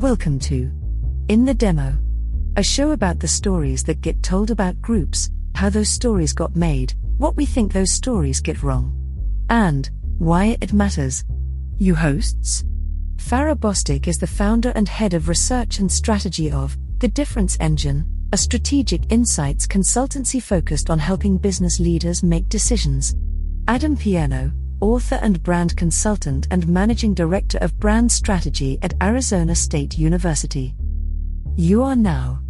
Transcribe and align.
Welcome 0.00 0.38
to 0.38 0.72
In 1.28 1.44
the 1.44 1.52
Demo, 1.52 1.98
a 2.56 2.62
show 2.62 2.92
about 2.92 3.20
the 3.20 3.28
stories 3.28 3.84
that 3.84 4.00
get 4.00 4.22
told 4.22 4.50
about 4.50 4.80
groups, 4.80 5.28
how 5.54 5.68
those 5.68 5.90
stories 5.90 6.32
got 6.32 6.56
made, 6.56 6.94
what 7.18 7.36
we 7.36 7.44
think 7.44 7.70
those 7.70 7.92
stories 7.92 8.40
get 8.40 8.62
wrong, 8.62 8.94
and 9.50 9.90
why 10.16 10.56
it 10.62 10.72
matters. 10.72 11.22
You 11.76 11.94
hosts? 11.94 12.64
Farah 13.16 13.54
Bostic 13.54 14.08
is 14.08 14.16
the 14.16 14.26
founder 14.26 14.70
and 14.70 14.88
head 14.88 15.12
of 15.12 15.28
research 15.28 15.80
and 15.80 15.92
strategy 15.92 16.50
of 16.50 16.78
The 17.00 17.08
Difference 17.08 17.58
Engine, 17.60 18.06
a 18.32 18.38
strategic 18.38 19.12
insights 19.12 19.66
consultancy 19.66 20.42
focused 20.42 20.88
on 20.88 20.98
helping 20.98 21.36
business 21.36 21.78
leaders 21.78 22.22
make 22.22 22.48
decisions. 22.48 23.14
Adam 23.68 23.98
Piano, 23.98 24.50
author 24.80 25.18
and 25.22 25.42
brand 25.42 25.76
consultant 25.76 26.46
and 26.50 26.68
managing 26.68 27.14
director 27.14 27.58
of 27.58 27.78
brand 27.78 28.10
strategy 28.10 28.78
at 28.82 28.94
Arizona 29.02 29.54
State 29.54 29.98
University. 29.98 30.74
You 31.56 31.82
are 31.82 31.96
now 31.96 32.40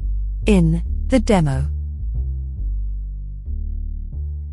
in 0.47 0.83
the 1.07 1.21
demo. 1.21 1.67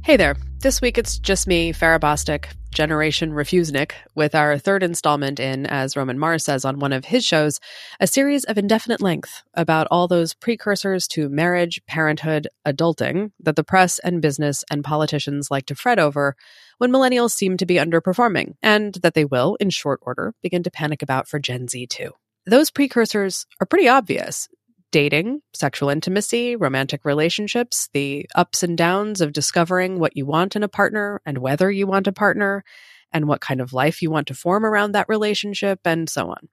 Hey 0.04 0.18
there. 0.18 0.35
This 0.59 0.82
week 0.82 0.98
it's 0.98 1.20
just 1.20 1.48
me, 1.48 1.71
Farah 1.71 1.99
Bostic, 1.99 2.45
Generation 2.73 3.32
Refusenik, 3.32 3.91
with 4.16 4.34
our 4.34 4.57
third 4.57 4.82
installment 4.82 5.40
in, 5.40 5.68
as 5.68 5.96
Roman 5.96 6.18
Mars 6.18 6.46
says 6.46 6.66
on 6.66 6.80
one 6.80 6.94
of 6.94 7.05
his 7.05 7.23
shows, 7.23 7.59
a 7.99 8.07
series 8.07 8.44
of 8.46 8.57
indefinite 8.57 8.99
length 8.99 9.44
about 9.54 9.88
all 9.91 10.07
those 10.07 10.34
precursors 10.34 11.07
to 11.09 11.30
marriage, 11.30 11.80
parenthood, 11.88 12.48
adulting 12.66 13.32
that 13.40 13.55
the 13.55 13.63
press 13.63 13.99
and 13.99 14.20
business 14.20 14.63
and 14.71 14.84
politicians 14.84 15.52
like 15.52 15.68
to 15.68 15.76
fret 15.76 15.99
over 15.99 16.35
when 16.77 16.91
millennials 16.91 17.31
seem 17.31 17.58
to 17.58 17.66
be 17.66 17.76
underperforming, 17.76 18.55
and 18.62 18.95
that 18.95 19.13
they 19.13 19.26
will, 19.26 19.55
in 19.59 19.70
short 19.70 19.99
order, 20.04 20.34
begin 20.41 20.63
to 20.63 20.72
panic 20.72 21.02
about 21.02 21.27
for 21.27 21.40
Gen 21.40 21.68
Z 21.68 21.88
too. 21.88 22.12
Those 22.45 22.70
precursors 22.70 23.45
are 23.59 23.68
pretty 23.68 23.88
obvious 23.88 24.48
dating, 24.91 25.41
sexual 25.54 25.90
intimacy, 25.90 26.55
romantic 26.55 27.04
relationships, 27.04 27.90
the 27.93 28.26
ups 28.35 28.63
and 28.63 28.77
downs 28.77 29.20
of 29.20 29.34
discovering 29.34 29.99
what 29.99 30.16
you 30.16 30.26
want 30.26 30.55
in 30.55 30.63
a 30.63 30.70
partner 30.70 31.21
and 31.26 31.40
whether 31.40 31.70
you 31.70 31.85
want 31.85 32.07
a 32.07 32.13
partner, 32.13 32.63
and 33.12 33.27
what 33.27 33.41
kind 33.41 33.62
of 33.62 33.73
life 33.73 34.01
you 34.01 34.10
want 34.10 34.27
to 34.27 34.34
form 34.34 34.66
around 34.66 34.94
that 34.94 35.10
relationship, 35.10 35.79
and 35.85 36.10
so 36.10 36.29
on. 36.29 36.48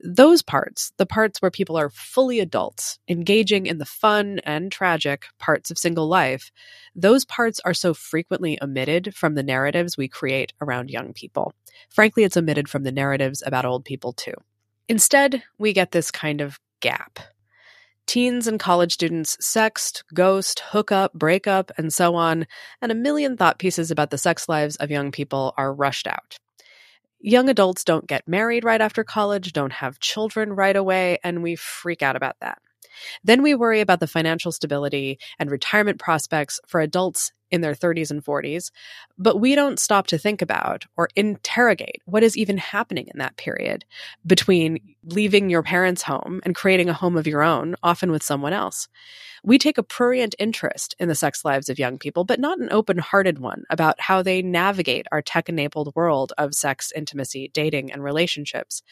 Those 0.00 0.42
parts, 0.42 0.92
the 0.96 1.06
parts 1.06 1.40
where 1.40 1.50
people 1.50 1.76
are 1.76 1.90
fully 1.90 2.40
adults, 2.40 2.98
engaging 3.08 3.66
in 3.66 3.78
the 3.78 3.84
fun 3.84 4.40
and 4.44 4.70
tragic 4.70 5.26
parts 5.38 5.70
of 5.70 5.78
single 5.78 6.08
life, 6.08 6.50
those 6.94 7.24
parts 7.24 7.60
are 7.64 7.74
so 7.74 7.94
frequently 7.94 8.58
omitted 8.62 9.14
from 9.14 9.34
the 9.34 9.42
narratives 9.42 9.96
we 9.96 10.08
create 10.08 10.52
around 10.60 10.90
young 10.90 11.12
people. 11.12 11.52
Frankly, 11.88 12.24
it's 12.24 12.36
omitted 12.36 12.68
from 12.68 12.82
the 12.82 12.92
narratives 12.92 13.42
about 13.46 13.64
old 13.64 13.84
people 13.84 14.12
too. 14.12 14.34
Instead, 14.88 15.42
we 15.58 15.72
get 15.72 15.92
this 15.92 16.10
kind 16.10 16.40
of 16.40 16.58
gap. 16.80 17.18
Teens 18.06 18.46
and 18.46 18.60
college 18.60 18.92
students 18.92 19.36
sext, 19.38 20.02
ghost, 20.12 20.60
hook 20.60 20.92
up, 20.92 21.14
break 21.14 21.46
up, 21.46 21.72
and 21.78 21.90
so 21.92 22.14
on, 22.14 22.46
and 22.82 22.92
a 22.92 22.94
million 22.94 23.36
thought 23.36 23.58
pieces 23.58 23.90
about 23.90 24.10
the 24.10 24.18
sex 24.18 24.46
lives 24.46 24.76
of 24.76 24.90
young 24.90 25.10
people 25.10 25.54
are 25.56 25.72
rushed 25.72 26.06
out. 26.06 26.36
Young 27.26 27.48
adults 27.48 27.82
don't 27.82 28.06
get 28.06 28.28
married 28.28 28.64
right 28.64 28.80
after 28.80 29.02
college, 29.02 29.52
don't 29.52 29.72
have 29.72 29.98
children 29.98 30.52
right 30.52 30.76
away, 30.76 31.18
and 31.24 31.42
we 31.42 31.56
freak 31.56 32.02
out 32.02 32.16
about 32.16 32.36
that. 32.40 32.58
Then 33.22 33.42
we 33.42 33.54
worry 33.54 33.80
about 33.80 34.00
the 34.00 34.06
financial 34.06 34.52
stability 34.52 35.18
and 35.38 35.50
retirement 35.50 35.98
prospects 35.98 36.60
for 36.66 36.80
adults 36.80 37.32
in 37.50 37.60
their 37.60 37.74
30s 37.74 38.10
and 38.10 38.24
40s, 38.24 38.72
but 39.16 39.38
we 39.38 39.54
don't 39.54 39.78
stop 39.78 40.08
to 40.08 40.18
think 40.18 40.42
about 40.42 40.86
or 40.96 41.08
interrogate 41.14 42.02
what 42.04 42.24
is 42.24 42.36
even 42.36 42.58
happening 42.58 43.06
in 43.14 43.20
that 43.20 43.36
period 43.36 43.84
between 44.26 44.96
leaving 45.04 45.48
your 45.50 45.62
parents' 45.62 46.02
home 46.02 46.40
and 46.44 46.56
creating 46.56 46.88
a 46.88 46.94
home 46.94 47.16
of 47.16 47.28
your 47.28 47.42
own, 47.42 47.76
often 47.80 48.10
with 48.10 48.24
someone 48.24 48.52
else. 48.52 48.88
We 49.44 49.58
take 49.58 49.78
a 49.78 49.84
prurient 49.84 50.34
interest 50.38 50.96
in 50.98 51.08
the 51.08 51.14
sex 51.14 51.44
lives 51.44 51.68
of 51.68 51.78
young 51.78 51.96
people, 51.98 52.24
but 52.24 52.40
not 52.40 52.58
an 52.58 52.72
open 52.72 52.98
hearted 52.98 53.38
one 53.38 53.62
about 53.70 54.00
how 54.00 54.22
they 54.22 54.42
navigate 54.42 55.06
our 55.12 55.22
tech 55.22 55.48
enabled 55.48 55.94
world 55.94 56.32
of 56.36 56.54
sex, 56.54 56.90
intimacy, 56.96 57.50
dating, 57.54 57.92
and 57.92 58.02
relationships. 58.02 58.82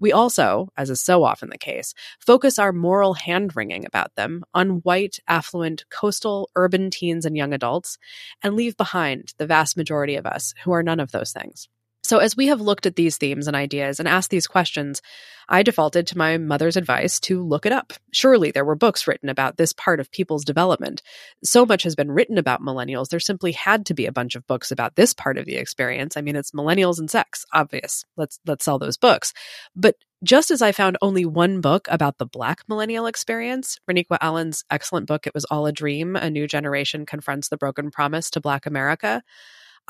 We 0.00 0.12
also, 0.12 0.70
as 0.76 0.90
is 0.90 1.00
so 1.00 1.22
often 1.24 1.50
the 1.50 1.58
case, 1.58 1.94
focus 2.18 2.58
our 2.58 2.72
moral 2.72 3.14
hand 3.14 3.54
wringing 3.54 3.86
about 3.86 4.14
them 4.16 4.44
on 4.54 4.80
white, 4.80 5.18
affluent, 5.28 5.84
coastal, 5.90 6.50
urban 6.56 6.90
teens 6.90 7.24
and 7.26 7.36
young 7.36 7.52
adults, 7.52 7.98
and 8.42 8.56
leave 8.56 8.76
behind 8.76 9.34
the 9.38 9.46
vast 9.46 9.76
majority 9.76 10.16
of 10.16 10.26
us 10.26 10.54
who 10.64 10.72
are 10.72 10.82
none 10.82 11.00
of 11.00 11.12
those 11.12 11.32
things. 11.32 11.68
So, 12.02 12.18
as 12.18 12.36
we 12.36 12.46
have 12.46 12.60
looked 12.60 12.86
at 12.86 12.96
these 12.96 13.18
themes 13.18 13.46
and 13.46 13.54
ideas 13.54 13.98
and 14.00 14.08
asked 14.08 14.30
these 14.30 14.46
questions, 14.46 15.02
I 15.48 15.62
defaulted 15.62 16.06
to 16.08 16.18
my 16.18 16.38
mother's 16.38 16.76
advice 16.76 17.20
to 17.20 17.42
look 17.42 17.66
it 17.66 17.72
up. 17.72 17.92
Surely 18.12 18.52
there 18.52 18.64
were 18.64 18.76
books 18.76 19.06
written 19.06 19.28
about 19.28 19.56
this 19.56 19.72
part 19.72 20.00
of 20.00 20.10
people's 20.10 20.44
development. 20.44 21.02
So 21.44 21.66
much 21.66 21.82
has 21.82 21.96
been 21.96 22.10
written 22.10 22.38
about 22.38 22.62
millennials, 22.62 23.08
there 23.08 23.20
simply 23.20 23.52
had 23.52 23.86
to 23.86 23.94
be 23.94 24.06
a 24.06 24.12
bunch 24.12 24.34
of 24.34 24.46
books 24.46 24.70
about 24.70 24.96
this 24.96 25.12
part 25.12 25.38
of 25.38 25.46
the 25.46 25.56
experience. 25.56 26.16
I 26.16 26.22
mean, 26.22 26.36
it's 26.36 26.52
millennials 26.52 26.98
and 26.98 27.10
sex, 27.10 27.44
obvious. 27.52 28.04
Let's 28.16 28.38
let's 28.46 28.64
sell 28.64 28.78
those 28.78 28.96
books. 28.96 29.32
But 29.76 29.96
just 30.22 30.50
as 30.50 30.62
I 30.62 30.72
found 30.72 30.98
only 31.00 31.24
one 31.24 31.60
book 31.60 31.88
about 31.90 32.18
the 32.18 32.26
Black 32.26 32.60
millennial 32.68 33.06
experience, 33.06 33.78
Reniqua 33.90 34.18
Allen's 34.20 34.64
excellent 34.70 35.06
book, 35.06 35.26
It 35.26 35.34
Was 35.34 35.46
All 35.46 35.66
a 35.66 35.72
Dream 35.72 36.14
A 36.14 36.30
New 36.30 36.46
Generation 36.46 37.06
Confronts 37.06 37.48
the 37.48 37.56
Broken 37.56 37.90
Promise 37.90 38.30
to 38.30 38.40
Black 38.40 38.66
America, 38.66 39.22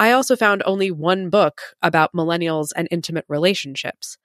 I 0.00 0.12
also 0.12 0.34
found 0.34 0.62
only 0.64 0.90
one 0.90 1.28
book 1.28 1.60
about 1.82 2.14
millennials 2.14 2.68
and 2.74 2.88
intimate 2.90 3.26
relationships. 3.28 4.16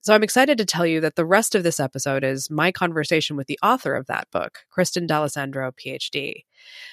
So 0.00 0.14
I'm 0.14 0.22
excited 0.22 0.56
to 0.56 0.64
tell 0.64 0.86
you 0.86 0.98
that 1.02 1.16
the 1.16 1.26
rest 1.26 1.54
of 1.54 1.62
this 1.62 1.78
episode 1.78 2.24
is 2.24 2.50
my 2.50 2.72
conversation 2.72 3.36
with 3.36 3.46
the 3.46 3.58
author 3.62 3.94
of 3.94 4.06
that 4.06 4.30
book, 4.30 4.60
Cristen 4.70 5.06
Dalessandro, 5.06 5.72
PhD. 5.74 6.44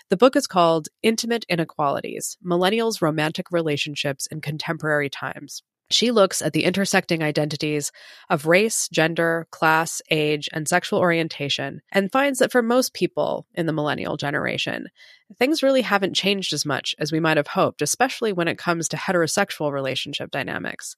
The 0.09 0.17
book 0.17 0.35
is 0.35 0.45
called 0.45 0.89
Intimate 1.01 1.45
Inequalities 1.47 2.37
Millennials' 2.45 3.01
Romantic 3.01 3.49
Relationships 3.49 4.27
in 4.27 4.41
Contemporary 4.41 5.09
Times. 5.09 5.63
She 5.89 6.11
looks 6.11 6.41
at 6.41 6.51
the 6.51 6.65
intersecting 6.65 7.23
identities 7.23 7.91
of 8.29 8.45
race, 8.45 8.89
gender, 8.89 9.47
class, 9.51 10.01
age, 10.09 10.49
and 10.51 10.67
sexual 10.67 10.99
orientation 10.99 11.81
and 11.91 12.11
finds 12.11 12.39
that 12.39 12.51
for 12.51 12.61
most 12.61 12.93
people 12.93 13.47
in 13.53 13.67
the 13.67 13.73
millennial 13.73 14.17
generation, 14.17 14.87
things 15.37 15.63
really 15.63 15.81
haven't 15.81 16.13
changed 16.13 16.51
as 16.51 16.65
much 16.65 16.93
as 16.99 17.11
we 17.11 17.21
might 17.21 17.37
have 17.37 17.47
hoped, 17.47 17.81
especially 17.81 18.33
when 18.33 18.49
it 18.49 18.57
comes 18.57 18.89
to 18.89 18.97
heterosexual 18.97 19.71
relationship 19.71 20.29
dynamics. 20.29 20.97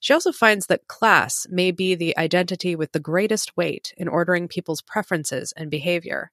She 0.00 0.12
also 0.12 0.32
finds 0.32 0.66
that 0.66 0.86
class 0.86 1.46
may 1.48 1.70
be 1.70 1.94
the 1.94 2.16
identity 2.18 2.76
with 2.76 2.92
the 2.92 3.00
greatest 3.00 3.56
weight 3.56 3.94
in 3.96 4.08
ordering 4.08 4.48
people's 4.48 4.82
preferences 4.82 5.54
and 5.56 5.70
behavior. 5.70 6.30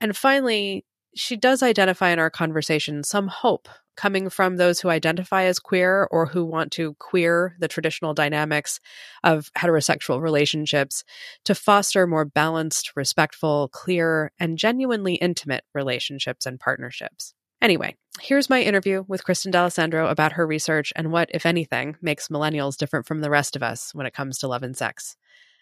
And 0.00 0.16
finally, 0.16 0.84
she 1.14 1.36
does 1.36 1.62
identify 1.62 2.10
in 2.10 2.18
our 2.18 2.30
conversation 2.30 3.02
some 3.02 3.28
hope 3.28 3.68
coming 3.96 4.30
from 4.30 4.56
those 4.56 4.78
who 4.78 4.88
identify 4.88 5.42
as 5.42 5.58
queer 5.58 6.06
or 6.12 6.26
who 6.26 6.44
want 6.44 6.70
to 6.70 6.94
queer 7.00 7.56
the 7.58 7.66
traditional 7.66 8.14
dynamics 8.14 8.78
of 9.24 9.50
heterosexual 9.58 10.20
relationships 10.20 11.02
to 11.44 11.52
foster 11.52 12.06
more 12.06 12.24
balanced, 12.24 12.92
respectful, 12.94 13.68
clear, 13.72 14.30
and 14.38 14.56
genuinely 14.56 15.14
intimate 15.14 15.64
relationships 15.74 16.46
and 16.46 16.60
partnerships. 16.60 17.34
Anyway, 17.60 17.96
here's 18.20 18.48
my 18.48 18.62
interview 18.62 19.04
with 19.08 19.24
Cristen 19.24 19.50
Dalessandro 19.50 20.08
about 20.08 20.34
her 20.34 20.46
research 20.46 20.92
and 20.94 21.10
what, 21.10 21.28
if 21.34 21.44
anything, 21.44 21.96
makes 22.00 22.28
millennials 22.28 22.76
different 22.76 23.04
from 23.04 23.20
the 23.20 23.30
rest 23.30 23.56
of 23.56 23.64
us 23.64 23.92
when 23.94 24.06
it 24.06 24.14
comes 24.14 24.38
to 24.38 24.48
love 24.48 24.62
and 24.62 24.76
sex. 24.76 25.16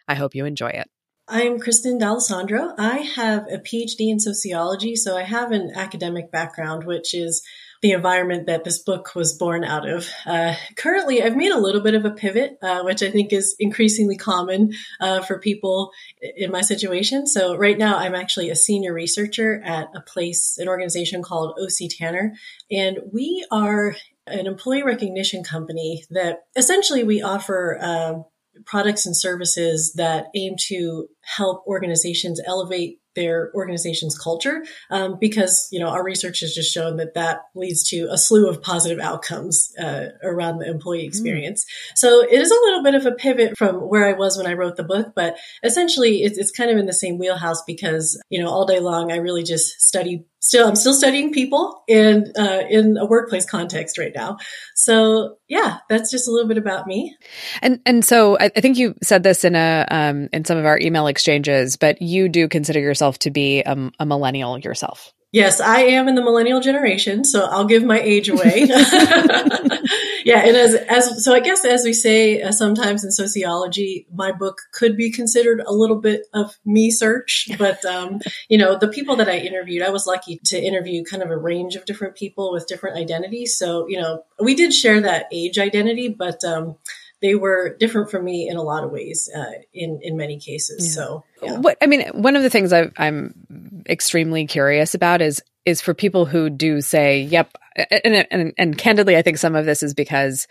I 0.07 0.15
hope 0.15 0.35
you 0.35 0.45
enjoy 0.45 0.69
it. 0.69 0.91
I'm 1.29 1.59
Cristen 1.59 1.99
Dalessandro. 1.99 2.75
I 2.79 2.99
have 2.99 3.49
a 3.51 3.59
PhD 3.59 4.11
in 4.11 4.21
sociology, 4.21 4.95
so 4.95 5.17
I 5.17 5.25
have 5.25 5.51
an 5.51 5.73
academic 5.75 6.31
background, 6.31 6.85
which 6.85 7.15
is 7.15 7.43
the 7.83 7.93
environment 7.93 8.47
that 8.47 8.63
this 8.63 8.79
book 8.79 9.13
was 9.17 9.37
born 9.37 9.65
out 9.65 9.89
of. 9.89 10.09
Uh, 10.25 10.55
currently, 10.77 11.25
I've 11.25 11.37
made 11.37 11.51
a 11.51 11.59
little 11.59 11.81
bit 11.81 11.95
of 11.95 12.05
a 12.05 12.13
pivot, 12.13 12.59
uh, 12.63 12.83
which 12.85 13.03
I 13.03 13.11
think 13.11 13.33
is 13.33 13.57
increasingly 13.59 14.17
common 14.17 14.75
uh, 15.01 15.21
for 15.23 15.41
people 15.41 15.91
in 16.37 16.53
my 16.53 16.61
situation. 16.61 17.27
So, 17.27 17.57
right 17.57 17.77
now, 17.77 17.97
I'm 17.99 18.15
actually 18.15 18.51
a 18.51 18.57
senior 18.57 18.93
researcher 18.93 19.61
at 19.65 19.89
a 19.97 20.03
place, 20.03 20.59
an 20.59 20.69
organization 20.69 21.25
called 21.25 21.59
OC 21.61 21.91
Tanner, 21.91 22.35
and 22.71 23.01
we 23.13 23.45
are 23.51 23.97
an 24.29 24.47
employee 24.47 24.85
recognition 24.85 25.43
company 25.43 26.05
that 26.11 26.47
essentially 26.55 27.03
we 27.03 27.23
offer 27.23 27.79
uh, 27.81 28.23
products 28.65 29.07
and 29.07 29.17
services 29.17 29.93
that 29.95 30.27
aim 30.35 30.55
to 30.69 31.09
help 31.23 31.65
organizations 31.67 32.41
elevate 32.47 33.01
their 33.17 33.51
organization's 33.55 34.17
culture 34.17 34.65
um, 34.91 35.17
because 35.19 35.67
you 35.73 35.81
know 35.81 35.89
our 35.89 36.05
research 36.05 36.41
has 36.41 36.55
just 36.55 36.73
shown 36.73 36.99
that 36.99 37.15
that 37.15 37.41
leads 37.57 37.89
to 37.89 38.07
a 38.11 38.19
slew 38.19 38.49
of 38.49 38.63
positive 38.63 39.01
outcomes 39.01 39.73
uh, 39.81 40.09
around 40.23 40.59
the 40.59 40.71
employee 40.71 41.01
hmm. 41.01 41.09
experience 41.09 41.65
mm. 41.65 41.97
so 41.97 42.23
it 42.23 42.39
is 42.41 42.51
a 42.51 42.55
little 42.55 42.83
bit 42.85 42.95
of 42.95 43.07
a 43.07 43.13
pivot 43.13 43.57
from 43.57 43.77
where 43.77 44.07
i 44.07 44.13
was 44.13 44.37
when 44.37 44.47
i 44.47 44.53
wrote 44.53 44.77
the 44.77 44.85
book 44.85 45.13
but 45.17 45.37
essentially 45.65 46.23
it's, 46.23 46.39
it's 46.39 46.53
kind 46.53 46.71
of 46.71 46.77
in 46.77 46.87
the 46.87 46.93
same 46.93 47.19
wheelhouse 47.19 47.63
because 47.67 48.23
you 48.29 48.41
know 48.41 48.51
all 48.51 48.67
day 48.67 48.79
long 48.79 49.11
i 49.11 49.17
really 49.17 49.43
just 49.43 49.81
study 49.81 50.25
still 50.47 50.69
I'm 50.69 50.77
still 50.77 50.95
studying 50.95 51.33
people 51.33 51.83
in 51.89 52.33
uh, 52.39 52.63
in 52.71 52.97
a 52.97 53.07
workplace 53.07 53.45
context 53.45 53.99
right 53.99 54.13
now. 54.15 54.37
So 54.75 55.37
yeah, 55.49 55.79
that's 55.89 56.11
just 56.11 56.29
a 56.29 56.31
little 56.31 56.49
bit 56.49 56.59
about 56.59 56.87
me. 56.87 57.17
And 57.63 57.81
and 57.85 58.05
so 58.05 58.39
I, 58.39 58.51
I 58.57 58.61
think 58.61 58.79
you 58.79 58.95
said 59.03 59.23
this 59.23 59.45
in 59.45 59.57
a 59.57 59.87
um, 59.91 60.29
in 60.33 60.45
some 60.45 60.57
of 60.59 60.67
our 60.67 60.79
email 60.79 61.09
exchanges, 61.09 61.77
but 61.77 62.01
you 62.01 62.29
do 62.29 62.49
consider 62.49 62.81
yourself 62.81 63.19
to 63.21 63.31
be 63.31 63.63
a, 63.63 63.91
a 63.99 64.07
millennial 64.07 64.59
yourself. 64.59 65.13
Yes, 65.37 65.61
I 65.61 65.81
am 65.81 66.09
in 66.09 66.15
the 66.15 66.23
millennial 66.23 66.61
generation, 66.61 67.23
so 67.23 67.45
I'll 67.45 67.67
give 67.67 67.85
my 67.85 68.01
age 68.01 68.31
away. 68.31 68.61
yeah, 70.25 70.47
and 70.47 70.57
as 70.57 70.73
as 70.75 71.23
so, 71.23 71.35
I 71.35 71.41
guess 71.41 71.63
as 71.63 71.85
we 71.85 71.93
say 71.93 72.41
uh, 72.41 72.53
sometimes 72.53 73.05
in 73.05 73.11
sociology, 73.11 74.07
my 74.11 74.33
book 74.33 74.63
could 74.73 74.97
be 74.97 75.13
considered 75.13 75.61
a 75.61 75.75
little 75.75 76.01
bit 76.01 76.23
of 76.33 76.57
me 76.65 76.91
search. 76.91 77.51
But 77.59 77.85
um, 77.85 78.21
you 78.49 78.57
know, 78.57 78.79
the 78.79 78.89
people 78.89 79.17
that 79.17 79.29
I 79.29 79.37
interviewed, 79.37 79.83
I 79.83 79.91
was 79.91 80.07
lucky 80.07 80.41
to 80.47 80.59
interview 80.59 81.05
kind 81.05 81.23
of 81.23 81.29
a 81.29 81.37
range 81.37 81.75
of 81.75 81.85
different 81.85 82.17
people 82.17 82.51
with 82.51 82.67
different 82.67 82.97
identities. 82.97 83.59
So 83.59 83.87
you 83.89 84.01
know, 84.01 84.23
we 84.41 84.55
did 84.55 84.73
share 84.73 85.03
that 85.03 85.27
age 85.31 85.59
identity, 85.59 86.09
but 86.09 86.43
um, 86.45 86.77
they 87.27 87.35
were 87.35 87.77
different 87.81 88.09
from 88.09 88.25
me 88.25 88.49
in 88.49 88.57
a 88.57 88.63
lot 88.63 88.85
of 88.85 88.93
ways 88.93 89.29
uh, 89.37 89.45
in 89.75 89.99
in 90.01 90.17
many 90.17 90.39
cases. 90.39 90.87
Yeah. 90.87 90.93
So, 90.93 91.25
yeah. 91.43 91.59
what 91.59 91.77
I 91.83 91.87
mean, 91.87 92.07
one 92.13 92.37
of 92.37 92.45
the 92.45 92.51
things 92.51 92.73
i 92.73 92.89
am 92.99 93.83
extremely 93.89 94.47
curious 94.47 94.95
about 94.95 95.21
is 95.21 95.43
is 95.65 95.81
for 95.81 95.93
people 95.93 96.25
who 96.25 96.49
do 96.49 96.81
say, 96.81 97.23
"Yep," 97.23 97.59
and, 97.91 98.27
and 98.31 98.53
and 98.57 98.79
candidly, 98.79 99.17
I 99.17 99.23
think 99.23 99.39
some 99.39 99.57
of 99.57 99.67
this 99.67 99.83
is 99.83 99.93
because 99.93 100.47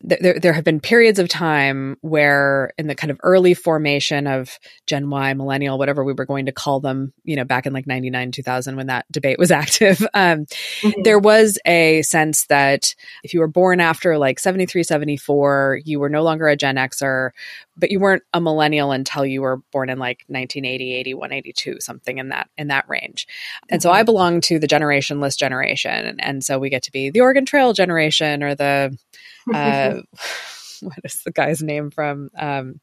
there, 0.00 0.38
there 0.38 0.52
have 0.52 0.64
been 0.64 0.80
periods 0.80 1.18
of 1.18 1.28
time 1.28 1.96
where 2.02 2.72
in 2.76 2.86
the 2.86 2.94
kind 2.94 3.10
of 3.10 3.18
early 3.22 3.54
formation 3.54 4.26
of 4.26 4.58
gen 4.86 5.08
y 5.08 5.32
millennial 5.32 5.78
whatever 5.78 6.04
we 6.04 6.12
were 6.12 6.26
going 6.26 6.46
to 6.46 6.52
call 6.52 6.80
them 6.80 7.12
you 7.24 7.34
know 7.34 7.44
back 7.44 7.66
in 7.66 7.72
like 7.72 7.86
99 7.86 8.30
2000 8.30 8.76
when 8.76 8.88
that 8.88 9.06
debate 9.10 9.38
was 9.38 9.50
active 9.56 10.00
um, 10.12 10.44
mm-hmm. 10.46 11.02
there 11.02 11.18
was 11.18 11.58
a 11.66 12.02
sense 12.02 12.46
that 12.46 12.94
if 13.22 13.32
you 13.32 13.40
were 13.40 13.48
born 13.48 13.80
after 13.80 14.18
like 14.18 14.38
73 14.38 14.82
74 14.82 15.80
you 15.84 15.98
were 15.98 16.10
no 16.10 16.22
longer 16.22 16.46
a 16.46 16.56
gen 16.56 16.76
xer 16.76 17.30
but 17.78 17.90
you 17.90 17.98
weren't 17.98 18.22
a 18.32 18.40
millennial 18.40 18.92
until 18.92 19.24
you 19.24 19.42
were 19.42 19.58
born 19.72 19.88
in 19.88 19.98
like 19.98 20.24
1980 20.28 20.94
81 20.94 21.32
82 21.32 21.80
something 21.80 22.18
in 22.18 22.28
that 22.28 22.48
in 22.58 22.68
that 22.68 22.86
range 22.88 23.26
and 23.70 23.80
mm-hmm. 23.80 23.88
so 23.88 23.92
i 23.92 24.02
belong 24.02 24.42
to 24.42 24.58
the 24.58 24.68
generationless 24.68 25.36
generation 25.38 26.16
and 26.20 26.44
so 26.44 26.58
we 26.58 26.68
get 26.68 26.82
to 26.82 26.92
be 26.92 27.08
the 27.08 27.20
oregon 27.22 27.46
trail 27.46 27.72
generation 27.72 28.42
or 28.42 28.54
the 28.54 28.96
uh, 29.52 30.02
what 30.80 30.98
is 31.04 31.22
the 31.22 31.32
guy's 31.32 31.62
name 31.62 31.90
from? 31.90 32.30
Um, 32.36 32.80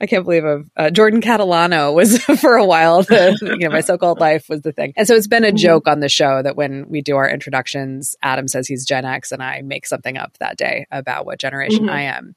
I 0.00 0.06
can't 0.06 0.24
believe 0.24 0.44
of 0.44 0.70
uh, 0.76 0.90
Jordan 0.90 1.20
Catalano 1.20 1.94
was 1.94 2.22
for 2.40 2.56
a 2.56 2.64
while. 2.64 3.02
The, 3.02 3.36
you 3.42 3.68
know, 3.68 3.70
my 3.70 3.82
so-called 3.82 4.18
life 4.18 4.48
was 4.48 4.62
the 4.62 4.72
thing, 4.72 4.94
and 4.96 5.06
so 5.06 5.14
it's 5.14 5.26
been 5.26 5.44
a 5.44 5.48
mm-hmm. 5.48 5.56
joke 5.56 5.88
on 5.88 6.00
the 6.00 6.08
show 6.08 6.42
that 6.42 6.56
when 6.56 6.88
we 6.88 7.02
do 7.02 7.16
our 7.16 7.28
introductions, 7.28 8.16
Adam 8.22 8.48
says 8.48 8.66
he's 8.66 8.86
Gen 8.86 9.04
X, 9.04 9.32
and 9.32 9.42
I 9.42 9.62
make 9.62 9.86
something 9.86 10.16
up 10.16 10.36
that 10.38 10.56
day 10.56 10.86
about 10.90 11.26
what 11.26 11.38
generation 11.38 11.84
mm-hmm. 11.84 11.94
I 11.94 12.02
am. 12.02 12.34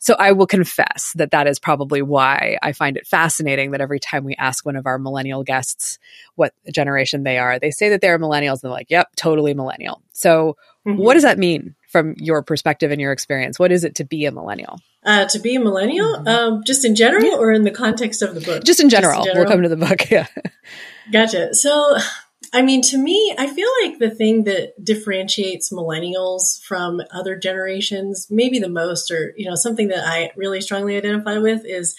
So 0.00 0.16
I 0.18 0.32
will 0.32 0.46
confess 0.46 1.12
that 1.14 1.30
that 1.30 1.46
is 1.46 1.58
probably 1.58 2.02
why 2.02 2.58
I 2.62 2.72
find 2.72 2.96
it 2.96 3.06
fascinating 3.06 3.70
that 3.70 3.80
every 3.80 4.00
time 4.00 4.24
we 4.24 4.34
ask 4.34 4.66
one 4.66 4.76
of 4.76 4.86
our 4.86 4.98
millennial 4.98 5.44
guests 5.44 5.98
what 6.34 6.52
generation 6.72 7.22
they 7.22 7.38
are, 7.38 7.58
they 7.58 7.70
say 7.70 7.90
that 7.90 8.00
they're 8.00 8.18
millennials, 8.18 8.54
and 8.54 8.62
they're 8.62 8.70
like, 8.70 8.90
"Yep, 8.90 9.14
totally 9.16 9.54
millennial." 9.54 10.02
So, 10.12 10.56
mm-hmm. 10.86 10.98
what 11.00 11.14
does 11.14 11.22
that 11.22 11.38
mean 11.38 11.75
from 11.96 12.14
your 12.18 12.42
perspective 12.42 12.90
and 12.90 13.00
your 13.00 13.12
experience? 13.12 13.58
What 13.58 13.72
is 13.72 13.82
it 13.82 13.94
to 13.96 14.04
be 14.04 14.26
a 14.26 14.32
millennial? 14.32 14.78
Uh, 15.02 15.24
to 15.26 15.38
be 15.38 15.54
a 15.54 15.60
millennial, 15.60 16.16
mm-hmm. 16.16 16.28
um, 16.28 16.62
just 16.64 16.84
in 16.84 16.94
general, 16.94 17.24
yeah. 17.24 17.36
or 17.36 17.52
in 17.52 17.64
the 17.64 17.70
context 17.70 18.20
of 18.20 18.34
the 18.34 18.40
book? 18.42 18.64
Just 18.64 18.80
in 18.80 18.90
general. 18.90 19.24
Just 19.24 19.28
in 19.28 19.32
general. 19.32 19.44
We'll 19.46 19.54
come 19.54 19.62
to 19.62 19.68
the 19.68 19.76
book. 19.76 20.10
Yeah. 20.10 20.26
Gotcha. 21.12 21.54
So, 21.54 21.96
I 22.52 22.62
mean, 22.62 22.82
to 22.82 22.98
me, 22.98 23.34
I 23.38 23.46
feel 23.46 23.68
like 23.82 23.98
the 23.98 24.10
thing 24.10 24.44
that 24.44 24.72
differentiates 24.82 25.72
millennials 25.72 26.62
from 26.62 27.00
other 27.12 27.36
generations, 27.36 28.26
maybe 28.30 28.58
the 28.58 28.68
most, 28.68 29.10
or 29.10 29.32
you 29.36 29.48
know, 29.48 29.54
something 29.54 29.88
that 29.88 30.06
I 30.06 30.32
really 30.36 30.60
strongly 30.60 30.96
identify 30.96 31.38
with, 31.38 31.64
is 31.64 31.96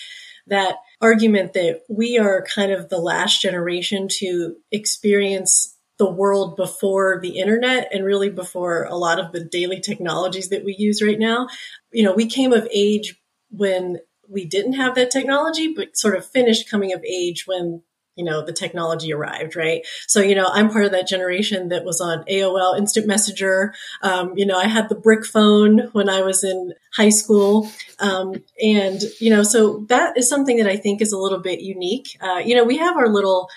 that 0.48 0.76
argument 1.02 1.54
that 1.54 1.82
we 1.90 2.18
are 2.18 2.46
kind 2.54 2.72
of 2.72 2.90
the 2.90 3.00
last 3.00 3.42
generation 3.42 4.08
to 4.20 4.56
experience 4.72 5.77
the 5.98 6.10
world 6.10 6.56
before 6.56 7.20
the 7.22 7.40
internet 7.40 7.90
and 7.92 8.06
really 8.06 8.30
before 8.30 8.84
a 8.84 8.96
lot 8.96 9.20
of 9.20 9.32
the 9.32 9.44
daily 9.44 9.80
technologies 9.80 10.50
that 10.50 10.64
we 10.64 10.76
use 10.78 11.02
right 11.02 11.20
now. 11.20 11.48
You 11.92 12.04
know, 12.04 12.14
we 12.14 12.28
came 12.28 12.54
of 12.54 12.68
age 12.72 13.20
when 13.50 14.00
we 14.30 14.46
didn't 14.46 14.74
have 14.74 14.96
that 14.96 15.12
technology, 15.12 15.74
but 15.74 15.98
sort 15.98 16.16
of 16.16 16.26
finished 16.26 16.70
coming 16.70 16.94
of 16.94 17.04
age 17.04 17.48
when 17.48 17.82
you 18.16 18.26
know 18.26 18.44
the 18.44 18.52
technology 18.52 19.14
arrived 19.14 19.56
right? 19.56 19.86
So 20.08 20.22
you 20.22 20.34
know 20.34 20.50
i'm 20.52 20.72
part 20.72 20.86
of 20.86 20.92
that 20.92 21.08
generation 21.08 21.70
that 21.70 21.86
was 21.86 22.02
on 22.02 22.24
aol 22.24 22.78
instant 22.78 23.06
messenger. 23.06 23.74
Um, 24.02 24.34
you 24.36 24.46
know 24.46 24.58
i 24.58 24.66
had 24.66 24.90
the 24.90 24.96
brick 24.96 25.24
phone 25.24 25.90
when 25.92 26.10
i 26.10 26.22
was 26.22 26.44
in 26.44 26.74
high 26.96 27.10
school. 27.10 27.70
Um, 28.00 28.44
and 28.62 29.02
you 29.20 29.30
know 29.30 29.44
so 29.44 29.86
that 29.90 30.18
is 30.18 30.28
something 30.28 30.58
that 30.58 30.68
i 30.68 30.78
think 30.78 31.00
is 31.00 31.14
a 31.14 31.18
little 31.18 31.40
bit 31.40 31.62
unique. 31.62 32.18
Uh, 32.20 32.42
you 32.44 32.56
know 32.56 32.64
we 32.64 32.78
have 32.78 32.98
our 32.98 33.08
little 33.08 33.50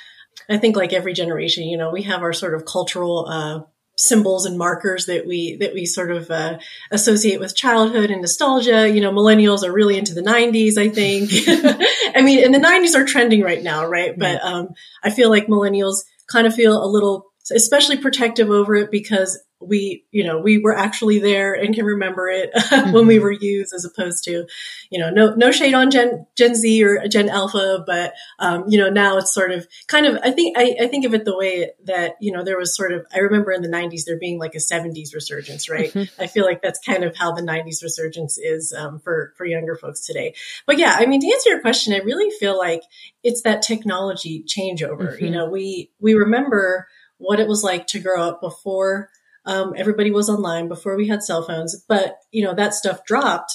I 0.48 0.58
think 0.58 0.76
like 0.76 0.92
every 0.92 1.12
generation, 1.12 1.64
you 1.64 1.76
know, 1.76 1.90
we 1.90 2.02
have 2.02 2.22
our 2.22 2.32
sort 2.32 2.54
of 2.54 2.64
cultural 2.64 3.26
uh, 3.28 3.60
symbols 3.96 4.46
and 4.46 4.56
markers 4.56 5.06
that 5.06 5.26
we 5.26 5.56
that 5.56 5.74
we 5.74 5.84
sort 5.84 6.10
of 6.10 6.30
uh, 6.30 6.58
associate 6.90 7.38
with 7.38 7.54
childhood 7.54 8.10
and 8.10 8.22
nostalgia. 8.22 8.88
You 8.88 9.00
know, 9.00 9.12
millennials 9.12 9.62
are 9.62 9.72
really 9.72 9.98
into 9.98 10.14
the 10.14 10.22
'90s. 10.22 10.78
I 10.78 10.88
think. 10.88 11.30
I 12.16 12.22
mean, 12.22 12.44
and 12.44 12.54
the 12.54 12.58
'90s 12.58 12.94
are 12.94 13.04
trending 13.04 13.42
right 13.42 13.62
now, 13.62 13.86
right? 13.86 14.18
But 14.18 14.42
um, 14.44 14.70
I 15.02 15.10
feel 15.10 15.30
like 15.30 15.46
millennials 15.46 16.04
kind 16.26 16.46
of 16.46 16.54
feel 16.54 16.82
a 16.82 16.86
little, 16.86 17.26
especially 17.52 17.98
protective 17.98 18.50
over 18.50 18.74
it 18.76 18.90
because 18.90 19.38
we, 19.60 20.06
you 20.10 20.24
know, 20.24 20.38
we 20.38 20.58
were 20.58 20.74
actually 20.74 21.18
there 21.18 21.52
and 21.52 21.74
can 21.74 21.84
remember 21.84 22.28
it 22.28 22.50
mm-hmm. 22.54 22.92
when 22.94 23.06
we 23.06 23.18
were 23.18 23.30
youth 23.30 23.68
as 23.74 23.84
opposed 23.84 24.24
to, 24.24 24.46
you 24.90 24.98
know, 24.98 25.10
no, 25.10 25.34
no 25.34 25.50
shade 25.50 25.74
on 25.74 25.90
Gen, 25.90 26.26
Gen 26.36 26.54
Z 26.54 26.82
or 26.82 27.06
Gen 27.08 27.28
Alpha, 27.28 27.84
but, 27.86 28.14
um, 28.38 28.64
you 28.68 28.78
know, 28.78 28.88
now 28.88 29.18
it's 29.18 29.34
sort 29.34 29.52
of 29.52 29.66
kind 29.86 30.06
of, 30.06 30.18
I 30.22 30.30
think, 30.30 30.56
I, 30.56 30.76
I 30.80 30.86
think 30.86 31.04
of 31.04 31.12
it 31.12 31.26
the 31.26 31.36
way 31.36 31.72
that, 31.84 32.14
you 32.20 32.32
know, 32.32 32.42
there 32.42 32.58
was 32.58 32.74
sort 32.74 32.92
of, 32.92 33.06
I 33.14 33.18
remember 33.18 33.52
in 33.52 33.60
the 33.60 33.68
nineties, 33.68 34.06
there 34.06 34.18
being 34.18 34.38
like 34.38 34.54
a 34.54 34.60
seventies 34.60 35.14
resurgence, 35.14 35.68
right? 35.68 35.92
Mm-hmm. 35.92 36.22
I 36.22 36.26
feel 36.26 36.46
like 36.46 36.62
that's 36.62 36.80
kind 36.80 37.04
of 37.04 37.14
how 37.14 37.32
the 37.32 37.42
nineties 37.42 37.82
resurgence 37.82 38.38
is, 38.38 38.72
um, 38.72 38.98
for, 39.00 39.34
for 39.36 39.44
younger 39.44 39.76
folks 39.76 40.06
today. 40.06 40.34
But 40.66 40.78
yeah, 40.78 40.96
I 40.98 41.04
mean, 41.04 41.20
to 41.20 41.30
answer 41.30 41.50
your 41.50 41.60
question, 41.60 41.92
I 41.92 41.98
really 41.98 42.30
feel 42.38 42.56
like 42.56 42.82
it's 43.22 43.42
that 43.42 43.60
technology 43.60 44.42
changeover. 44.42 45.14
Mm-hmm. 45.14 45.24
You 45.24 45.30
know, 45.30 45.50
we, 45.50 45.90
we 46.00 46.14
remember 46.14 46.88
what 47.18 47.38
it 47.38 47.46
was 47.46 47.62
like 47.62 47.86
to 47.88 47.98
grow 47.98 48.22
up 48.22 48.40
before 48.40 49.10
um, 49.44 49.74
everybody 49.76 50.10
was 50.10 50.28
online 50.28 50.68
before 50.68 50.96
we 50.96 51.08
had 51.08 51.22
cell 51.22 51.42
phones, 51.42 51.84
but 51.88 52.16
you 52.30 52.44
know 52.44 52.54
that 52.54 52.74
stuff 52.74 53.04
dropped 53.04 53.52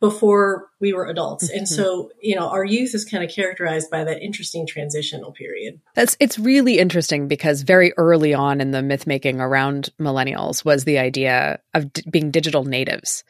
before 0.00 0.68
we 0.80 0.92
were 0.92 1.06
adults. 1.06 1.48
Mm-hmm. 1.48 1.58
And 1.58 1.68
so, 1.68 2.10
you 2.20 2.36
know, 2.36 2.48
our 2.48 2.64
youth 2.64 2.94
is 2.94 3.04
kind 3.04 3.24
of 3.24 3.30
characterized 3.30 3.90
by 3.90 4.04
that 4.04 4.22
interesting 4.22 4.64
transitional 4.66 5.32
period. 5.32 5.80
That's 5.94 6.16
it's 6.20 6.38
really 6.38 6.78
interesting 6.78 7.26
because 7.26 7.62
very 7.62 7.92
early 7.96 8.32
on 8.32 8.60
in 8.60 8.70
the 8.70 8.82
myth 8.82 9.06
making 9.06 9.40
around 9.40 9.88
millennials 10.00 10.64
was 10.64 10.84
the 10.84 10.98
idea 10.98 11.58
of 11.74 11.92
d- 11.92 12.04
being 12.08 12.30
digital 12.30 12.64
natives. 12.64 13.24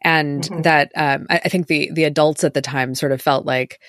And 0.00 0.42
mm-hmm. 0.42 0.62
that 0.62 0.92
um, 0.96 1.26
I, 1.28 1.42
I 1.44 1.48
think 1.48 1.66
the 1.66 1.90
the 1.92 2.04
adults 2.04 2.44
at 2.44 2.54
the 2.54 2.62
time 2.62 2.94
sort 2.94 3.12
of 3.12 3.20
felt 3.20 3.44
like 3.44 3.80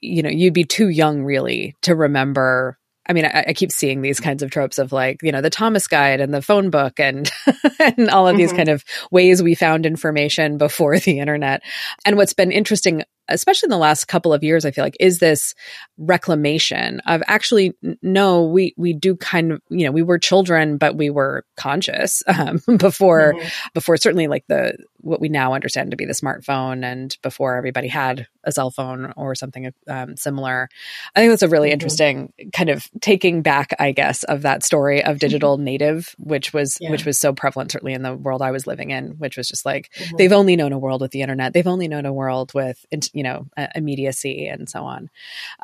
you 0.00 0.22
know, 0.22 0.30
you'd 0.30 0.54
be 0.54 0.64
too 0.64 0.88
young 0.88 1.24
really 1.24 1.76
to 1.82 1.94
remember 1.94 2.78
I 3.06 3.12
mean, 3.12 3.24
I, 3.26 3.44
I, 3.48 3.52
keep 3.52 3.70
seeing 3.70 4.00
these 4.00 4.20
kinds 4.20 4.42
of 4.42 4.50
tropes 4.50 4.78
of 4.78 4.92
like, 4.92 5.22
you 5.22 5.30
know, 5.30 5.40
the 5.40 5.50
Thomas 5.50 5.86
Guide 5.86 6.20
and 6.20 6.32
the 6.32 6.42
phone 6.42 6.70
book 6.70 6.98
and 6.98 7.30
and 7.78 8.08
all 8.10 8.26
of 8.26 8.32
mm-hmm. 8.32 8.38
these 8.38 8.52
kind 8.52 8.68
of 8.68 8.84
ways 9.10 9.42
we 9.42 9.54
found 9.54 9.86
information 9.86 10.58
before 10.58 10.98
the 10.98 11.18
internet. 11.20 11.62
And 12.04 12.16
what's 12.16 12.32
been 12.32 12.50
interesting 12.50 13.02
especially 13.28 13.66
in 13.66 13.70
the 13.70 13.78
last 13.78 14.06
couple 14.06 14.32
of 14.32 14.42
years, 14.42 14.64
I 14.64 14.70
feel 14.70 14.84
like 14.84 14.96
is 15.00 15.18
this 15.18 15.54
reclamation 15.98 17.00
of 17.00 17.22
actually, 17.26 17.74
no, 18.02 18.44
we, 18.44 18.74
we 18.76 18.92
do 18.92 19.16
kind 19.16 19.52
of, 19.52 19.62
you 19.68 19.84
know, 19.86 19.92
we 19.92 20.02
were 20.02 20.18
children, 20.18 20.76
but 20.76 20.96
we 20.96 21.10
were 21.10 21.44
conscious, 21.56 22.22
um, 22.26 22.60
before, 22.76 23.34
mm-hmm. 23.34 23.48
before 23.72 23.96
certainly 23.96 24.26
like 24.26 24.44
the, 24.48 24.76
what 24.98 25.20
we 25.20 25.28
now 25.28 25.52
understand 25.52 25.90
to 25.90 25.96
be 25.96 26.06
the 26.06 26.12
smartphone 26.12 26.82
and 26.82 27.16
before 27.22 27.56
everybody 27.56 27.88
had 27.88 28.26
a 28.44 28.52
cell 28.52 28.70
phone 28.70 29.12
or 29.16 29.34
something 29.34 29.72
um, 29.86 30.16
similar. 30.16 30.68
I 31.14 31.20
think 31.20 31.32
that's 31.32 31.42
a 31.42 31.48
really 31.48 31.68
mm-hmm. 31.68 31.74
interesting 31.74 32.32
kind 32.52 32.70
of 32.70 32.88
taking 33.00 33.42
back, 33.42 33.74
I 33.78 33.92
guess, 33.92 34.24
of 34.24 34.42
that 34.42 34.62
story 34.62 35.02
of 35.02 35.12
mm-hmm. 35.12 35.18
digital 35.18 35.58
native, 35.58 36.14
which 36.18 36.52
was, 36.52 36.78
yeah. 36.80 36.90
which 36.90 37.04
was 37.04 37.18
so 37.18 37.32
prevalent, 37.32 37.72
certainly 37.72 37.92
in 37.92 38.02
the 38.02 38.14
world 38.14 38.42
I 38.42 38.50
was 38.50 38.66
living 38.66 38.90
in, 38.90 39.12
which 39.18 39.36
was 39.36 39.48
just 39.48 39.66
like, 39.66 39.90
mm-hmm. 39.94 40.16
they've 40.16 40.32
only 40.32 40.56
known 40.56 40.72
a 40.72 40.78
world 40.78 41.02
with 41.02 41.10
the 41.10 41.20
internet. 41.20 41.52
They've 41.52 41.66
only 41.66 41.88
known 41.88 42.06
a 42.06 42.12
world 42.12 42.52
with, 42.54 42.84
you 43.14 43.22
know 43.22 43.46
immediacy 43.74 44.46
and 44.48 44.68
so 44.68 44.84
on. 44.84 45.08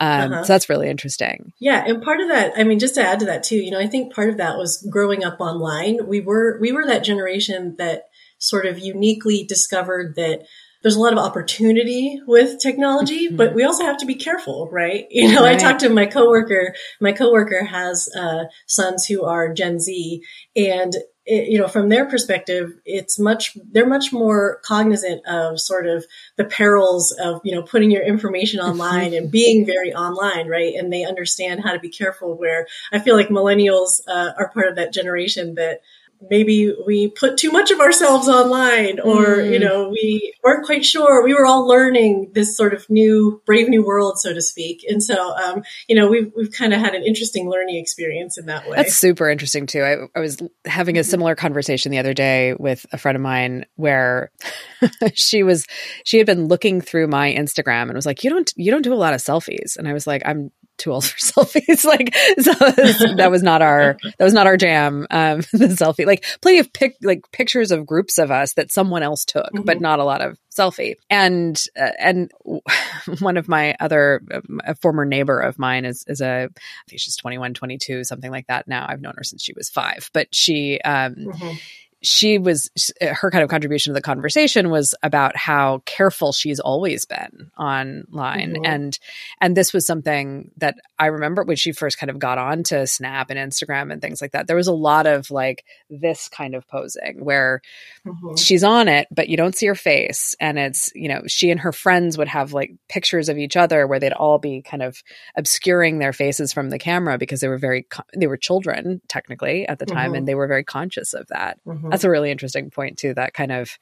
Um, 0.00 0.32
uh-huh. 0.32 0.44
so 0.44 0.52
that's 0.52 0.68
really 0.68 0.88
interesting. 0.88 1.52
Yeah 1.58 1.84
and 1.86 2.02
part 2.02 2.20
of 2.20 2.28
that 2.28 2.52
i 2.56 2.64
mean 2.64 2.78
just 2.78 2.94
to 2.94 3.02
add 3.02 3.20
to 3.20 3.26
that 3.26 3.42
too 3.42 3.56
you 3.56 3.70
know 3.70 3.78
i 3.78 3.86
think 3.86 4.14
part 4.14 4.30
of 4.30 4.36
that 4.36 4.56
was 4.56 4.86
growing 4.88 5.24
up 5.24 5.40
online. 5.40 6.06
We 6.06 6.20
were 6.20 6.58
we 6.60 6.72
were 6.72 6.86
that 6.86 7.04
generation 7.04 7.76
that 7.78 8.08
sort 8.38 8.66
of 8.66 8.78
uniquely 8.78 9.44
discovered 9.44 10.14
that 10.16 10.46
there's 10.82 10.96
a 10.96 11.00
lot 11.00 11.12
of 11.12 11.18
opportunity 11.18 12.20
with 12.26 12.58
technology, 12.60 13.26
mm-hmm. 13.26 13.36
but 13.36 13.54
we 13.54 13.64
also 13.64 13.84
have 13.84 13.98
to 13.98 14.06
be 14.06 14.14
careful, 14.14 14.68
right? 14.70 15.06
You 15.20 15.34
know, 15.34 15.42
right. 15.42 15.56
I 15.56 15.58
talked 15.58 15.80
to 15.80 15.90
my 15.90 16.06
coworker. 16.06 16.74
My 16.98 17.12
coworker 17.12 17.62
has 17.62 18.08
uh, 18.16 18.44
sons 18.66 19.04
who 19.04 19.24
are 19.24 19.52
Gen 19.52 19.78
Z, 19.78 20.22
and 20.56 20.94
it, 21.26 21.48
you 21.48 21.58
know, 21.58 21.68
from 21.68 21.88
their 21.88 22.06
perspective, 22.06 22.72
it's 22.84 23.18
much, 23.18 23.56
they're 23.70 23.86
much 23.86 24.12
more 24.12 24.60
cognizant 24.64 25.26
of 25.26 25.60
sort 25.60 25.86
of 25.86 26.04
the 26.36 26.44
perils 26.44 27.12
of, 27.12 27.40
you 27.44 27.54
know, 27.54 27.62
putting 27.62 27.90
your 27.90 28.02
information 28.02 28.60
online 28.60 29.12
and 29.14 29.30
being 29.30 29.66
very 29.66 29.94
online, 29.94 30.48
right? 30.48 30.74
And 30.74 30.92
they 30.92 31.04
understand 31.04 31.62
how 31.62 31.72
to 31.72 31.78
be 31.78 31.90
careful 31.90 32.36
where 32.36 32.66
I 32.92 32.98
feel 32.98 33.16
like 33.16 33.28
millennials 33.28 34.00
uh, 34.08 34.32
are 34.38 34.48
part 34.48 34.68
of 34.68 34.76
that 34.76 34.92
generation 34.92 35.54
that 35.54 35.82
maybe 36.28 36.74
we 36.86 37.08
put 37.08 37.36
too 37.36 37.50
much 37.50 37.70
of 37.70 37.80
ourselves 37.80 38.28
online 38.28 39.00
or 39.00 39.38
mm. 39.38 39.52
you 39.52 39.58
know 39.58 39.88
we 39.88 40.34
weren't 40.44 40.66
quite 40.66 40.84
sure. 40.84 41.24
We 41.24 41.34
were 41.34 41.46
all 41.46 41.66
learning 41.66 42.32
this 42.34 42.56
sort 42.56 42.74
of 42.74 42.88
new 42.90 43.42
brave 43.46 43.68
new 43.68 43.84
world 43.84 44.18
so 44.18 44.32
to 44.32 44.42
speak. 44.42 44.84
And 44.88 45.02
so 45.02 45.34
um, 45.36 45.62
you 45.88 45.96
know 45.96 46.08
we've, 46.08 46.32
we've 46.36 46.52
kind 46.52 46.74
of 46.74 46.80
had 46.80 46.94
an 46.94 47.04
interesting 47.04 47.48
learning 47.48 47.76
experience 47.76 48.38
in 48.38 48.46
that 48.46 48.68
way. 48.68 48.76
That's 48.76 48.94
super 48.94 49.28
interesting 49.28 49.66
too. 49.66 49.82
I, 49.82 50.18
I 50.18 50.20
was 50.20 50.38
having 50.64 50.96
a 50.96 51.00
mm-hmm. 51.00 51.10
similar 51.10 51.34
conversation 51.34 51.92
the 51.92 51.98
other 51.98 52.14
day 52.14 52.54
with 52.58 52.84
a 52.92 52.98
friend 52.98 53.16
of 53.16 53.22
mine 53.22 53.66
where 53.76 54.30
she 55.14 55.42
was 55.42 55.66
she 56.04 56.18
had 56.18 56.26
been 56.26 56.48
looking 56.48 56.80
through 56.80 57.06
my 57.06 57.32
instagram 57.32 57.82
and 57.82 57.94
was 57.94 58.06
like 58.06 58.24
you 58.24 58.30
don't 58.30 58.52
you 58.56 58.70
don't 58.70 58.82
do 58.82 58.92
a 58.92 58.94
lot 58.94 59.14
of 59.14 59.20
selfies. 59.20 59.76
And 59.76 59.88
i 59.88 59.92
was 59.92 60.06
like 60.06 60.22
i'm 60.24 60.50
too 60.80 60.92
old 60.92 61.04
for 61.04 61.16
selfies. 61.18 61.84
like, 61.84 62.14
so 62.40 62.52
that 63.14 63.30
was 63.30 63.42
not 63.42 63.62
our, 63.62 63.96
that 64.18 64.24
was 64.24 64.34
not 64.34 64.46
our 64.46 64.56
jam. 64.56 65.06
Um, 65.10 65.38
the 65.52 65.68
selfie, 65.68 66.06
like 66.06 66.24
plenty 66.40 66.58
of 66.58 66.72
pic, 66.72 66.96
like 67.02 67.30
pictures 67.32 67.70
of 67.70 67.86
groups 67.86 68.18
of 68.18 68.30
us 68.30 68.54
that 68.54 68.72
someone 68.72 69.02
else 69.02 69.24
took, 69.24 69.52
mm-hmm. 69.52 69.64
but 69.64 69.80
not 69.80 70.00
a 70.00 70.04
lot 70.04 70.22
of 70.22 70.38
selfie. 70.56 70.94
And, 71.08 71.62
uh, 71.78 71.90
and 71.98 72.30
one 73.20 73.36
of 73.36 73.48
my 73.48 73.76
other, 73.78 74.22
a 74.64 74.74
former 74.74 75.04
neighbor 75.04 75.38
of 75.38 75.58
mine 75.58 75.84
is, 75.84 76.04
is 76.08 76.20
a, 76.20 76.48
I 76.50 76.88
think 76.88 77.00
she's 77.00 77.16
21, 77.16 77.54
22, 77.54 78.04
something 78.04 78.30
like 78.30 78.48
that 78.48 78.66
now. 78.66 78.86
I've 78.88 79.00
known 79.00 79.14
her 79.16 79.24
since 79.24 79.42
she 79.42 79.52
was 79.52 79.68
five, 79.68 80.10
but 80.12 80.34
she, 80.34 80.80
um, 80.80 81.14
mm-hmm 81.14 81.56
she 82.02 82.38
was 82.38 82.70
her 83.00 83.30
kind 83.30 83.44
of 83.44 83.50
contribution 83.50 83.92
to 83.92 83.94
the 83.94 84.00
conversation 84.00 84.70
was 84.70 84.94
about 85.02 85.36
how 85.36 85.82
careful 85.84 86.32
she's 86.32 86.58
always 86.58 87.04
been 87.04 87.50
online 87.58 88.54
mm-hmm. 88.54 88.64
and 88.64 88.98
and 89.40 89.56
this 89.56 89.72
was 89.72 89.86
something 89.86 90.50
that 90.56 90.76
i 90.98 91.06
remember 91.06 91.42
when 91.42 91.56
she 91.56 91.72
first 91.72 91.98
kind 91.98 92.08
of 92.08 92.18
got 92.18 92.38
on 92.38 92.62
to 92.62 92.86
snap 92.86 93.28
and 93.30 93.38
instagram 93.38 93.92
and 93.92 94.00
things 94.00 94.22
like 94.22 94.32
that 94.32 94.46
there 94.46 94.56
was 94.56 94.66
a 94.66 94.72
lot 94.72 95.06
of 95.06 95.30
like 95.30 95.64
this 95.90 96.28
kind 96.28 96.54
of 96.54 96.66
posing 96.68 97.22
where 97.22 97.60
mm-hmm. 98.06 98.34
she's 98.34 98.64
on 98.64 98.88
it 98.88 99.06
but 99.10 99.28
you 99.28 99.36
don't 99.36 99.54
see 99.54 99.66
her 99.66 99.74
face 99.74 100.34
and 100.40 100.58
it's 100.58 100.90
you 100.94 101.08
know 101.08 101.22
she 101.26 101.50
and 101.50 101.60
her 101.60 101.72
friends 101.72 102.16
would 102.16 102.28
have 102.28 102.54
like 102.54 102.72
pictures 102.88 103.28
of 103.28 103.36
each 103.36 103.56
other 103.56 103.86
where 103.86 103.98
they'd 103.98 104.12
all 104.12 104.38
be 104.38 104.62
kind 104.62 104.82
of 104.82 105.02
obscuring 105.36 105.98
their 105.98 106.14
faces 106.14 106.52
from 106.52 106.70
the 106.70 106.78
camera 106.78 107.18
because 107.18 107.40
they 107.40 107.48
were 107.48 107.58
very 107.58 107.86
they 108.16 108.26
were 108.26 108.38
children 108.38 109.02
technically 109.08 109.68
at 109.68 109.78
the 109.78 109.86
time 109.86 110.08
mm-hmm. 110.08 110.14
and 110.14 110.28
they 110.28 110.34
were 110.34 110.46
very 110.46 110.64
conscious 110.64 111.12
of 111.12 111.26
that 111.28 111.58
mm-hmm. 111.90 111.92
That's 111.92 112.04
a 112.04 112.10
really 112.10 112.30
interesting 112.30 112.70
point 112.70 112.98
too. 112.98 113.14
That 113.14 113.34
kind 113.34 113.52
of 113.52 113.78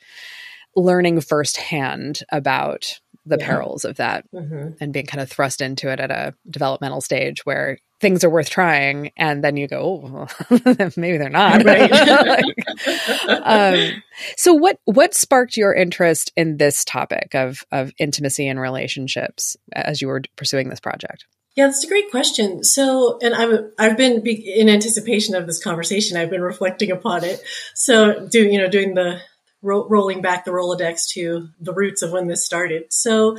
learning 0.76 1.20
firsthand 1.20 2.20
about 2.30 3.00
the 3.26 3.36
yeah. 3.38 3.46
perils 3.46 3.84
of 3.84 3.96
that 3.96 4.24
mm-hmm. 4.32 4.70
and 4.80 4.92
being 4.92 5.06
kind 5.06 5.20
of 5.20 5.28
thrust 5.28 5.60
into 5.60 5.90
it 5.90 6.00
at 6.00 6.10
a 6.10 6.34
developmental 6.48 7.00
stage 7.00 7.44
where 7.44 7.78
things 8.00 8.24
are 8.24 8.30
worth 8.30 8.48
trying 8.48 9.10
and 9.16 9.42
then 9.44 9.56
you 9.56 9.68
go 9.68 10.28
oh, 10.50 10.90
maybe 10.96 11.18
they're 11.18 11.28
not 11.28 11.64
right 11.64 11.90
like, 12.86 13.40
um, 13.44 14.02
so 14.36 14.54
what 14.54 14.78
what 14.84 15.14
sparked 15.14 15.56
your 15.56 15.74
interest 15.74 16.32
in 16.36 16.56
this 16.56 16.84
topic 16.84 17.34
of 17.34 17.64
of 17.70 17.92
intimacy 17.98 18.48
and 18.48 18.60
relationships 18.60 19.56
as 19.72 20.00
you 20.00 20.08
were 20.08 20.22
pursuing 20.36 20.68
this 20.68 20.80
project 20.80 21.26
yeah, 21.56 21.66
that's 21.66 21.84
a 21.84 21.88
great 21.88 22.10
question. 22.10 22.62
So, 22.62 23.18
and 23.20 23.34
I've 23.34 23.70
I've 23.78 23.96
been 23.96 24.24
in 24.26 24.68
anticipation 24.68 25.34
of 25.34 25.46
this 25.46 25.62
conversation. 25.62 26.16
I've 26.16 26.30
been 26.30 26.42
reflecting 26.42 26.90
upon 26.90 27.24
it. 27.24 27.42
So, 27.74 28.26
doing 28.28 28.52
you 28.52 28.60
know 28.60 28.68
doing 28.68 28.94
the 28.94 29.20
ro- 29.62 29.88
rolling 29.88 30.22
back 30.22 30.44
the 30.44 30.52
Rolodex 30.52 31.08
to 31.14 31.48
the 31.60 31.72
roots 31.72 32.02
of 32.02 32.12
when 32.12 32.28
this 32.28 32.44
started. 32.44 32.92
So, 32.92 33.38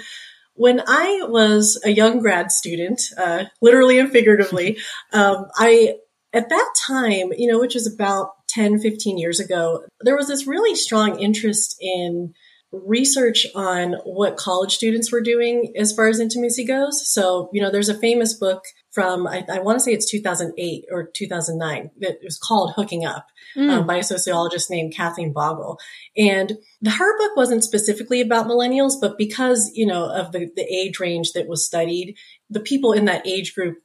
when 0.53 0.81
I 0.85 1.21
was 1.29 1.79
a 1.85 1.91
young 1.91 2.19
grad 2.19 2.51
student, 2.51 3.01
uh, 3.17 3.45
literally 3.61 3.99
and 3.99 4.11
figuratively, 4.11 4.77
um, 5.13 5.47
I 5.55 5.95
at 6.33 6.49
that 6.49 6.73
time, 6.75 7.31
you 7.37 7.49
know, 7.51 7.59
which 7.59 7.73
was 7.73 7.91
about 7.91 8.31
10, 8.49 8.79
15 8.79 9.17
years 9.17 9.39
ago, 9.39 9.83
there 10.01 10.17
was 10.17 10.27
this 10.27 10.45
really 10.45 10.75
strong 10.75 11.19
interest 11.19 11.77
in 11.79 12.33
research 12.71 13.47
on 13.55 13.93
what 14.03 14.37
college 14.37 14.75
students 14.75 15.11
were 15.11 15.21
doing 15.21 15.73
as 15.75 15.91
far 15.91 16.07
as 16.07 16.19
intimacy 16.19 16.63
goes. 16.63 17.11
So, 17.11 17.49
you 17.51 17.61
know, 17.61 17.71
there's 17.71 17.89
a 17.89 17.97
famous 17.97 18.35
book 18.35 18.63
from, 18.91 19.25
I, 19.25 19.43
I 19.51 19.59
want 19.59 19.77
to 19.77 19.79
say 19.79 19.91
it's 19.91 20.09
2008 20.09 20.85
or 20.91 21.09
2009 21.11 21.91
that 22.01 22.19
was 22.23 22.37
called 22.37 22.73
Hooking 22.75 23.05
Up 23.05 23.27
mm. 23.55 23.69
um, 23.69 23.87
by 23.87 23.97
a 23.97 24.03
sociologist 24.03 24.69
named 24.69 24.93
Kathleen 24.93 25.33
Bogle. 25.33 25.79
And 26.15 26.57
the, 26.81 26.91
her 26.91 27.17
book 27.17 27.35
wasn't 27.35 27.63
specifically 27.63 28.21
about 28.21 28.47
millennials, 28.47 28.93
but 29.01 29.17
because, 29.17 29.71
you 29.73 29.87
know, 29.87 30.05
of 30.11 30.31
the, 30.31 30.49
the 30.55 30.63
age 30.63 30.99
range 30.99 31.33
that 31.33 31.47
was 31.47 31.65
studied, 31.65 32.17
the 32.51 32.59
people 32.59 32.93
in 32.93 33.05
that 33.05 33.25
age 33.25 33.55
group, 33.55 33.77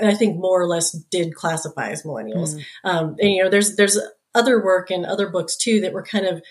I 0.00 0.14
think 0.14 0.36
more 0.36 0.60
or 0.60 0.66
less 0.66 0.92
did 1.10 1.34
classify 1.34 1.90
as 1.90 2.04
millennials. 2.04 2.54
Mm. 2.54 2.64
Um, 2.84 3.16
and, 3.18 3.30
you 3.30 3.42
know, 3.42 3.50
there's, 3.50 3.76
there's 3.76 3.98
other 4.34 4.62
work 4.62 4.90
and 4.90 5.04
other 5.04 5.28
books 5.28 5.56
too 5.56 5.80
that 5.82 5.92
were 5.92 6.02
kind 6.02 6.26
of 6.26 6.42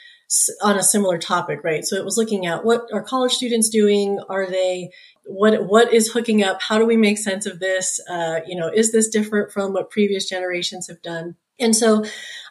on 0.61 0.77
a 0.77 0.83
similar 0.83 1.17
topic, 1.17 1.63
right? 1.63 1.83
So 1.85 1.95
it 1.95 2.05
was 2.05 2.17
looking 2.17 2.45
at 2.45 2.63
what 2.63 2.87
are 2.93 3.03
college 3.03 3.33
students 3.33 3.69
doing? 3.69 4.19
Are 4.29 4.49
they 4.49 4.91
what 5.25 5.65
what 5.65 5.93
is 5.93 6.11
hooking 6.11 6.43
up? 6.43 6.61
How 6.61 6.77
do 6.77 6.85
we 6.85 6.97
make 6.97 7.17
sense 7.17 7.45
of 7.45 7.59
this? 7.59 7.99
Uh, 8.09 8.39
you 8.47 8.55
know, 8.55 8.69
is 8.73 8.91
this 8.91 9.09
different 9.09 9.51
from 9.51 9.73
what 9.73 9.89
previous 9.89 10.27
generations 10.27 10.87
have 10.87 11.01
done? 11.01 11.35
And 11.59 11.75
so 11.75 12.03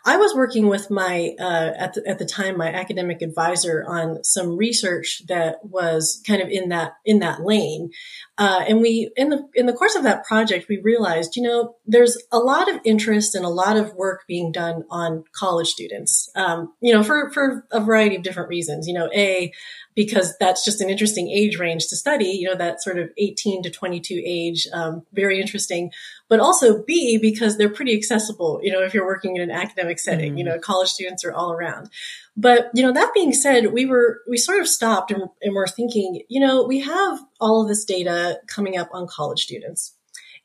I 0.04 0.16
was 0.16 0.34
working 0.34 0.68
with 0.68 0.90
my, 0.90 1.34
uh, 1.38 1.72
at, 1.76 1.94
the, 1.94 2.02
at 2.06 2.18
the 2.18 2.24
time, 2.24 2.56
my 2.56 2.68
academic 2.68 3.22
advisor 3.22 3.84
on 3.86 4.24
some 4.24 4.56
research 4.56 5.22
that 5.28 5.64
was 5.64 6.22
kind 6.26 6.40
of 6.40 6.48
in 6.48 6.70
that, 6.70 6.92
in 7.04 7.18
that 7.18 7.42
lane. 7.42 7.90
Uh, 8.38 8.64
and 8.66 8.80
we, 8.80 9.10
in 9.16 9.28
the, 9.28 9.46
in 9.54 9.66
the 9.66 9.72
course 9.72 9.94
of 9.94 10.02
that 10.04 10.24
project, 10.24 10.68
we 10.68 10.78
realized, 10.78 11.36
you 11.36 11.42
know, 11.42 11.76
there's 11.86 12.16
a 12.32 12.38
lot 12.38 12.70
of 12.70 12.80
interest 12.84 13.34
and 13.34 13.44
a 13.44 13.48
lot 13.48 13.76
of 13.76 13.94
work 13.94 14.24
being 14.26 14.52
done 14.52 14.84
on 14.90 15.24
college 15.32 15.68
students, 15.68 16.30
um, 16.34 16.72
you 16.80 16.94
know, 16.94 17.02
for, 17.02 17.30
for 17.30 17.66
a 17.70 17.80
variety 17.80 18.16
of 18.16 18.22
different 18.22 18.48
reasons. 18.48 18.88
You 18.88 18.94
know, 18.94 19.10
A, 19.14 19.52
because 19.94 20.34
that's 20.38 20.64
just 20.64 20.80
an 20.80 20.88
interesting 20.88 21.28
age 21.28 21.58
range 21.58 21.88
to 21.88 21.96
study, 21.96 22.28
you 22.28 22.48
know, 22.48 22.54
that 22.54 22.82
sort 22.82 22.98
of 22.98 23.10
18 23.18 23.64
to 23.64 23.70
22 23.70 24.22
age, 24.24 24.66
um, 24.72 25.04
very 25.12 25.40
interesting. 25.40 25.90
But 26.28 26.40
also 26.40 26.82
B, 26.84 27.18
because 27.20 27.58
they're 27.58 27.68
pretty 27.68 27.96
accessible, 27.96 28.60
you 28.62 28.72
know, 28.72 28.82
if 28.82 28.94
you're 28.94 29.06
working 29.06 29.36
in 29.36 29.42
an 29.42 29.50
academic 29.50 29.89
setting, 29.98 30.30
mm-hmm. 30.30 30.38
you 30.38 30.44
know, 30.44 30.58
college 30.58 30.88
students 30.88 31.24
are 31.24 31.32
all 31.32 31.52
around. 31.52 31.90
But, 32.36 32.70
you 32.74 32.82
know, 32.82 32.92
that 32.92 33.12
being 33.14 33.32
said, 33.32 33.72
we 33.72 33.86
were, 33.86 34.20
we 34.28 34.36
sort 34.36 34.60
of 34.60 34.68
stopped 34.68 35.10
and, 35.10 35.24
and 35.42 35.54
we're 35.54 35.66
thinking, 35.66 36.22
you 36.28 36.40
know, 36.40 36.64
we 36.64 36.80
have 36.80 37.20
all 37.40 37.62
of 37.62 37.68
this 37.68 37.84
data 37.84 38.40
coming 38.46 38.78
up 38.78 38.88
on 38.92 39.06
college 39.06 39.42
students. 39.42 39.94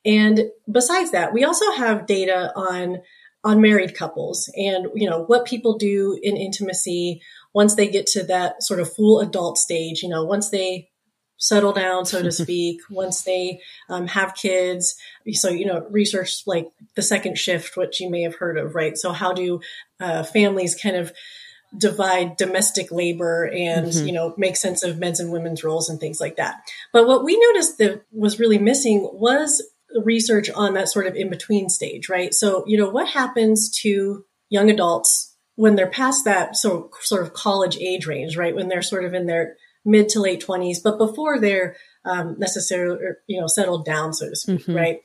And 0.04 0.52
besides 0.70 1.12
that, 1.12 1.34
we 1.34 1.44
also 1.44 1.72
have 1.74 2.06
data 2.08 2.52
on 2.56 3.02
on 3.44 3.62
married 3.62 3.96
couples 3.96 4.52
and 4.56 4.88
you 4.96 5.08
know 5.08 5.24
what 5.26 5.46
people 5.46 5.78
do 5.78 6.20
in 6.24 6.36
intimacy 6.36 7.22
once 7.56 7.76
they 7.76 7.88
get 7.88 8.06
to 8.06 8.24
that 8.24 8.62
sort 8.62 8.82
of 8.82 8.94
full 8.94 9.22
adult 9.22 9.58
stage, 9.58 10.04
you 10.04 10.10
know, 10.10 10.26
once 10.26 10.50
they 10.50 10.90
settle 11.38 11.74
down, 11.74 12.06
so 12.06 12.22
to 12.22 12.32
speak, 12.44 12.82
once 12.90 13.24
they 13.24 13.62
um, 13.90 14.08
have 14.08 14.36
kids. 14.36 14.96
So, 15.34 15.50
you 15.50 15.66
know, 15.66 15.86
research 15.90 16.44
like 16.46 16.68
the 16.96 17.02
second 17.02 17.38
shift, 17.38 17.78
which 17.78 18.00
you 18.00 18.10
may 18.10 18.22
have 18.22 18.36
heard 18.36 18.58
of, 18.58 18.76
right? 18.76 18.98
So, 18.98 19.12
how 19.12 19.34
do 19.34 19.62
uh, 20.00 20.24
families 20.24 20.76
kind 20.76 20.96
of 20.96 21.14
divide 21.78 22.38
domestic 22.38 22.92
labor 22.92 23.46
and, 23.46 23.88
mm-hmm. 23.88 24.08
you 24.08 24.14
know, 24.14 24.34
make 24.38 24.56
sense 24.56 24.84
of 24.84 24.98
men's 24.98 25.20
and 25.20 25.32
women's 25.32 25.64
roles 25.64 25.90
and 25.90 26.00
things 26.00 26.22
like 26.22 26.38
that? 26.38 26.62
But 26.94 27.08
what 27.08 27.24
we 27.24 27.38
noticed 27.38 27.78
that 27.80 28.04
was 28.12 28.40
really 28.40 28.58
missing 28.58 29.10
was 29.14 29.64
research 30.04 30.50
on 30.50 30.74
that 30.74 30.90
sort 30.90 31.08
of 31.08 31.16
in 31.16 31.30
between 31.30 31.70
stage, 31.70 32.10
right? 32.10 32.34
So, 32.34 32.64
you 32.68 32.78
know, 32.78 32.90
what 32.90 33.08
happens 33.08 33.70
to 33.82 34.26
young 34.50 34.70
adults 34.70 35.36
when 35.56 35.76
they're 35.76 35.90
past 35.90 36.26
that 36.26 36.56
so, 36.56 36.92
sort 37.02 37.24
of 37.24 37.34
college 37.34 37.78
age 37.78 38.06
range, 38.06 38.38
right? 38.38 38.56
When 38.56 38.68
they're 38.68 38.82
sort 38.82 39.06
of 39.06 39.14
in 39.14 39.26
their 39.26 39.56
mid 39.86 40.10
to 40.10 40.20
late 40.20 40.42
twenties, 40.42 40.80
but 40.80 40.98
before 40.98 41.40
they're 41.40 41.76
um, 42.04 42.36
necessarily, 42.38 43.00
you 43.28 43.40
know, 43.40 43.48
settled 43.48 43.86
down, 43.86 44.14
so 44.14 44.30
to 44.30 44.36
speak, 44.36 44.62
mm-hmm. 44.62 44.76
right? 44.76 45.00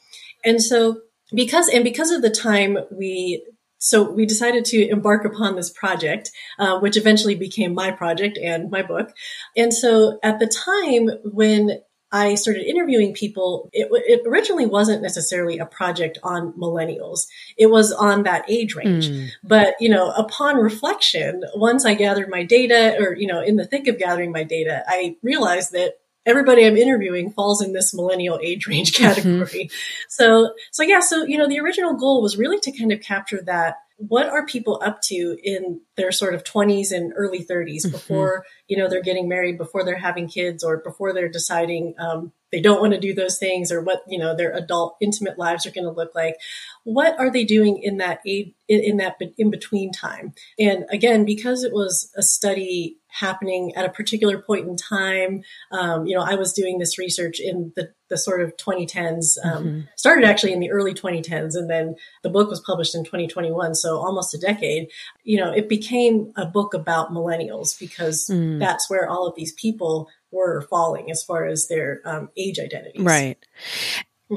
And 0.45 0.63
so 0.63 1.01
because, 1.33 1.69
and 1.69 1.85
because 1.85 2.11
of 2.11 2.23
the 2.23 2.31
time 2.31 2.79
we, 2.91 3.47
so 3.79 4.11
we 4.11 4.27
decided 4.27 4.65
to 4.67 4.89
embark 4.89 5.25
upon 5.25 5.57
this 5.57 5.71
project, 5.71 6.31
uh, 6.59 6.79
which 6.81 6.97
eventually 6.97 7.35
became 7.35 7.73
my 7.73 7.91
project 7.91 8.39
and 8.39 8.71
my 8.71 8.83
book. 8.83 9.11
And 9.57 9.73
so 9.73 10.19
at 10.23 10.39
the 10.39 10.47
time 10.47 11.09
when 11.25 11.81
I 12.13 12.35
started 12.35 12.69
interviewing 12.69 13.15
people, 13.15 13.71
it, 13.73 13.89
it, 13.93 14.27
originally 14.27 14.67
wasn't 14.67 15.03
necessarily 15.03 15.59
a 15.59 15.67
project 15.67 16.19
on 16.25 16.53
millennials. 16.55 17.29
It 17.57 17.67
was 17.67 17.93
on 17.93 18.25
that 18.25 18.45
age 18.49 18.75
range. 18.75 19.09
Mm. 19.09 19.29
But, 19.45 19.77
you 19.81 19.89
know, 19.89 20.11
upon 20.11 20.57
reflection, 20.57 21.45
once 21.55 21.85
I 21.85 21.95
gathered 21.95 22.29
my 22.29 22.43
data 22.43 22.97
or, 22.99 23.15
you 23.15 23.29
know, 23.29 23.41
in 23.41 23.57
the 23.57 23.67
thick 23.67 23.87
of 23.87 23.99
gathering 23.99 24.33
my 24.33 24.43
data, 24.43 24.83
I 24.89 25.17
realized 25.23 25.73
that 25.73 26.01
everybody 26.27 26.67
I'm 26.67 26.77
interviewing 26.77 27.31
falls 27.31 27.63
in 27.63 27.73
this 27.73 27.95
millennial 27.95 28.41
age 28.43 28.67
range 28.67 28.93
mm-hmm. 28.93 29.05
category. 29.05 29.67
Mm-hmm. 29.67 30.05
So, 30.09 30.53
so 30.73 30.83
yeah, 30.83 31.01
so, 31.01 31.25
you 31.25 31.39
know, 31.39 31.49
the 31.49 31.61
original 31.61 31.95
goal 31.95 32.23
was 32.23 32.37
really 32.37 32.59
to 32.61 32.73
kind 32.73 32.93
of 32.93 33.01
capture 33.01 33.41
that 33.43 33.77
what 34.09 34.27
are 34.27 34.47
people 34.47 34.81
up 34.83 35.03
to 35.03 35.37
in 35.43 35.81
their 35.97 36.11
sort 36.11 36.35
of 36.35 36.43
20s 36.43 36.91
and 36.91 37.13
early 37.17 37.45
30s 37.45 37.83
mm-hmm. 37.83 37.91
before 37.91 38.47
you 38.67 38.77
know 38.77 38.89
they're 38.89 39.03
getting 39.03 39.29
married 39.29 39.59
before 39.59 39.85
they're 39.85 39.99
having 39.99 40.27
kids 40.27 40.65
or 40.65 40.79
before 40.79 41.13
they're 41.13 41.29
deciding 41.29 41.95
um, 41.99 42.33
they 42.51 42.61
don't 42.63 42.81
want 42.81 42.95
to 42.95 43.01
do 43.01 43.15
those 43.15 43.39
things 43.39 43.71
or 43.71 43.83
what 43.83 44.03
you 44.09 44.19
know 44.19 44.35
their 44.35 44.53
adult 44.57 44.97
intimate 45.03 45.39
lives 45.39 45.67
are 45.67 45.71
going 45.71 45.85
to 45.85 45.91
look 45.91 46.15
like 46.15 46.37
what 46.85 47.19
are 47.19 47.31
they 47.31 47.45
doing 47.45 47.79
in 47.83 47.99
that 47.99 48.21
aid 48.27 48.55
in 48.69 48.97
that 48.97 49.17
in 49.37 49.51
between 49.51 49.93
time 49.93 50.33
and 50.59 50.87
again 50.91 51.27
because 51.27 51.63
it 51.63 51.73
was 51.73 52.11
a 52.17 52.23
study 52.23 52.97
happening 53.13 53.75
at 53.77 53.85
a 53.85 53.91
particular 53.91 54.41
point 54.41 54.67
in 54.67 54.77
time 54.77 55.43
um, 55.73 56.07
you 56.07 56.17
know 56.17 56.23
i 56.23 56.35
was 56.35 56.53
doing 56.53 56.79
this 56.79 56.99
research 56.99 57.41
in 57.41 57.73
the, 57.77 57.91
the 58.09 58.17
sort 58.17 58.41
of 58.41 58.57
2010s 58.57 59.37
um, 59.45 59.65
mm-hmm. 59.65 59.81
started 59.97 60.25
actually 60.25 60.53
in 60.53 60.61
the 60.61 60.71
early 60.71 60.95
2010s 60.95 61.55
and 61.55 61.71
then 61.71 61.95
the 62.23 62.31
book 62.31 62.49
was 62.49 62.61
published 62.61 62.95
in 62.95 63.05
2021 63.05 63.75
so 63.75 63.97
almost 63.97 64.35
a 64.35 64.39
decade 64.39 64.89
you 65.25 65.39
know 65.39 65.51
it 65.51 65.69
became 65.69 66.33
a 66.37 66.47
book 66.47 66.75
about 66.75 67.13
millennials 67.13 67.79
because 67.79 68.29
mm. 68.31 68.59
that's 68.59 68.89
where 68.89 69.09
all 69.09 69.27
of 69.27 69.35
these 69.35 69.53
people 69.53 70.09
were 70.31 70.63
falling 70.63 71.11
as 71.11 71.23
far 71.23 71.47
as 71.47 71.69
their 71.69 72.01
um, 72.05 72.31
age 72.37 72.59
identities. 72.59 73.03
Right. 73.03 73.39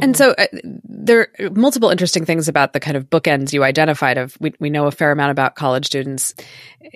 And 0.02 0.18
so 0.18 0.32
uh, 0.32 0.48
there 0.64 1.28
are 1.40 1.50
multiple 1.52 1.90
interesting 1.90 2.26
things 2.26 2.48
about 2.48 2.74
the 2.74 2.80
kind 2.80 2.98
of 2.98 3.10
bookends 3.10 3.54
you 3.54 3.64
identified 3.64 4.18
of 4.18 4.36
we, 4.40 4.54
we 4.60 4.70
know 4.70 4.88
a 4.88 4.92
fair 4.92 5.12
amount 5.12 5.32
about 5.32 5.56
college 5.56 5.86
students 5.86 6.34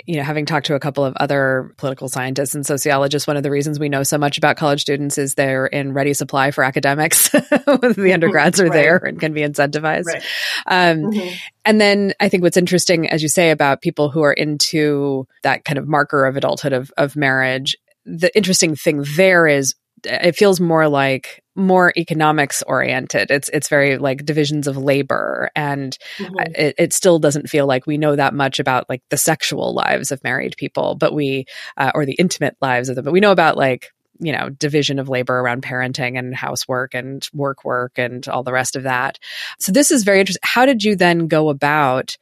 you 0.06 0.18
know 0.18 0.24
having 0.24 0.46
talked 0.46 0.66
to 0.66 0.76
a 0.76 0.80
couple 0.80 1.06
of 1.06 1.16
other 1.18 1.74
political 1.78 2.10
scientists 2.10 2.56
and 2.56 2.66
sociologists 2.66 3.28
one 3.28 3.38
of 3.38 3.44
the 3.44 3.52
reasons 3.52 3.80
we 3.80 3.90
know 3.90 4.04
so 4.04 4.18
much 4.18 4.38
about 4.38 4.58
college 4.58 4.82
students 4.82 5.18
is 5.18 5.36
they're 5.36 5.68
in 5.68 5.94
ready 5.94 6.14
supply 6.14 6.52
for 6.52 6.64
academics 6.64 7.30
the 7.30 8.12
undergrads 8.14 8.60
are 8.60 8.66
right. 8.66 8.74
there 8.74 8.98
and 8.98 9.20
can 9.20 9.34
be 9.34 9.42
incentivized 9.42 10.06
right. 10.06 10.24
um, 10.68 11.12
mm-hmm. 11.12 11.36
and 11.66 11.80
then 11.80 12.14
i 12.20 12.30
think 12.30 12.44
what's 12.44 12.58
interesting 12.58 13.10
as 13.10 13.22
you 13.22 13.30
say 13.30 13.52
about 13.52 13.82
people 13.82 14.10
who 14.10 14.22
are 14.22 14.34
into 14.34 15.28
that 15.44 15.64
kind 15.66 15.78
of 15.78 15.88
marker 15.88 16.26
of 16.26 16.36
adulthood 16.36 16.74
of, 16.74 16.92
of 16.98 17.16
marriage 17.16 17.78
the 18.06 18.36
interesting 18.36 18.76
thing 18.76 19.04
there 19.16 19.48
is 19.48 19.76
it 20.04 20.36
feels 20.36 20.60
more 20.60 20.88
like 20.88 21.44
more 21.58 21.92
economics 21.98 22.62
oriented. 22.64 23.32
It's 23.32 23.50
it's 23.50 23.68
very 23.68 23.98
like 23.98 24.24
divisions 24.24 24.68
of 24.68 24.78
labor, 24.78 25.50
and 25.56 25.98
mm-hmm. 26.18 26.36
it, 26.56 26.76
it, 26.78 26.94
still 26.94 27.20
doesn't 27.20 27.50
feel 27.50 27.66
like 27.66 27.88
we 27.88 27.98
know 27.98 28.16
that 28.16 28.34
much 28.34 28.60
about 28.60 28.88
like 28.90 29.02
the 29.10 29.18
sexual 29.18 29.74
lives 29.74 30.12
of 30.12 30.24
married 30.24 30.56
people, 30.58 30.96
but 30.96 31.14
we 31.14 31.46
uh, 31.76 31.92
or 31.96 32.06
the 32.06 32.14
intimate 32.14 32.56
lives 32.62 32.90
of 32.90 32.96
them. 32.96 33.04
But 33.04 33.12
we 33.12 33.20
know 33.20 33.32
about 33.32 33.58
like 33.58 33.92
you 34.20 34.32
know 34.32 34.50
division 34.50 35.00
of 35.00 35.10
labor 35.10 35.40
around 35.40 35.64
parenting 35.64 36.18
and 36.18 36.36
housework 36.36 36.94
and 36.94 37.28
work 37.34 37.64
work 37.66 37.98
and 37.98 38.28
all 38.28 38.44
the 38.44 38.54
rest 38.54 38.76
of 38.76 38.84
that. 38.84 39.18
So 39.60 39.72
this 39.72 39.92
is 39.92 40.04
very 40.04 40.20
interesting. 40.20 40.42
How 40.44 40.66
did 40.66 40.84
you 40.84 40.96
then 40.96 41.28
go 41.28 41.50
about? 41.50 42.18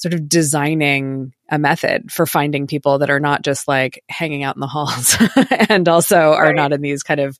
Sort 0.00 0.14
of 0.14 0.30
designing 0.30 1.34
a 1.50 1.58
method 1.58 2.10
for 2.10 2.24
finding 2.24 2.66
people 2.66 3.00
that 3.00 3.10
are 3.10 3.20
not 3.20 3.42
just 3.42 3.68
like 3.68 4.02
hanging 4.08 4.42
out 4.42 4.56
in 4.56 4.60
the 4.60 4.66
halls 4.66 5.14
and 5.68 5.88
also 5.90 6.32
are 6.32 6.54
not 6.54 6.72
in 6.72 6.80
these 6.80 7.02
kind 7.02 7.20
of 7.20 7.38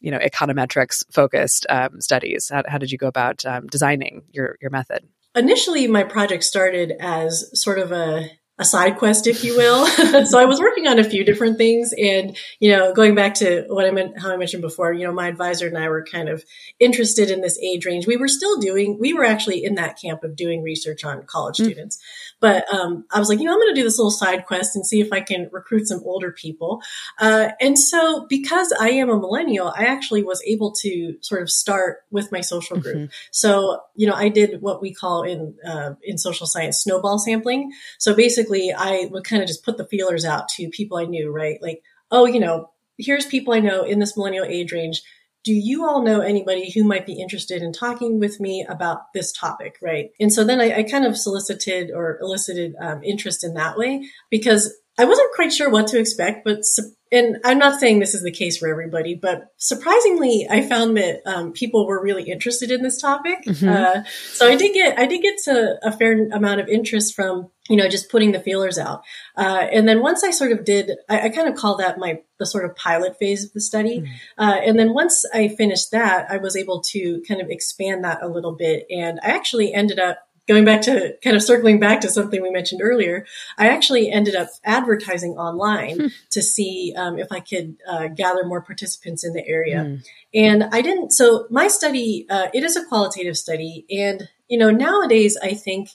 you 0.00 0.10
know 0.10 0.18
econometrics 0.18 1.04
focused 1.12 1.66
um, 1.70 2.00
studies. 2.00 2.50
How, 2.52 2.64
how, 2.66 2.78
did 2.78 2.90
you 2.90 2.98
go 2.98 3.06
about 3.06 3.44
um, 3.46 3.68
designing 3.68 4.22
your 4.32 4.56
your 4.60 4.72
method? 4.72 5.06
Initially 5.36 5.86
my 5.86 6.02
project 6.02 6.42
started 6.42 6.92
as 6.98 7.48
sort 7.54 7.78
of 7.78 7.92
a 7.92 8.28
a 8.60 8.64
side 8.64 8.98
quest, 8.98 9.26
if 9.26 9.42
you 9.42 9.56
will. 9.56 9.86
so 10.26 10.38
I 10.38 10.44
was 10.44 10.60
working 10.60 10.86
on 10.86 10.98
a 10.98 11.04
few 11.04 11.24
different 11.24 11.56
things 11.56 11.94
and, 11.94 12.36
you 12.58 12.70
know, 12.70 12.92
going 12.92 13.14
back 13.14 13.34
to 13.36 13.64
what 13.68 13.86
I 13.86 13.90
meant, 13.90 14.20
how 14.20 14.30
I 14.30 14.36
mentioned 14.36 14.60
before, 14.60 14.92
you 14.92 15.06
know, 15.06 15.14
my 15.14 15.28
advisor 15.28 15.66
and 15.66 15.78
I 15.78 15.88
were 15.88 16.04
kind 16.04 16.28
of 16.28 16.44
interested 16.78 17.30
in 17.30 17.40
this 17.40 17.58
age 17.58 17.86
range. 17.86 18.06
We 18.06 18.18
were 18.18 18.28
still 18.28 18.58
doing, 18.58 18.98
we 19.00 19.14
were 19.14 19.24
actually 19.24 19.64
in 19.64 19.76
that 19.76 19.98
camp 19.98 20.24
of 20.24 20.36
doing 20.36 20.62
research 20.62 21.04
on 21.04 21.22
college 21.22 21.56
mm-hmm. 21.56 21.70
students. 21.70 21.98
But 22.38 22.70
um, 22.72 23.06
I 23.10 23.18
was 23.18 23.30
like, 23.30 23.38
you 23.38 23.46
know, 23.46 23.52
I'm 23.52 23.60
going 23.60 23.74
to 23.74 23.80
do 23.80 23.84
this 23.84 23.98
little 23.98 24.10
side 24.10 24.44
quest 24.44 24.76
and 24.76 24.86
see 24.86 25.00
if 25.00 25.10
I 25.10 25.22
can 25.22 25.48
recruit 25.52 25.88
some 25.88 26.02
older 26.04 26.30
people. 26.30 26.82
Uh, 27.18 27.48
and 27.62 27.78
so 27.78 28.26
because 28.28 28.74
I 28.78 28.90
am 28.90 29.08
a 29.08 29.18
millennial, 29.18 29.72
I 29.74 29.86
actually 29.86 30.22
was 30.22 30.42
able 30.46 30.72
to 30.82 31.16
sort 31.22 31.40
of 31.40 31.50
start 31.50 32.04
with 32.10 32.30
my 32.30 32.42
social 32.42 32.78
group. 32.78 32.96
Mm-hmm. 32.96 33.12
So, 33.30 33.80
you 33.94 34.06
know, 34.06 34.14
I 34.14 34.28
did 34.28 34.60
what 34.60 34.82
we 34.82 34.92
call 34.92 35.22
in, 35.22 35.54
uh, 35.66 35.94
in 36.02 36.18
social 36.18 36.46
science 36.46 36.82
snowball 36.82 37.18
sampling. 37.18 37.72
So 37.98 38.14
basically 38.14 38.49
I 38.50 39.08
would 39.10 39.24
kind 39.24 39.42
of 39.42 39.48
just 39.48 39.64
put 39.64 39.76
the 39.76 39.86
feelers 39.86 40.24
out 40.24 40.48
to 40.50 40.68
people 40.70 40.98
I 40.98 41.04
knew, 41.04 41.30
right? 41.30 41.58
Like, 41.62 41.82
oh, 42.10 42.26
you 42.26 42.40
know, 42.40 42.70
here's 42.98 43.26
people 43.26 43.54
I 43.54 43.60
know 43.60 43.84
in 43.84 43.98
this 43.98 44.16
millennial 44.16 44.44
age 44.44 44.72
range 44.72 45.02
do 45.42 45.54
you 45.54 45.86
all 45.86 46.02
know 46.02 46.20
anybody 46.20 46.70
who 46.70 46.84
might 46.84 47.06
be 47.06 47.18
interested 47.18 47.62
in 47.62 47.72
talking 47.72 48.20
with 48.20 48.40
me 48.40 48.66
about 48.68 49.12
this 49.14 49.32
topic 49.32 49.76
right 49.82 50.10
and 50.20 50.32
so 50.32 50.44
then 50.44 50.60
i, 50.60 50.78
I 50.78 50.82
kind 50.82 51.06
of 51.06 51.16
solicited 51.16 51.90
or 51.94 52.18
elicited 52.20 52.74
um, 52.80 53.02
interest 53.02 53.44
in 53.44 53.54
that 53.54 53.78
way 53.78 54.06
because 54.30 54.72
i 55.00 55.04
wasn't 55.04 55.32
quite 55.34 55.52
sure 55.52 55.70
what 55.70 55.86
to 55.86 55.98
expect 55.98 56.44
but 56.44 56.64
and 57.12 57.38
I'm 57.44 57.58
not 57.58 57.80
saying 57.80 57.98
this 57.98 58.14
is 58.14 58.22
the 58.22 58.30
case 58.30 58.58
for 58.58 58.68
everybody, 58.68 59.14
but 59.14 59.52
surprisingly, 59.56 60.46
I 60.48 60.62
found 60.62 60.96
that 60.96 61.22
um, 61.26 61.52
people 61.52 61.86
were 61.86 62.00
really 62.00 62.30
interested 62.30 62.70
in 62.70 62.82
this 62.82 63.00
topic. 63.00 63.44
Mm-hmm. 63.46 63.68
Uh, 63.68 64.04
so 64.32 64.48
I 64.48 64.54
did 64.54 64.72
get 64.74 64.98
I 64.98 65.06
did 65.06 65.22
get 65.22 65.36
to 65.44 65.78
a 65.82 65.90
fair 65.90 66.28
amount 66.28 66.60
of 66.60 66.68
interest 66.68 67.14
from 67.16 67.50
you 67.68 67.76
know 67.76 67.88
just 67.88 68.10
putting 68.10 68.30
the 68.30 68.38
feelers 68.40 68.78
out, 68.78 69.02
uh, 69.36 69.66
and 69.72 69.88
then 69.88 70.02
once 70.02 70.22
I 70.22 70.30
sort 70.30 70.52
of 70.52 70.64
did, 70.64 70.92
I, 71.08 71.22
I 71.22 71.28
kind 71.30 71.48
of 71.48 71.56
call 71.56 71.76
that 71.78 71.98
my 71.98 72.20
the 72.38 72.46
sort 72.46 72.64
of 72.64 72.76
pilot 72.76 73.18
phase 73.18 73.44
of 73.44 73.52
the 73.52 73.60
study, 73.60 74.00
mm-hmm. 74.00 74.42
uh, 74.42 74.58
and 74.64 74.78
then 74.78 74.94
once 74.94 75.24
I 75.34 75.48
finished 75.48 75.90
that, 75.90 76.30
I 76.30 76.36
was 76.36 76.56
able 76.56 76.80
to 76.90 77.22
kind 77.26 77.40
of 77.40 77.48
expand 77.50 78.04
that 78.04 78.22
a 78.22 78.28
little 78.28 78.54
bit, 78.54 78.86
and 78.88 79.18
I 79.22 79.30
actually 79.30 79.74
ended 79.74 79.98
up 79.98 80.18
going 80.48 80.64
back 80.64 80.82
to 80.82 81.16
kind 81.22 81.36
of 81.36 81.42
circling 81.42 81.78
back 81.78 82.00
to 82.00 82.08
something 82.08 82.42
we 82.42 82.50
mentioned 82.50 82.80
earlier, 82.82 83.26
I 83.56 83.68
actually 83.68 84.10
ended 84.10 84.34
up 84.34 84.48
advertising 84.64 85.32
online 85.32 86.00
hmm. 86.00 86.06
to 86.30 86.42
see 86.42 86.94
um, 86.96 87.18
if 87.18 87.30
I 87.30 87.40
could 87.40 87.76
uh, 87.88 88.08
gather 88.08 88.44
more 88.44 88.60
participants 88.60 89.24
in 89.24 89.32
the 89.32 89.46
area. 89.46 89.84
Hmm. 89.84 89.96
And 90.34 90.64
I 90.64 90.82
didn't. 90.82 91.12
So 91.12 91.46
my 91.50 91.68
study, 91.68 92.26
uh, 92.30 92.48
it 92.54 92.64
is 92.64 92.76
a 92.76 92.84
qualitative 92.84 93.36
study, 93.36 93.84
and 93.90 94.28
you 94.48 94.58
know 94.58 94.70
nowadays 94.70 95.36
I 95.42 95.54
think 95.54 95.90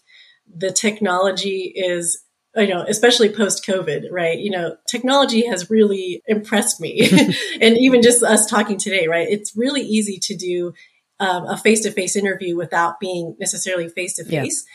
the 0.53 0.71
technology 0.71 1.73
is 1.75 2.21
you 2.57 2.69
know, 2.69 2.85
especially 2.87 3.29
post 3.29 3.65
COVID, 3.65 4.05
right? 4.11 4.39
You 4.39 4.49
know, 4.49 4.77
technology 4.87 5.45
has 5.47 5.69
really 5.69 6.21
impressed 6.27 6.79
me. 6.79 7.01
and 7.61 7.77
even 7.77 8.01
just 8.01 8.23
us 8.23 8.45
talking 8.45 8.77
today, 8.77 9.07
right? 9.07 9.27
It's 9.29 9.55
really 9.55 9.81
easy 9.81 10.19
to 10.19 10.35
do 10.35 10.73
um, 11.19 11.45
a 11.47 11.57
face 11.57 11.81
to 11.81 11.91
face 11.91 12.15
interview 12.15 12.55
without 12.55 12.99
being 12.99 13.35
necessarily 13.39 13.89
face 13.89 14.15
to 14.15 14.25
face. 14.25 14.65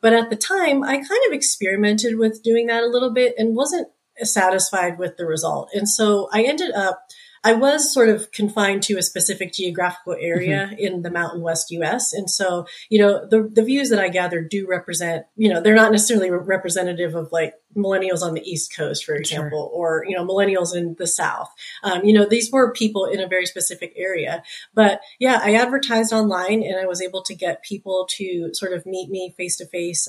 But 0.00 0.12
at 0.12 0.30
the 0.30 0.36
time, 0.36 0.84
I 0.84 0.94
kind 0.96 1.22
of 1.26 1.32
experimented 1.32 2.18
with 2.18 2.42
doing 2.42 2.66
that 2.66 2.82
a 2.82 2.88
little 2.88 3.12
bit 3.12 3.34
and 3.38 3.56
wasn't 3.56 3.88
satisfied 4.18 4.98
with 4.98 5.16
the 5.16 5.26
result. 5.26 5.70
And 5.74 5.88
so 5.88 6.28
I 6.32 6.44
ended 6.44 6.72
up 6.72 7.00
I 7.44 7.52
was 7.52 7.92
sort 7.92 8.08
of 8.08 8.32
confined 8.32 8.82
to 8.84 8.96
a 8.96 9.02
specific 9.02 9.52
geographical 9.52 10.16
area 10.18 10.70
mm-hmm. 10.70 10.78
in 10.78 11.02
the 11.02 11.10
Mountain 11.10 11.42
West 11.42 11.70
US. 11.72 12.14
And 12.14 12.30
so, 12.30 12.66
you 12.88 12.98
know, 12.98 13.26
the, 13.28 13.48
the 13.52 13.62
views 13.62 13.90
that 13.90 13.98
I 14.00 14.08
gathered 14.08 14.48
do 14.48 14.66
represent, 14.66 15.26
you 15.36 15.52
know, 15.52 15.60
they're 15.60 15.74
not 15.74 15.92
necessarily 15.92 16.30
representative 16.30 17.14
of 17.14 17.30
like 17.32 17.52
millennials 17.76 18.22
on 18.22 18.32
the 18.32 18.40
East 18.40 18.74
Coast, 18.74 19.04
for 19.04 19.14
example, 19.14 19.70
sure. 19.70 19.78
or, 19.78 20.04
you 20.08 20.16
know, 20.16 20.26
millennials 20.26 20.74
in 20.74 20.96
the 20.98 21.06
South. 21.06 21.50
Um, 21.82 22.02
you 22.02 22.14
know, 22.14 22.24
these 22.24 22.50
were 22.50 22.72
people 22.72 23.04
in 23.04 23.20
a 23.20 23.28
very 23.28 23.44
specific 23.44 23.92
area. 23.94 24.42
But 24.72 25.00
yeah, 25.20 25.38
I 25.42 25.54
advertised 25.54 26.14
online 26.14 26.62
and 26.62 26.80
I 26.80 26.86
was 26.86 27.02
able 27.02 27.22
to 27.24 27.34
get 27.34 27.62
people 27.62 28.06
to 28.12 28.54
sort 28.54 28.72
of 28.72 28.86
meet 28.86 29.10
me 29.10 29.34
face 29.36 29.58
to 29.58 29.66
face. 29.66 30.08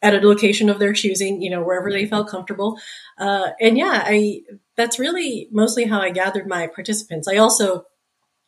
At 0.00 0.14
a 0.14 0.26
location 0.26 0.68
of 0.68 0.78
their 0.78 0.92
choosing, 0.92 1.42
you 1.42 1.50
know, 1.50 1.62
wherever 1.62 1.90
they 1.90 2.06
felt 2.06 2.28
comfortable. 2.28 2.78
Uh, 3.18 3.48
and 3.60 3.76
yeah, 3.76 4.04
I, 4.06 4.42
that's 4.76 4.98
really 4.98 5.48
mostly 5.50 5.86
how 5.86 6.00
I 6.00 6.10
gathered 6.10 6.46
my 6.46 6.68
participants. 6.68 7.26
I 7.26 7.36
also, 7.38 7.84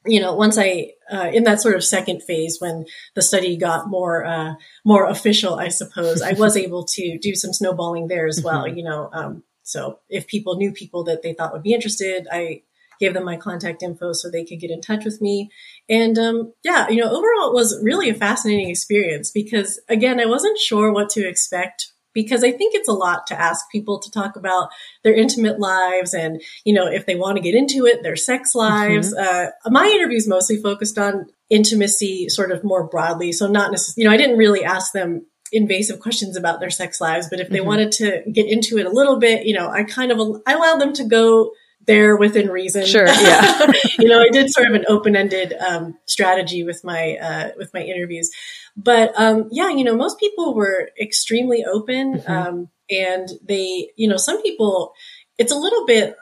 you 0.07 0.21
know, 0.21 0.35
once 0.35 0.57
I, 0.57 0.93
uh, 1.11 1.31
in 1.33 1.43
that 1.45 1.61
sort 1.61 1.75
of 1.75 1.83
second 1.83 2.23
phase 2.23 2.59
when 2.61 2.87
the 3.17 3.23
study 3.23 3.57
got 3.57 3.89
more, 3.89 4.25
uh, 4.25 4.55
more 4.85 5.07
official, 5.07 5.57
I 5.57 5.69
suppose, 5.69 6.23
I 6.23 6.35
was 6.35 6.57
able 6.65 6.85
to 6.85 7.19
do 7.19 7.35
some 7.35 7.53
snowballing 7.53 8.07
there 8.07 8.29
as 8.29 8.41
well, 8.45 8.65
mm-hmm. 8.65 8.79
you 8.79 8.85
know, 8.85 9.11
um, 9.13 9.43
so 9.63 10.01
if 10.09 10.27
people 10.27 10.57
knew 10.57 10.73
people 10.73 11.05
that 11.05 11.23
they 11.23 11.33
thought 11.33 11.53
would 11.53 11.63
be 11.63 11.75
interested, 11.75 12.27
I 12.31 12.63
gave 13.01 13.15
them 13.15 13.25
my 13.25 13.37
contact 13.37 13.83
info 13.83 14.13
so 14.13 14.31
they 14.31 14.45
could 14.45 14.61
get 14.61 14.71
in 14.71 14.81
touch 14.81 15.05
with 15.05 15.21
me. 15.21 15.51
And 15.89 16.19
um, 16.19 16.53
yeah, 16.63 16.89
you 16.89 17.01
know, 17.01 17.11
overall 17.11 17.51
it 17.51 17.55
was 17.55 17.81
really 17.83 18.11
a 18.11 18.15
fascinating 18.15 18.69
experience 18.69 19.31
because 19.31 19.81
again, 19.89 20.21
I 20.21 20.27
wasn't 20.27 20.59
sure 20.59 20.93
what 20.93 21.09
to 21.11 21.27
expect 21.27 21.93
because 22.13 22.43
I 22.43 22.53
think 22.53 22.75
it's 22.75 22.89
a 22.89 22.93
lot 22.93 23.27
to 23.29 23.41
ask 23.41 23.71
people 23.71 24.01
to 24.01 24.11
talk 24.11 24.37
about 24.37 24.71
their 25.05 25.15
intimate 25.15 25.61
lives 25.61 26.13
and, 26.13 26.43
you 26.65 26.75
know, 26.75 26.87
if 26.87 27.07
they 27.07 27.15
want 27.15 27.37
to 27.37 27.43
get 27.43 27.55
into 27.55 27.87
it, 27.87 28.03
their 28.03 28.17
sex 28.17 28.55
lives. 28.55 29.15
Mm-hmm. 29.15 29.69
Uh, 29.69 29.71
my 29.71 29.87
interviews 29.87 30.29
mostly 30.29 30.61
focused 30.61 30.99
on 30.99 31.27
intimacy 31.49 32.29
sort 32.29 32.53
of 32.53 32.65
more 32.65 32.87
broadly. 32.87 33.33
So 33.33 33.47
not 33.47 33.71
necessarily, 33.71 34.03
you 34.03 34.09
know, 34.09 34.15
I 34.15 34.17
didn't 34.17 34.39
really 34.39 34.65
ask 34.65 34.93
them 34.93 35.27
invasive 35.53 36.01
questions 36.01 36.37
about 36.37 36.61
their 36.61 36.71
sex 36.71 37.01
lives, 37.01 37.29
but 37.29 37.41
if 37.41 37.49
they 37.49 37.59
mm-hmm. 37.59 37.67
wanted 37.67 37.93
to 37.93 38.23
get 38.33 38.47
into 38.47 38.79
it 38.79 38.87
a 38.87 38.91
little 38.91 39.19
bit, 39.19 39.47
you 39.47 39.55
know, 39.55 39.69
I 39.69 39.85
kind 39.85 40.13
of, 40.13 40.43
I 40.47 40.55
allowed 40.55 40.81
them 40.81 40.93
to 40.95 41.05
go 41.05 41.53
there 41.87 42.17
within 42.17 42.49
reason. 42.49 42.87
Sure. 42.87 43.07
Yeah. 43.21 43.73
you 43.99 44.09
know, 44.09 44.21
I 44.21 44.29
did 44.31 44.51
sort 44.51 44.69
of 44.69 44.75
an 44.75 44.85
open-ended 44.89 45.55
um, 45.55 45.99
strategy 46.07 46.65
with 46.65 46.83
my 46.85 47.17
uh, 47.21 47.51
with 47.57 47.73
my 47.75 47.81
interviews, 47.81 48.31
but 48.77 49.13
um, 49.17 49.49
yeah, 49.51 49.71
you 49.71 49.85
know, 49.85 49.97
most 49.97 50.19
people 50.19 50.55
were 50.55 50.91
extremely 51.01 51.65
open, 51.65 52.15
mm-hmm. 52.15 52.33
um, 52.33 52.69
and 52.91 53.29
they, 53.47 53.91
you 53.97 54.09
know, 54.09 54.17
some 54.17 54.43
people, 54.43 54.93
it's 55.39 55.53
a 55.53 55.59
little 55.59 55.87
bit. 55.87 56.17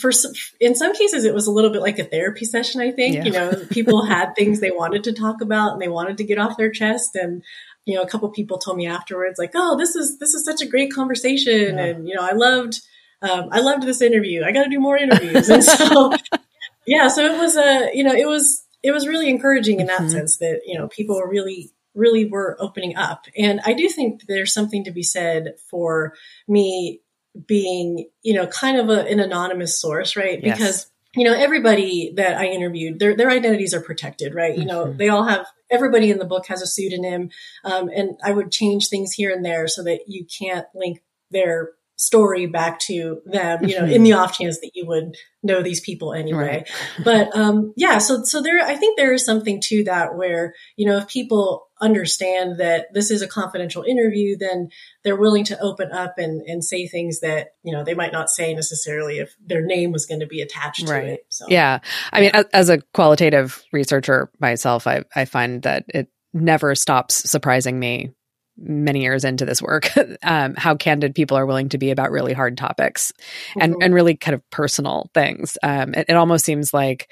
For 0.00 0.10
some, 0.10 0.32
in 0.60 0.74
some 0.74 0.94
cases, 0.94 1.24
it 1.24 1.32
was 1.32 1.46
a 1.46 1.52
little 1.52 1.70
bit 1.70 1.80
like 1.80 2.00
a 2.00 2.04
therapy 2.04 2.44
session. 2.44 2.80
I 2.80 2.90
think 2.90 3.14
yeah. 3.14 3.24
you 3.24 3.30
know 3.30 3.52
people 3.70 4.04
had 4.04 4.34
things 4.34 4.58
they 4.58 4.72
wanted 4.72 5.04
to 5.04 5.12
talk 5.12 5.40
about 5.40 5.74
and 5.74 5.80
they 5.80 5.88
wanted 5.88 6.18
to 6.18 6.24
get 6.24 6.38
off 6.38 6.56
their 6.56 6.72
chest, 6.72 7.14
and 7.14 7.44
you 7.86 7.94
know, 7.94 8.02
a 8.02 8.08
couple 8.08 8.28
people 8.30 8.58
told 8.58 8.76
me 8.76 8.86
afterwards, 8.86 9.38
like, 9.38 9.52
"Oh, 9.54 9.78
this 9.78 9.94
is 9.94 10.18
this 10.18 10.34
is 10.34 10.44
such 10.44 10.60
a 10.60 10.66
great 10.66 10.92
conversation," 10.92 11.78
yeah. 11.78 11.84
and 11.84 12.08
you 12.08 12.16
know, 12.16 12.22
I 12.22 12.32
loved 12.32 12.80
um, 13.22 13.48
I 13.50 13.60
loved 13.60 13.84
this 13.84 14.02
interview. 14.02 14.44
I 14.44 14.52
got 14.52 14.64
to 14.64 14.70
do 14.70 14.80
more 14.80 14.96
interviews. 14.96 15.48
And 15.48 15.64
so, 15.64 16.12
yeah, 16.86 17.08
so 17.08 17.24
it 17.24 17.38
was 17.38 17.56
a, 17.56 17.90
you 17.94 18.04
know, 18.04 18.14
it 18.14 18.28
was, 18.28 18.64
it 18.82 18.92
was 18.92 19.08
really 19.08 19.28
encouraging 19.28 19.80
in 19.80 19.86
that 19.86 20.00
mm-hmm. 20.00 20.10
sense 20.10 20.36
that, 20.38 20.62
you 20.66 20.78
know, 20.78 20.88
people 20.88 21.16
were 21.16 21.28
really, 21.28 21.72
really 21.94 22.26
were 22.26 22.56
opening 22.60 22.96
up. 22.96 23.24
And 23.36 23.60
I 23.64 23.72
do 23.72 23.88
think 23.88 24.26
there's 24.26 24.52
something 24.52 24.84
to 24.84 24.90
be 24.90 25.02
said 25.02 25.54
for 25.70 26.14
me 26.46 27.00
being, 27.46 28.08
you 28.22 28.34
know, 28.34 28.46
kind 28.46 28.78
of 28.78 28.88
a, 28.88 29.06
an 29.06 29.20
anonymous 29.20 29.80
source, 29.80 30.16
right? 30.16 30.40
Yes. 30.42 30.58
Because, 30.58 30.90
you 31.14 31.24
know, 31.24 31.34
everybody 31.34 32.12
that 32.16 32.36
I 32.36 32.46
interviewed, 32.46 32.98
their, 32.98 33.16
their 33.16 33.30
identities 33.30 33.74
are 33.74 33.80
protected, 33.80 34.34
right? 34.34 34.56
You 34.56 34.66
know, 34.66 34.86
mm-hmm. 34.86 34.98
they 34.98 35.08
all 35.08 35.24
have, 35.24 35.46
everybody 35.70 36.10
in 36.10 36.18
the 36.18 36.24
book 36.26 36.46
has 36.46 36.62
a 36.62 36.66
pseudonym. 36.66 37.30
Um, 37.64 37.88
and 37.88 38.18
I 38.22 38.32
would 38.32 38.52
change 38.52 38.88
things 38.88 39.12
here 39.12 39.30
and 39.30 39.44
there 39.44 39.66
so 39.68 39.82
that 39.84 40.00
you 40.06 40.26
can't 40.26 40.66
link 40.74 41.02
their 41.30 41.70
story 41.96 42.46
back 42.46 42.78
to 42.78 43.20
them, 43.24 43.64
you 43.64 43.78
know, 43.78 43.86
in 43.86 44.02
the 44.02 44.12
off 44.12 44.36
chance 44.36 44.60
that 44.60 44.70
you 44.74 44.86
would 44.86 45.16
know 45.42 45.62
these 45.62 45.80
people 45.80 46.12
anyway. 46.12 46.38
Right. 46.38 46.70
but 47.04 47.34
um, 47.36 47.72
yeah, 47.76 47.98
so 47.98 48.22
so 48.22 48.42
there, 48.42 48.60
I 48.60 48.76
think 48.76 48.96
there 48.96 49.14
is 49.14 49.24
something 49.24 49.60
to 49.64 49.84
that 49.84 50.16
where 50.16 50.54
you 50.76 50.86
know 50.86 50.98
if 50.98 51.08
people 51.08 51.68
understand 51.80 52.58
that 52.58 52.86
this 52.94 53.10
is 53.10 53.22
a 53.22 53.28
confidential 53.28 53.82
interview, 53.82 54.36
then 54.38 54.68
they're 55.04 55.16
willing 55.16 55.44
to 55.44 55.60
open 55.60 55.90
up 55.92 56.14
and 56.18 56.42
and 56.42 56.62
say 56.62 56.86
things 56.86 57.20
that 57.20 57.48
you 57.62 57.72
know 57.72 57.82
they 57.82 57.94
might 57.94 58.12
not 58.12 58.28
say 58.28 58.52
necessarily 58.52 59.18
if 59.18 59.34
their 59.44 59.64
name 59.64 59.90
was 59.90 60.06
going 60.06 60.20
to 60.20 60.26
be 60.26 60.42
attached 60.42 60.88
right. 60.88 61.00
to 61.00 61.12
it. 61.14 61.20
So 61.30 61.46
yeah, 61.48 61.78
I 62.12 62.20
mean, 62.20 62.30
as, 62.34 62.44
as 62.52 62.68
a 62.68 62.82
qualitative 62.92 63.62
researcher 63.72 64.30
myself, 64.38 64.86
I 64.86 65.04
I 65.14 65.24
find 65.24 65.62
that 65.62 65.84
it 65.88 66.08
never 66.34 66.74
stops 66.74 67.30
surprising 67.30 67.78
me 67.78 68.10
many 68.58 69.02
years 69.02 69.24
into 69.24 69.44
this 69.44 69.60
work 69.60 69.90
um, 70.22 70.54
how 70.56 70.74
candid 70.74 71.14
people 71.14 71.36
are 71.36 71.46
willing 71.46 71.68
to 71.68 71.78
be 71.78 71.90
about 71.90 72.10
really 72.10 72.32
hard 72.32 72.56
topics 72.56 73.12
and 73.60 73.74
mm-hmm. 73.74 73.82
and 73.82 73.94
really 73.94 74.16
kind 74.16 74.34
of 74.34 74.50
personal 74.50 75.10
things 75.14 75.58
um, 75.62 75.94
it, 75.94 76.06
it, 76.08 76.16
almost 76.16 76.44
seems 76.44 76.72
like 76.72 77.10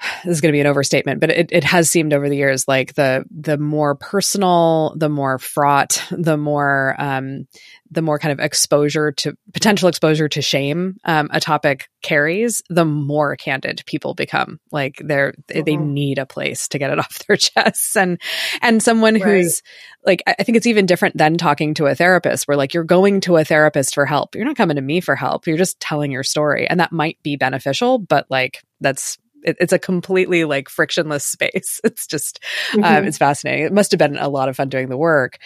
this 0.24 0.34
is 0.34 0.40
going 0.40 0.52
to 0.52 0.56
be 0.56 0.60
an 0.60 0.66
overstatement 0.66 1.20
but 1.20 1.30
it, 1.30 1.50
it 1.52 1.64
has 1.64 1.88
seemed 1.88 2.12
over 2.12 2.28
the 2.28 2.36
years 2.36 2.68
like 2.68 2.94
the 2.94 3.24
the 3.30 3.58
more 3.58 3.94
personal 3.94 4.94
the 4.96 5.08
more 5.08 5.38
fraught 5.38 6.02
the 6.10 6.36
more 6.36 6.94
um, 6.98 7.46
the 7.92 8.02
more 8.02 8.18
kind 8.18 8.32
of 8.32 8.44
exposure 8.44 9.12
to 9.12 9.36
potential 9.52 9.88
exposure 9.88 10.28
to 10.28 10.42
shame 10.42 10.96
um, 11.04 11.28
a 11.32 11.40
topic 11.40 11.88
carries, 12.02 12.62
the 12.68 12.84
more 12.84 13.36
candid 13.36 13.82
people 13.86 14.14
become. 14.14 14.58
Like 14.70 15.00
they're 15.04 15.32
mm-hmm. 15.32 15.64
they 15.64 15.76
need 15.76 16.18
a 16.18 16.26
place 16.26 16.68
to 16.68 16.78
get 16.78 16.90
it 16.90 16.98
off 16.98 17.26
their 17.26 17.36
chests, 17.36 17.96
and 17.96 18.20
and 18.60 18.82
someone 18.82 19.14
right. 19.14 19.22
who's 19.22 19.62
like 20.04 20.22
I 20.26 20.42
think 20.42 20.56
it's 20.56 20.66
even 20.66 20.86
different 20.86 21.16
than 21.16 21.36
talking 21.36 21.74
to 21.74 21.86
a 21.86 21.94
therapist, 21.94 22.48
where 22.48 22.56
like 22.56 22.74
you're 22.74 22.84
going 22.84 23.20
to 23.22 23.36
a 23.36 23.44
therapist 23.44 23.94
for 23.94 24.06
help. 24.06 24.34
You're 24.34 24.44
not 24.44 24.56
coming 24.56 24.76
to 24.76 24.82
me 24.82 25.00
for 25.00 25.14
help. 25.14 25.46
You're 25.46 25.56
just 25.56 25.78
telling 25.78 26.10
your 26.10 26.24
story, 26.24 26.66
and 26.66 26.80
that 26.80 26.92
might 26.92 27.22
be 27.22 27.36
beneficial, 27.36 27.98
but 27.98 28.26
like 28.30 28.62
that's 28.80 29.18
it, 29.42 29.56
it's 29.60 29.72
a 29.72 29.78
completely 29.78 30.44
like 30.44 30.68
frictionless 30.68 31.24
space. 31.24 31.80
It's 31.92 32.06
just, 32.06 32.40
um, 32.74 32.82
mm-hmm. 32.82 32.96
um, 32.96 33.04
it's 33.04 33.18
fascinating. 33.18 33.66
It 33.66 33.72
must 33.72 33.90
have 33.92 33.98
been 33.98 34.16
a 34.16 34.28
lot 34.28 34.48
of 34.48 34.56
fun 34.56 34.68
doing 34.68 34.88
the 34.88 34.96
work. 34.96 35.38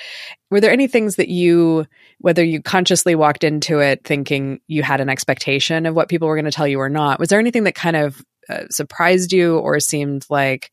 Were 0.50 0.60
there 0.60 0.70
any 0.70 0.86
things 0.86 1.16
that 1.16 1.28
you, 1.28 1.86
whether 2.18 2.44
you 2.44 2.62
consciously 2.62 3.14
walked 3.14 3.42
into 3.42 3.80
it 3.80 4.04
thinking 4.04 4.60
you 4.68 4.82
had 4.82 5.00
an 5.00 5.08
expectation 5.08 5.86
of 5.86 5.94
what 5.94 6.08
people 6.08 6.28
were 6.28 6.36
going 6.36 6.44
to 6.44 6.50
tell 6.50 6.68
you 6.68 6.80
or 6.80 6.88
not, 6.88 7.18
was 7.18 7.30
there 7.30 7.40
anything 7.40 7.64
that 7.64 7.74
kind 7.74 7.96
of 7.96 8.22
uh, 8.48 8.64
surprised 8.70 9.32
you 9.32 9.58
or 9.58 9.80
seemed 9.80 10.24
like 10.30 10.70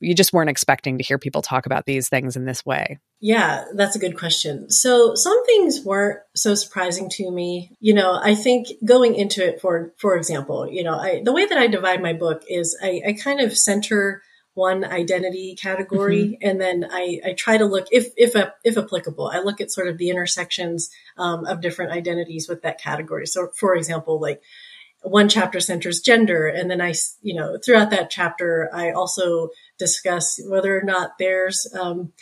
you 0.00 0.14
just 0.14 0.32
weren't 0.32 0.50
expecting 0.50 0.98
to 0.98 1.04
hear 1.04 1.18
people 1.18 1.42
talk 1.42 1.66
about 1.66 1.86
these 1.86 2.08
things 2.08 2.36
in 2.36 2.44
this 2.44 2.64
way? 2.64 2.98
Yeah, 3.20 3.64
that's 3.74 3.96
a 3.96 3.98
good 3.98 4.18
question. 4.18 4.70
So 4.70 5.14
some 5.14 5.44
things 5.46 5.80
weren't 5.84 6.20
so 6.34 6.54
surprising 6.54 7.08
to 7.10 7.30
me. 7.30 7.76
You 7.80 7.94
know, 7.94 8.18
I 8.22 8.34
think 8.34 8.68
going 8.84 9.14
into 9.14 9.46
it 9.46 9.60
for 9.60 9.92
for 9.96 10.16
example, 10.16 10.68
you 10.70 10.84
know, 10.84 10.94
I, 10.98 11.22
the 11.24 11.32
way 11.32 11.46
that 11.46 11.58
I 11.58 11.66
divide 11.66 12.02
my 12.02 12.12
book 12.12 12.42
is 12.48 12.78
I, 12.82 13.02
I 13.06 13.12
kind 13.14 13.40
of 13.40 13.56
center 13.56 14.22
one 14.54 14.84
identity 14.84 15.56
category 15.60 16.24
mm-hmm. 16.24 16.48
and 16.48 16.60
then 16.60 16.86
I, 16.90 17.20
I 17.24 17.32
try 17.32 17.58
to 17.58 17.64
look 17.64 17.86
if 17.90 18.12
if 18.16 18.36
if 18.62 18.78
applicable 18.78 19.26
i 19.26 19.40
look 19.40 19.60
at 19.60 19.72
sort 19.72 19.88
of 19.88 19.98
the 19.98 20.10
intersections 20.10 20.90
um, 21.18 21.44
of 21.44 21.60
different 21.60 21.90
identities 21.90 22.48
with 22.48 22.62
that 22.62 22.80
category 22.80 23.26
so 23.26 23.48
for 23.56 23.74
example 23.74 24.20
like 24.20 24.40
one 25.04 25.28
chapter 25.28 25.60
centers 25.60 26.00
gender 26.00 26.46
and 26.46 26.70
then 26.70 26.80
i 26.80 26.92
you 27.22 27.34
know 27.34 27.58
throughout 27.64 27.90
that 27.90 28.10
chapter 28.10 28.70
i 28.72 28.90
also 28.90 29.50
discuss 29.78 30.40
whether 30.46 30.76
or 30.76 30.82
not 30.82 31.18
there's 31.18 31.66
um, 31.78 32.12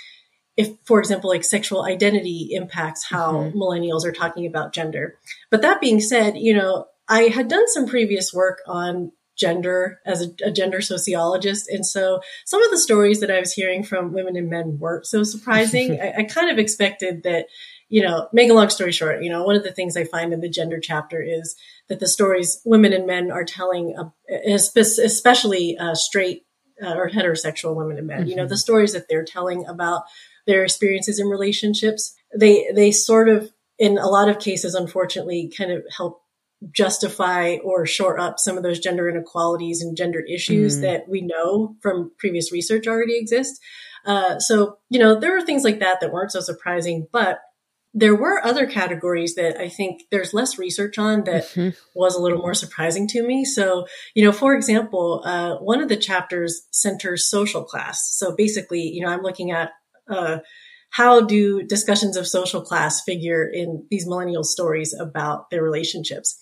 if 0.56 0.70
for 0.84 0.98
example 0.98 1.30
like 1.30 1.44
sexual 1.44 1.84
identity 1.84 2.48
impacts 2.52 3.04
how 3.04 3.32
mm-hmm. 3.32 3.58
millennials 3.58 4.04
are 4.04 4.12
talking 4.12 4.46
about 4.46 4.72
gender 4.72 5.16
but 5.50 5.62
that 5.62 5.80
being 5.80 6.00
said 6.00 6.36
you 6.36 6.54
know 6.54 6.86
i 7.08 7.22
had 7.22 7.48
done 7.48 7.68
some 7.68 7.86
previous 7.86 8.32
work 8.34 8.58
on 8.66 9.12
gender 9.36 10.00
as 10.04 10.22
a, 10.22 10.48
a, 10.48 10.50
gender 10.50 10.80
sociologist. 10.80 11.68
And 11.68 11.86
so 11.86 12.20
some 12.44 12.62
of 12.62 12.70
the 12.70 12.78
stories 12.78 13.20
that 13.20 13.30
I 13.30 13.40
was 13.40 13.52
hearing 13.52 13.82
from 13.82 14.12
women 14.12 14.36
and 14.36 14.50
men 14.50 14.78
weren't 14.78 15.06
so 15.06 15.22
surprising. 15.22 16.00
I, 16.02 16.12
I, 16.18 16.24
kind 16.24 16.50
of 16.50 16.58
expected 16.58 17.22
that, 17.22 17.46
you 17.88 18.02
know, 18.02 18.28
make 18.32 18.50
a 18.50 18.54
long 18.54 18.68
story 18.68 18.92
short, 18.92 19.22
you 19.22 19.30
know, 19.30 19.42
one 19.42 19.56
of 19.56 19.62
the 19.62 19.72
things 19.72 19.96
I 19.96 20.04
find 20.04 20.32
in 20.32 20.40
the 20.40 20.50
gender 20.50 20.78
chapter 20.80 21.22
is 21.22 21.56
that 21.88 21.98
the 21.98 22.08
stories 22.08 22.60
women 22.64 22.92
and 22.92 23.06
men 23.06 23.30
are 23.30 23.44
telling, 23.44 23.96
uh, 23.98 24.10
especially 24.46 25.78
uh, 25.78 25.94
straight 25.94 26.44
uh, 26.82 26.94
or 26.94 27.08
heterosexual 27.08 27.74
women 27.74 27.98
and 27.98 28.06
men, 28.06 28.20
mm-hmm. 28.20 28.28
you 28.28 28.36
know, 28.36 28.44
the 28.44 28.54
mm-hmm. 28.54 28.58
stories 28.58 28.92
that 28.92 29.08
they're 29.08 29.24
telling 29.24 29.66
about 29.66 30.02
their 30.46 30.64
experiences 30.64 31.18
in 31.18 31.28
relationships, 31.28 32.14
they, 32.36 32.66
they 32.74 32.90
sort 32.90 33.28
of, 33.28 33.50
in 33.78 33.96
a 33.96 34.08
lot 34.08 34.28
of 34.28 34.38
cases, 34.38 34.74
unfortunately, 34.74 35.50
kind 35.56 35.72
of 35.72 35.82
help 35.96 36.22
justify 36.70 37.56
or 37.64 37.86
shore 37.86 38.20
up 38.20 38.38
some 38.38 38.56
of 38.56 38.62
those 38.62 38.78
gender 38.78 39.08
inequalities 39.08 39.82
and 39.82 39.96
gender 39.96 40.20
issues 40.20 40.78
mm. 40.78 40.82
that 40.82 41.08
we 41.08 41.20
know 41.20 41.76
from 41.82 42.12
previous 42.18 42.52
research 42.52 42.86
already 42.86 43.18
exist. 43.18 43.60
Uh, 44.04 44.38
so, 44.38 44.78
you 44.88 44.98
know, 44.98 45.18
there 45.18 45.32
were 45.32 45.42
things 45.42 45.64
like 45.64 45.80
that 45.80 46.00
that 46.00 46.12
weren't 46.12 46.32
so 46.32 46.40
surprising, 46.40 47.06
but 47.12 47.40
there 47.94 48.14
were 48.14 48.44
other 48.44 48.66
categories 48.66 49.34
that 49.34 49.58
I 49.58 49.68
think 49.68 50.04
there's 50.10 50.32
less 50.32 50.58
research 50.58 50.98
on 50.98 51.24
that 51.24 51.44
mm-hmm. 51.48 51.70
was 51.94 52.14
a 52.14 52.22
little 52.22 52.38
more 52.38 52.54
surprising 52.54 53.06
to 53.08 53.22
me. 53.22 53.44
So, 53.44 53.86
you 54.14 54.24
know, 54.24 54.32
for 54.32 54.54
example, 54.54 55.22
uh, 55.24 55.56
one 55.56 55.82
of 55.82 55.88
the 55.88 55.96
chapters 55.96 56.62
centers 56.70 57.28
social 57.28 57.64
class. 57.64 58.16
So 58.16 58.34
basically, 58.34 58.80
you 58.80 59.04
know, 59.04 59.12
I'm 59.12 59.22
looking 59.22 59.50
at, 59.50 59.70
uh, 60.08 60.38
how 60.90 61.22
do 61.22 61.62
discussions 61.62 62.16
of 62.16 62.26
social 62.26 62.60
class 62.62 63.02
figure 63.02 63.46
in 63.46 63.86
these 63.90 64.06
millennial 64.06 64.44
stories 64.44 64.94
about 64.98 65.50
their 65.50 65.62
relationships? 65.62 66.38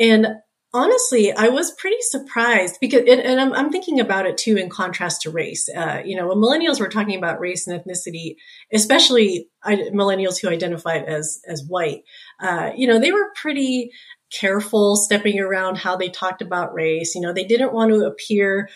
And 0.00 0.26
honestly, 0.72 1.32
I 1.32 1.48
was 1.48 1.72
pretty 1.72 2.00
surprised 2.00 2.78
because, 2.80 3.00
and, 3.00 3.20
and 3.20 3.40
I'm, 3.40 3.52
I'm, 3.52 3.70
thinking 3.70 4.00
about 4.00 4.26
it 4.26 4.38
too 4.38 4.56
in 4.56 4.70
contrast 4.70 5.22
to 5.22 5.30
race. 5.30 5.68
Uh, 5.68 6.00
you 6.04 6.16
know, 6.16 6.28
when 6.28 6.38
millennials 6.38 6.80
were 6.80 6.88
talking 6.88 7.16
about 7.16 7.40
race 7.40 7.66
and 7.66 7.78
ethnicity, 7.78 8.36
especially 8.72 9.48
millennials 9.64 10.40
who 10.40 10.48
identified 10.48 11.04
as 11.04 11.40
as 11.46 11.64
white, 11.64 12.02
uh, 12.40 12.70
you 12.76 12.86
know, 12.86 12.98
they 12.98 13.12
were 13.12 13.30
pretty 13.34 13.90
careful 14.32 14.96
stepping 14.96 15.40
around 15.40 15.76
how 15.76 15.96
they 15.96 16.08
talked 16.08 16.40
about 16.40 16.72
race. 16.72 17.14
You 17.14 17.20
know, 17.20 17.32
they 17.32 17.44
didn't 17.44 17.72
want 17.72 17.90
to 17.92 18.06
appear 18.06 18.68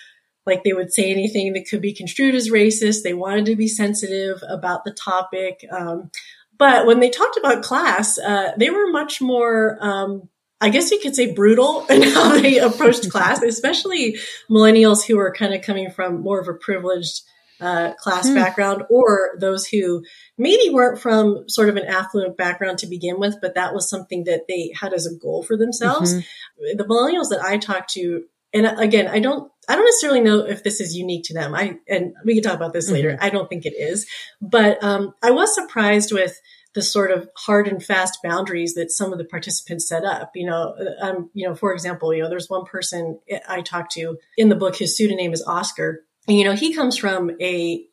like 0.47 0.63
they 0.63 0.75
would 0.75 0.93
say 0.93 1.11
anything 1.11 1.55
that 1.55 1.67
could 1.71 1.81
be 1.81 1.95
construed 1.95 2.35
as 2.35 2.51
racist. 2.51 3.03
They 3.03 3.15
wanted 3.15 3.47
to 3.47 3.57
be 3.57 3.69
sensitive 3.69 4.43
about 4.49 4.85
the 4.85 4.93
topic. 4.93 5.65
Um, 5.73 6.11
but 6.59 6.87
when 6.87 7.01
they 7.01 7.09
talked 7.09 7.39
about 7.39 7.63
class, 7.63 8.19
uh, 8.19 8.53
they 8.59 8.71
were 8.71 8.91
much 8.91 9.21
more 9.21 9.79
um, 9.81 10.29
I 10.65 10.71
guess 10.71 10.91
you 10.91 10.99
could 10.99 11.15
say 11.15 11.35
brutal 11.35 11.85
in 11.91 12.03
how 12.03 12.41
they 12.41 12.59
approached 12.59 13.11
class, 13.11 13.43
especially 13.43 14.17
millennials 14.51 15.07
who 15.07 15.19
are 15.19 15.33
kind 15.33 15.53
of 15.53 15.61
coming 15.61 15.91
from 15.91 16.23
more 16.23 16.41
of 16.41 16.49
a 16.49 16.55
privileged 16.55 17.21
uh, 17.61 17.93
class 17.95 18.27
hmm. 18.27 18.35
background 18.35 18.83
or 18.89 19.37
those 19.39 19.67
who 19.67 20.03
maybe 20.39 20.73
weren't 20.73 21.01
from 21.01 21.49
sort 21.49 21.69
of 21.69 21.77
an 21.77 21.85
affluent 21.85 22.37
background 22.37 22.79
to 22.79 22.87
begin 22.87 23.21
with, 23.21 23.37
but 23.43 23.55
that 23.55 23.75
was 23.75 23.89
something 23.89 24.25
that 24.25 24.47
they 24.49 24.73
had 24.81 24.95
as 24.95 25.07
a 25.07 25.15
goal 25.15 25.43
for 25.43 25.57
themselves. 25.57 26.15
Mm-hmm. 26.15 26.77
The 26.79 26.85
millennials 26.85 27.29
that 27.29 27.45
I 27.45 27.59
talked 27.59 27.91
to, 27.91 28.25
and 28.53 28.67
again, 28.79 29.07
I 29.07 29.21
don't, 29.21 29.53
I 29.69 29.77
don't 29.77 29.85
necessarily 29.85 30.21
know 30.21 30.47
if 30.47 30.65
this 30.65 30.81
is 30.81 30.97
unique 30.97 31.25
to 31.27 31.35
them. 31.35 31.55
I, 31.55 31.77
and 31.89 32.15
we 32.25 32.35
can 32.35 32.43
talk 32.43 32.55
about 32.55 32.73
this 32.73 32.87
mm-hmm. 32.87 32.95
later. 32.95 33.19
I 33.21 33.31
don't 33.31 33.49
think 33.49 33.67
it 33.67 33.75
is, 33.77 34.07
but, 34.41 34.83
um, 34.83 35.15
I 35.23 35.31
was 35.31 35.55
surprised 35.55 36.11
with, 36.11 36.41
the 36.75 36.83
sort 36.83 37.11
of 37.11 37.29
hard 37.37 37.69
and 37.69 37.83
fast 37.83 38.19
boundaries 38.23 38.75
that 38.75 38.91
some 38.91 39.13
of 39.13 39.19
the 39.19 39.25
participants 39.25 39.89
set 39.89 40.05
up. 40.05 40.33
You 40.35 40.47
know, 40.47 40.75
um, 41.01 41.31
you 41.33 41.49
know, 41.49 41.55
for 41.55 41.73
example, 41.73 42.13
you 42.13 42.23
know, 42.23 42.29
there's 42.29 42.51
one 42.51 42.65
person 42.65 43.21
I 43.49 43.63
talked 43.63 43.93
to 43.93 44.19
in 44.37 44.49
the 44.49 44.57
book. 44.57 44.77
His 44.77 44.97
pseudonym 44.97 45.33
is 45.33 45.45
Oscar, 45.47 46.05
and 46.29 46.37
you 46.37 46.45
know, 46.45 46.55
he 46.55 46.75
comes 46.75 46.97
from 46.97 47.31
a 47.41 47.87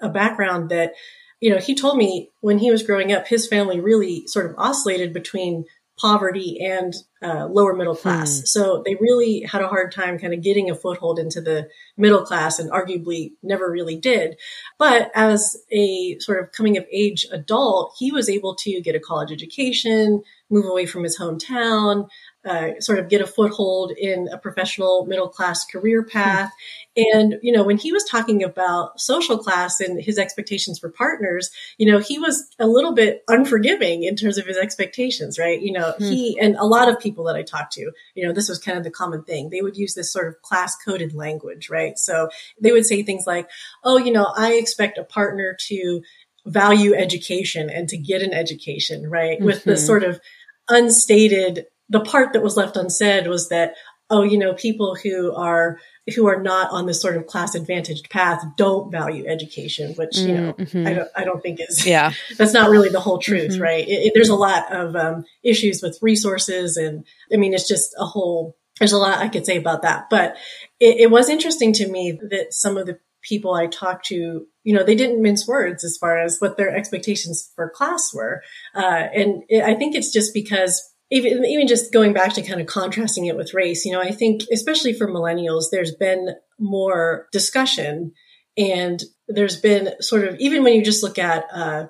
a 0.00 0.08
background 0.08 0.70
that, 0.70 0.92
you 1.40 1.50
know, 1.50 1.58
he 1.58 1.74
told 1.74 1.96
me 1.96 2.30
when 2.40 2.58
he 2.58 2.70
was 2.70 2.82
growing 2.82 3.12
up, 3.12 3.26
his 3.26 3.48
family 3.48 3.80
really 3.80 4.26
sort 4.26 4.46
of 4.46 4.54
oscillated 4.58 5.12
between 5.12 5.64
poverty 5.98 6.58
and 6.60 6.94
uh, 7.22 7.46
lower 7.46 7.74
middle 7.74 7.96
class. 7.96 8.38
Hmm. 8.38 8.44
So 8.44 8.82
they 8.84 8.96
really 9.00 9.40
had 9.40 9.62
a 9.62 9.68
hard 9.68 9.92
time 9.92 10.18
kind 10.18 10.32
of 10.32 10.42
getting 10.42 10.70
a 10.70 10.74
foothold 10.74 11.18
into 11.18 11.40
the 11.40 11.68
middle 11.96 12.24
class 12.24 12.58
and 12.58 12.70
arguably 12.70 13.32
never 13.42 13.70
really 13.70 13.96
did. 13.96 14.38
But 14.78 15.10
as 15.14 15.56
a 15.72 16.16
sort 16.20 16.42
of 16.42 16.52
coming 16.52 16.76
of 16.76 16.86
age 16.92 17.26
adult, 17.32 17.94
he 17.98 18.12
was 18.12 18.28
able 18.28 18.54
to 18.56 18.80
get 18.80 18.94
a 18.94 19.00
college 19.00 19.32
education, 19.32 20.22
move 20.50 20.66
away 20.66 20.86
from 20.86 21.02
his 21.02 21.18
hometown, 21.18 22.08
uh, 22.44 22.80
sort 22.80 22.98
of 22.98 23.08
get 23.08 23.20
a 23.20 23.26
foothold 23.26 23.90
in 23.90 24.28
a 24.32 24.38
professional 24.38 25.04
middle 25.06 25.28
class 25.28 25.64
career 25.64 26.04
path. 26.04 26.52
And, 26.96 27.36
you 27.42 27.52
know, 27.52 27.64
when 27.64 27.78
he 27.78 27.92
was 27.92 28.04
talking 28.04 28.42
about 28.42 29.00
social 29.00 29.38
class 29.38 29.80
and 29.80 30.00
his 30.00 30.18
expectations 30.18 30.78
for 30.78 30.88
partners, 30.88 31.50
you 31.78 31.90
know, 31.90 31.98
he 31.98 32.18
was 32.18 32.48
a 32.58 32.66
little 32.66 32.94
bit 32.94 33.22
unforgiving 33.28 34.04
in 34.04 34.16
terms 34.16 34.38
of 34.38 34.46
his 34.46 34.56
expectations, 34.56 35.38
right? 35.38 35.60
You 35.60 35.72
know, 35.72 35.94
mm. 35.98 36.08
he 36.10 36.38
and 36.40 36.56
a 36.56 36.64
lot 36.64 36.88
of 36.88 37.00
people 37.00 37.24
that 37.24 37.36
I 37.36 37.42
talked 37.42 37.72
to, 37.74 37.90
you 38.14 38.26
know, 38.26 38.32
this 38.32 38.48
was 38.48 38.58
kind 38.58 38.78
of 38.78 38.84
the 38.84 38.90
common 38.90 39.24
thing. 39.24 39.50
They 39.50 39.62
would 39.62 39.76
use 39.76 39.94
this 39.94 40.12
sort 40.12 40.28
of 40.28 40.40
class 40.42 40.76
coded 40.76 41.14
language, 41.14 41.68
right? 41.68 41.98
So 41.98 42.28
they 42.60 42.72
would 42.72 42.86
say 42.86 43.02
things 43.02 43.24
like, 43.26 43.48
oh, 43.84 43.98
you 43.98 44.12
know, 44.12 44.32
I 44.36 44.54
expect 44.54 44.98
a 44.98 45.04
partner 45.04 45.56
to 45.68 46.02
value 46.46 46.94
education 46.94 47.68
and 47.68 47.88
to 47.88 47.98
get 47.98 48.22
an 48.22 48.32
education, 48.32 49.08
right? 49.08 49.36
Mm-hmm. 49.36 49.44
With 49.44 49.64
the 49.64 49.72
mm-hmm. 49.72 49.86
sort 49.86 50.04
of 50.04 50.20
unstated 50.68 51.66
the 51.88 52.00
part 52.00 52.32
that 52.32 52.42
was 52.42 52.56
left 52.56 52.76
unsaid 52.76 53.26
was 53.26 53.48
that, 53.48 53.74
oh, 54.10 54.22
you 54.22 54.38
know, 54.38 54.54
people 54.54 54.94
who 54.94 55.34
are 55.34 55.78
who 56.14 56.26
are 56.26 56.40
not 56.40 56.70
on 56.70 56.86
this 56.86 57.00
sort 57.00 57.16
of 57.16 57.26
class 57.26 57.54
advantaged 57.54 58.08
path 58.10 58.42
don't 58.56 58.90
value 58.90 59.26
education, 59.26 59.94
which 59.94 60.16
you 60.18 60.34
know 60.34 60.52
mm-hmm. 60.54 60.86
I 60.86 60.94
don't 60.94 61.08
I 61.16 61.24
don't 61.24 61.42
think 61.42 61.60
is 61.60 61.86
yeah 61.86 62.12
that's 62.36 62.52
not 62.52 62.70
really 62.70 62.88
the 62.88 63.00
whole 63.00 63.18
truth, 63.18 63.52
mm-hmm. 63.52 63.62
right? 63.62 63.86
It, 63.86 64.06
it, 64.06 64.12
there's 64.14 64.28
a 64.28 64.34
lot 64.34 64.72
of 64.72 64.96
um, 64.96 65.24
issues 65.42 65.82
with 65.82 65.98
resources, 66.02 66.76
and 66.76 67.04
I 67.32 67.36
mean 67.36 67.54
it's 67.54 67.68
just 67.68 67.94
a 67.98 68.04
whole. 68.04 68.56
There's 68.78 68.92
a 68.92 68.98
lot 68.98 69.18
I 69.18 69.28
could 69.28 69.44
say 69.44 69.56
about 69.56 69.82
that, 69.82 70.08
but 70.08 70.36
it, 70.78 71.00
it 71.00 71.10
was 71.10 71.28
interesting 71.28 71.72
to 71.74 71.88
me 71.88 72.18
that 72.30 72.54
some 72.54 72.76
of 72.76 72.86
the 72.86 72.98
people 73.20 73.52
I 73.52 73.66
talked 73.66 74.06
to, 74.06 74.46
you 74.62 74.74
know, 74.74 74.84
they 74.84 74.94
didn't 74.94 75.20
mince 75.20 75.48
words 75.48 75.82
as 75.82 75.98
far 75.98 76.16
as 76.16 76.38
what 76.38 76.56
their 76.56 76.74
expectations 76.74 77.50
for 77.56 77.68
class 77.68 78.14
were, 78.14 78.42
uh, 78.74 79.08
and 79.12 79.42
I 79.64 79.74
think 79.74 79.94
it's 79.94 80.12
just 80.12 80.32
because 80.32 80.94
even 81.10 81.44
even 81.44 81.66
just 81.66 81.92
going 81.92 82.12
back 82.12 82.34
to 82.34 82.42
kind 82.42 82.60
of 82.60 82.66
contrasting 82.66 83.26
it 83.26 83.36
with 83.36 83.54
race, 83.54 83.84
you 83.84 83.92
know, 83.92 84.00
I 84.00 84.10
think 84.10 84.42
especially 84.52 84.92
for 84.92 85.08
millennials, 85.08 85.64
there's 85.70 85.94
been 85.94 86.34
more 86.58 87.28
discussion, 87.32 88.12
and 88.56 89.02
there's 89.26 89.58
been 89.60 90.00
sort 90.00 90.24
of 90.24 90.38
even 90.38 90.62
when 90.62 90.74
you 90.74 90.84
just 90.84 91.02
look 91.02 91.18
at 91.18 91.44
uh, 91.52 91.86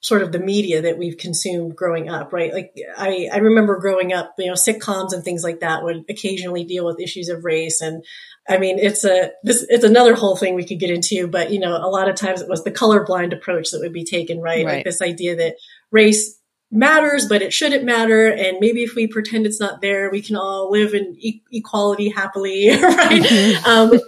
sort 0.00 0.22
of 0.22 0.30
the 0.30 0.38
media 0.38 0.82
that 0.82 0.98
we've 0.98 1.16
consumed 1.16 1.74
growing 1.74 2.08
up, 2.08 2.32
right? 2.32 2.52
Like 2.52 2.72
I 2.96 3.28
I 3.32 3.38
remember 3.38 3.80
growing 3.80 4.12
up, 4.12 4.34
you 4.38 4.46
know, 4.46 4.52
sitcoms 4.52 5.12
and 5.12 5.24
things 5.24 5.42
like 5.42 5.60
that 5.60 5.82
would 5.82 6.04
occasionally 6.08 6.64
deal 6.64 6.86
with 6.86 7.00
issues 7.00 7.28
of 7.28 7.44
race, 7.44 7.80
and 7.80 8.04
I 8.48 8.58
mean, 8.58 8.78
it's 8.78 9.04
a 9.04 9.32
this 9.42 9.66
it's 9.68 9.84
another 9.84 10.14
whole 10.14 10.36
thing 10.36 10.54
we 10.54 10.66
could 10.66 10.78
get 10.78 10.90
into, 10.90 11.26
but 11.26 11.50
you 11.50 11.58
know, 11.58 11.76
a 11.76 11.90
lot 11.90 12.08
of 12.08 12.14
times 12.14 12.42
it 12.42 12.48
was 12.48 12.62
the 12.62 12.70
colorblind 12.70 13.34
approach 13.34 13.72
that 13.72 13.80
would 13.80 13.92
be 13.92 14.04
taken, 14.04 14.40
right? 14.40 14.64
right. 14.64 14.76
Like 14.76 14.84
this 14.84 15.02
idea 15.02 15.34
that 15.34 15.56
race 15.90 16.38
matters, 16.70 17.26
but 17.26 17.42
it 17.42 17.52
shouldn't 17.52 17.84
matter. 17.84 18.28
And 18.28 18.58
maybe 18.60 18.82
if 18.82 18.94
we 18.94 19.06
pretend 19.06 19.46
it's 19.46 19.60
not 19.60 19.80
there, 19.80 20.10
we 20.10 20.22
can 20.22 20.36
all 20.36 20.70
live 20.70 20.94
in 20.94 21.16
e- 21.18 21.42
equality 21.52 22.08
happily, 22.08 22.70
right? 22.82 23.22
Mm-hmm. 23.22 23.66
um, 23.66 24.00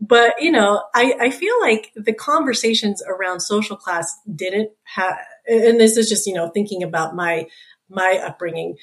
but 0.00 0.34
you 0.40 0.50
know, 0.50 0.82
I, 0.94 1.14
I 1.20 1.30
feel 1.30 1.54
like 1.60 1.92
the 1.94 2.12
conversations 2.12 3.02
around 3.06 3.40
social 3.40 3.76
class 3.76 4.14
didn't 4.34 4.70
have, 4.84 5.16
and 5.46 5.80
this 5.80 5.96
is 5.96 6.08
just, 6.08 6.26
you 6.26 6.34
know, 6.34 6.48
thinking 6.48 6.82
about 6.82 7.14
my, 7.14 7.46
my 7.88 8.20
upbringing. 8.24 8.76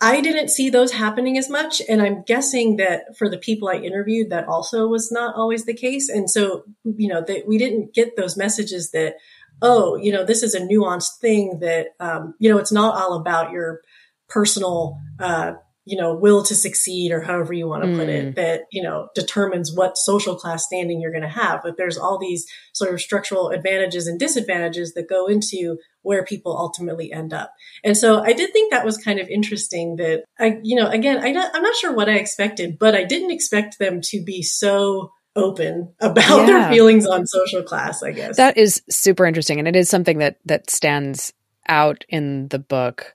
I 0.00 0.20
didn't 0.20 0.48
see 0.48 0.68
those 0.68 0.92
happening 0.92 1.38
as 1.38 1.48
much. 1.48 1.80
And 1.88 2.02
I'm 2.02 2.24
guessing 2.24 2.76
that 2.76 3.16
for 3.16 3.28
the 3.28 3.38
people 3.38 3.68
I 3.68 3.76
interviewed, 3.76 4.30
that 4.30 4.48
also 4.48 4.86
was 4.86 5.10
not 5.10 5.34
always 5.34 5.64
the 5.64 5.72
case. 5.72 6.10
And 6.10 6.28
so, 6.28 6.64
you 6.84 7.08
know, 7.08 7.22
that 7.26 7.46
we 7.46 7.56
didn't 7.56 7.94
get 7.94 8.16
those 8.16 8.36
messages 8.36 8.90
that, 8.90 9.14
oh, 9.62 9.96
you 9.96 10.12
know, 10.12 10.24
this 10.24 10.42
is 10.42 10.54
a 10.54 10.60
nuanced 10.60 11.18
thing 11.20 11.58
that, 11.60 11.88
um, 12.00 12.34
you 12.38 12.50
know, 12.50 12.58
it's 12.58 12.72
not 12.72 12.94
all 12.94 13.14
about 13.14 13.50
your 13.50 13.80
personal, 14.28 14.98
uh, 15.18 15.52
you 15.86 15.98
know, 15.98 16.14
will 16.14 16.42
to 16.42 16.54
succeed 16.54 17.12
or 17.12 17.20
however 17.20 17.52
you 17.52 17.68
want 17.68 17.82
to 17.82 17.90
mm. 17.90 17.98
put 17.98 18.08
it 18.08 18.24
mm. 18.24 18.34
that, 18.36 18.62
you 18.72 18.82
know, 18.82 19.08
determines 19.14 19.74
what 19.74 19.98
social 19.98 20.34
class 20.34 20.64
standing 20.64 21.00
you're 21.00 21.12
going 21.12 21.22
to 21.22 21.28
have. 21.28 21.60
But 21.62 21.76
there's 21.76 21.98
all 21.98 22.18
these 22.18 22.46
sort 22.72 22.92
of 22.92 23.00
structural 23.00 23.50
advantages 23.50 24.06
and 24.06 24.18
disadvantages 24.18 24.94
that 24.94 25.08
go 25.08 25.26
into 25.26 25.76
where 26.00 26.24
people 26.24 26.56
ultimately 26.56 27.12
end 27.12 27.34
up. 27.34 27.52
And 27.82 27.96
so 27.96 28.22
I 28.22 28.32
did 28.32 28.52
think 28.52 28.70
that 28.70 28.84
was 28.84 28.96
kind 28.96 29.18
of 29.18 29.28
interesting 29.28 29.96
that 29.96 30.24
I, 30.38 30.58
you 30.62 30.76
know, 30.76 30.88
again, 30.88 31.18
I, 31.18 31.28
I'm 31.28 31.62
not 31.62 31.76
sure 31.76 31.94
what 31.94 32.08
I 32.08 32.14
expected, 32.14 32.78
but 32.78 32.94
I 32.94 33.04
didn't 33.04 33.30
expect 33.30 33.78
them 33.78 34.00
to 34.04 34.22
be 34.22 34.42
so 34.42 35.10
open 35.36 35.92
about 36.00 36.40
yeah. 36.40 36.46
their 36.46 36.68
feelings 36.70 37.06
on 37.06 37.26
social 37.26 37.62
class, 37.62 38.02
I 38.02 38.12
guess. 38.12 38.36
That 38.36 38.56
is 38.56 38.82
super 38.88 39.26
interesting. 39.26 39.58
And 39.58 39.68
it 39.68 39.76
is 39.76 39.88
something 39.88 40.18
that 40.18 40.38
that 40.44 40.70
stands 40.70 41.32
out 41.68 42.04
in 42.08 42.48
the 42.48 42.58
book 42.58 43.14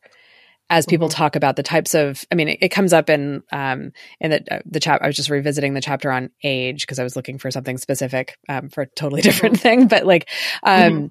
as 0.69 0.85
people 0.85 1.07
mm-hmm. 1.07 1.17
talk 1.17 1.35
about 1.35 1.55
the 1.55 1.63
types 1.63 1.93
of 1.93 2.23
i 2.31 2.35
mean 2.35 2.47
it, 2.47 2.59
it 2.61 2.69
comes 2.69 2.93
up 2.93 3.09
in 3.09 3.41
um 3.51 3.91
in 4.19 4.31
the 4.31 4.43
uh, 4.53 4.59
the 4.65 4.79
chap 4.79 5.01
i 5.01 5.07
was 5.07 5.15
just 5.15 5.29
revisiting 5.29 5.73
the 5.73 5.81
chapter 5.81 6.11
on 6.11 6.29
age 6.43 6.81
because 6.81 6.99
i 6.99 7.03
was 7.03 7.15
looking 7.15 7.37
for 7.37 7.51
something 7.51 7.77
specific 7.77 8.37
um, 8.47 8.69
for 8.69 8.83
a 8.83 8.87
totally 8.95 9.21
different 9.29 9.55
mm-hmm. 9.55 9.61
thing 9.61 9.87
but 9.87 10.05
like 10.05 10.29
um 10.63 10.91
mm-hmm. 10.91 11.05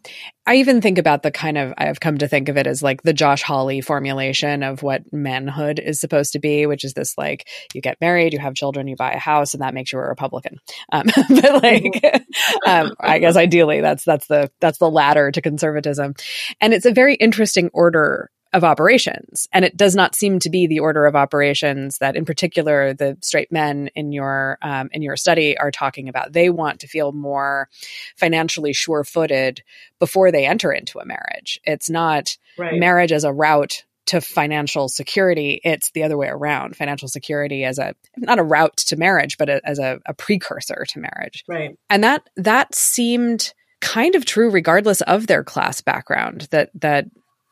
i 0.46 0.56
even 0.56 0.80
think 0.80 0.98
about 0.98 1.22
the 1.22 1.30
kind 1.30 1.58
of 1.58 1.74
i've 1.78 2.00
come 2.00 2.18
to 2.18 2.28
think 2.28 2.48
of 2.48 2.56
it 2.56 2.66
as 2.66 2.82
like 2.82 3.02
the 3.02 3.12
josh 3.12 3.42
hawley 3.42 3.80
formulation 3.80 4.62
of 4.62 4.82
what 4.82 5.02
manhood 5.12 5.78
is 5.78 6.00
supposed 6.00 6.32
to 6.32 6.38
be 6.38 6.66
which 6.66 6.84
is 6.84 6.94
this 6.94 7.16
like 7.18 7.48
you 7.74 7.80
get 7.80 8.00
married 8.00 8.32
you 8.32 8.38
have 8.38 8.54
children 8.54 8.88
you 8.88 8.96
buy 8.96 9.12
a 9.12 9.18
house 9.18 9.54
and 9.54 9.62
that 9.62 9.74
makes 9.74 9.92
you 9.92 9.98
a 9.98 10.02
republican 10.02 10.56
um 10.92 11.06
but 11.28 11.62
like 11.62 11.82
mm-hmm. 11.82 12.70
um 12.70 12.94
i 13.00 13.18
guess 13.18 13.36
ideally 13.36 13.80
that's 13.80 14.04
that's 14.04 14.26
the 14.26 14.50
that's 14.60 14.78
the 14.78 14.90
ladder 14.90 15.30
to 15.30 15.40
conservatism 15.40 16.14
and 16.60 16.72
it's 16.72 16.86
a 16.86 16.92
very 16.92 17.14
interesting 17.14 17.70
order 17.72 18.30
of 18.52 18.64
operations. 18.64 19.46
And 19.52 19.64
it 19.64 19.76
does 19.76 19.94
not 19.94 20.14
seem 20.14 20.38
to 20.40 20.50
be 20.50 20.66
the 20.66 20.78
order 20.78 21.06
of 21.06 21.14
operations 21.14 21.98
that, 21.98 22.16
in 22.16 22.24
particular, 22.24 22.94
the 22.94 23.16
straight 23.20 23.52
men 23.52 23.90
in 23.94 24.12
your 24.12 24.58
um, 24.62 24.88
in 24.92 25.02
your 25.02 25.16
study 25.16 25.56
are 25.58 25.70
talking 25.70 26.08
about. 26.08 26.32
They 26.32 26.50
want 26.50 26.80
to 26.80 26.86
feel 26.86 27.12
more 27.12 27.68
financially 28.16 28.72
sure 28.72 29.04
footed 29.04 29.62
before 29.98 30.32
they 30.32 30.46
enter 30.46 30.72
into 30.72 30.98
a 30.98 31.06
marriage. 31.06 31.60
It's 31.64 31.90
not 31.90 32.36
right. 32.56 32.78
marriage 32.78 33.12
as 33.12 33.24
a 33.24 33.32
route 33.32 33.84
to 34.06 34.22
financial 34.22 34.88
security. 34.88 35.60
It's 35.64 35.90
the 35.90 36.02
other 36.02 36.16
way 36.16 36.28
around. 36.28 36.76
Financial 36.76 37.08
security 37.08 37.64
as 37.64 37.78
a 37.78 37.94
not 38.16 38.38
a 38.38 38.42
route 38.42 38.78
to 38.78 38.96
marriage, 38.96 39.36
but 39.36 39.50
a, 39.50 39.60
as 39.68 39.78
a, 39.78 40.00
a 40.06 40.14
precursor 40.14 40.86
to 40.88 40.98
marriage. 40.98 41.44
Right. 41.46 41.78
And 41.90 42.02
that 42.02 42.28
that 42.36 42.74
seemed 42.74 43.52
kind 43.80 44.14
of 44.14 44.24
true 44.24 44.50
regardless 44.50 45.02
of 45.02 45.26
their 45.26 45.44
class 45.44 45.80
background 45.80 46.48
that 46.50 46.70
that 46.74 47.06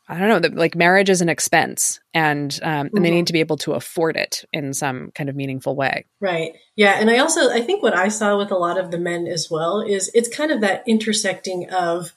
I 0.09 0.19
don't 0.19 0.29
know 0.29 0.39
that 0.39 0.55
like 0.55 0.77
marriage 0.77 1.11
is 1.11 1.21
an 1.21 1.29
expense 1.29 2.01
and 2.15 2.59
um, 2.63 2.71
and 2.71 2.91
mm-hmm. 2.91 3.03
they 3.03 3.11
need 3.11 3.27
to 3.27 3.33
be 3.33 3.41
able 3.41 3.57
to 3.59 3.73
afford 3.73 4.17
it 4.17 4.45
in 4.53 4.73
some 4.73 5.11
kind 5.15 5.29
of 5.29 5.35
meaningful 5.35 5.75
way. 5.75 6.07
Right. 6.21 6.53
Yeah. 6.77 6.99
And 7.01 7.11
I 7.11 7.19
also 7.19 7.51
I 7.51 7.61
think 7.61 7.83
what 7.83 7.97
I 7.97 8.09
saw 8.09 8.39
with 8.39 8.51
a 8.51 8.57
lot 8.57 8.79
of 8.79 8.91
the 8.91 8.99
men 8.99 9.27
as 9.27 9.49
well 9.51 9.81
is 9.81 10.11
it's 10.15 10.35
kind 10.35 10.53
of 10.53 10.61
that 10.61 10.85
intersecting 10.87 11.71
of 11.71 12.13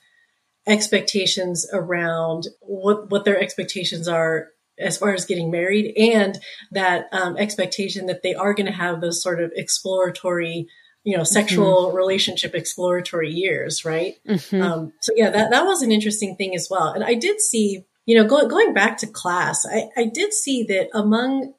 expectations 0.67 1.67
around 1.73 2.47
what 2.61 3.09
what 3.09 3.25
their 3.25 3.39
expectations 3.39 4.07
are 4.07 4.49
as 4.77 4.97
far 4.97 5.13
as 5.13 5.25
getting 5.25 5.51
married 5.51 5.93
and 5.97 6.39
that 6.71 7.07
um, 7.11 7.37
expectation 7.37 8.05
that 8.05 8.21
they 8.23 8.33
are 8.33 8.53
going 8.53 8.65
to 8.65 8.71
have 8.71 9.01
those 9.01 9.21
sort 9.21 9.41
of 9.41 9.51
exploratory 9.55 10.67
you 11.03 11.17
know 11.17 11.23
sexual 11.23 11.87
mm-hmm. 11.87 11.97
relationship 11.97 12.53
exploratory 12.53 13.31
years 13.31 13.85
right 13.85 14.15
mm-hmm. 14.27 14.61
um, 14.61 14.93
so 15.01 15.13
yeah 15.15 15.29
that, 15.29 15.51
that 15.51 15.65
was 15.65 15.81
an 15.81 15.91
interesting 15.91 16.35
thing 16.35 16.55
as 16.55 16.67
well 16.69 16.91
and 16.91 17.03
i 17.03 17.13
did 17.13 17.41
see 17.41 17.83
you 18.05 18.15
know 18.15 18.27
go, 18.27 18.47
going 18.47 18.73
back 18.73 18.97
to 18.97 19.07
class 19.07 19.65
I, 19.65 19.89
I 19.95 20.05
did 20.05 20.33
see 20.33 20.63
that 20.63 20.89
among 20.93 21.53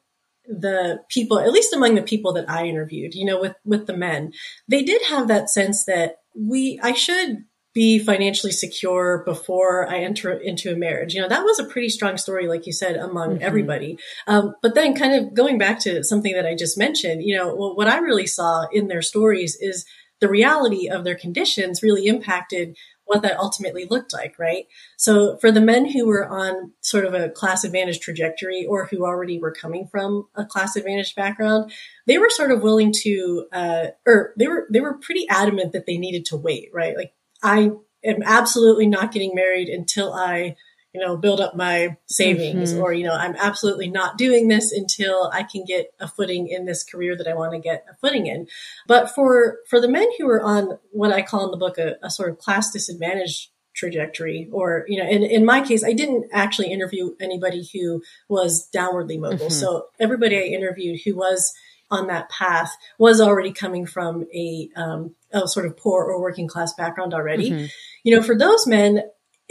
the 0.47 1.01
people 1.09 1.39
at 1.39 1.51
least 1.51 1.73
among 1.73 1.95
the 1.95 2.01
people 2.01 2.33
that 2.33 2.49
i 2.49 2.65
interviewed 2.65 3.13
you 3.13 3.25
know 3.25 3.39
with 3.39 3.55
with 3.63 3.87
the 3.87 3.97
men 3.97 4.31
they 4.67 4.83
did 4.83 5.01
have 5.03 5.27
that 5.27 5.49
sense 5.49 5.85
that 5.85 6.17
we 6.35 6.79
I 6.81 6.93
should 6.93 7.43
be 7.73 7.99
financially 7.99 8.51
secure 8.51 9.23
before 9.25 9.87
I 9.89 9.99
enter 9.99 10.31
into 10.31 10.71
a 10.71 10.75
marriage. 10.75 11.13
You 11.13 11.21
know, 11.21 11.29
that 11.29 11.43
was 11.43 11.59
a 11.59 11.65
pretty 11.65 11.89
strong 11.89 12.17
story, 12.17 12.47
like 12.47 12.67
you 12.67 12.73
said, 12.73 12.97
among 12.97 13.35
mm-hmm. 13.35 13.43
everybody. 13.43 13.97
Um, 14.27 14.55
but 14.61 14.75
then 14.75 14.93
kind 14.93 15.13
of 15.13 15.33
going 15.33 15.57
back 15.57 15.79
to 15.81 16.03
something 16.03 16.33
that 16.33 16.45
I 16.45 16.55
just 16.55 16.77
mentioned, 16.77 17.23
you 17.23 17.35
know, 17.35 17.55
well, 17.55 17.75
what 17.75 17.87
I 17.87 17.99
really 17.99 18.27
saw 18.27 18.65
in 18.71 18.87
their 18.87 19.01
stories 19.01 19.57
is 19.59 19.85
the 20.19 20.29
reality 20.29 20.89
of 20.89 21.03
their 21.03 21.15
conditions 21.15 21.81
really 21.81 22.07
impacted 22.07 22.75
what 23.05 23.23
that 23.23 23.39
ultimately 23.39 23.85
looked 23.89 24.13
like, 24.13 24.37
right? 24.39 24.67
So 24.97 25.37
for 25.37 25.51
the 25.51 25.59
men 25.59 25.89
who 25.89 26.05
were 26.05 26.25
on 26.25 26.71
sort 26.81 27.03
of 27.03 27.13
a 27.13 27.29
class 27.29 27.65
advantage 27.65 27.99
trajectory 27.99 28.65
or 28.65 28.85
who 28.85 29.03
already 29.03 29.37
were 29.37 29.51
coming 29.51 29.87
from 29.91 30.27
a 30.35 30.45
class 30.45 30.77
advantage 30.77 31.13
background, 31.15 31.73
they 32.07 32.17
were 32.17 32.29
sort 32.29 32.51
of 32.51 32.61
willing 32.61 32.93
to, 33.01 33.47
uh, 33.51 33.87
or 34.05 34.33
they 34.37 34.47
were, 34.47 34.65
they 34.71 34.79
were 34.79 34.97
pretty 34.97 35.27
adamant 35.27 35.73
that 35.73 35.85
they 35.85 35.97
needed 35.97 36.25
to 36.25 36.37
wait, 36.37 36.69
right? 36.73 36.95
Like 36.95 37.13
I 37.43 37.71
am 38.03 38.23
absolutely 38.23 38.87
not 38.87 39.11
getting 39.11 39.35
married 39.35 39.69
until 39.69 40.13
I 40.13 40.55
you 40.93 40.99
know, 40.99 41.15
build 41.15 41.39
up 41.39 41.55
my 41.55 41.95
savings 42.07 42.73
mm-hmm. 42.73 42.81
or, 42.81 42.91
you 42.91 43.05
know, 43.05 43.13
I'm 43.13 43.35
absolutely 43.37 43.89
not 43.89 44.17
doing 44.17 44.49
this 44.49 44.71
until 44.71 45.29
I 45.33 45.43
can 45.43 45.63
get 45.63 45.93
a 45.99 46.07
footing 46.07 46.49
in 46.49 46.65
this 46.65 46.83
career 46.83 47.15
that 47.15 47.27
I 47.27 47.33
want 47.33 47.53
to 47.53 47.59
get 47.59 47.85
a 47.89 47.95
footing 47.95 48.27
in. 48.27 48.47
But 48.87 49.09
for, 49.09 49.59
for 49.69 49.79
the 49.79 49.87
men 49.87 50.07
who 50.17 50.29
are 50.29 50.41
on 50.41 50.77
what 50.91 51.13
I 51.13 51.21
call 51.21 51.45
in 51.45 51.51
the 51.51 51.57
book 51.57 51.77
a, 51.77 51.95
a 52.03 52.09
sort 52.09 52.29
of 52.29 52.39
class 52.39 52.71
disadvantage 52.71 53.51
trajectory 53.73 54.49
or, 54.51 54.83
you 54.89 55.01
know, 55.01 55.09
in, 55.09 55.23
in 55.23 55.45
my 55.45 55.61
case, 55.61 55.81
I 55.81 55.93
didn't 55.93 56.25
actually 56.33 56.73
interview 56.73 57.15
anybody 57.21 57.69
who 57.71 58.03
was 58.27 58.67
downwardly 58.75 59.17
mobile. 59.17 59.45
Mm-hmm. 59.45 59.49
So 59.49 59.87
everybody 59.97 60.37
I 60.37 60.41
interviewed 60.41 60.99
who 61.05 61.15
was 61.15 61.53
on 61.89 62.07
that 62.07 62.29
path 62.29 62.75
was 62.99 63.21
already 63.21 63.53
coming 63.53 63.85
from 63.85 64.25
a, 64.33 64.69
um, 64.75 65.15
a 65.33 65.47
sort 65.47 65.65
of 65.65 65.77
poor 65.77 66.03
or 66.03 66.21
working 66.21 66.47
class 66.47 66.73
background 66.73 67.13
already. 67.13 67.51
Mm-hmm. 67.51 67.65
You 68.03 68.15
know, 68.15 68.23
for 68.23 68.37
those 68.37 68.65
men, 68.67 69.01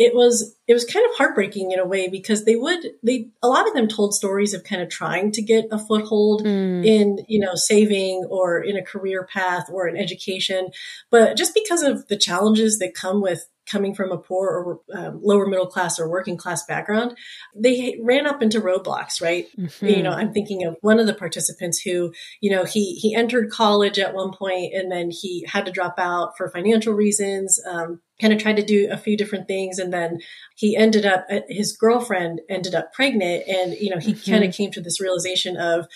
it 0.01 0.15
was 0.15 0.57
it 0.67 0.73
was 0.73 0.87
kind 0.87 1.05
of 1.05 1.15
heartbreaking 1.17 1.73
in 1.73 1.79
a 1.79 1.85
way 1.85 2.09
because 2.09 2.47
they 2.47 2.57
would 2.57 2.87
they 3.03 3.29
a 3.43 3.49
lot 3.49 3.69
of 3.69 3.75
them 3.75 3.87
told 3.87 4.15
stories 4.15 4.55
of 4.55 4.65
kind 4.65 4.81
of 4.81 4.89
trying 4.89 5.31
to 5.31 5.43
get 5.43 5.67
a 5.71 5.79
foothold 5.79 6.43
mm. 6.43 6.85
in 6.85 7.19
you 7.29 7.39
know 7.39 7.55
saving 7.55 8.27
or 8.31 8.63
in 8.63 8.79
a 8.79 8.83
career 8.83 9.29
path 9.31 9.69
or 9.71 9.87
an 9.87 9.99
education 9.99 10.71
but 11.11 11.37
just 11.37 11.53
because 11.53 11.83
of 11.83 12.09
the 12.09 12.17
challenges 12.17 12.79
that 12.79 12.95
come 12.95 13.21
with 13.21 13.47
coming 13.71 13.95
from 13.95 14.11
a 14.11 14.19
poor 14.19 14.49
or 14.49 14.81
um, 14.99 15.21
lower 15.23 15.47
middle 15.47 15.67
class 15.67 15.99
or 15.99 16.09
working 16.09 16.37
class 16.37 16.65
background, 16.67 17.17
they 17.55 17.99
ran 18.03 18.27
up 18.27 18.43
into 18.43 18.61
roadblocks, 18.61 19.23
right? 19.23 19.47
Mm-hmm. 19.59 19.87
You 19.87 20.03
know, 20.03 20.11
I'm 20.11 20.33
thinking 20.33 20.65
of 20.65 20.77
one 20.81 20.99
of 20.99 21.07
the 21.07 21.15
participants 21.15 21.81
who, 21.81 22.13
you 22.41 22.51
know, 22.51 22.65
he, 22.65 22.95
he 22.95 23.15
entered 23.15 23.51
college 23.51 23.99
at 23.99 24.15
one 24.15 24.33
point 24.33 24.75
and 24.75 24.91
then 24.91 25.11
he 25.11 25.47
had 25.49 25.67
to 25.67 25.73
drop 25.73 25.95
out 25.99 26.37
for 26.37 26.51
financial 26.51 26.95
reasons, 26.95 27.61
um, 27.69 28.01
kind 28.21 28.33
of 28.33 28.41
tried 28.41 28.57
to 28.57 28.65
do 28.65 28.89
a 28.91 28.97
few 28.97 29.17
different 29.17 29.47
things. 29.47 29.79
And 29.79 29.93
then 29.93 30.21
he 30.57 30.77
ended 30.77 31.07
up, 31.07 31.27
uh, 31.31 31.41
his 31.49 31.77
girlfriend 31.77 32.41
ended 32.49 32.75
up 32.75 32.93
pregnant 32.93 33.47
and, 33.47 33.75
you 33.75 33.91
know, 33.91 33.99
he 33.99 34.13
mm-hmm. 34.13 34.31
kind 34.31 34.45
of 34.45 34.55
came 34.55 34.71
to 34.73 34.81
this 34.81 35.01
realization 35.01 35.57
of, 35.57 35.87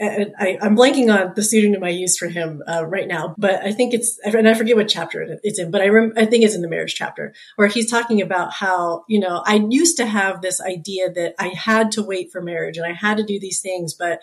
I, 0.00 0.58
am 0.62 0.76
blanking 0.76 1.12
on 1.14 1.34
the 1.34 1.42
pseudonym 1.42 1.84
I 1.84 1.90
used 1.90 2.18
for 2.18 2.28
him 2.28 2.62
uh, 2.66 2.86
right 2.86 3.06
now, 3.06 3.34
but 3.36 3.56
I 3.62 3.72
think 3.72 3.92
it's, 3.92 4.18
and 4.24 4.48
I 4.48 4.54
forget 4.54 4.76
what 4.76 4.88
chapter 4.88 5.38
it's 5.42 5.58
in, 5.58 5.70
but 5.70 5.82
I 5.82 5.88
rem, 5.88 6.12
I 6.16 6.24
think 6.24 6.44
it's 6.44 6.54
in 6.54 6.62
the 6.62 6.68
marriage 6.68 6.94
chapter 6.94 7.34
where 7.56 7.68
he's 7.68 7.90
talking 7.90 8.22
about 8.22 8.52
how, 8.52 9.04
you 9.08 9.20
know, 9.20 9.42
I 9.44 9.56
used 9.68 9.98
to 9.98 10.06
have 10.06 10.40
this 10.40 10.60
idea 10.60 11.12
that 11.12 11.34
I 11.38 11.48
had 11.48 11.92
to 11.92 12.02
wait 12.02 12.32
for 12.32 12.40
marriage 12.40 12.78
and 12.78 12.86
I 12.86 12.92
had 12.92 13.18
to 13.18 13.24
do 13.24 13.38
these 13.38 13.60
things, 13.60 13.92
but 13.92 14.20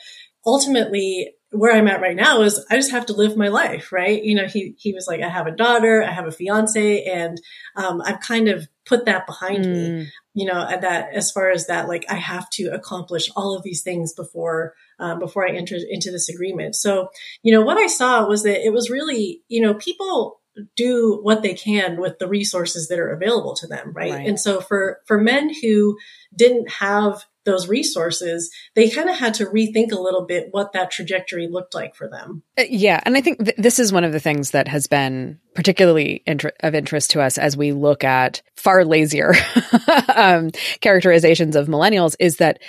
ultimately 0.48 1.34
where 1.52 1.76
I'm 1.76 1.88
at 1.88 2.02
right 2.02 2.16
now 2.16 2.42
is 2.42 2.66
I 2.70 2.76
just 2.76 2.92
have 2.92 3.06
to 3.06 3.14
live 3.14 3.38
my 3.38 3.48
life, 3.48 3.92
right? 3.92 4.22
You 4.22 4.36
know, 4.36 4.48
he, 4.48 4.76
he 4.78 4.94
was 4.94 5.08
like, 5.08 5.22
I 5.22 5.30
have 5.30 5.48
a 5.48 5.56
daughter, 5.56 6.04
I 6.04 6.12
have 6.12 6.28
a 6.28 6.32
fiance, 6.32 7.04
and, 7.06 7.40
um, 7.76 8.02
I've 8.04 8.20
kind 8.20 8.50
of 8.50 8.68
put 8.86 9.06
that 9.06 9.26
behind 9.26 9.64
mm. 9.64 9.74
me, 9.74 10.12
you 10.34 10.46
know, 10.46 10.68
that 10.70 11.14
as 11.14 11.32
far 11.32 11.50
as 11.50 11.68
that, 11.68 11.88
like, 11.88 12.06
I 12.10 12.16
have 12.16 12.50
to 12.52 12.66
accomplish 12.74 13.30
all 13.36 13.56
of 13.56 13.64
these 13.64 13.82
things 13.82 14.14
before, 14.14 14.74
um, 15.00 15.20
before 15.20 15.48
I 15.48 15.54
enter 15.54 15.78
into 15.90 16.12
this 16.12 16.28
agreement. 16.28 16.76
So, 16.76 17.08
you 17.44 17.54
know, 17.54 17.62
what 17.62 17.78
I 17.78 17.88
saw 17.88 18.28
was 18.28 18.44
that 18.44 18.66
it 18.66 18.74
was 18.74 18.90
really, 18.90 19.42
you 19.48 19.62
know, 19.62 19.74
people 19.74 20.42
do 20.76 21.20
what 21.22 21.44
they 21.44 21.54
can 21.54 22.00
with 22.02 22.20
the 22.20 22.28
resources 22.28 22.88
that 22.88 23.00
are 23.00 23.14
available 23.14 23.56
to 23.56 23.68
them, 23.68 23.94
right? 23.94 24.12
right. 24.12 24.28
And 24.28 24.40
so 24.40 24.60
for 24.60 25.00
for 25.06 25.20
men 25.20 25.54
who 25.62 25.98
didn't 26.36 26.70
have 26.72 27.24
those 27.48 27.68
resources, 27.68 28.52
they 28.76 28.90
kind 28.90 29.10
of 29.10 29.18
had 29.18 29.34
to 29.36 29.46
rethink 29.46 29.92
a 29.92 30.00
little 30.00 30.26
bit 30.26 30.50
what 30.52 30.74
that 30.74 30.92
trajectory 30.92 31.48
looked 31.48 31.74
like 31.74 31.96
for 31.96 32.08
them. 32.08 32.44
Uh, 32.60 32.64
yeah, 32.70 33.02
and 33.04 33.18
I 33.18 33.22
think 33.22 33.44
th- 33.44 33.58
this 33.58 33.80
is 33.80 33.92
one 33.92 34.04
of 34.04 34.12
the 34.12 34.20
things 34.20 34.52
that 34.52 34.68
has 34.68 34.86
been 34.86 35.40
particularly 35.56 36.22
inter- 36.28 36.54
of 36.60 36.76
interest 36.76 37.12
to 37.12 37.22
us 37.22 37.40
as 37.40 37.58
we 37.58 37.72
look 37.72 38.04
at 38.04 38.44
far 38.56 38.86
lazier 38.86 39.34
um, 40.16 40.52
characterizations 40.82 41.56
of 41.56 41.68
millennials 41.68 42.16
is 42.20 42.38
that 42.38 42.62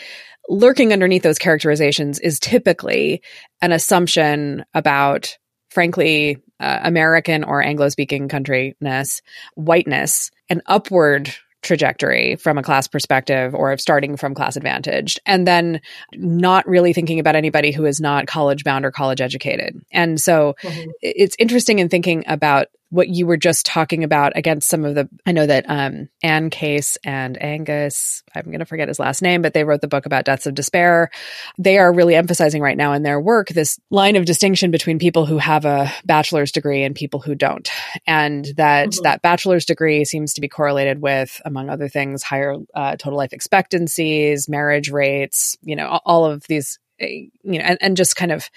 lurking 0.48 0.94
underneath 0.94 1.22
those 1.22 1.38
characterizations 1.38 2.18
is 2.18 2.40
typically 2.40 3.20
an 3.60 3.72
assumption 3.72 4.64
about, 4.72 5.36
frankly, 5.70 6.38
uh, 6.60 6.80
American 6.82 7.44
or 7.44 7.62
Anglo 7.62 7.88
speaking 7.88 8.28
countryness, 8.28 9.20
whiteness, 9.54 10.30
an 10.48 10.62
upward 10.66 11.34
trajectory 11.68 12.34
from 12.36 12.58
a 12.58 12.62
class 12.62 12.88
perspective 12.88 13.54
or 13.54 13.70
of 13.70 13.80
starting 13.80 14.16
from 14.16 14.34
class 14.34 14.56
advantaged 14.56 15.20
and 15.26 15.46
then 15.46 15.80
not 16.14 16.66
really 16.66 16.94
thinking 16.94 17.20
about 17.20 17.36
anybody 17.36 17.70
who 17.70 17.84
is 17.84 18.00
not 18.00 18.26
college 18.26 18.64
bound 18.64 18.84
or 18.84 18.90
college 18.90 19.20
educated 19.20 19.80
and 19.92 20.20
so 20.20 20.56
mm-hmm. 20.62 20.90
it's 21.02 21.36
interesting 21.38 21.78
in 21.78 21.90
thinking 21.90 22.24
about 22.26 22.68
what 22.90 23.08
you 23.08 23.26
were 23.26 23.36
just 23.36 23.66
talking 23.66 24.02
about 24.02 24.32
against 24.36 24.68
some 24.68 24.84
of 24.84 24.94
the 24.94 25.08
I 25.26 25.32
know 25.32 25.46
that 25.46 25.66
um, 25.68 26.08
Anne 26.22 26.50
Case 26.50 26.96
and 27.04 27.40
Angus, 27.42 28.22
I'm 28.34 28.46
going 28.46 28.60
to 28.60 28.64
forget 28.64 28.88
his 28.88 28.98
last 28.98 29.20
name, 29.20 29.42
but 29.42 29.52
they 29.52 29.64
wrote 29.64 29.80
the 29.80 29.88
book 29.88 30.06
about 30.06 30.24
deaths 30.24 30.46
of 30.46 30.54
despair. 30.54 31.10
They 31.58 31.78
are 31.78 31.92
really 31.92 32.14
emphasizing 32.14 32.62
right 32.62 32.76
now 32.76 32.94
in 32.94 33.02
their 33.02 33.20
work 33.20 33.48
this 33.48 33.78
line 33.90 34.16
of 34.16 34.24
distinction 34.24 34.70
between 34.70 34.98
people 34.98 35.26
who 35.26 35.38
have 35.38 35.64
a 35.64 35.92
bachelor's 36.04 36.52
degree 36.52 36.82
and 36.82 36.94
people 36.94 37.20
who 37.20 37.34
don't. 37.34 37.68
And 38.06 38.46
that 38.56 38.88
mm-hmm. 38.88 39.02
that 39.02 39.22
bachelor's 39.22 39.66
degree 39.66 40.04
seems 40.04 40.34
to 40.34 40.40
be 40.40 40.48
correlated 40.48 41.02
with 41.02 41.40
among 41.44 41.68
other 41.68 41.88
things 41.88 42.22
higher 42.22 42.54
uh, 42.74 42.96
total 42.96 43.18
life 43.18 43.32
expectancies, 43.32 44.48
marriage 44.48 44.90
rates, 44.90 45.56
you 45.62 45.76
know, 45.76 46.00
all 46.04 46.24
of 46.24 46.46
these 46.48 46.78
Uh, 47.00 47.06
you 47.06 47.30
know, 47.44 47.60
and, 47.60 47.78
and 47.80 47.96
just 47.96 48.16
kind 48.16 48.32
of 48.32 48.48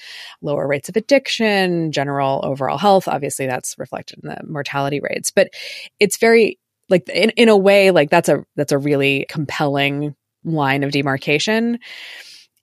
lower 0.41 0.67
rates 0.67 0.89
of 0.89 0.97
addiction, 0.97 1.91
general 1.91 2.41
overall 2.43 2.77
health. 2.77 3.07
Obviously, 3.07 3.47
that's 3.47 3.77
reflected 3.77 4.19
in 4.23 4.29
the 4.29 4.37
mortality 4.47 4.99
rates, 4.99 5.31
but 5.31 5.49
it's 5.99 6.17
very 6.17 6.59
like 6.89 7.07
in, 7.09 7.31
in 7.31 7.49
a 7.49 7.57
way, 7.57 7.91
like 7.91 8.09
that's 8.09 8.29
a 8.29 8.43
that's 8.55 8.71
a 8.71 8.77
really 8.77 9.25
compelling 9.29 10.15
line 10.43 10.83
of 10.83 10.91
demarcation 10.91 11.79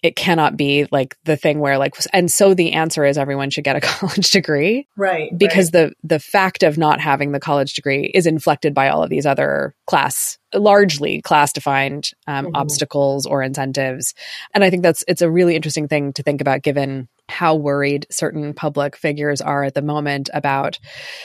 it 0.03 0.15
cannot 0.15 0.57
be 0.57 0.87
like 0.93 1.17
the 1.25 1.37
thing 1.37 1.59
where 1.59 1.79
like 1.79 1.95
and 2.13 2.31
so 2.31 2.55
the 2.55 2.73
answer 2.73 3.05
is 3.05 3.19
everyone 3.19 3.51
should 3.51 3.65
get 3.65 3.77
a 3.77 3.81
college 3.83 4.31
degree 4.31 4.87
right 4.97 5.37
because 5.37 5.73
right. 5.73 5.91
the 5.91 6.17
the 6.17 6.21
fact 6.21 6.63
of 6.63 6.79
not 6.79 7.01
having 7.01 7.33
the 7.33 7.41
college 7.41 7.75
degree 7.75 8.11
is 8.15 8.27
inflected 8.27 8.75
by 8.75 8.89
all 8.89 9.03
of 9.03 9.11
these 9.11 9.27
other 9.27 9.75
class 9.87 10.39
largely 10.55 11.21
class 11.21 11.53
defined 11.53 12.11
um, 12.27 12.47
mm-hmm. 12.47 12.57
obstacles 12.57 13.27
or 13.27 13.43
incentives 13.43 14.15
and 14.55 14.65
i 14.65 14.71
think 14.71 14.83
that's 14.83 15.05
it's 15.09 15.23
a 15.23 15.31
really 15.31 15.57
interesting 15.57 15.89
thing 15.89 16.13
to 16.13 16.23
think 16.23 16.41
about 16.41 16.63
given 16.63 17.09
how 17.29 17.55
worried 17.55 18.07
certain 18.11 18.55
public 18.55 18.97
figures 18.97 19.43
are 19.43 19.65
at 19.65 19.75
the 19.75 19.83
moment 19.83 20.31
about 20.33 20.79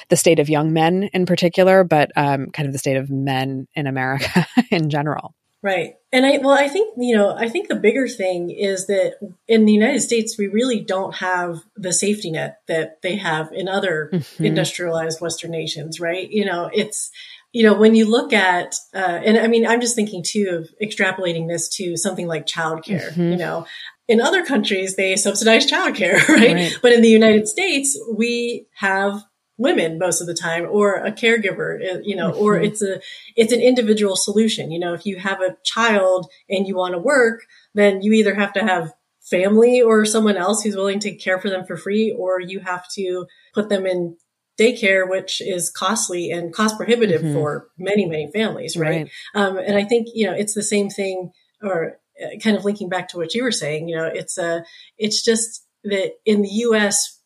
the 0.10 0.18
state 0.18 0.40
of 0.40 0.50
young 0.50 0.74
men 0.74 1.04
in 1.14 1.26
particular 1.26 1.84
but 1.84 2.12
um, 2.18 2.48
kind 2.48 2.68
of 2.68 2.74
the 2.74 2.80
state 2.80 2.98
of 2.98 3.10
men 3.10 3.68
in 3.76 3.88
america 3.88 4.46
in 4.72 4.90
general 4.90 5.34
Right. 5.64 5.96
And 6.12 6.26
I, 6.26 6.40
well, 6.40 6.52
I 6.52 6.68
think, 6.68 6.94
you 6.98 7.16
know, 7.16 7.34
I 7.34 7.48
think 7.48 7.70
the 7.70 7.76
bigger 7.76 8.10
thing 8.10 8.52
is 8.52 8.88
that 8.88 9.16
in 9.48 9.64
the 9.64 9.72
United 9.72 10.02
States, 10.02 10.38
we 10.38 10.48
really 10.48 10.82
don't 10.82 11.16
have 11.16 11.64
the 11.78 11.94
safety 11.94 12.32
net 12.32 12.58
that 12.68 13.02
they 13.02 13.16
have 13.16 13.50
in 13.54 13.70
other 13.70 14.10
mm-hmm. 14.12 14.46
industrialized 14.46 15.22
Western 15.22 15.52
nations, 15.52 16.02
right? 16.02 16.30
You 16.30 16.44
know, 16.44 16.70
it's, 16.74 17.10
you 17.54 17.64
know, 17.64 17.76
when 17.76 17.96
you 17.96 18.10
look 18.10 18.34
at, 18.34 18.76
uh, 18.94 19.22
and 19.24 19.38
I 19.38 19.48
mean, 19.48 19.66
I'm 19.66 19.80
just 19.80 19.96
thinking 19.96 20.22
too 20.22 20.50
of 20.62 20.70
extrapolating 20.86 21.48
this 21.48 21.70
to 21.78 21.96
something 21.96 22.28
like 22.28 22.46
childcare, 22.46 23.12
mm-hmm. 23.12 23.32
you 23.32 23.38
know, 23.38 23.66
in 24.10 24.20
other 24.20 24.46
countries, 24.46 24.98
they 24.98 25.16
subsidize 25.16 25.66
childcare, 25.66 26.28
right? 26.28 26.54
right? 26.56 26.78
But 26.82 26.92
in 26.92 27.02
the 27.02 27.10
United 27.10 27.48
States, 27.48 27.98
we 28.14 28.68
have 28.76 29.24
women 29.58 30.00
most 30.00 30.20
of 30.20 30.28
the 30.28 30.34
time 30.34 30.66
or 30.70 30.96
a 30.96 31.12
caregiver 31.12 31.80
uh, 31.96 32.00
you 32.04 32.16
know 32.16 32.32
or 32.34 32.56
mm-hmm. 32.56 32.66
it's 32.66 32.82
a 32.82 33.00
it's 33.36 33.54
an 33.54 33.62
individual 33.62 34.16
solution 34.16 34.72
you 34.72 34.80
know 34.80 34.94
if 34.94 35.06
you 35.06 35.18
have 35.18 35.42
a 35.42 35.56
child 35.64 36.28
and 36.50 36.68
you 36.68 36.76
want 36.76 36.94
to 36.94 37.00
work 37.00 37.42
then 37.74 38.02
you 38.02 38.14
either 38.14 38.34
have 38.34 38.52
to 38.54 38.62
have 38.62 38.94
family 39.22 39.82
or 39.82 40.06
someone 40.06 40.38
else 40.38 40.64
who's 40.64 40.76
willing 40.76 41.00
to 41.00 41.16
care 41.16 41.40
for 41.40 41.50
them 41.50 41.66
for 41.66 41.78
free 41.78 42.12
or 42.12 42.40
you 42.40 42.60
have 42.60 42.88
to 42.90 43.26
put 43.54 43.70
them 43.70 43.86
in 43.86 44.18
daycare 44.60 45.08
which 45.08 45.40
is 45.40 45.70
costly 45.70 46.32
and 46.32 46.54
cost 46.54 46.76
prohibitive 46.76 47.22
mm-hmm. 47.22 47.34
for 47.34 47.68
many 47.78 48.06
many 48.06 48.30
families 48.34 48.76
right, 48.76 49.04
right. 49.04 49.10
Um, 49.36 49.58
and 49.58 49.78
i 49.78 49.84
think 49.84 50.08
you 50.14 50.26
know 50.26 50.34
it's 50.34 50.54
the 50.56 50.64
same 50.64 50.90
thing 50.90 51.32
or 51.62 52.00
uh, 52.24 52.38
kind 52.44 52.58
of 52.58 52.66
linking 52.66 52.90
back 52.90 53.08
to 53.10 53.18
what 53.18 53.34
you 53.36 53.44
were 53.44 53.52
saying 53.52 53.88
you 53.88 53.96
know 53.96 54.06
it's 54.06 54.38
a 54.38 54.64
it's 54.98 55.24
just 55.24 55.66
that 55.84 56.14
in 56.26 56.42
the 56.42 56.50
us 56.50 57.20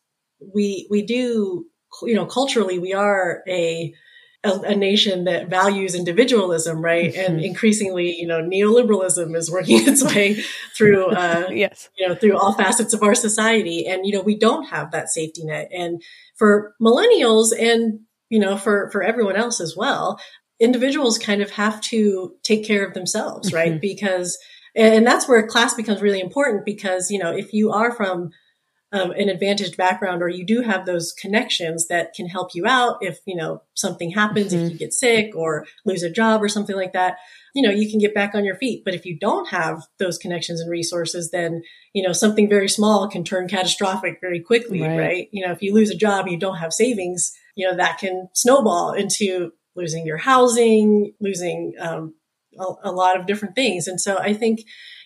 we 0.54 0.86
we 0.90 1.02
do 1.02 1.66
you 2.02 2.14
know, 2.14 2.26
culturally, 2.26 2.78
we 2.78 2.92
are 2.92 3.42
a, 3.48 3.94
a, 4.44 4.60
a 4.60 4.74
nation 4.74 5.24
that 5.24 5.48
values 5.48 5.94
individualism, 5.94 6.80
right? 6.80 7.12
Mm-hmm. 7.12 7.32
And 7.32 7.44
increasingly, 7.44 8.14
you 8.14 8.26
know, 8.26 8.40
neoliberalism 8.40 9.36
is 9.36 9.50
working 9.50 9.78
its 9.86 10.02
way 10.02 10.42
through, 10.76 11.10
uh, 11.10 11.48
yes, 11.52 11.88
you 11.98 12.08
know, 12.08 12.14
through 12.14 12.36
all 12.36 12.52
facets 12.52 12.94
of 12.94 13.02
our 13.02 13.14
society. 13.14 13.86
And, 13.86 14.06
you 14.06 14.12
know, 14.12 14.22
we 14.22 14.38
don't 14.38 14.64
have 14.68 14.92
that 14.92 15.08
safety 15.08 15.44
net. 15.44 15.68
And 15.72 16.02
for 16.36 16.74
millennials 16.80 17.48
and, 17.58 18.00
you 18.28 18.38
know, 18.38 18.56
for, 18.56 18.90
for 18.90 19.02
everyone 19.02 19.36
else 19.36 19.60
as 19.60 19.76
well, 19.76 20.20
individuals 20.60 21.18
kind 21.18 21.42
of 21.42 21.50
have 21.52 21.80
to 21.80 22.34
take 22.42 22.64
care 22.64 22.84
of 22.86 22.94
themselves, 22.94 23.52
right? 23.52 23.72
Mm-hmm. 23.72 23.80
Because, 23.80 24.38
and 24.74 25.06
that's 25.06 25.28
where 25.28 25.46
class 25.46 25.74
becomes 25.74 26.02
really 26.02 26.20
important 26.20 26.64
because, 26.64 27.10
you 27.10 27.18
know, 27.18 27.32
if 27.32 27.52
you 27.52 27.70
are 27.72 27.92
from 27.92 28.30
um, 28.90 29.10
an 29.10 29.28
advantaged 29.28 29.76
background 29.76 30.22
or 30.22 30.28
you 30.28 30.46
do 30.46 30.62
have 30.62 30.86
those 30.86 31.12
connections 31.12 31.88
that 31.88 32.14
can 32.14 32.26
help 32.26 32.54
you 32.54 32.66
out 32.66 32.98
if, 33.02 33.18
you 33.26 33.36
know, 33.36 33.62
something 33.74 34.10
happens, 34.10 34.52
mm-hmm. 34.52 34.64
if 34.64 34.72
you 34.72 34.78
get 34.78 34.94
sick 34.94 35.36
or 35.36 35.66
lose 35.84 36.02
a 36.02 36.10
job 36.10 36.42
or 36.42 36.48
something 36.48 36.76
like 36.76 36.94
that, 36.94 37.18
you 37.54 37.62
know, 37.62 37.70
you 37.70 37.90
can 37.90 37.98
get 37.98 38.14
back 38.14 38.34
on 38.34 38.46
your 38.46 38.56
feet. 38.56 38.82
But 38.84 38.94
if 38.94 39.04
you 39.04 39.18
don't 39.18 39.48
have 39.50 39.82
those 39.98 40.16
connections 40.16 40.60
and 40.60 40.70
resources, 40.70 41.30
then, 41.30 41.62
you 41.92 42.02
know, 42.02 42.12
something 42.12 42.48
very 42.48 42.68
small 42.68 43.08
can 43.08 43.24
turn 43.24 43.46
catastrophic 43.46 44.18
very 44.22 44.40
quickly, 44.40 44.80
right? 44.80 44.98
right? 44.98 45.28
You 45.32 45.46
know, 45.46 45.52
if 45.52 45.60
you 45.60 45.74
lose 45.74 45.90
a 45.90 45.96
job, 45.96 46.26
you 46.26 46.38
don't 46.38 46.58
have 46.58 46.72
savings, 46.72 47.32
you 47.56 47.68
know, 47.68 47.76
that 47.76 47.98
can 47.98 48.28
snowball 48.34 48.92
into 48.92 49.52
losing 49.76 50.06
your 50.06 50.16
housing, 50.16 51.12
losing 51.20 51.74
um, 51.78 52.14
a, 52.58 52.64
a, 52.84 52.92
lot 52.92 53.18
of 53.18 53.26
different 53.26 53.54
things. 53.54 53.86
And 53.86 54.00
so 54.00 54.18
I 54.18 54.32
think, 54.32 54.60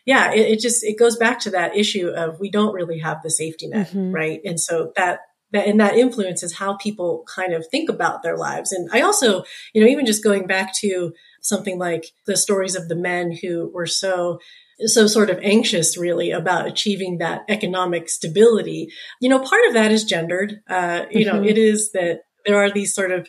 yeah, 0.05 0.33
it, 0.33 0.53
it, 0.53 0.61
just 0.61 0.85
it 0.85 0.99
goes 0.99 1.17
back 1.17 1.41
to 1.41 1.51
that 1.51 1.77
issue 1.77 2.09
of 2.09 2.41
we 2.41 2.51
don't 2.51 2.75
really 2.75 2.99
have 2.99 3.19
the 3.23 3.31
safety 3.31 3.69
net, 3.69 3.89
mm-hmm. 3.89 4.13
right? 4.13 4.41
And 4.45 4.59
so 4.59 4.93
that 4.97 5.21
that 5.53 5.69
and 5.69 5.81
that 5.81 5.97
influences 5.97 6.55
how 6.55 6.77
people 6.77 7.25
kind 7.33 7.53
of 7.53 7.67
think 7.71 7.89
about 7.89 8.23
their 8.23 8.37
lives. 8.37 8.73
And 8.73 8.89
I 8.93 9.03
also, 9.03 9.45
you 9.73 9.83
know, 9.83 9.89
even 9.89 10.07
just 10.07 10.25
going 10.25 10.47
back 10.47 10.75
to 10.81 11.13
something 11.41 11.79
like 11.79 12.07
the 12.27 12.37
stories 12.37 12.75
of 12.75 12.89
the 12.89 12.97
men 12.97 13.33
who 13.33 13.71
were 13.73 13.87
so 13.87 14.39
so 14.87 15.07
sort 15.07 15.31
of 15.31 15.39
anxious 15.43 15.97
really 15.97 16.31
about 16.31 16.67
achieving 16.67 17.19
that 17.19 17.43
economic 17.49 18.09
stability. 18.09 18.89
You 19.21 19.29
know, 19.29 19.39
part 19.39 19.67
of 19.69 19.75
that 19.75 19.93
is 19.93 20.05
gendered. 20.05 20.61
Uh, 20.69 21.03
you 21.11 21.27
mm-hmm. 21.27 21.37
know, 21.37 21.45
it 21.45 21.59
is 21.59 21.93
that 21.93 22.23
there 22.45 22.57
are 22.57 22.71
these 22.71 22.95
sort 22.95 23.13
of 23.13 23.29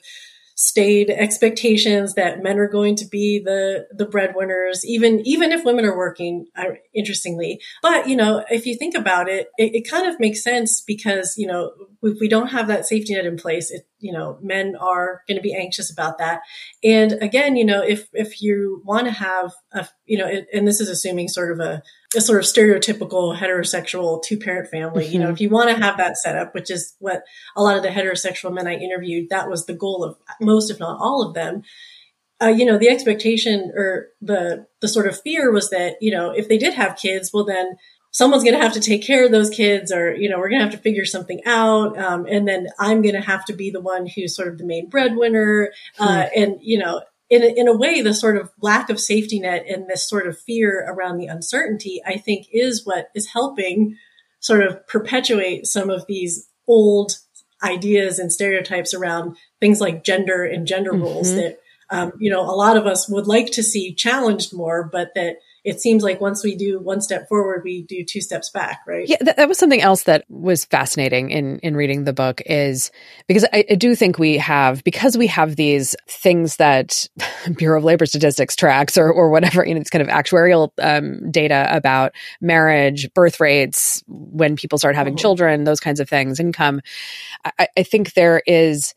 staid 0.55 1.09
expectations 1.09 2.13
that 2.13 2.43
men 2.43 2.59
are 2.59 2.67
going 2.67 2.95
to 2.95 3.05
be 3.05 3.39
the 3.39 3.87
the 3.91 4.05
breadwinners 4.05 4.85
even 4.85 5.21
even 5.25 5.51
if 5.51 5.65
women 5.65 5.85
are 5.85 5.97
working 5.97 6.45
uh, 6.55 6.65
interestingly. 6.93 7.59
But 7.81 8.07
you 8.07 8.15
know 8.15 8.43
if 8.49 8.65
you 8.65 8.75
think 8.75 8.95
about 8.95 9.29
it, 9.29 9.49
it, 9.57 9.75
it 9.75 9.89
kind 9.89 10.07
of 10.07 10.19
makes 10.19 10.43
sense 10.43 10.81
because 10.81 11.35
you 11.37 11.47
know 11.47 11.71
if 12.01 12.19
we 12.19 12.27
don't 12.27 12.47
have 12.47 12.67
that 12.67 12.85
safety 12.85 13.13
net 13.13 13.25
in 13.25 13.37
place 13.37 13.71
it 13.71 13.87
you 14.03 14.11
know 14.11 14.37
men 14.41 14.75
are 14.75 15.21
going 15.27 15.37
to 15.37 15.41
be 15.41 15.55
anxious 15.55 15.91
about 15.91 16.17
that 16.17 16.41
and 16.83 17.13
again 17.13 17.55
you 17.55 17.65
know 17.65 17.81
if 17.81 18.07
if 18.13 18.41
you 18.41 18.81
want 18.85 19.05
to 19.05 19.11
have 19.11 19.51
a 19.71 19.87
you 20.05 20.17
know 20.17 20.29
and 20.53 20.67
this 20.67 20.79
is 20.79 20.89
assuming 20.89 21.27
sort 21.27 21.51
of 21.51 21.59
a 21.59 21.81
a 22.15 22.21
sort 22.21 22.39
of 22.39 22.45
stereotypical 22.45 23.37
heterosexual 23.37 24.21
two 24.23 24.37
parent 24.37 24.69
family. 24.69 25.05
Mm-hmm. 25.05 25.13
You 25.13 25.19
know, 25.19 25.25
mm-hmm. 25.25 25.33
if 25.33 25.41
you 25.41 25.49
want 25.49 25.69
to 25.69 25.81
have 25.83 25.97
that 25.97 26.17
set 26.17 26.37
up, 26.37 26.53
which 26.53 26.69
is 26.69 26.95
what 26.99 27.23
a 27.55 27.61
lot 27.61 27.77
of 27.77 27.83
the 27.83 27.89
heterosexual 27.89 28.53
men 28.53 28.67
I 28.67 28.75
interviewed, 28.75 29.29
that 29.29 29.49
was 29.49 29.65
the 29.65 29.73
goal 29.73 30.03
of 30.03 30.17
most, 30.39 30.69
if 30.69 30.79
not 30.79 30.99
all 30.99 31.25
of 31.27 31.33
them. 31.33 31.63
Uh, 32.41 32.47
you 32.47 32.65
know, 32.65 32.77
the 32.77 32.89
expectation 32.89 33.71
or 33.75 34.07
the 34.21 34.65
the 34.81 34.87
sort 34.87 35.07
of 35.07 35.21
fear 35.21 35.51
was 35.51 35.69
that 35.69 35.95
you 36.01 36.11
know 36.11 36.31
if 36.31 36.47
they 36.47 36.57
did 36.57 36.73
have 36.73 36.97
kids, 36.97 37.31
well 37.33 37.45
then 37.45 37.77
someone's 38.13 38.43
going 38.43 38.55
to 38.55 38.63
have 38.63 38.73
to 38.73 38.79
take 38.79 39.05
care 39.05 39.25
of 39.25 39.31
those 39.31 39.49
kids, 39.49 39.91
or 39.91 40.15
you 40.15 40.29
know 40.29 40.39
we're 40.39 40.49
going 40.49 40.61
to 40.61 40.65
have 40.65 40.75
to 40.75 40.81
figure 40.81 41.05
something 41.05 41.41
out, 41.45 41.97
um, 41.97 42.25
and 42.29 42.47
then 42.47 42.67
I'm 42.79 43.01
going 43.01 43.15
to 43.15 43.21
have 43.21 43.43
to 43.45 43.53
be 43.53 43.69
the 43.69 43.81
one 43.81 44.07
who's 44.07 44.35
sort 44.35 44.47
of 44.47 44.57
the 44.57 44.65
main 44.65 44.87
breadwinner, 44.87 45.71
uh, 45.99 46.07
mm-hmm. 46.07 46.41
and 46.41 46.57
you 46.61 46.79
know 46.79 47.01
in 47.29 47.43
a, 47.43 47.47
in 47.47 47.67
a 47.67 47.75
way, 47.75 48.01
the 48.01 48.13
sort 48.13 48.37
of 48.37 48.51
lack 48.61 48.89
of 48.89 48.99
safety 48.99 49.39
net 49.39 49.65
and 49.67 49.87
this 49.87 50.07
sort 50.07 50.27
of 50.27 50.37
fear 50.37 50.85
around 50.87 51.17
the 51.17 51.25
uncertainty, 51.25 52.01
I 52.05 52.17
think, 52.17 52.47
is 52.51 52.85
what 52.85 53.09
is 53.15 53.27
helping 53.27 53.97
sort 54.39 54.61
of 54.61 54.85
perpetuate 54.87 55.65
some 55.65 55.89
of 55.89 56.05
these 56.07 56.47
old 56.67 57.17
ideas 57.63 58.19
and 58.19 58.31
stereotypes 58.31 58.93
around 58.93 59.37
things 59.59 59.81
like 59.81 60.03
gender 60.03 60.43
and 60.43 60.67
gender 60.67 60.91
mm-hmm. 60.91 61.03
roles 61.03 61.33
that, 61.33 61.57
um, 61.89 62.11
you 62.19 62.29
know, 62.29 62.41
a 62.41 62.53
lot 62.53 62.77
of 62.77 62.85
us 62.85 63.09
would 63.09 63.25
like 63.25 63.51
to 63.53 63.63
see 63.63 63.95
challenged 63.95 64.53
more, 64.53 64.83
but 64.83 65.15
that 65.15 65.37
it 65.63 65.79
seems 65.79 66.03
like 66.03 66.19
once 66.19 66.43
we 66.43 66.55
do 66.55 66.79
one 66.79 66.99
step 66.99 67.29
forward, 67.29 67.61
we 67.63 67.83
do 67.83 68.03
two 68.03 68.19
steps 68.19 68.49
back, 68.49 68.81
right? 68.85 69.07
Yeah, 69.07 69.17
that, 69.21 69.37
that 69.37 69.47
was 69.47 69.57
something 69.57 69.81
else 69.81 70.03
that 70.03 70.25
was 70.27 70.65
fascinating 70.65 71.29
in 71.29 71.59
in 71.59 71.75
reading 71.75 72.03
the 72.03 72.11
book 72.11 72.41
is 72.45 72.91
because 73.27 73.45
I, 73.53 73.63
I 73.69 73.75
do 73.75 73.95
think 73.95 74.19
we 74.19 74.37
have 74.37 74.83
because 74.83 75.17
we 75.17 75.27
have 75.27 75.55
these 75.55 75.95
things 76.07 76.57
that 76.57 77.07
Bureau 77.57 77.77
of 77.77 77.85
Labor 77.85 78.05
Statistics 78.05 78.55
tracks 78.55 78.97
or 78.97 79.11
or 79.11 79.29
whatever, 79.29 79.65
you 79.65 79.73
know, 79.73 79.81
it's 79.81 79.89
kind 79.89 80.01
of 80.01 80.09
actuarial 80.09 80.71
um, 80.79 81.31
data 81.31 81.67
about 81.71 82.13
marriage, 82.41 83.09
birth 83.13 83.39
rates, 83.39 84.03
when 84.07 84.57
people 84.57 84.77
start 84.77 84.95
having 84.95 85.13
mm-hmm. 85.13 85.21
children, 85.21 85.63
those 85.63 85.79
kinds 85.79 86.01
of 86.01 86.09
things, 86.09 86.39
income. 86.39 86.81
I, 87.45 87.67
I 87.77 87.83
think 87.83 88.13
there 88.13 88.41
is 88.45 88.93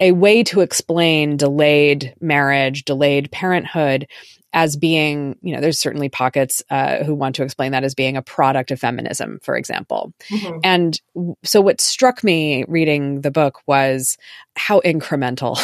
a 0.00 0.12
way 0.12 0.42
to 0.42 0.60
explain 0.60 1.36
delayed 1.36 2.14
marriage, 2.20 2.84
delayed 2.84 3.30
parenthood 3.30 4.08
as 4.52 4.76
being, 4.76 5.38
you 5.42 5.54
know, 5.54 5.60
there's 5.60 5.78
certainly 5.78 6.08
pockets 6.08 6.62
uh, 6.70 7.02
who 7.04 7.14
want 7.14 7.36
to 7.36 7.42
explain 7.42 7.72
that 7.72 7.84
as 7.84 7.94
being 7.94 8.16
a 8.16 8.22
product 8.22 8.70
of 8.70 8.78
feminism, 8.78 9.38
for 9.42 9.56
example. 9.56 10.12
Mm-hmm. 10.30 10.58
And 10.62 11.00
so 11.42 11.60
what 11.60 11.80
struck 11.80 12.22
me 12.22 12.64
reading 12.68 13.22
the 13.22 13.30
book 13.30 13.60
was 13.66 14.18
how 14.56 14.80
incremental 14.80 15.58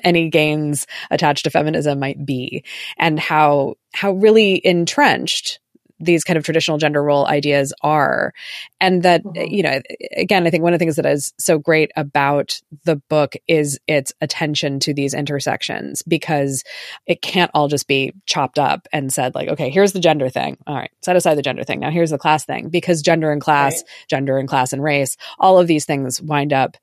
any 0.04 0.30
gains 0.30 0.86
attached 1.10 1.44
to 1.44 1.50
feminism 1.50 1.98
might 1.98 2.24
be 2.24 2.64
and 2.96 3.18
how 3.18 3.74
how 3.92 4.12
really 4.12 4.64
entrenched 4.64 5.60
these 6.04 6.24
kind 6.24 6.36
of 6.36 6.44
traditional 6.44 6.78
gender 6.78 7.02
role 7.02 7.26
ideas 7.26 7.72
are. 7.82 8.32
And 8.80 9.02
that, 9.02 9.22
mm-hmm. 9.22 9.52
you 9.52 9.62
know, 9.62 9.80
again, 10.16 10.46
I 10.46 10.50
think 10.50 10.62
one 10.62 10.72
of 10.72 10.78
the 10.78 10.82
things 10.84 10.96
that 10.96 11.06
is 11.06 11.32
so 11.38 11.58
great 11.58 11.90
about 11.96 12.60
the 12.84 12.96
book 13.08 13.34
is 13.48 13.78
its 13.86 14.12
attention 14.20 14.80
to 14.80 14.94
these 14.94 15.14
intersections 15.14 16.02
because 16.02 16.62
it 17.06 17.22
can't 17.22 17.50
all 17.54 17.68
just 17.68 17.88
be 17.88 18.12
chopped 18.26 18.58
up 18.58 18.86
and 18.92 19.12
said, 19.12 19.34
like, 19.34 19.48
okay, 19.48 19.70
here's 19.70 19.92
the 19.92 20.00
gender 20.00 20.28
thing. 20.28 20.56
All 20.66 20.76
right, 20.76 20.90
set 21.02 21.16
aside 21.16 21.36
the 21.36 21.42
gender 21.42 21.64
thing. 21.64 21.80
Now 21.80 21.90
here's 21.90 22.10
the 22.10 22.18
class 22.18 22.44
thing 22.44 22.68
because 22.68 23.02
gender 23.02 23.32
and 23.32 23.40
class, 23.40 23.74
right. 23.74 24.08
gender 24.08 24.38
and 24.38 24.48
class 24.48 24.72
and 24.72 24.82
race, 24.82 25.16
all 25.38 25.58
of 25.58 25.66
these 25.66 25.84
things 25.84 26.20
wind 26.20 26.52
up 26.52 26.76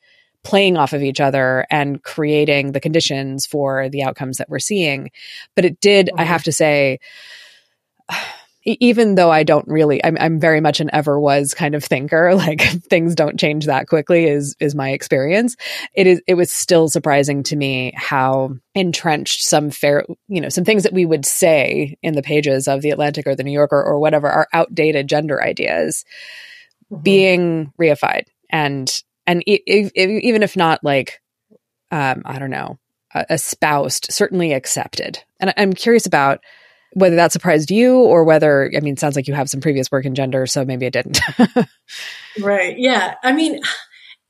playing 0.44 0.78
off 0.78 0.94
of 0.94 1.04
each 1.04 1.20
other 1.20 1.66
and 1.70 2.02
creating 2.04 2.72
the 2.72 2.80
conditions 2.80 3.46
for 3.46 3.90
the 3.90 4.04
outcomes 4.04 4.38
that 4.38 4.50
we're 4.50 4.60
seeing. 4.60 5.12
But 5.56 5.66
it 5.66 5.80
did, 5.80 6.08
mm-hmm. 6.08 6.20
I 6.20 6.24
have 6.24 6.44
to 6.44 6.52
say, 6.52 7.00
even 8.64 9.16
though 9.16 9.32
I 9.32 9.44
don't 9.44 9.68
really, 9.68 10.04
I'm, 10.04 10.18
I'm 10.20 10.40
very 10.40 10.62
much 10.62 10.80
an 10.80 10.90
ever 10.94 11.20
was 11.20 11.54
kind 11.54 11.76
of 11.76 11.84
thinker. 11.84 12.32
Like 12.42 12.62
things 12.62 13.14
don't 13.14 13.40
change 13.40 13.68
that 13.68 13.88
quickly 13.88 14.26
is, 14.26 14.56
is 14.60 14.74
my 14.74 14.92
experience. 14.92 15.56
It 15.94 16.08
is, 16.08 16.22
it 16.26 16.34
was 16.34 16.52
still 16.52 16.90
surprising 16.90 17.44
to 17.44 17.56
me 17.56 17.94
how 17.96 18.56
entrenched 18.74 19.44
some 19.44 19.70
fair, 19.70 20.06
you 20.28 20.42
know, 20.42 20.50
some 20.50 20.66
things 20.66 20.84
that 20.84 20.94
we 20.94 21.06
would 21.06 21.24
say 21.24 21.98
in 22.02 22.16
the 22.16 22.24
pages 22.24 22.68
of 22.68 22.82
the 22.82 22.90
Atlantic 22.90 23.28
or 23.28 23.36
the 23.36 23.44
New 23.44 23.52
Yorker 23.52 23.82
or 23.82 24.00
whatever 24.00 24.28
are 24.28 24.48
outdated 24.54 25.08
gender 25.08 25.42
ideas 25.42 26.04
mm-hmm. 26.92 27.04
being 27.04 27.74
reified 27.80 28.24
and, 28.50 28.92
and 29.28 29.48
even 29.48 30.42
if 30.42 30.58
not 30.58 30.84
like, 30.84 31.22
um, 31.92 32.24
I 32.26 32.40
don't 32.40 32.50
know, 32.50 32.80
espoused, 33.30 34.08
certainly 34.10 34.54
accepted. 34.54 35.20
And 35.40 35.54
I'm 35.58 35.74
curious 35.74 36.08
about, 36.08 36.40
whether 36.94 37.16
that 37.16 37.32
surprised 37.32 37.72
you 37.72 37.96
or 37.96 38.24
whether, 38.24 38.72
I 38.76 38.80
mean, 38.82 38.98
sounds 38.98 39.16
like 39.16 39.28
you 39.28 39.34
have 39.34 39.50
some 39.50 39.62
previous 39.62 39.92
work 39.92 40.06
in 40.06 40.16
gender, 40.16 40.46
so 40.46 40.66
maybe 40.66 40.86
it 40.86 40.94
didn't. 40.94 41.20
right. 42.42 42.78
Yeah. 42.78 43.16
I 43.24 43.32
mean, 43.32 43.62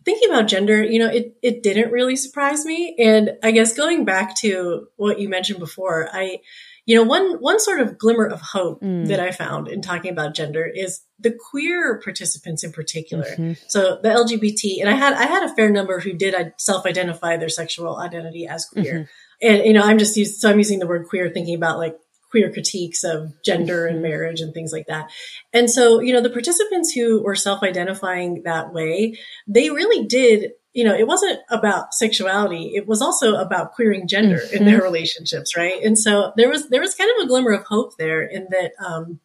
thinking 0.06 0.30
about 0.30 0.48
gender, 0.48 0.84
you 0.84 1.00
know, 1.00 1.10
it, 1.10 1.36
it 1.42 1.64
didn't 1.64 1.92
really 1.92 2.16
surprise 2.16 2.66
me. 2.66 2.96
And 3.00 3.32
I 3.44 3.52
guess 3.52 3.74
going 3.74 4.06
back 4.06 4.36
to 4.38 4.88
what 4.96 5.20
you 5.20 5.30
mentioned 5.30 5.60
before, 5.60 6.10
I, 6.12 6.40
you 6.86 6.96
know, 6.96 7.04
one, 7.04 7.38
one 7.40 7.60
sort 7.60 7.80
of 7.80 7.98
glimmer 7.98 8.26
of 8.26 8.42
hope 8.42 8.82
mm. 8.82 9.08
that 9.08 9.20
I 9.20 9.32
found 9.32 9.68
in 9.68 9.82
talking 9.82 10.12
about 10.12 10.36
gender 10.36 10.66
is 10.66 11.02
the 11.20 11.36
queer 11.52 12.00
participants 12.04 12.64
in 12.64 12.72
particular. 12.72 13.26
Mm-hmm. 13.26 13.54
So 13.68 14.00
the 14.02 14.10
LGBT, 14.10 14.82
and 14.82 14.90
I 14.90 14.94
had, 14.94 15.14
I 15.14 15.26
had 15.26 15.44
a 15.44 15.56
fair 15.56 15.70
number 15.70 16.00
who 16.00 16.14
did 16.14 16.36
self-identify 16.58 17.38
their 17.38 17.50
sexual 17.50 17.98
identity 17.98 18.48
as 18.48 18.66
queer. 18.66 18.94
Mm-hmm. 18.94 19.48
And, 19.48 19.66
you 19.66 19.74
know, 19.74 19.84
I'm 19.84 20.00
just 20.00 20.18
used, 20.18 20.40
so 20.40 20.50
I'm 20.50 20.58
using 20.58 20.80
the 20.80 20.88
word 20.88 21.08
queer 21.08 21.30
thinking 21.30 21.56
about 21.56 21.78
like 21.78 21.96
queer 22.32 22.52
critiques 22.52 23.04
of 23.04 23.34
gender 23.44 23.86
and 23.86 23.98
mm-hmm. 23.98 24.04
marriage 24.04 24.42
and 24.42 24.54
things 24.54 24.72
like 24.72 24.88
that. 24.88 25.12
And 25.54 25.70
so, 25.70 26.00
you 26.00 26.14
know, 26.14 26.22
the 26.22 26.30
participants 26.30 26.92
who 26.92 27.22
were 27.22 27.36
self-identifying 27.36 28.44
that 28.44 28.74
way, 28.74 29.18
they 29.48 29.70
really 29.70 30.06
did 30.06 30.52
you 30.74 30.86
know, 30.86 30.96
it 30.96 31.06
wasn't 31.06 31.38
about 31.50 31.94
sexuality. 31.94 32.72
It 32.76 32.88
was 32.88 33.02
also 33.02 33.36
about 33.36 33.74
queering 33.74 34.08
gender 34.08 34.38
mm-hmm. 34.38 34.56
in 34.56 34.66
their 34.66 34.82
relationships, 34.82 35.58
right? 35.58 35.84
And 35.84 36.00
so 36.00 36.32
there 36.38 36.48
was 36.48 36.70
there 36.70 36.80
was 36.80 36.96
kind 36.96 37.12
of 37.18 37.26
a 37.26 37.28
glimmer 37.28 37.52
of 37.52 37.66
hope 37.66 37.98
there 37.98 38.22
in 38.22 38.48
that, 38.52 38.72
um, 38.80 39.20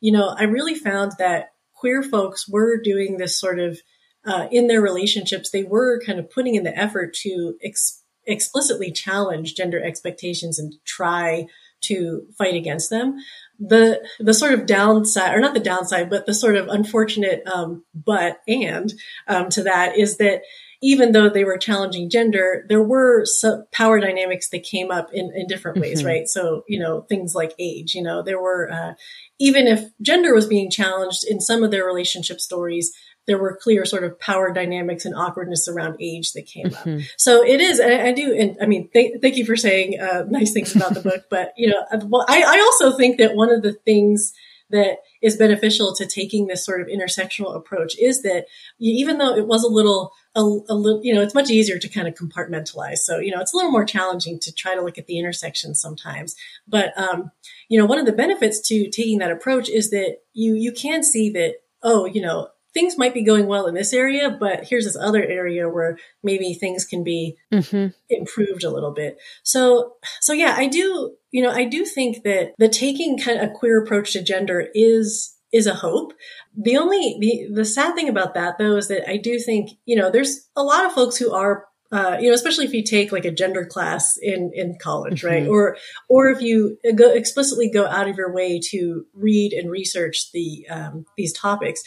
you 0.00 0.10
know, 0.10 0.28
I 0.28 0.44
really 0.44 0.74
found 0.74 1.12
that 1.18 1.52
queer 1.74 2.02
folks 2.02 2.48
were 2.48 2.80
doing 2.80 3.18
this 3.18 3.38
sort 3.38 3.58
of 3.58 3.78
uh, 4.26 4.48
in 4.50 4.66
their 4.66 4.80
relationships, 4.80 5.50
they 5.50 5.62
were 5.62 6.00
kind 6.04 6.18
of 6.18 6.30
putting 6.30 6.56
in 6.56 6.64
the 6.64 6.76
effort 6.76 7.14
to 7.14 7.56
ex- 7.62 8.02
explicitly 8.26 8.90
challenge 8.90 9.54
gender 9.54 9.80
expectations 9.82 10.58
and 10.58 10.74
try 10.84 11.46
to 11.82 12.26
fight 12.38 12.54
against 12.54 12.90
them. 12.90 13.16
The 13.58 14.06
the 14.20 14.34
sort 14.34 14.52
of 14.52 14.66
downside, 14.66 15.34
or 15.34 15.40
not 15.40 15.54
the 15.54 15.60
downside, 15.60 16.10
but 16.10 16.26
the 16.26 16.34
sort 16.34 16.56
of 16.56 16.68
unfortunate 16.68 17.46
um, 17.46 17.84
but 17.94 18.40
and 18.46 18.92
um, 19.28 19.48
to 19.50 19.62
that 19.62 19.96
is 19.96 20.18
that 20.18 20.42
even 20.82 21.12
though 21.12 21.28
they 21.28 21.44
were 21.44 21.56
challenging 21.56 22.10
gender, 22.10 22.64
there 22.68 22.82
were 22.82 23.24
some 23.24 23.64
power 23.72 23.98
dynamics 23.98 24.50
that 24.50 24.62
came 24.62 24.90
up 24.90 25.08
in, 25.12 25.32
in 25.34 25.46
different 25.46 25.78
ways, 25.78 25.98
mm-hmm. 25.98 26.08
right? 26.08 26.28
So, 26.28 26.64
you 26.68 26.78
know, 26.78 27.02
things 27.08 27.34
like 27.34 27.54
age, 27.58 27.94
you 27.94 28.02
know, 28.02 28.22
there 28.22 28.40
were, 28.40 28.70
uh, 28.70 28.92
even 29.38 29.66
if 29.66 29.84
gender 30.02 30.34
was 30.34 30.46
being 30.46 30.70
challenged 30.70 31.24
in 31.26 31.40
some 31.40 31.62
of 31.62 31.70
their 31.70 31.84
relationship 31.84 32.40
stories, 32.40 32.92
there 33.26 33.38
were 33.38 33.58
clear 33.60 33.84
sort 33.84 34.04
of 34.04 34.18
power 34.18 34.52
dynamics 34.52 35.04
and 35.04 35.14
awkwardness 35.14 35.68
around 35.68 35.96
age 36.00 36.32
that 36.32 36.46
came 36.46 36.66
mm-hmm. 36.66 36.98
up. 36.98 37.04
So 37.16 37.44
it 37.44 37.60
is, 37.60 37.80
I, 37.80 38.08
I 38.08 38.12
do, 38.12 38.34
and 38.34 38.56
I 38.60 38.66
mean, 38.66 38.88
th- 38.92 39.20
thank 39.20 39.36
you 39.36 39.44
for 39.44 39.56
saying 39.56 40.00
uh, 40.00 40.24
nice 40.28 40.52
things 40.52 40.74
about 40.74 40.94
the 40.94 41.00
book, 41.00 41.24
but 41.30 41.52
you 41.56 41.68
know, 41.68 41.84
well, 42.04 42.24
I, 42.28 42.42
I 42.42 42.60
also 42.60 42.96
think 42.96 43.18
that 43.18 43.34
one 43.34 43.50
of 43.50 43.62
the 43.62 43.72
things 43.72 44.32
that 44.70 44.98
is 45.22 45.36
beneficial 45.36 45.94
to 45.94 46.06
taking 46.06 46.46
this 46.46 46.64
sort 46.64 46.80
of 46.80 46.88
intersectional 46.88 47.54
approach 47.54 47.96
is 47.98 48.22
that 48.22 48.46
even 48.80 49.18
though 49.18 49.34
it 49.34 49.46
was 49.46 49.62
a 49.62 49.68
little, 49.68 50.12
a, 50.34 50.40
a 50.40 50.74
little, 50.74 51.00
you 51.04 51.14
know, 51.14 51.22
it's 51.22 51.34
much 51.34 51.50
easier 51.50 51.78
to 51.78 51.88
kind 51.88 52.08
of 52.08 52.14
compartmentalize. 52.14 52.98
So, 52.98 53.18
you 53.18 53.30
know, 53.30 53.40
it's 53.40 53.52
a 53.52 53.56
little 53.56 53.70
more 53.70 53.84
challenging 53.84 54.40
to 54.40 54.52
try 54.52 54.74
to 54.74 54.82
look 54.82 54.98
at 54.98 55.06
the 55.06 55.18
intersection 55.18 55.74
sometimes. 55.74 56.34
But, 56.66 56.98
um, 56.98 57.30
you 57.68 57.78
know, 57.78 57.86
one 57.86 57.98
of 57.98 58.06
the 58.06 58.12
benefits 58.12 58.60
to 58.68 58.90
taking 58.90 59.18
that 59.18 59.30
approach 59.30 59.68
is 59.68 59.90
that 59.90 60.18
you, 60.32 60.54
you 60.54 60.72
can 60.72 61.02
see 61.02 61.30
that, 61.30 61.54
oh, 61.82 62.04
you 62.06 62.20
know, 62.20 62.48
things 62.76 62.98
might 62.98 63.14
be 63.14 63.24
going 63.24 63.46
well 63.46 63.66
in 63.66 63.74
this 63.74 63.94
area, 63.94 64.36
but 64.38 64.64
here's 64.64 64.84
this 64.84 64.98
other 65.00 65.24
area 65.24 65.66
where 65.66 65.96
maybe 66.22 66.52
things 66.52 66.84
can 66.84 67.02
be 67.02 67.38
mm-hmm. 67.50 67.86
improved 68.10 68.64
a 68.64 68.70
little 68.70 68.92
bit. 68.92 69.16
So, 69.42 69.94
so 70.20 70.34
yeah, 70.34 70.54
I 70.58 70.66
do, 70.66 71.14
you 71.30 71.42
know, 71.42 71.50
I 71.50 71.64
do 71.64 71.86
think 71.86 72.22
that 72.24 72.52
the 72.58 72.68
taking 72.68 73.18
kind 73.18 73.40
of 73.40 73.48
a 73.48 73.52
queer 73.54 73.82
approach 73.82 74.12
to 74.12 74.22
gender 74.22 74.68
is 74.74 75.32
is 75.54 75.66
a 75.66 75.74
hope. 75.74 76.12
The 76.54 76.76
only 76.76 77.16
the 77.18 77.54
the 77.54 77.64
sad 77.64 77.94
thing 77.94 78.10
about 78.10 78.34
that 78.34 78.58
though 78.58 78.76
is 78.76 78.88
that 78.88 79.08
I 79.08 79.16
do 79.16 79.38
think, 79.38 79.70
you 79.86 79.96
know, 79.96 80.10
there's 80.10 80.46
a 80.54 80.62
lot 80.62 80.84
of 80.84 80.92
folks 80.92 81.16
who 81.16 81.32
are 81.32 81.64
uh, 81.92 82.16
you 82.20 82.28
know, 82.28 82.34
especially 82.34 82.64
if 82.64 82.74
you 82.74 82.82
take 82.82 83.12
like 83.12 83.24
a 83.24 83.30
gender 83.30 83.64
class 83.64 84.16
in 84.16 84.50
in 84.54 84.76
college, 84.80 85.22
right? 85.22 85.42
Mm-hmm. 85.42 85.52
Or 85.52 85.76
or 86.08 86.28
if 86.28 86.40
you 86.40 86.78
go 86.94 87.10
explicitly 87.10 87.70
go 87.70 87.86
out 87.86 88.08
of 88.08 88.16
your 88.16 88.32
way 88.32 88.60
to 88.70 89.06
read 89.14 89.52
and 89.52 89.70
research 89.70 90.32
the 90.32 90.66
um, 90.68 91.06
these 91.16 91.32
topics, 91.32 91.82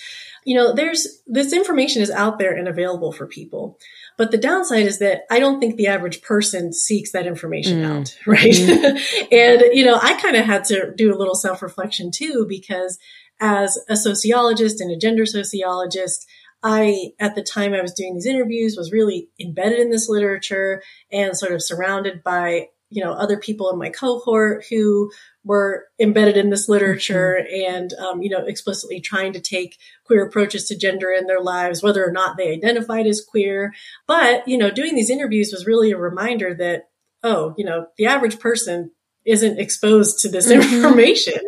you 0.46 0.56
know, 0.56 0.74
there's 0.74 1.22
this 1.28 1.52
information 1.52 2.02
is 2.02 2.12
out 2.12 2.40
there 2.40 2.56
and 2.56 2.68
available 2.68 3.12
for 3.12 3.28
people. 3.28 3.78
But 4.18 4.32
the 4.32 4.38
downside 4.38 4.86
is 4.86 5.00
that 5.00 5.22
I 5.30 5.40
don't 5.40 5.60
think 5.60 5.76
the 5.76 5.88
average 5.88 6.22
person 6.22 6.74
seeks 6.74 7.12
that 7.12 7.28
information 7.28 7.82
mm. 7.82 8.00
out, 8.00 8.18
right? 8.26 8.52
Mm-hmm. 8.52 9.26
and 9.32 9.64
you 9.74 9.86
know, 9.86 10.00
I 10.02 10.20
kind 10.22 10.38
of 10.38 10.46
had 10.46 10.64
to 10.66 10.94
do 10.96 11.14
a 11.14 11.18
little 11.18 11.36
self 11.36 11.62
reflection 11.62 12.12
too 12.12 12.46
because 12.48 13.00
as 13.42 13.78
a 13.90 13.96
sociologist 13.96 14.82
and 14.82 14.92
a 14.92 14.98
gender 14.98 15.26
sociologist 15.26 16.26
I, 16.64 17.12
at 17.20 17.36
the 17.36 17.44
time 17.44 17.74
I 17.74 17.82
was 17.82 17.94
doing 17.94 18.16
these 18.16 18.26
interviews, 18.26 18.76
was 18.78 18.92
really 18.92 19.30
embedded 19.40 19.80
in 19.80 19.90
this 19.90 20.10
literature 20.10 20.82
and 21.12 21.38
sort 21.38 21.54
of 21.54 21.64
surrounded 21.64 22.24
by, 22.24 22.68
you 22.90 23.04
know, 23.04 23.14
other 23.14 23.38
people 23.38 23.70
in 23.70 23.78
my 23.78 23.90
cohort 23.90 24.66
who 24.70 25.12
were 25.44 25.86
embedded 26.00 26.38
in 26.38 26.50
this 26.50 26.68
literature 26.68 27.40
mm-hmm. 27.42 27.76
and, 27.76 27.94
um, 27.94 28.22
you 28.22 28.30
know, 28.30 28.46
explicitly 28.46 29.00
trying 29.00 29.34
to 29.34 29.40
take 29.40 29.78
queer 30.06 30.26
approaches 30.26 30.66
to 30.66 30.78
gender 30.78 31.12
in 31.12 31.28
their 31.28 31.42
lives, 31.42 31.82
whether 31.82 32.06
or 32.06 32.12
not 32.12 32.36
they 32.38 32.52
identified 32.52 33.08
as 33.08 33.24
queer. 33.26 33.74
But, 34.08 34.48
you 34.48 34.58
know, 34.58 34.70
doing 34.70 34.96
these 34.96 35.10
interviews 35.10 35.52
was 35.54 35.66
really 35.66 35.92
a 35.92 35.98
reminder 35.98 36.54
that, 36.56 36.90
oh, 37.24 37.54
you 37.58 37.66
know, 37.66 37.88
the 37.98 38.06
average 38.06 38.40
person 38.40 38.92
isn't 39.26 39.60
exposed 39.60 40.20
to 40.20 40.30
this 40.30 40.52
mm-hmm. 40.52 40.76
information. 40.76 41.40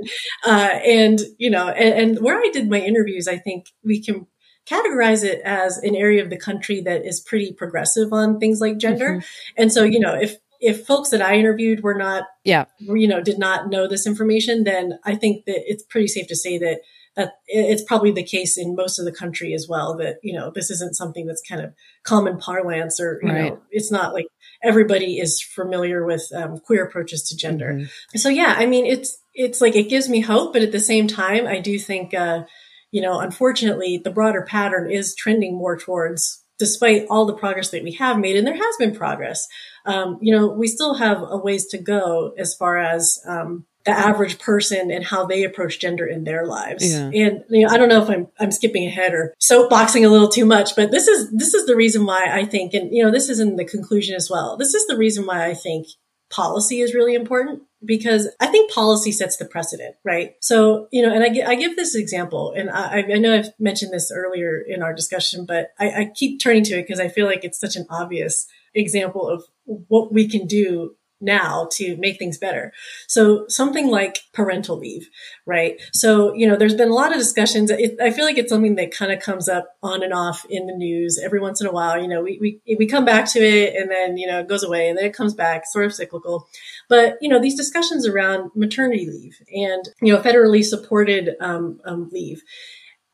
Uh, 0.45 0.80
and, 0.86 1.20
you 1.38 1.49
know, 1.49 1.70
and, 1.70 2.18
and, 2.18 2.20
where 2.20 2.38
I 2.38 2.49
did 2.51 2.70
my 2.70 2.80
interviews, 2.80 3.28
I 3.28 3.38
think 3.38 3.66
we 3.84 4.03
can 4.03 4.28
categorize 4.70 5.24
it 5.24 5.41
as 5.43 5.78
an 5.80 5.95
area 5.95 6.24
of 6.24 6.30
the 6.30 6.38
country 6.38 6.82
that 6.82 7.05
is 7.05 7.20
pretty 7.20 7.51
progressive 7.51 8.14
on 8.14 8.39
things 8.39 8.62
like 8.62 8.78
gender. 8.78 9.16
Mm-hmm. 9.16 9.62
And 9.62 9.72
so, 9.72 9.84
you 9.84 9.99
know, 9.99 10.14
if 10.14 10.38
if 10.59 10.86
folks 10.86 11.09
that 11.09 11.24
I 11.24 11.36
interviewed 11.36 11.82
were 11.82 11.95
not, 11.95 12.26
yeah, 12.43 12.66
you 12.80 13.07
know, 13.07 13.22
did 13.22 13.39
not 13.39 13.70
know 13.70 13.88
this 13.88 14.05
information, 14.05 14.64
then 14.64 14.99
I 15.03 15.16
think 15.16 15.45
that 15.45 15.64
it's 15.66 15.84
pretty 15.84 16.07
safe 16.07 16.28
to 16.28 16.36
say 16.36 16.59
that 16.59 16.82
that 17.16 17.34
it's 17.47 17.84
probably 17.84 18.12
the 18.12 18.24
case 18.24 18.57
in 18.57 18.76
most 18.76 18.97
of 18.97 19.05
the 19.05 19.12
country 19.12 19.53
as 19.53 19.68
well. 19.68 19.97
That 19.97 20.18
you 20.22 20.34
know, 20.34 20.51
this 20.53 20.70
isn't 20.70 20.95
something 20.95 21.26
that's 21.26 21.41
kind 21.41 21.62
of 21.62 21.74
common 22.03 22.38
parlance, 22.38 22.99
or 22.99 23.20
you 23.24 23.30
right. 23.30 23.53
know, 23.53 23.62
it's 23.72 23.91
not 23.91 24.14
like 24.14 24.28
everybody 24.64 25.18
is 25.18 25.41
familiar 25.41 26.05
with 26.05 26.32
um, 26.36 26.59
queer 26.59 26.86
approaches 26.86 27.24
to 27.24 27.36
gender. 27.36 27.74
Mm-hmm. 27.74 28.18
So 28.18 28.30
yeah, 28.30 28.55
I 28.55 28.68
mean, 28.68 28.86
it's 28.86 29.18
it's 29.34 29.62
like 29.62 29.76
it 29.76 29.89
gives 29.89 30.07
me 30.07 30.20
hope, 30.20 30.53
but 30.53 30.62
at 30.62 30.72
the 30.72 30.80
same 30.80 31.07
time, 31.07 31.47
I 31.47 31.59
do 31.59 31.80
think. 31.80 32.14
Uh, 32.14 32.43
you 32.92 33.02
know, 33.02 33.20
unfortunately, 33.20 33.98
the 33.98 34.12
broader 34.12 34.44
pattern 34.44 34.92
is 34.92 35.16
trending 35.16 35.56
more 35.56 35.78
towards, 35.78 36.44
despite 36.60 37.08
all 37.10 37.26
the 37.26 37.34
progress 37.34 37.70
that 37.70 37.84
we 37.84 37.94
have 37.94 38.20
made, 38.20 38.36
and 38.36 38.46
there 38.46 38.56
has 38.56 38.76
been 38.78 38.96
progress. 38.96 39.48
Um, 39.86 40.20
you 40.22 40.36
know, 40.36 40.48
we 40.48 40.68
still 40.68 40.96
have 40.96 41.24
a 41.28 41.38
ways 41.38 41.66
to 41.68 41.78
go 41.78 42.34
as 42.38 42.54
far 42.54 42.78
as 42.78 43.20
um, 43.28 43.66
the 43.86 43.92
average 43.92 44.39
person 44.39 44.92
and 44.92 45.04
how 45.04 45.26
they 45.26 45.44
approach 45.44 45.80
gender 45.80 46.06
in 46.06 46.24
their 46.24 46.46
lives. 46.46 46.92
Yeah. 46.92 47.10
And 47.14 47.44
you 47.50 47.66
know, 47.66 47.74
I 47.74 47.78
don't 47.78 47.89
know 47.89 48.04
if 48.04 48.10
I'm 48.10 48.28
I'm 48.39 48.52
skipping 48.52 48.86
ahead 48.86 49.14
or 49.14 49.34
soapboxing 49.42 50.06
a 50.06 50.10
little 50.10 50.30
too 50.30 50.46
much, 50.46 50.76
but 50.76 50.92
this 50.92 51.08
is 51.08 51.32
this 51.32 51.54
is 51.54 51.66
the 51.66 51.76
reason 51.76 52.06
why 52.06 52.28
I 52.30 52.46
think, 52.46 52.74
and 52.74 52.94
you 52.94 53.04
know, 53.04 53.12
this 53.12 53.30
is 53.30 53.39
in 53.39 53.56
the 53.56 53.66
conclusion 53.66 54.16
as 54.16 54.30
well. 54.30 54.58
This 54.58 54.74
is 54.74 54.86
the 54.88 54.98
reason 54.98 55.26
why 55.26 55.46
I 55.46 55.54
think 55.54 55.88
policy 56.32 56.82
is 56.82 56.96
really 56.96 57.14
important 57.14 57.64
because 57.84 58.28
I 58.40 58.48
think 58.48 58.72
policy 58.72 59.12
sets 59.12 59.38
the 59.38 59.46
precedent, 59.46 59.96
right? 60.04 60.36
So, 60.40 60.88
you 60.92 61.02
know, 61.02 61.14
and 61.14 61.24
I, 61.24 61.52
I 61.52 61.56
give 61.56 61.76
this 61.76 61.96
example, 61.96 62.54
and 62.56 62.70
I, 62.70 63.00
I, 63.02 63.18
know 63.18 63.34
I've 63.34 63.50
mentioned 63.60 63.92
this 63.92 64.12
earlier 64.12 64.60
in 64.60 64.82
our 64.82 64.94
discussion, 64.94 65.46
but 65.46 65.72
I, 65.80 65.90
I 65.90 66.12
keep 66.14 66.40
turning 66.42 66.64
to 66.66 66.76
it 66.76 66.84
because 66.84 67.00
I 67.00 67.08
feel 67.08 67.26
like 67.26 67.44
it's 67.44 67.60
such 67.60 67.76
an 67.76 67.86
obvious 67.90 68.48
example 68.74 69.28
of 69.28 69.44
what 69.66 70.14
we 70.14 70.28
can 70.28 70.48
do 70.48 70.96
now 71.22 71.68
to 71.74 71.96
make 71.98 72.18
things 72.18 72.38
better. 72.38 72.74
So 73.08 73.46
something 73.48 73.88
like 73.88 74.20
parental 74.34 74.78
leave, 74.78 75.10
right? 75.46 75.80
So, 75.94 76.34
you 76.34 76.48
know, 76.48 76.56
there's 76.56 76.76
been 76.76 76.90
a 76.90 76.94
lot 76.94 77.12
of 77.12 77.18
discussions. 77.18 77.70
It, 77.70 78.00
I 78.02 78.12
feel 78.12 78.26
like 78.26 78.38
it's 78.38 78.50
something 78.50 78.76
that 78.76 78.92
kind 78.92 79.12
of 79.12 79.20
comes 79.20 79.48
up 79.48 79.78
on 79.84 80.04
and 80.04 80.14
off 80.14 80.46
in 80.50 80.68
the 80.68 80.74
news 80.74 81.20
every 81.24 81.40
once 81.40 81.62
in 81.62 81.68
a 81.68 81.72
while. 81.72 82.02
You 82.02 82.08
know, 82.08 82.22
we, 82.22 82.38
we, 82.66 82.76
we 82.78 82.86
come 82.86 83.06
back 83.06 83.32
to 83.34 83.40
it 83.40 83.76
and 83.76 83.90
then, 83.90 84.18
you 84.18 84.28
know, 84.28 84.40
it 84.40 84.48
goes 84.48 84.64
away 84.64 84.90
and 84.90 84.98
then 84.98 85.06
it 85.06 85.14
comes 85.14 85.34
back, 85.34 85.64
sort 85.66 85.86
of 85.86 85.94
cyclical. 85.94 86.48
But, 86.90 87.18
you 87.22 87.30
know, 87.30 87.40
these 87.40 87.56
discussions 87.56 88.08
around 88.08 88.52
maternity 88.56 89.10
leave 89.10 89.38
and, 89.54 89.84
you 90.02 90.14
know, 90.14 90.22
federally 90.22 90.64
supported 90.64 91.36
um, 91.40 91.80
um, 91.86 92.10
leave 92.12 92.44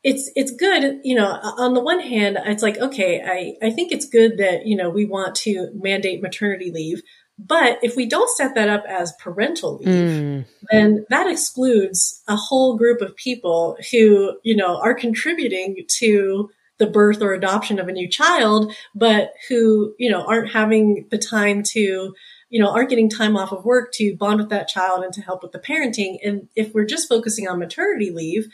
it's 0.04 0.30
it's 0.36 0.52
good 0.52 1.00
you 1.02 1.14
know 1.14 1.26
on 1.26 1.74
the 1.74 1.80
one 1.80 2.00
hand 2.00 2.38
it's 2.46 2.62
like 2.62 2.78
okay 2.78 3.20
i 3.24 3.66
i 3.66 3.70
think 3.70 3.90
it's 3.90 4.08
good 4.08 4.38
that 4.38 4.64
you 4.64 4.76
know 4.76 4.88
we 4.88 5.04
want 5.04 5.34
to 5.34 5.70
mandate 5.74 6.22
maternity 6.22 6.70
leave 6.72 7.02
but 7.38 7.78
if 7.82 7.94
we 7.94 8.06
don't 8.06 8.30
set 8.36 8.54
that 8.56 8.68
up 8.68 8.84
as 8.88 9.12
parental 9.20 9.76
leave, 9.76 9.88
mm. 9.88 10.44
then 10.72 11.06
that 11.08 11.30
excludes 11.30 12.22
a 12.26 12.34
whole 12.34 12.76
group 12.76 13.00
of 13.00 13.14
people 13.14 13.76
who, 13.92 14.36
you 14.42 14.56
know, 14.56 14.80
are 14.80 14.94
contributing 14.94 15.84
to 15.98 16.50
the 16.78 16.86
birth 16.86 17.22
or 17.22 17.32
adoption 17.32 17.78
of 17.78 17.88
a 17.88 17.92
new 17.92 18.08
child, 18.08 18.72
but 18.94 19.32
who, 19.48 19.94
you 19.98 20.10
know, 20.10 20.24
aren't 20.24 20.52
having 20.52 21.06
the 21.10 21.18
time 21.18 21.62
to, 21.62 22.14
you 22.50 22.60
know, 22.60 22.70
aren't 22.70 22.90
getting 22.90 23.10
time 23.10 23.36
off 23.36 23.52
of 23.52 23.64
work 23.64 23.92
to 23.92 24.16
bond 24.16 24.40
with 24.40 24.48
that 24.48 24.68
child 24.68 25.04
and 25.04 25.12
to 25.12 25.20
help 25.20 25.42
with 25.42 25.52
the 25.52 25.58
parenting. 25.58 26.18
And 26.24 26.48
if 26.56 26.74
we're 26.74 26.84
just 26.84 27.08
focusing 27.08 27.46
on 27.46 27.58
maternity 27.58 28.10
leave, 28.10 28.48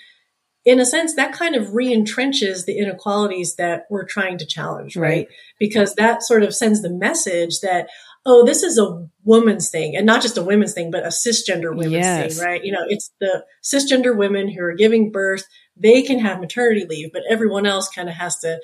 in 0.64 0.80
a 0.80 0.86
sense, 0.86 1.14
that 1.14 1.32
kind 1.32 1.54
of 1.54 1.74
re-entrenches 1.74 2.64
the 2.64 2.78
inequalities 2.78 3.56
that 3.56 3.84
we're 3.90 4.06
trying 4.06 4.38
to 4.38 4.46
challenge, 4.46 4.96
right? 4.96 5.08
right? 5.08 5.28
Because 5.58 5.94
that 5.94 6.22
sort 6.22 6.42
of 6.42 6.54
sends 6.54 6.80
the 6.80 6.90
message 6.90 7.60
that, 7.60 7.88
oh, 8.26 8.44
this 8.44 8.62
is 8.62 8.78
a 8.78 9.08
woman's 9.24 9.70
thing 9.70 9.96
and 9.96 10.06
not 10.06 10.22
just 10.22 10.38
a 10.38 10.42
women's 10.42 10.72
thing, 10.72 10.90
but 10.90 11.04
a 11.04 11.08
cisgender 11.08 11.70
women's 11.70 11.92
yes. 11.92 12.36
thing, 12.36 12.44
right? 12.44 12.64
You 12.64 12.72
know, 12.72 12.84
it's 12.88 13.10
the 13.20 13.44
cisgender 13.62 14.16
women 14.16 14.48
who 14.48 14.62
are 14.62 14.74
giving 14.74 15.10
birth. 15.10 15.44
They 15.76 16.02
can 16.02 16.18
have 16.20 16.40
maternity 16.40 16.86
leave, 16.88 17.12
but 17.12 17.22
everyone 17.28 17.66
else 17.66 17.88
kind 17.88 18.08
of 18.08 18.14
has 18.14 18.38
to, 18.38 18.60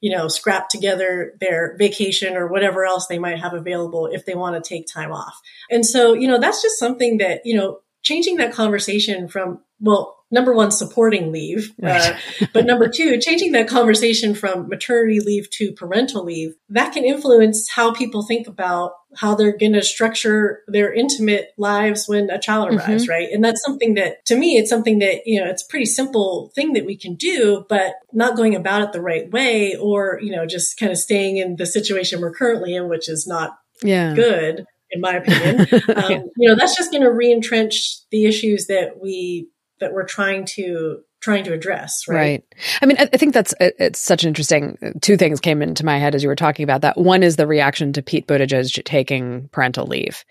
you 0.00 0.16
know, 0.16 0.28
scrap 0.28 0.68
together 0.68 1.34
their 1.40 1.76
vacation 1.78 2.36
or 2.36 2.48
whatever 2.48 2.84
else 2.84 3.06
they 3.06 3.18
might 3.18 3.38
have 3.38 3.54
available 3.54 4.06
if 4.06 4.24
they 4.24 4.34
want 4.34 4.62
to 4.62 4.68
take 4.68 4.86
time 4.86 5.12
off. 5.12 5.40
And 5.70 5.84
so, 5.84 6.14
you 6.14 6.28
know, 6.28 6.38
that's 6.38 6.62
just 6.62 6.78
something 6.78 7.18
that, 7.18 7.42
you 7.44 7.56
know, 7.56 7.80
changing 8.02 8.36
that 8.36 8.52
conversation 8.52 9.28
from 9.28 9.60
well, 9.80 10.13
number 10.34 10.52
one, 10.52 10.70
supporting 10.70 11.32
leave, 11.32 11.72
uh, 11.82 11.86
right. 11.86 12.12
uh, 12.42 12.46
but 12.52 12.66
number 12.66 12.88
two, 12.88 13.18
changing 13.18 13.52
that 13.52 13.68
conversation 13.68 14.34
from 14.34 14.68
maternity 14.68 15.20
leave 15.20 15.48
to 15.50 15.72
parental 15.72 16.24
leave, 16.24 16.54
that 16.68 16.92
can 16.92 17.04
influence 17.04 17.70
how 17.70 17.94
people 17.94 18.26
think 18.26 18.46
about 18.46 18.92
how 19.16 19.36
they're 19.36 19.56
going 19.56 19.72
to 19.72 19.82
structure 19.82 20.62
their 20.66 20.92
intimate 20.92 21.50
lives 21.56 22.06
when 22.08 22.28
a 22.30 22.38
child 22.38 22.68
mm-hmm. 22.68 22.78
arrives, 22.78 23.04
mm-hmm. 23.04 23.12
right? 23.12 23.28
And 23.32 23.44
that's 23.44 23.62
something 23.64 23.94
that, 23.94 24.24
to 24.26 24.36
me, 24.36 24.56
it's 24.56 24.68
something 24.68 24.98
that, 24.98 25.22
you 25.24 25.40
know, 25.40 25.48
it's 25.48 25.64
a 25.64 25.70
pretty 25.70 25.86
simple 25.86 26.50
thing 26.54 26.72
that 26.72 26.84
we 26.84 26.98
can 26.98 27.14
do, 27.14 27.64
but 27.68 27.94
not 28.12 28.36
going 28.36 28.56
about 28.56 28.82
it 28.82 28.92
the 28.92 29.00
right 29.00 29.30
way 29.30 29.76
or, 29.76 30.18
you 30.20 30.32
know, 30.32 30.46
just 30.46 30.78
kind 30.78 30.90
of 30.90 30.98
staying 30.98 31.36
in 31.36 31.56
the 31.56 31.66
situation 31.66 32.20
we're 32.20 32.34
currently 32.34 32.74
in, 32.74 32.88
which 32.88 33.08
is 33.08 33.24
not 33.26 33.56
yeah. 33.82 34.14
good 34.14 34.66
in 34.90 35.00
my 35.00 35.14
opinion. 35.16 35.66
Um, 35.94 36.30
you 36.36 36.48
know, 36.48 36.56
that's 36.56 36.76
just 36.76 36.90
going 36.90 37.02
to 37.02 37.10
reentrench 37.10 38.00
the 38.10 38.24
issues 38.26 38.66
that 38.66 39.00
we 39.00 39.48
that 39.80 39.92
we're 39.92 40.06
trying 40.06 40.44
to 40.44 41.00
trying 41.20 41.44
to 41.44 41.54
address 41.54 42.04
right? 42.06 42.16
Right. 42.16 42.44
I 42.82 42.86
mean 42.86 42.98
i 42.98 43.06
think 43.06 43.32
that's 43.32 43.54
it's 43.58 43.98
such 43.98 44.24
an 44.24 44.28
interesting 44.28 44.76
two 45.00 45.16
things 45.16 45.40
came 45.40 45.62
into 45.62 45.84
my 45.84 45.98
head 45.98 46.14
as 46.14 46.22
you 46.22 46.28
were 46.28 46.36
talking 46.36 46.64
about 46.64 46.82
that. 46.82 46.98
One 46.98 47.22
is 47.22 47.36
the 47.36 47.46
reaction 47.46 47.92
to 47.94 48.02
pete 48.02 48.26
buttigieg 48.26 48.84
taking 48.84 49.48
parental 49.48 49.86
leave. 49.86 50.24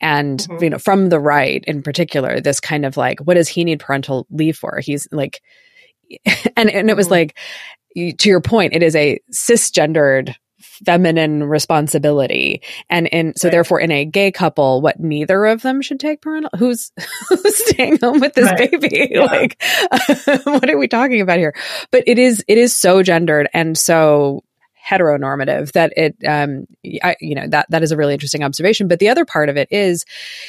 And 0.00 0.40
mm-hmm. 0.40 0.64
you 0.64 0.70
know 0.70 0.78
from 0.78 1.10
the 1.10 1.20
right 1.20 1.62
in 1.66 1.82
particular 1.82 2.40
this 2.40 2.60
kind 2.60 2.86
of 2.86 2.96
like 2.96 3.20
what 3.20 3.34
does 3.34 3.48
he 3.48 3.64
need 3.64 3.80
parental 3.80 4.26
leave 4.30 4.56
for? 4.56 4.80
He's 4.80 5.06
like 5.12 5.42
and 6.56 6.70
and 6.70 6.90
it 6.90 6.96
was 6.96 7.08
mm-hmm. 7.08 7.12
like 7.94 8.18
to 8.18 8.28
your 8.28 8.40
point 8.40 8.74
it 8.74 8.82
is 8.82 8.96
a 8.96 9.18
cisgendered 9.32 10.34
feminine 10.84 11.44
responsibility. 11.44 12.62
And 12.88 13.06
in 13.06 13.34
so 13.36 13.48
right. 13.48 13.52
therefore 13.52 13.80
in 13.80 13.90
a 13.90 14.04
gay 14.04 14.32
couple, 14.32 14.80
what 14.80 15.00
neither 15.00 15.46
of 15.46 15.62
them 15.62 15.82
should 15.82 16.00
take 16.00 16.20
parental 16.20 16.50
who's 16.58 16.92
who's 17.28 17.68
staying 17.68 17.98
home 18.00 18.20
with 18.20 18.34
this 18.34 18.50
right. 18.50 18.70
baby? 18.70 19.08
Yeah. 19.18 19.24
Like 19.24 19.62
what 20.44 20.68
are 20.68 20.76
we 20.76 20.88
talking 20.88 21.20
about 21.20 21.38
here? 21.38 21.54
But 21.90 22.04
it 22.06 22.18
is 22.18 22.44
it 22.46 22.58
is 22.58 22.76
so 22.76 23.02
gendered 23.02 23.48
and 23.54 23.76
so 23.76 24.44
heteronormative 24.88 25.72
that 25.72 25.92
it 25.96 26.16
um 26.26 26.66
I, 27.02 27.16
you 27.20 27.34
know 27.34 27.46
that 27.48 27.66
that 27.70 27.82
is 27.82 27.92
a 27.92 27.96
really 27.96 28.14
interesting 28.14 28.42
observation 28.42 28.88
but 28.88 28.98
the 28.98 29.08
other 29.08 29.24
part 29.24 29.48
of 29.48 29.56
it 29.56 29.68
is 29.70 30.04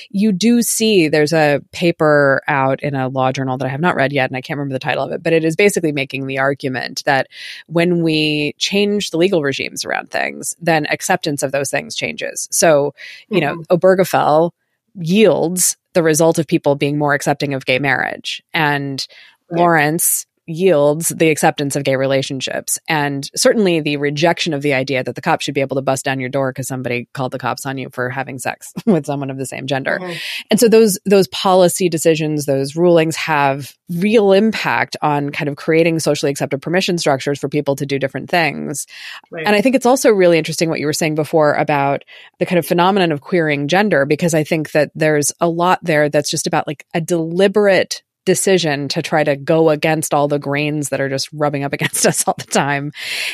you 0.10 0.32
do 0.32 0.62
see 0.62 1.08
there's 1.08 1.34
a 1.34 1.62
paper 1.72 2.42
out 2.48 2.82
in 2.82 2.96
a 2.96 3.10
law 3.10 3.32
journal 3.32 3.58
that 3.58 3.66
I 3.66 3.70
have 3.70 3.82
not 3.82 3.96
read 3.96 4.14
yet 4.14 4.30
and 4.30 4.38
I 4.38 4.42
can't 4.42 4.58
remember 4.58 4.74
the 4.74 4.80
title 4.80 5.04
of 5.04 5.12
it 5.12 5.24
but 5.24 5.34
it 5.34 5.44
is 5.44 5.56
basically 5.56 5.92
making 5.92 6.28
the 6.28 6.40
argument 6.40 7.04
that 7.06 7.28
when 7.68 8.02
we 8.02 8.54
change 8.58 9.10
the 9.10 9.18
legal 9.18 9.44
regimes 9.44 9.84
around 9.84 10.10
things 10.10 10.56
then 10.62 10.86
acceptance 10.88 11.44
of 11.44 11.52
those 11.52 11.70
things 11.70 11.96
changes 11.96 12.48
so 12.52 12.94
you 13.30 13.42
mm-hmm. 13.42 13.60
know 13.60 13.64
Obergefell 13.70 14.52
yields 14.96 15.76
the 15.94 16.04
result 16.04 16.40
of 16.40 16.48
people 16.48 16.76
being 16.76 16.98
more 16.98 17.14
accepting 17.14 17.54
of 17.54 17.66
gay 17.66 17.80
marriage 17.80 18.42
and 18.54 19.06
Right. 19.50 19.60
Lawrence 19.60 20.26
yields 20.50 21.10
the 21.10 21.30
acceptance 21.30 21.76
of 21.76 21.84
gay 21.84 21.95
relationships 21.95 22.80
and 22.88 23.30
certainly 23.36 23.80
the 23.80 23.97
rejection 23.97 24.54
of 24.54 24.62
the 24.62 24.74
idea 24.74 25.04
that 25.04 25.16
the 25.16 25.22
cops 25.22 25.45
should 25.45 25.54
be 25.54 25.62
able 25.62 25.76
to 25.76 25.82
bust 25.82 26.04
down 26.04 26.20
your 26.20 26.30
door 26.30 26.52
because 26.52 26.68
somebody 26.68 27.08
called 27.14 27.32
the 27.32 27.38
cops 27.38 27.66
on 27.66 27.78
you 27.78 27.89
for 27.91 28.10
having 28.10 28.39
sex 28.39 28.74
with 28.86 29.06
someone 29.06 29.30
of 29.30 29.38
the 29.38 29.45
same 29.45 29.68
gender. 29.68 30.00
Mm-hmm. 30.02 30.18
And 30.50 30.60
so 30.60 30.68
those 30.68 31.00
those 31.06 31.28
policy 31.28 31.89
decisions, 31.89 32.45
those 32.45 32.76
rulings 32.76 33.16
have 33.16 33.74
real 33.89 34.34
impact 34.34 34.97
on 35.02 35.32
kind 35.32 35.47
of 35.47 35.56
creating 35.56 36.00
socially 36.00 36.32
accepted 36.32 36.62
permission 36.62 36.97
structures 36.97 37.39
for 37.39 37.50
people 37.50 37.76
to 37.76 37.86
do 37.86 38.00
different 38.00 38.30
things. 38.30 38.88
Right. 39.32 39.45
And 39.45 39.56
I 39.56 39.62
think 39.62 39.76
it's 39.76 39.86
also 39.86 40.10
really 40.12 40.38
interesting 40.38 40.70
what 40.70 40.80
you 40.80 40.86
were 40.86 40.93
saying 40.93 41.16
before 41.16 41.54
about 41.54 42.04
the 42.39 42.45
kind 42.45 42.60
of 42.60 42.66
phenomenon 42.66 43.12
of 43.12 43.22
queering 43.22 43.68
gender 43.68 44.06
because 44.06 44.34
I 44.34 44.43
think 44.43 44.72
that 44.72 44.91
there's 44.95 45.32
a 45.39 45.47
lot 45.47 45.80
there 45.84 46.10
that's 46.10 46.30
just 46.30 46.47
about 46.47 46.68
like 46.68 46.86
a 46.93 47.02
deliberate 47.02 48.04
decision 48.26 48.88
to 48.90 49.02
try 49.02 49.24
to 49.24 49.36
go 49.36 49.70
against 49.70 50.14
all 50.14 50.28
the 50.28 50.40
grains 50.40 50.90
that 50.90 51.02
are 51.02 51.10
just 51.10 51.30
rubbing 51.34 51.64
up 51.64 51.74
against 51.80 52.06
us 52.06 52.28
all 52.28 52.36
the 52.38 52.46
time 52.46 52.92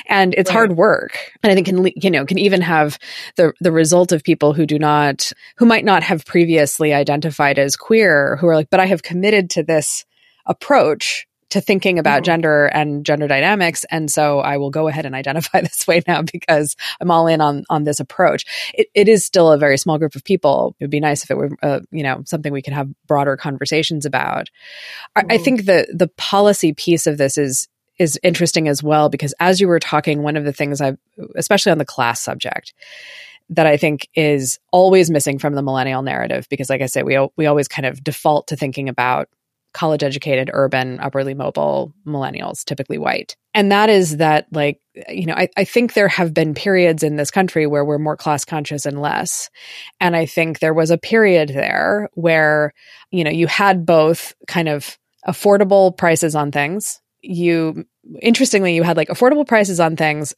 and 0.07 0.33
it's 0.35 0.49
right. 0.49 0.55
hard 0.55 0.77
work 0.77 1.17
and 1.43 1.51
i 1.51 1.55
think 1.55 1.67
can 1.67 1.85
you 1.95 2.11
know 2.11 2.25
can 2.25 2.37
even 2.37 2.61
have 2.61 2.97
the 3.35 3.53
the 3.59 3.71
result 3.71 4.11
of 4.11 4.23
people 4.23 4.53
who 4.53 4.65
do 4.65 4.79
not 4.79 5.31
who 5.57 5.65
might 5.65 5.85
not 5.85 6.03
have 6.03 6.25
previously 6.25 6.93
identified 6.93 7.59
as 7.59 7.75
queer 7.75 8.37
who 8.37 8.47
are 8.47 8.55
like 8.55 8.69
but 8.69 8.79
i 8.79 8.85
have 8.85 9.03
committed 9.03 9.49
to 9.49 9.63
this 9.63 10.05
approach 10.45 11.27
to 11.49 11.61
thinking 11.61 11.99
about 11.99 12.17
mm-hmm. 12.17 12.25
gender 12.25 12.65
and 12.65 13.05
gender 13.05 13.27
dynamics 13.27 13.85
and 13.91 14.09
so 14.09 14.39
i 14.39 14.57
will 14.57 14.69
go 14.69 14.87
ahead 14.87 15.05
and 15.05 15.15
identify 15.15 15.61
this 15.61 15.87
way 15.87 16.01
now 16.07 16.21
because 16.21 16.75
i'm 16.99 17.11
all 17.11 17.27
in 17.27 17.41
on 17.41 17.63
on 17.69 17.83
this 17.83 17.99
approach 17.99 18.45
it, 18.73 18.87
it 18.93 19.07
is 19.07 19.25
still 19.25 19.51
a 19.51 19.57
very 19.57 19.77
small 19.77 19.97
group 19.97 20.15
of 20.15 20.23
people 20.23 20.75
it 20.79 20.83
would 20.83 20.91
be 20.91 20.99
nice 20.99 21.23
if 21.23 21.31
it 21.31 21.37
were 21.37 21.51
uh, 21.61 21.79
you 21.91 22.03
know 22.03 22.23
something 22.25 22.51
we 22.51 22.61
could 22.61 22.73
have 22.73 22.89
broader 23.07 23.37
conversations 23.37 24.05
about 24.05 24.49
mm-hmm. 25.17 25.31
I, 25.31 25.35
I 25.35 25.37
think 25.37 25.65
the 25.65 25.87
the 25.93 26.07
policy 26.07 26.73
piece 26.73 27.07
of 27.07 27.17
this 27.17 27.37
is 27.37 27.67
is 27.97 28.19
interesting 28.23 28.67
as 28.67 28.83
well 28.83 29.07
because 29.09 29.33
as 29.39 29.61
you 29.61 29.67
were 29.67 29.79
talking 29.79 30.21
one 30.21 30.35
of 30.35 30.43
the 30.43 30.53
things 30.53 30.81
i 30.81 30.97
especially 31.35 31.71
on 31.71 31.77
the 31.77 31.85
class 31.85 32.21
subject 32.21 32.73
that 33.49 33.67
I 33.67 33.77
think 33.77 34.09
is 34.15 34.59
always 34.71 35.11
missing 35.11 35.37
from 35.37 35.53
the 35.53 35.61
millennial 35.61 36.01
narrative 36.01 36.47
because 36.49 36.69
like 36.69 36.81
I 36.81 36.87
say 36.87 37.03
we 37.03 37.17
we 37.37 37.45
always 37.45 37.67
kind 37.67 37.85
of 37.85 38.03
default 38.03 38.47
to 38.47 38.55
thinking 38.55 38.89
about 38.89 39.29
college 39.75 40.03
educated, 40.03 40.49
urban, 40.53 40.99
upperly 41.01 41.33
mobile 41.33 41.93
millennials, 42.07 42.63
typically 42.63 42.97
white. 42.97 43.35
And 43.53 43.71
that 43.71 43.89
is 43.89 44.17
that, 44.17 44.47
like, 44.51 44.79
you 45.09 45.25
know, 45.25 45.33
I, 45.33 45.49
I 45.57 45.65
think 45.65 45.93
there 45.93 46.07
have 46.07 46.33
been 46.33 46.53
periods 46.53 47.03
in 47.03 47.17
this 47.17 47.29
country 47.29 47.67
where 47.67 47.83
we're 47.83 47.99
more 47.99 48.15
class 48.15 48.45
conscious 48.45 48.85
and 48.85 49.01
less. 49.01 49.49
And 49.99 50.15
I 50.15 50.25
think 50.25 50.59
there 50.59 50.73
was 50.73 50.91
a 50.91 50.97
period 50.97 51.49
there 51.49 52.09
where, 52.13 52.73
you 53.11 53.23
know, 53.25 53.31
you 53.31 53.47
had 53.47 53.85
both 53.85 54.33
kind 54.47 54.69
of 54.69 54.97
affordable 55.27 55.95
prices 55.95 56.35
on 56.35 56.51
things. 56.51 57.01
You, 57.21 57.85
interestingly, 58.21 58.75
you 58.75 58.83
had 58.83 58.97
like 58.97 59.09
affordable 59.09 59.45
prices 59.45 59.81
on 59.81 59.97
things, 59.97 60.33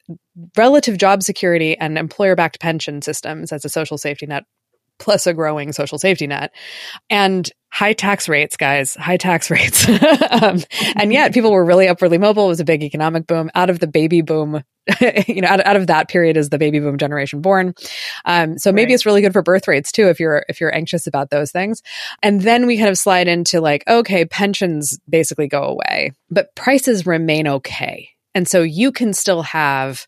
relative 0.58 0.98
job 0.98 1.22
security, 1.22 1.78
and 1.78 1.98
employer 1.98 2.36
backed 2.36 2.60
pension 2.60 3.04
systems 3.04 3.52
as 3.52 3.64
a 3.66 3.70
social 3.70 4.00
safety 4.00 4.26
net 4.26 4.46
plus 5.00 5.28
a 5.28 5.34
growing 5.34 5.72
social 5.74 6.00
safety 6.00 6.26
net 6.26 6.52
and 7.08 7.52
high 7.78 7.94
tax 7.94 8.28
rates 8.28 8.58
guys 8.58 8.96
high 8.96 9.18
tax 9.18 9.52
rates. 9.52 9.88
Um, 9.88 10.62
and 10.96 11.14
yet 11.14 11.32
people 11.32 11.52
were 11.52 11.64
really 11.64 11.88
upwardly 11.88 12.18
mobile. 12.18 12.46
It 12.46 12.50
was 12.50 12.60
a 12.60 12.66
big 12.66 12.82
economic 12.82 13.28
boom. 13.28 13.52
Out 13.54 13.70
of 13.70 13.80
the 13.80 13.86
baby 13.86 14.22
boom 14.22 14.64
you 15.28 15.42
know 15.42 15.48
out, 15.50 15.64
out 15.66 15.76
of 15.76 15.88
that 15.88 16.08
period 16.08 16.38
is 16.38 16.50
the 16.50 16.58
baby 16.58 16.80
boom 16.80 16.98
generation 16.98 17.42
born. 17.42 17.76
Um, 18.26 18.58
so 18.58 18.72
maybe 18.72 18.92
right. 18.92 18.96
it's 18.96 19.06
really 19.06 19.22
good 19.22 19.34
for 19.34 19.44
birth 19.44 19.68
rates 19.68 19.92
too 19.92 20.08
if 20.08 20.20
you're 20.20 20.44
if 20.50 20.60
you're 20.60 20.74
anxious 20.74 21.06
about 21.06 21.30
those 21.30 21.52
things. 21.52 21.84
And 22.24 22.42
then 22.42 22.66
we 22.66 22.78
kind 22.78 22.90
of 22.90 22.98
slide 22.98 23.28
into 23.28 23.62
like 23.62 23.84
okay 23.88 24.26
pensions 24.26 25.00
basically 25.08 25.48
go 25.48 25.64
away 25.64 26.14
but 26.32 26.56
prices 26.56 27.06
remain 27.06 27.48
okay. 27.48 28.10
And 28.34 28.48
so 28.48 28.64
you 28.64 28.92
can 28.92 29.14
still 29.14 29.44
have 29.44 30.08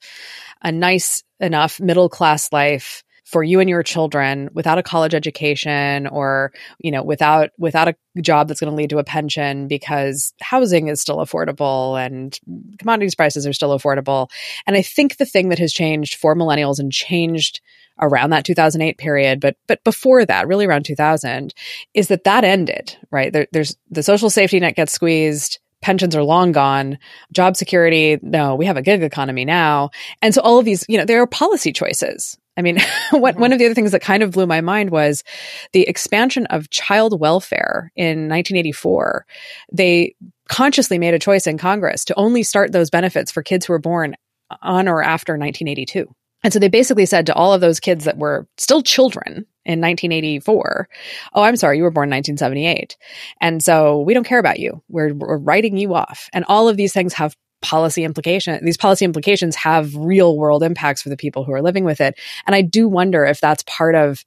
a 0.64 0.72
nice 0.72 1.24
enough 1.40 1.80
middle 1.80 2.10
class 2.10 2.52
life 2.52 3.04
for 3.30 3.44
you 3.44 3.60
and 3.60 3.70
your 3.70 3.84
children 3.84 4.50
without 4.54 4.80
a 4.80 4.84
college 4.84 5.14
education 5.14 6.08
or 6.08 6.52
you 6.80 6.90
know 6.90 7.04
without 7.04 7.52
without 7.60 7.88
a 7.88 7.96
job 8.22 8.48
that's 8.48 8.60
going 8.60 8.72
to 8.72 8.76
lead 8.76 8.90
to 8.90 8.98
a 8.98 9.04
pension 9.04 9.68
because 9.68 10.34
housing 10.42 10.88
is 10.88 11.00
still 11.00 11.18
affordable 11.18 12.04
and 12.04 12.40
commodities 12.80 13.14
prices 13.14 13.46
are 13.46 13.54
still 13.54 13.78
affordable. 13.78 14.30
And 14.66 14.76
i 14.76 14.82
think 14.82 15.18
the 15.18 15.26
thing 15.26 15.50
that 15.50 15.60
has 15.60 15.72
changed 15.72 16.16
for 16.16 16.36
millennials 16.36 16.80
and 16.80 16.92
changed 16.92 17.62
around 18.02 18.32
that 18.32 18.46
2008 18.46 18.98
period 18.98 19.40
but 19.40 19.56
but 19.68 19.84
before 19.84 20.26
that 20.26 20.48
really 20.48 20.66
around 20.66 20.86
2000 20.86 21.54
is 21.94 22.08
that 22.08 22.24
that 22.24 22.44
ended 22.44 22.98
right? 23.12 23.32
There, 23.32 23.48
there's 23.52 23.76
the 23.92 24.04
social 24.04 24.30
safety 24.30 24.60
net 24.60 24.76
gets 24.76 24.94
squeezed 24.94 25.60
pensions 25.82 26.16
are 26.16 26.24
long 26.24 26.52
gone 26.52 26.98
job 27.32 27.56
security 27.56 28.18
no 28.22 28.56
we 28.56 28.66
have 28.66 28.78
a 28.78 28.82
gig 28.82 29.04
economy 29.04 29.46
now. 29.46 29.92
And 30.22 30.34
so 30.34 30.42
all 30.42 30.58
of 30.58 30.66
these 30.66 30.84
you 30.90 30.98
know 30.98 31.06
there 31.06 31.22
are 31.22 31.28
policy 31.28 31.72
choices 31.72 32.38
I 32.60 32.62
mean, 32.62 32.78
what, 33.12 33.22
one 33.22 33.34
mm-hmm. 33.36 33.54
of 33.54 33.60
the 33.60 33.66
other 33.66 33.74
things 33.74 33.94
that 33.94 34.02
kind 34.02 34.22
of 34.22 34.32
blew 34.32 34.46
my 34.46 34.62
mind 34.62 34.92
was 34.92 35.24
the 35.72 35.88
expansion 35.88 36.46
of 36.48 36.70
child 36.70 37.20
welfare 37.20 37.92
in 37.96 38.28
1984. 38.28 39.26
They 39.72 40.16
consciously 40.50 41.00
made 41.00 41.14
a 41.14 41.20
choice 41.20 41.48
in 41.48 41.58
Congress 41.58 42.04
to 42.06 42.16
only 42.16 42.44
start 42.44 42.72
those 42.72 42.90
benefits 42.90 43.32
for 43.32 43.42
kids 43.42 43.66
who 43.66 43.74
were 43.74 43.80
born 43.80 44.16
on 44.62 44.88
or 44.88 45.02
after 45.02 45.34
1982. 45.34 46.14
And 46.44 46.54
so 46.54 46.60
they 46.60 46.70
basically 46.70 47.06
said 47.06 47.26
to 47.26 47.34
all 47.34 47.54
of 47.54 47.62
those 47.62 47.80
kids 47.80 48.06
that 48.06 48.18
were 48.18 48.48
still 48.58 48.82
children 48.82 49.46
in 49.66 49.82
1984, 49.82 50.90
oh, 51.34 51.44
I'm 51.44 51.58
sorry, 51.58 51.78
you 51.78 51.84
were 51.84 51.92
born 51.92 52.10
in 52.10 52.16
1978. 52.16 52.98
And 53.42 53.62
so 53.62 54.02
we 54.02 54.14
don't 54.14 54.24
care 54.24 54.40
about 54.40 54.60
you. 54.60 54.82
We're, 54.90 55.14
we're 55.14 55.38
writing 55.38 55.78
you 55.78 55.94
off. 55.94 56.30
And 56.34 56.46
all 56.48 56.70
of 56.70 56.78
these 56.78 56.94
things 56.94 57.14
have 57.14 57.36
policy 57.62 58.04
implication 58.04 58.64
these 58.64 58.78
policy 58.78 59.06
implications 59.06 59.56
have 59.56 59.96
real 59.96 60.38
world 60.38 60.64
impacts 60.64 61.02
for 61.02 61.10
the 61.10 61.18
people 61.18 61.44
who 61.44 61.52
are 61.52 61.62
living 61.62 61.84
with 61.84 62.00
it 62.02 62.18
and 62.46 62.56
i 62.56 62.62
do 62.62 62.88
wonder 62.88 63.26
if 63.26 63.42
that's 63.42 63.64
part 63.64 63.96
of 63.96 64.24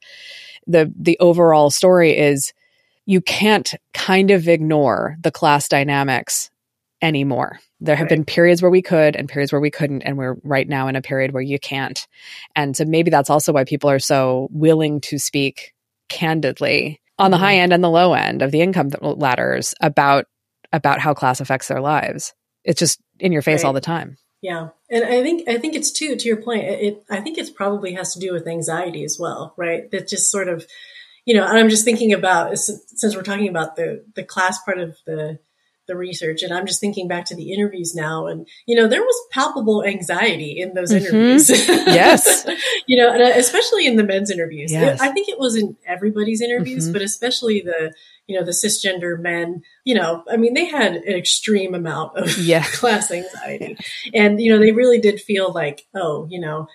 the 0.67 0.91
the 0.95 1.17
overall 1.19 1.69
story 1.69 2.17
is 2.17 2.53
you 3.05 3.19
can't 3.21 3.73
kind 3.93 4.31
of 4.31 4.47
ignore 4.47 5.17
the 5.21 5.31
class 5.31 5.67
dynamics 5.67 6.49
anymore 7.01 7.59
there 7.81 7.95
have 7.95 8.05
right. 8.05 8.09
been 8.11 8.25
periods 8.25 8.61
where 8.61 8.71
we 8.71 8.81
could 8.81 9.15
and 9.15 9.27
periods 9.27 9.51
where 9.51 9.59
we 9.59 9.71
couldn't 9.71 10.03
and 10.03 10.17
we're 10.17 10.35
right 10.43 10.69
now 10.69 10.87
in 10.87 10.95
a 10.95 11.01
period 11.01 11.33
where 11.33 11.41
you 11.41 11.59
can't 11.59 12.07
and 12.55 12.77
so 12.77 12.85
maybe 12.85 13.09
that's 13.09 13.29
also 13.29 13.51
why 13.51 13.63
people 13.63 13.89
are 13.89 13.99
so 13.99 14.47
willing 14.51 15.01
to 15.01 15.17
speak 15.17 15.73
candidly 16.07 17.01
on 17.19 17.31
the 17.31 17.37
mm-hmm. 17.37 17.43
high 17.43 17.57
end 17.57 17.73
and 17.73 17.83
the 17.83 17.89
low 17.89 18.13
end 18.13 18.41
of 18.41 18.51
the 18.51 18.61
income 18.61 18.89
ladders 19.01 19.73
about 19.81 20.25
about 20.73 20.99
how 20.99 21.13
class 21.13 21.39
affects 21.39 21.67
their 21.67 21.79
lives. 21.79 22.33
It's 22.65 22.79
just 22.79 22.99
in 23.19 23.31
your 23.31 23.41
face 23.41 23.63
right. 23.63 23.67
all 23.67 23.73
the 23.73 23.81
time. 23.81 24.17
Yeah. 24.41 24.69
And 24.89 25.05
I 25.05 25.23
think, 25.23 25.47
I 25.47 25.57
think 25.57 25.75
it's 25.75 25.91
too, 25.91 26.15
to 26.15 26.27
your 26.27 26.41
point, 26.41 26.65
it, 26.65 27.03
I 27.09 27.21
think 27.21 27.37
it's 27.37 27.49
probably 27.49 27.93
has 27.93 28.13
to 28.13 28.19
do 28.19 28.33
with 28.33 28.47
anxiety 28.47 29.05
as 29.05 29.17
well, 29.17 29.53
right? 29.57 29.89
That 29.91 30.07
just 30.09 30.29
sort 30.29 30.49
of, 30.49 30.65
you 31.25 31.33
know, 31.33 31.47
and 31.47 31.57
I'm 31.57 31.69
just 31.69 31.85
thinking 31.85 32.11
about, 32.11 32.57
since 32.57 33.15
we're 33.15 33.23
talking 33.23 33.47
about 33.47 33.77
the, 33.77 34.03
the 34.15 34.23
class 34.23 34.61
part 34.61 34.79
of 34.79 34.97
the, 35.05 35.39
the 35.93 35.97
research 35.97 36.41
and 36.41 36.53
i'm 36.53 36.65
just 36.65 36.79
thinking 36.79 37.07
back 37.07 37.25
to 37.25 37.35
the 37.35 37.53
interviews 37.53 37.93
now 37.93 38.25
and 38.25 38.47
you 38.65 38.75
know 38.75 38.87
there 38.87 39.01
was 39.01 39.27
palpable 39.31 39.83
anxiety 39.83 40.59
in 40.59 40.73
those 40.73 40.91
mm-hmm. 40.91 41.05
interviews 41.05 41.49
yes 41.69 42.45
you 42.87 42.97
know 42.97 43.09
uh, 43.09 43.31
especially 43.35 43.85
in 43.85 43.95
the 43.95 44.03
men's 44.03 44.31
interviews 44.31 44.71
yes. 44.71 44.99
i 44.99 45.09
think 45.09 45.29
it 45.29 45.39
was 45.39 45.55
in 45.55 45.75
everybody's 45.85 46.41
interviews 46.41 46.85
mm-hmm. 46.85 46.93
but 46.93 47.01
especially 47.01 47.61
the 47.61 47.93
you 48.27 48.37
know 48.37 48.45
the 48.45 48.51
cisgender 48.51 49.19
men 49.19 49.61
you 49.83 49.93
know 49.93 50.23
i 50.31 50.37
mean 50.37 50.53
they 50.53 50.65
had 50.65 50.95
an 50.95 51.13
extreme 51.13 51.75
amount 51.75 52.17
of 52.17 52.37
yeah. 52.37 52.63
class 52.73 53.11
anxiety 53.11 53.77
and 54.13 54.41
you 54.41 54.51
know 54.51 54.59
they 54.59 54.71
really 54.71 54.99
did 54.99 55.21
feel 55.21 55.51
like 55.53 55.85
oh 55.93 56.27
you 56.29 56.39
know 56.39 56.67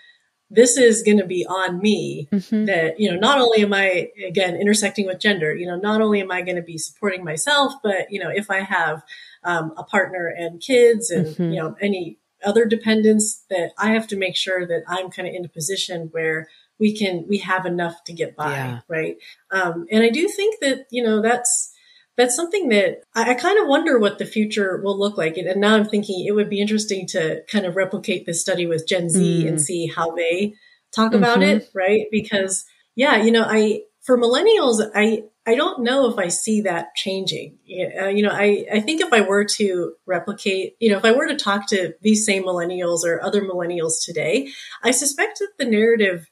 this 0.51 0.77
is 0.77 1.03
going 1.03 1.19
to 1.19 1.27
be 1.27 1.47
on 1.47 1.79
me 1.79 2.29
mm-hmm. 2.33 2.65
that 2.65 2.99
you 2.99 3.11
know 3.11 3.19
not 3.19 3.39
only 3.39 3.63
am 3.63 3.73
i 3.73 4.09
again 4.27 4.57
intersecting 4.57 5.07
with 5.07 5.21
gender 5.21 5.55
you 5.55 5.67
know 5.67 5.77
not 5.77 6.01
only 6.01 6.21
am 6.21 6.31
i 6.31 6.43
going 6.43 6.57
to 6.57 6.63
be 6.63 6.79
supporting 6.79 7.25
myself 7.25 7.73
but 7.83 8.11
you 8.11 8.19
know 8.19 8.31
if 8.31 8.51
i 8.51 8.61
have 8.61 9.03
um, 9.45 9.73
a 9.77 9.85
partner 9.85 10.27
and 10.27 10.61
kids 10.61 11.11
and 11.11 11.27
mm-hmm. 11.27 11.53
you 11.53 11.61
know 11.61 11.77
any 11.81 12.19
other 12.45 12.65
dependents 12.65 13.45
that 13.51 13.71
i 13.79 13.93
have 13.93 14.07
to 14.07 14.17
make 14.17 14.37
sure 14.37 14.67
that 14.67 14.83
i'm 14.89 15.11
kind 15.11 15.29
of 15.29 15.35
in 15.35 15.45
a 15.45 15.49
position 15.49 16.09
where 16.13 16.49
we 16.79 16.97
can 16.97 17.27
we 17.29 17.39
have 17.39 17.67
enough 17.67 18.05
to 18.05 18.13
get 18.13 18.37
by 18.37 18.53
yeah. 18.53 18.81
right 18.89 19.17
um, 19.51 19.87
and 19.91 20.03
i 20.03 20.09
do 20.09 20.29
think 20.29 20.61
that 20.61 20.87
you 20.91 21.03
know 21.03 21.21
that's 21.21 21.68
that's 22.19 22.35
something 22.35 22.69
that 22.69 23.05
I, 23.15 23.31
I, 23.31 23.35
kind 23.35 23.59
of 23.61 23.69
wonder 23.69 23.99
what 23.99 24.19
the 24.19 24.27
future 24.27 24.81
will 24.83 24.99
look 24.99 25.17
like. 25.17 25.39
And, 25.39 25.61
now 25.61 25.77
I'm 25.77 25.87
thinking 25.87 26.27
it 26.27 26.33
would 26.33 26.51
be 26.51 26.61
interesting 26.61 27.07
to 27.09 27.43
kind 27.51 27.65
of 27.65 27.77
replicate 27.77 28.27
this 28.27 28.41
study 28.41 28.67
with 28.67 28.89
Gen 28.89 29.09
Z 29.09 29.45
mm. 29.45 29.49
and 29.49 29.61
see 29.61 29.87
how 29.87 30.15
they 30.15 30.55
talk 30.95 31.13
mm-hmm. 31.13 31.23
about 31.23 31.43
it, 31.43 31.71
right? 31.75 32.07
Because 32.11 32.65
yeah, 32.97 33.23
you 33.23 33.31
know, 33.31 33.45
I 33.49 33.83
for 34.03 34.19
millennials, 34.19 34.85
I 34.95 35.23
I 35.47 35.55
don't 35.55 35.83
know 35.83 36.11
if 36.11 36.19
I 36.19 36.29
see 36.29 36.63
that 36.63 36.95
changing. 36.97 37.59
Uh, 37.99 38.09
you 38.09 38.23
know, 38.23 38.33
I 38.33 38.67
I 38.73 38.81
think 38.81 39.01
if 39.01 39.13
I 39.13 39.21
were 39.21 39.45
to 39.45 39.95
replicate, 40.05 40.75
you 40.81 40.91
know, 40.91 40.99
if 40.99 41.05
I 41.05 41.13
were 41.13 41.29
to 41.29 41.37
talk 41.37 41.69
to 41.69 41.95
these 42.03 42.27
same 42.27 42.45
millennials 42.45 43.05
or 43.05 43.23
other 43.23 43.43
millennials 43.43 44.05
today, 44.05 44.51
I 44.83 44.91
suspect 44.91 45.39
that 45.39 45.51
the 45.59 45.71
narrative 45.71 46.27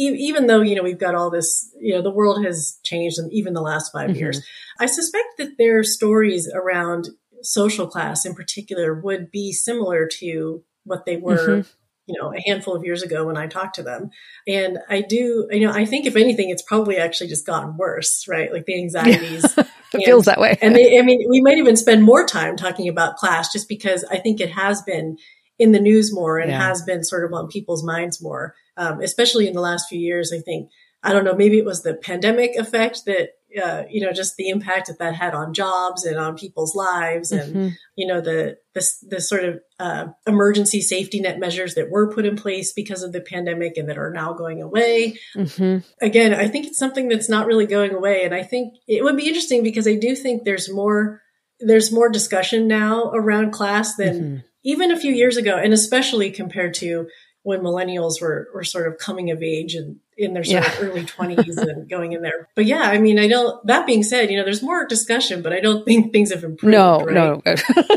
even 0.00 0.46
though 0.46 0.60
you 0.60 0.74
know 0.74 0.82
we've 0.82 0.98
got 0.98 1.14
all 1.14 1.30
this 1.30 1.70
you 1.80 1.94
know 1.94 2.02
the 2.02 2.10
world 2.10 2.44
has 2.44 2.78
changed 2.82 3.18
in 3.18 3.30
even 3.32 3.54
the 3.54 3.60
last 3.60 3.92
5 3.92 4.10
mm-hmm. 4.10 4.18
years 4.18 4.44
i 4.78 4.86
suspect 4.86 5.36
that 5.38 5.58
their 5.58 5.82
stories 5.82 6.50
around 6.52 7.08
social 7.42 7.86
class 7.86 8.24
in 8.24 8.34
particular 8.34 8.94
would 9.00 9.30
be 9.30 9.52
similar 9.52 10.06
to 10.18 10.62
what 10.84 11.06
they 11.06 11.16
were 11.16 11.48
mm-hmm. 11.48 11.70
you 12.06 12.20
know 12.20 12.32
a 12.34 12.40
handful 12.46 12.74
of 12.74 12.84
years 12.84 13.02
ago 13.02 13.26
when 13.26 13.36
i 13.36 13.46
talked 13.46 13.76
to 13.76 13.82
them 13.82 14.10
and 14.46 14.78
i 14.88 15.00
do 15.00 15.46
you 15.50 15.66
know 15.66 15.72
i 15.72 15.84
think 15.84 16.06
if 16.06 16.16
anything 16.16 16.50
it's 16.50 16.62
probably 16.62 16.96
actually 16.96 17.28
just 17.28 17.46
gotten 17.46 17.76
worse 17.76 18.26
right 18.28 18.52
like 18.52 18.66
the 18.66 18.78
anxieties 18.78 19.44
it 19.58 19.66
and, 19.92 20.04
feels 20.04 20.24
that 20.24 20.40
way 20.40 20.58
and 20.60 20.74
they, 20.74 20.98
i 20.98 21.02
mean 21.02 21.26
we 21.28 21.40
might 21.40 21.58
even 21.58 21.76
spend 21.76 22.02
more 22.02 22.26
time 22.26 22.56
talking 22.56 22.88
about 22.88 23.16
class 23.16 23.52
just 23.52 23.68
because 23.68 24.04
i 24.10 24.18
think 24.18 24.40
it 24.40 24.50
has 24.50 24.82
been 24.82 25.16
in 25.58 25.72
the 25.72 25.80
news 25.80 26.12
more 26.12 26.38
and 26.38 26.50
yeah. 26.50 26.68
has 26.68 26.82
been 26.82 27.04
sort 27.04 27.24
of 27.24 27.32
on 27.34 27.46
people's 27.46 27.84
minds 27.84 28.22
more 28.22 28.54
um, 28.80 29.02
especially 29.02 29.46
in 29.46 29.52
the 29.52 29.60
last 29.60 29.88
few 29.88 30.00
years. 30.00 30.32
I 30.32 30.40
think 30.40 30.70
I 31.02 31.12
don't 31.12 31.24
know, 31.24 31.34
maybe 31.34 31.58
it 31.58 31.64
was 31.64 31.82
the 31.82 31.94
pandemic 31.94 32.56
effect 32.56 33.04
that 33.06 33.30
uh, 33.60 33.82
you 33.90 34.00
know 34.00 34.12
just 34.12 34.36
the 34.36 34.48
impact 34.48 34.86
that 34.86 34.98
that 34.98 35.14
had 35.14 35.34
on 35.34 35.52
jobs 35.52 36.04
and 36.04 36.16
on 36.16 36.36
people's 36.36 36.74
lives, 36.74 37.32
and 37.32 37.54
mm-hmm. 37.54 37.68
you 37.96 38.06
know 38.06 38.20
the 38.20 38.56
the, 38.74 38.86
the 39.08 39.20
sort 39.20 39.44
of 39.44 39.60
uh, 39.78 40.06
emergency 40.26 40.80
safety 40.80 41.20
net 41.20 41.38
measures 41.38 41.74
that 41.74 41.90
were 41.90 42.12
put 42.12 42.24
in 42.24 42.36
place 42.36 42.72
because 42.72 43.02
of 43.02 43.12
the 43.12 43.20
pandemic 43.20 43.76
and 43.76 43.88
that 43.88 43.98
are 43.98 44.12
now 44.12 44.32
going 44.32 44.62
away. 44.62 45.18
Mm-hmm. 45.36 45.78
Again, 46.00 46.32
I 46.32 46.48
think 46.48 46.66
it's 46.66 46.78
something 46.78 47.08
that's 47.08 47.28
not 47.28 47.46
really 47.46 47.66
going 47.66 47.92
away, 47.92 48.24
and 48.24 48.34
I 48.34 48.44
think 48.44 48.74
it 48.86 49.02
would 49.02 49.16
be 49.16 49.26
interesting 49.26 49.62
because 49.62 49.88
I 49.88 49.96
do 49.96 50.14
think 50.14 50.44
there's 50.44 50.72
more 50.72 51.20
there's 51.58 51.92
more 51.92 52.08
discussion 52.08 52.68
now 52.68 53.10
around 53.12 53.52
class 53.52 53.96
than. 53.96 54.14
Mm-hmm. 54.14 54.36
Even 54.62 54.90
a 54.90 55.00
few 55.00 55.14
years 55.14 55.38
ago, 55.38 55.56
and 55.56 55.72
especially 55.72 56.30
compared 56.30 56.74
to 56.74 57.08
when 57.42 57.60
millennials 57.60 58.20
were, 58.20 58.48
were 58.54 58.64
sort 58.64 58.86
of 58.86 58.98
coming 58.98 59.30
of 59.30 59.42
age 59.42 59.74
and 59.74 59.98
in 60.18 60.34
their 60.34 60.44
sort 60.44 60.62
yeah. 60.62 60.72
of 60.72 60.82
early 60.82 61.04
20s 61.04 61.56
and 61.56 61.88
going 61.88 62.12
in 62.12 62.20
there. 62.20 62.48
But 62.54 62.66
yeah, 62.66 62.82
I 62.82 62.98
mean, 62.98 63.18
I 63.18 63.26
don't, 63.26 63.66
that 63.66 63.86
being 63.86 64.02
said, 64.02 64.30
you 64.30 64.36
know, 64.36 64.44
there's 64.44 64.62
more 64.62 64.86
discussion, 64.86 65.40
but 65.40 65.52
I 65.52 65.60
don't 65.60 65.84
think 65.84 66.12
things 66.12 66.30
have 66.32 66.44
improved. 66.44 66.72
No, 66.72 67.00
right? 67.00 67.14
no, 67.14 67.42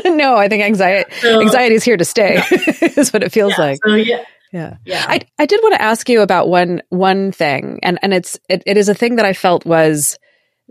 no, 0.06 0.36
I 0.36 0.48
think 0.48 0.62
anxiety, 0.62 1.10
so, 1.20 1.42
anxiety 1.42 1.74
is 1.74 1.84
here 1.84 1.98
to 1.98 2.04
stay 2.04 2.36
yeah. 2.36 2.48
is 2.96 3.12
what 3.12 3.22
it 3.22 3.32
feels 3.32 3.52
yeah, 3.58 3.64
like. 3.64 3.78
So 3.84 3.94
yeah. 3.94 4.24
Yeah. 4.52 4.76
yeah. 4.86 5.04
I, 5.06 5.20
I 5.38 5.46
did 5.46 5.60
want 5.62 5.74
to 5.74 5.82
ask 5.82 6.08
you 6.08 6.22
about 6.22 6.48
one, 6.48 6.80
one 6.88 7.32
thing 7.32 7.80
and, 7.82 7.98
and 8.02 8.14
it's, 8.14 8.38
it, 8.48 8.62
it 8.64 8.76
is 8.78 8.88
a 8.88 8.94
thing 8.94 9.16
that 9.16 9.26
I 9.26 9.34
felt 9.34 9.66
was, 9.66 10.18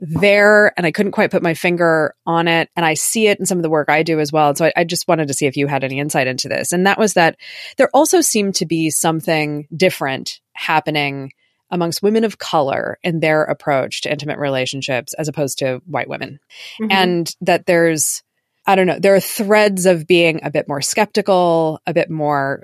there 0.06 0.74
and 0.76 0.86
I 0.86 0.91
couldn't 0.91 1.14
quite 1.14 1.32
put 1.32 1.41
my 1.41 1.54
finger 1.54 2.14
on 2.26 2.49
it. 2.49 2.70
And 2.76 2.86
I 2.86 2.93
see 2.93 3.28
it 3.28 3.39
in 3.39 3.45
some 3.45 3.58
of 3.58 3.64
the 3.64 3.70
work 3.70 3.89
I 3.89 4.04
do 4.04 4.20
as 4.20 4.34
well. 4.34 4.49
And 4.49 4.58
so 4.58 4.66
I, 4.66 4.74
I, 4.76 4.84
just 4.84 5.08
wanted 5.08 5.30
to 5.30 5.34
see 5.34 5.45
if 5.45 5.56
you 5.56 5.66
had 5.66 5.86
any 5.86 5.97
insight 5.97 6.28
into 6.28 6.49
this. 6.49 6.74
And 6.74 6.86
that 6.86 6.99
was 6.99 7.14
that 7.14 7.38
there 7.78 7.89
also 7.93 8.20
seemed 8.20 8.56
to 8.56 8.66
be 8.66 8.89
something 8.89 9.66
different 9.74 10.41
happening 10.51 11.32
amongst 11.72 12.04
women 12.04 12.26
of 12.26 12.38
color 12.38 12.99
in 13.01 13.22
their 13.22 13.43
approach 13.45 14.01
to 14.01 14.12
intimate 14.12 14.39
relationships 14.39 15.14
as 15.14 15.30
opposed 15.30 15.60
to 15.60 15.82
white 15.86 16.10
women. 16.10 16.39
Mm-hmm. 16.82 16.91
And 16.91 17.36
that 17.39 17.66
there's, 17.66 18.24
I 18.68 18.76
don't 18.76 18.88
know, 18.88 18.99
there 18.99 19.16
are 19.16 19.22
threads 19.22 19.86
of 19.86 20.06
being 20.06 20.41
a 20.43 20.51
bit 20.51 20.68
more 20.68 20.82
skeptical, 20.82 21.80
a 21.88 21.93
bit 21.93 22.10
more 22.10 22.64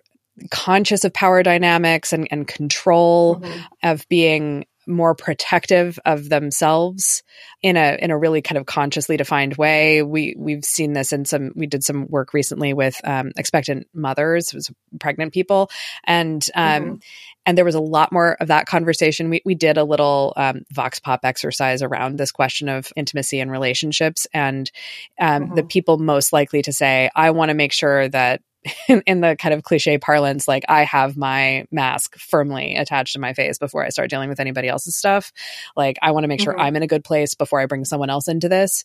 conscious 0.51 1.05
of 1.05 1.13
power 1.13 1.41
dynamics 1.41 2.11
and, 2.11 2.27
and 2.31 2.47
control, 2.47 3.37
mm-hmm. 3.37 3.59
of 3.81 4.05
being 4.09 4.65
more 4.89 5.15
protective 5.15 5.99
of 6.05 6.27
themselves 6.27 7.23
in 7.61 7.77
a 7.77 7.97
in 8.01 8.11
a 8.11 8.17
really 8.17 8.41
kind 8.41 8.57
of 8.57 8.65
consciously 8.65 9.15
defined 9.15 9.55
way. 9.55 10.01
We 10.01 10.35
we've 10.37 10.65
seen 10.65 10.93
this 10.93 11.13
in 11.13 11.25
some. 11.25 11.51
We 11.55 11.67
did 11.67 11.83
some 11.83 12.07
work 12.07 12.33
recently 12.33 12.73
with 12.73 12.99
um, 13.03 13.31
expectant 13.37 13.87
mothers, 13.93 14.53
was 14.53 14.71
pregnant 14.99 15.33
people, 15.33 15.69
and 16.03 16.45
um, 16.55 16.83
mm-hmm. 16.83 16.95
and 17.45 17.57
there 17.57 17.65
was 17.65 17.75
a 17.75 17.79
lot 17.79 18.11
more 18.11 18.33
of 18.41 18.47
that 18.47 18.65
conversation. 18.65 19.29
We 19.29 19.41
we 19.45 19.55
did 19.55 19.77
a 19.77 19.83
little 19.83 20.33
um, 20.35 20.63
vox 20.71 20.99
pop 20.99 21.21
exercise 21.23 21.81
around 21.83 22.17
this 22.17 22.31
question 22.31 22.67
of 22.67 22.91
intimacy 22.95 23.39
and 23.39 23.51
relationships, 23.51 24.27
and 24.33 24.69
um, 25.19 25.43
mm-hmm. 25.43 25.55
the 25.55 25.63
people 25.63 25.99
most 25.99 26.33
likely 26.33 26.63
to 26.63 26.73
say, 26.73 27.09
"I 27.15 27.31
want 27.31 27.49
to 27.49 27.55
make 27.55 27.73
sure 27.73 28.09
that 28.09 28.41
in, 28.87 29.01
in, 29.07 29.21
the 29.21 29.35
kind 29.35 29.53
of 29.53 29.63
cliche 29.63 29.97
parlance, 29.97 30.47
like 30.47 30.63
I 30.69 30.83
have 30.83 31.17
my 31.17 31.65
mask 31.71 32.17
firmly 32.17 32.75
attached 32.75 33.13
to 33.13 33.19
my 33.19 33.33
face 33.33 33.57
before 33.57 33.85
I 33.85 33.89
start 33.89 34.09
dealing 34.09 34.29
with 34.29 34.39
anybody 34.39 34.67
else's 34.67 34.95
stuff. 34.95 35.31
Like 35.75 35.97
I 36.01 36.11
want 36.11 36.23
to 36.23 36.27
make 36.27 36.41
sure 36.41 36.53
mm-hmm. 36.53 36.61
I'm 36.61 36.75
in 36.75 36.83
a 36.83 36.87
good 36.87 37.03
place 37.03 37.33
before 37.33 37.59
I 37.59 37.65
bring 37.65 37.85
someone 37.85 38.09
else 38.09 38.27
into 38.27 38.49
this. 38.49 38.83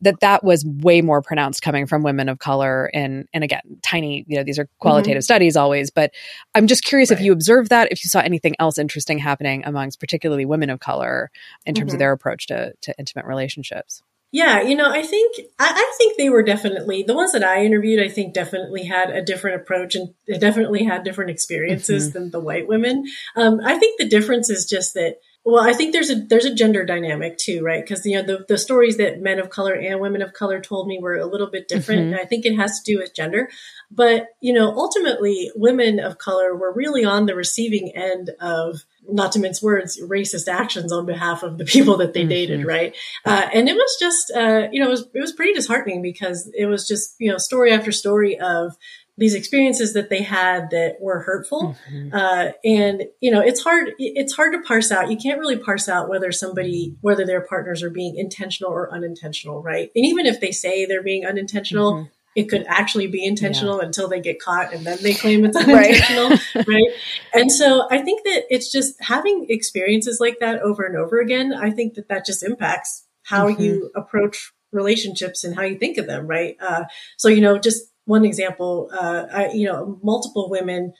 That 0.00 0.20
that 0.20 0.44
was 0.44 0.64
way 0.64 1.02
more 1.02 1.22
pronounced 1.22 1.62
coming 1.62 1.86
from 1.86 2.02
women 2.02 2.28
of 2.28 2.38
color. 2.38 2.90
And 2.92 3.28
and 3.32 3.44
again, 3.44 3.62
tiny, 3.82 4.24
you 4.28 4.36
know, 4.36 4.44
these 4.44 4.58
are 4.58 4.68
qualitative 4.78 5.20
mm-hmm. 5.20 5.24
studies 5.24 5.56
always, 5.56 5.90
but 5.90 6.12
I'm 6.54 6.66
just 6.66 6.84
curious 6.84 7.10
right. 7.10 7.18
if 7.18 7.24
you 7.24 7.32
observed 7.32 7.70
that, 7.70 7.90
if 7.90 8.04
you 8.04 8.08
saw 8.08 8.20
anything 8.20 8.54
else 8.58 8.78
interesting 8.78 9.18
happening 9.18 9.64
amongst 9.64 10.00
particularly 10.00 10.44
women 10.44 10.70
of 10.70 10.80
color 10.80 11.30
in 11.66 11.74
terms 11.74 11.88
mm-hmm. 11.88 11.96
of 11.96 11.98
their 11.98 12.12
approach 12.12 12.46
to 12.46 12.72
to 12.82 12.94
intimate 12.98 13.26
relationships. 13.26 14.02
Yeah, 14.32 14.62
you 14.62 14.74
know, 14.74 14.90
I 14.90 15.02
think 15.02 15.36
I, 15.58 15.70
I, 15.76 15.94
think 15.98 16.16
they 16.16 16.30
were 16.30 16.42
definitely 16.42 17.02
the 17.02 17.14
ones 17.14 17.32
that 17.32 17.44
I 17.44 17.64
interviewed. 17.64 18.02
I 18.02 18.08
think 18.08 18.32
definitely 18.32 18.84
had 18.84 19.10
a 19.10 19.20
different 19.20 19.60
approach 19.60 19.94
and 19.94 20.14
definitely 20.40 20.84
had 20.84 21.04
different 21.04 21.30
experiences 21.30 22.08
mm-hmm. 22.08 22.18
than 22.18 22.30
the 22.30 22.40
white 22.40 22.66
women. 22.66 23.04
Um, 23.36 23.60
I 23.62 23.78
think 23.78 23.98
the 23.98 24.08
difference 24.08 24.48
is 24.48 24.64
just 24.64 24.94
that. 24.94 25.16
Well, 25.44 25.62
I 25.62 25.74
think 25.74 25.92
there's 25.92 26.08
a 26.08 26.14
there's 26.14 26.46
a 26.46 26.54
gender 26.54 26.86
dynamic 26.86 27.36
too, 27.36 27.62
right? 27.62 27.84
Because 27.84 28.06
you 28.06 28.16
know 28.16 28.22
the 28.22 28.46
the 28.48 28.56
stories 28.56 28.96
that 28.96 29.20
men 29.20 29.38
of 29.38 29.50
color 29.50 29.74
and 29.74 30.00
women 30.00 30.22
of 30.22 30.32
color 30.32 30.60
told 30.60 30.86
me 30.86 30.98
were 30.98 31.16
a 31.16 31.26
little 31.26 31.50
bit 31.50 31.68
different, 31.68 32.02
mm-hmm. 32.02 32.12
and 32.12 32.20
I 32.20 32.24
think 32.24 32.46
it 32.46 32.56
has 32.56 32.80
to 32.80 32.92
do 32.92 33.00
with 33.00 33.14
gender. 33.14 33.50
But 33.90 34.28
you 34.40 34.54
know, 34.54 34.70
ultimately, 34.70 35.50
women 35.54 36.00
of 36.00 36.16
color 36.16 36.56
were 36.56 36.72
really 36.72 37.04
on 37.04 37.26
the 37.26 37.34
receiving 37.34 37.92
end 37.94 38.30
of 38.40 38.84
not 39.08 39.32
to 39.32 39.38
mince 39.38 39.62
words, 39.62 40.00
racist 40.00 40.48
actions 40.48 40.92
on 40.92 41.06
behalf 41.06 41.42
of 41.42 41.58
the 41.58 41.64
people 41.64 41.96
that 41.98 42.14
they 42.14 42.20
mm-hmm. 42.20 42.28
dated, 42.28 42.66
right? 42.66 42.94
Uh, 43.24 43.48
and 43.52 43.68
it 43.68 43.74
was 43.74 43.96
just, 43.98 44.32
uh, 44.34 44.68
you 44.70 44.80
know, 44.80 44.86
it 44.86 44.90
was 44.90 45.08
it 45.14 45.20
was 45.20 45.32
pretty 45.32 45.52
disheartening 45.52 46.02
because 46.02 46.50
it 46.54 46.66
was 46.66 46.86
just, 46.86 47.14
you 47.18 47.30
know, 47.30 47.38
story 47.38 47.72
after 47.72 47.92
story 47.92 48.38
of 48.38 48.76
these 49.18 49.34
experiences 49.34 49.92
that 49.92 50.08
they 50.08 50.22
had 50.22 50.70
that 50.70 50.96
were 51.00 51.20
hurtful. 51.20 51.76
Mm-hmm. 51.90 52.14
Uh, 52.14 52.52
and 52.64 53.04
you 53.20 53.30
know, 53.30 53.40
it's 53.40 53.62
hard 53.62 53.90
it's 53.98 54.34
hard 54.34 54.52
to 54.54 54.62
parse 54.62 54.90
out. 54.90 55.10
You 55.10 55.16
can't 55.16 55.38
really 55.38 55.58
parse 55.58 55.88
out 55.88 56.08
whether 56.08 56.32
somebody 56.32 56.96
whether 57.00 57.26
their 57.26 57.42
partners 57.42 57.82
are 57.82 57.90
being 57.90 58.16
intentional 58.16 58.72
or 58.72 58.92
unintentional, 58.92 59.62
right? 59.62 59.90
And 59.94 60.06
even 60.06 60.26
if 60.26 60.40
they 60.40 60.52
say 60.52 60.86
they're 60.86 61.02
being 61.02 61.26
unintentional. 61.26 61.94
Mm-hmm 61.94 62.08
it 62.34 62.48
could 62.48 62.64
actually 62.66 63.06
be 63.06 63.24
intentional 63.24 63.78
yeah. 63.78 63.86
until 63.86 64.08
they 64.08 64.20
get 64.20 64.40
caught 64.40 64.72
and 64.72 64.86
then 64.86 64.98
they 65.02 65.14
claim 65.14 65.44
it's 65.44 65.56
unintentional 65.56 66.30
right. 66.30 66.68
right 66.68 66.90
and 67.34 67.52
so 67.52 67.86
i 67.90 67.98
think 67.98 68.24
that 68.24 68.44
it's 68.48 68.70
just 68.70 68.94
having 69.00 69.46
experiences 69.48 70.18
like 70.20 70.38
that 70.40 70.60
over 70.60 70.84
and 70.84 70.96
over 70.96 71.20
again 71.20 71.52
i 71.52 71.70
think 71.70 71.94
that 71.94 72.08
that 72.08 72.24
just 72.24 72.42
impacts 72.42 73.06
how 73.24 73.48
mm-hmm. 73.48 73.62
you 73.62 73.90
approach 73.94 74.52
relationships 74.72 75.44
and 75.44 75.54
how 75.54 75.62
you 75.62 75.78
think 75.78 75.98
of 75.98 76.06
them, 76.06 76.26
right? 76.26 76.56
Uh, 76.60 76.84
so, 77.16 77.28
you 77.28 77.40
know, 77.40 77.58
just 77.58 77.82
one 78.04 78.24
example, 78.24 78.90
uh, 78.92 79.26
I, 79.32 79.50
you 79.52 79.66
know, 79.66 79.98
multiple 80.02 80.50
women 80.50 80.94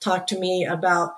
talk 0.00 0.26
to 0.28 0.38
me 0.38 0.64
about 0.64 1.12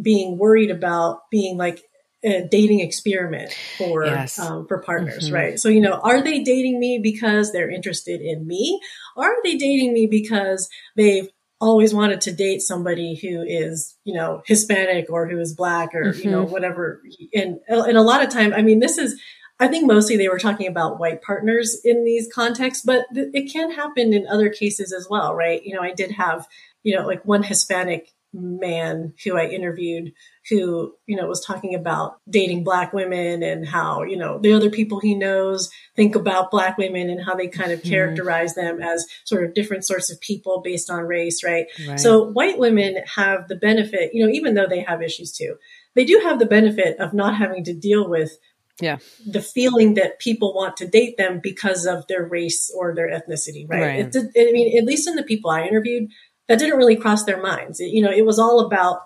being 0.00 0.38
worried 0.38 0.70
about 0.70 1.20
being 1.30 1.56
like 1.56 1.82
a 2.24 2.46
dating 2.48 2.80
experiment 2.80 3.52
for 3.78 4.04
yes. 4.04 4.38
um, 4.38 4.66
for 4.66 4.78
partners, 4.82 5.26
mm-hmm. 5.26 5.34
right? 5.34 5.60
So 5.60 5.68
you 5.68 5.80
know, 5.80 5.94
are 5.94 6.22
they 6.22 6.42
dating 6.42 6.78
me 6.78 6.98
because 7.02 7.52
they're 7.52 7.70
interested 7.70 8.20
in 8.20 8.46
me, 8.46 8.80
or 9.16 9.24
are 9.24 9.42
they 9.42 9.56
dating 9.56 9.92
me 9.92 10.06
because 10.06 10.68
they've 10.96 11.28
always 11.60 11.94
wanted 11.94 12.20
to 12.22 12.32
date 12.32 12.60
somebody 12.60 13.14
who 13.14 13.42
is 13.42 13.96
you 14.04 14.14
know 14.14 14.42
Hispanic 14.46 15.06
or 15.10 15.28
who 15.28 15.38
is 15.38 15.54
black 15.54 15.94
or 15.94 16.12
mm-hmm. 16.12 16.22
you 16.22 16.30
know 16.30 16.44
mm-hmm. 16.44 16.52
whatever? 16.52 17.02
And 17.34 17.58
and 17.68 17.96
a 17.96 18.02
lot 18.02 18.22
of 18.22 18.30
time, 18.30 18.52
I 18.54 18.62
mean, 18.62 18.78
this 18.78 18.98
is. 18.98 19.20
I 19.60 19.68
think 19.68 19.86
mostly 19.86 20.16
they 20.16 20.28
were 20.28 20.40
talking 20.40 20.66
about 20.66 20.98
white 20.98 21.22
partners 21.22 21.78
in 21.84 22.04
these 22.04 22.28
contexts, 22.34 22.84
but 22.84 23.04
th- 23.14 23.28
it 23.32 23.52
can 23.52 23.70
happen 23.70 24.12
in 24.12 24.26
other 24.26 24.48
cases 24.48 24.92
as 24.92 25.06
well, 25.08 25.36
right? 25.36 25.62
You 25.62 25.76
know, 25.76 25.82
I 25.82 25.92
did 25.92 26.10
have, 26.10 26.48
you 26.82 26.96
know, 26.96 27.06
like 27.06 27.24
one 27.24 27.44
Hispanic 27.44 28.10
man 28.32 29.14
who 29.22 29.36
I 29.36 29.46
interviewed 29.46 30.12
who, 30.48 30.94
you 31.06 31.16
know, 31.16 31.26
was 31.26 31.44
talking 31.44 31.74
about 31.74 32.16
dating 32.28 32.64
black 32.64 32.92
women 32.92 33.42
and 33.42 33.66
how, 33.66 34.02
you 34.02 34.16
know, 34.16 34.38
the 34.38 34.52
other 34.52 34.70
people 34.70 35.00
he 35.00 35.14
knows 35.14 35.70
think 35.94 36.14
about 36.14 36.50
black 36.50 36.78
women 36.78 37.10
and 37.10 37.24
how 37.24 37.34
they 37.34 37.48
kind 37.48 37.72
of 37.72 37.80
mm-hmm. 37.80 37.90
characterize 37.90 38.54
them 38.54 38.80
as 38.80 39.06
sort 39.24 39.44
of 39.44 39.54
different 39.54 39.84
sorts 39.86 40.10
of 40.10 40.20
people 40.20 40.60
based 40.62 40.90
on 40.90 41.04
race, 41.04 41.44
right? 41.44 41.66
right? 41.86 42.00
So 42.00 42.24
white 42.24 42.58
women 42.58 42.96
have 43.14 43.48
the 43.48 43.56
benefit, 43.56 44.14
you 44.14 44.24
know, 44.24 44.32
even 44.32 44.54
though 44.54 44.66
they 44.68 44.80
have 44.80 45.02
issues 45.02 45.32
too, 45.32 45.56
they 45.94 46.04
do 46.04 46.20
have 46.24 46.38
the 46.38 46.46
benefit 46.46 46.98
of 46.98 47.12
not 47.12 47.36
having 47.36 47.64
to 47.64 47.74
deal 47.74 48.08
with 48.08 48.32
yeah 48.80 48.96
the 49.26 49.42
feeling 49.42 49.94
that 49.94 50.18
people 50.18 50.54
want 50.54 50.78
to 50.78 50.88
date 50.88 51.18
them 51.18 51.40
because 51.42 51.84
of 51.84 52.06
their 52.06 52.24
race 52.24 52.72
or 52.74 52.94
their 52.94 53.10
ethnicity 53.10 53.68
right, 53.68 53.82
right. 53.82 54.16
It, 54.16 54.48
i 54.48 54.50
mean 54.50 54.78
at 54.78 54.86
least 54.86 55.06
in 55.06 55.14
the 55.14 55.22
people 55.22 55.50
i 55.50 55.64
interviewed 55.64 56.08
that 56.48 56.58
didn't 56.58 56.76
really 56.76 56.96
cross 56.96 57.24
their 57.24 57.40
minds. 57.40 57.80
It, 57.80 57.86
you 57.86 58.02
know, 58.02 58.10
it 58.10 58.26
was 58.26 58.38
all 58.38 58.60
about 58.60 59.00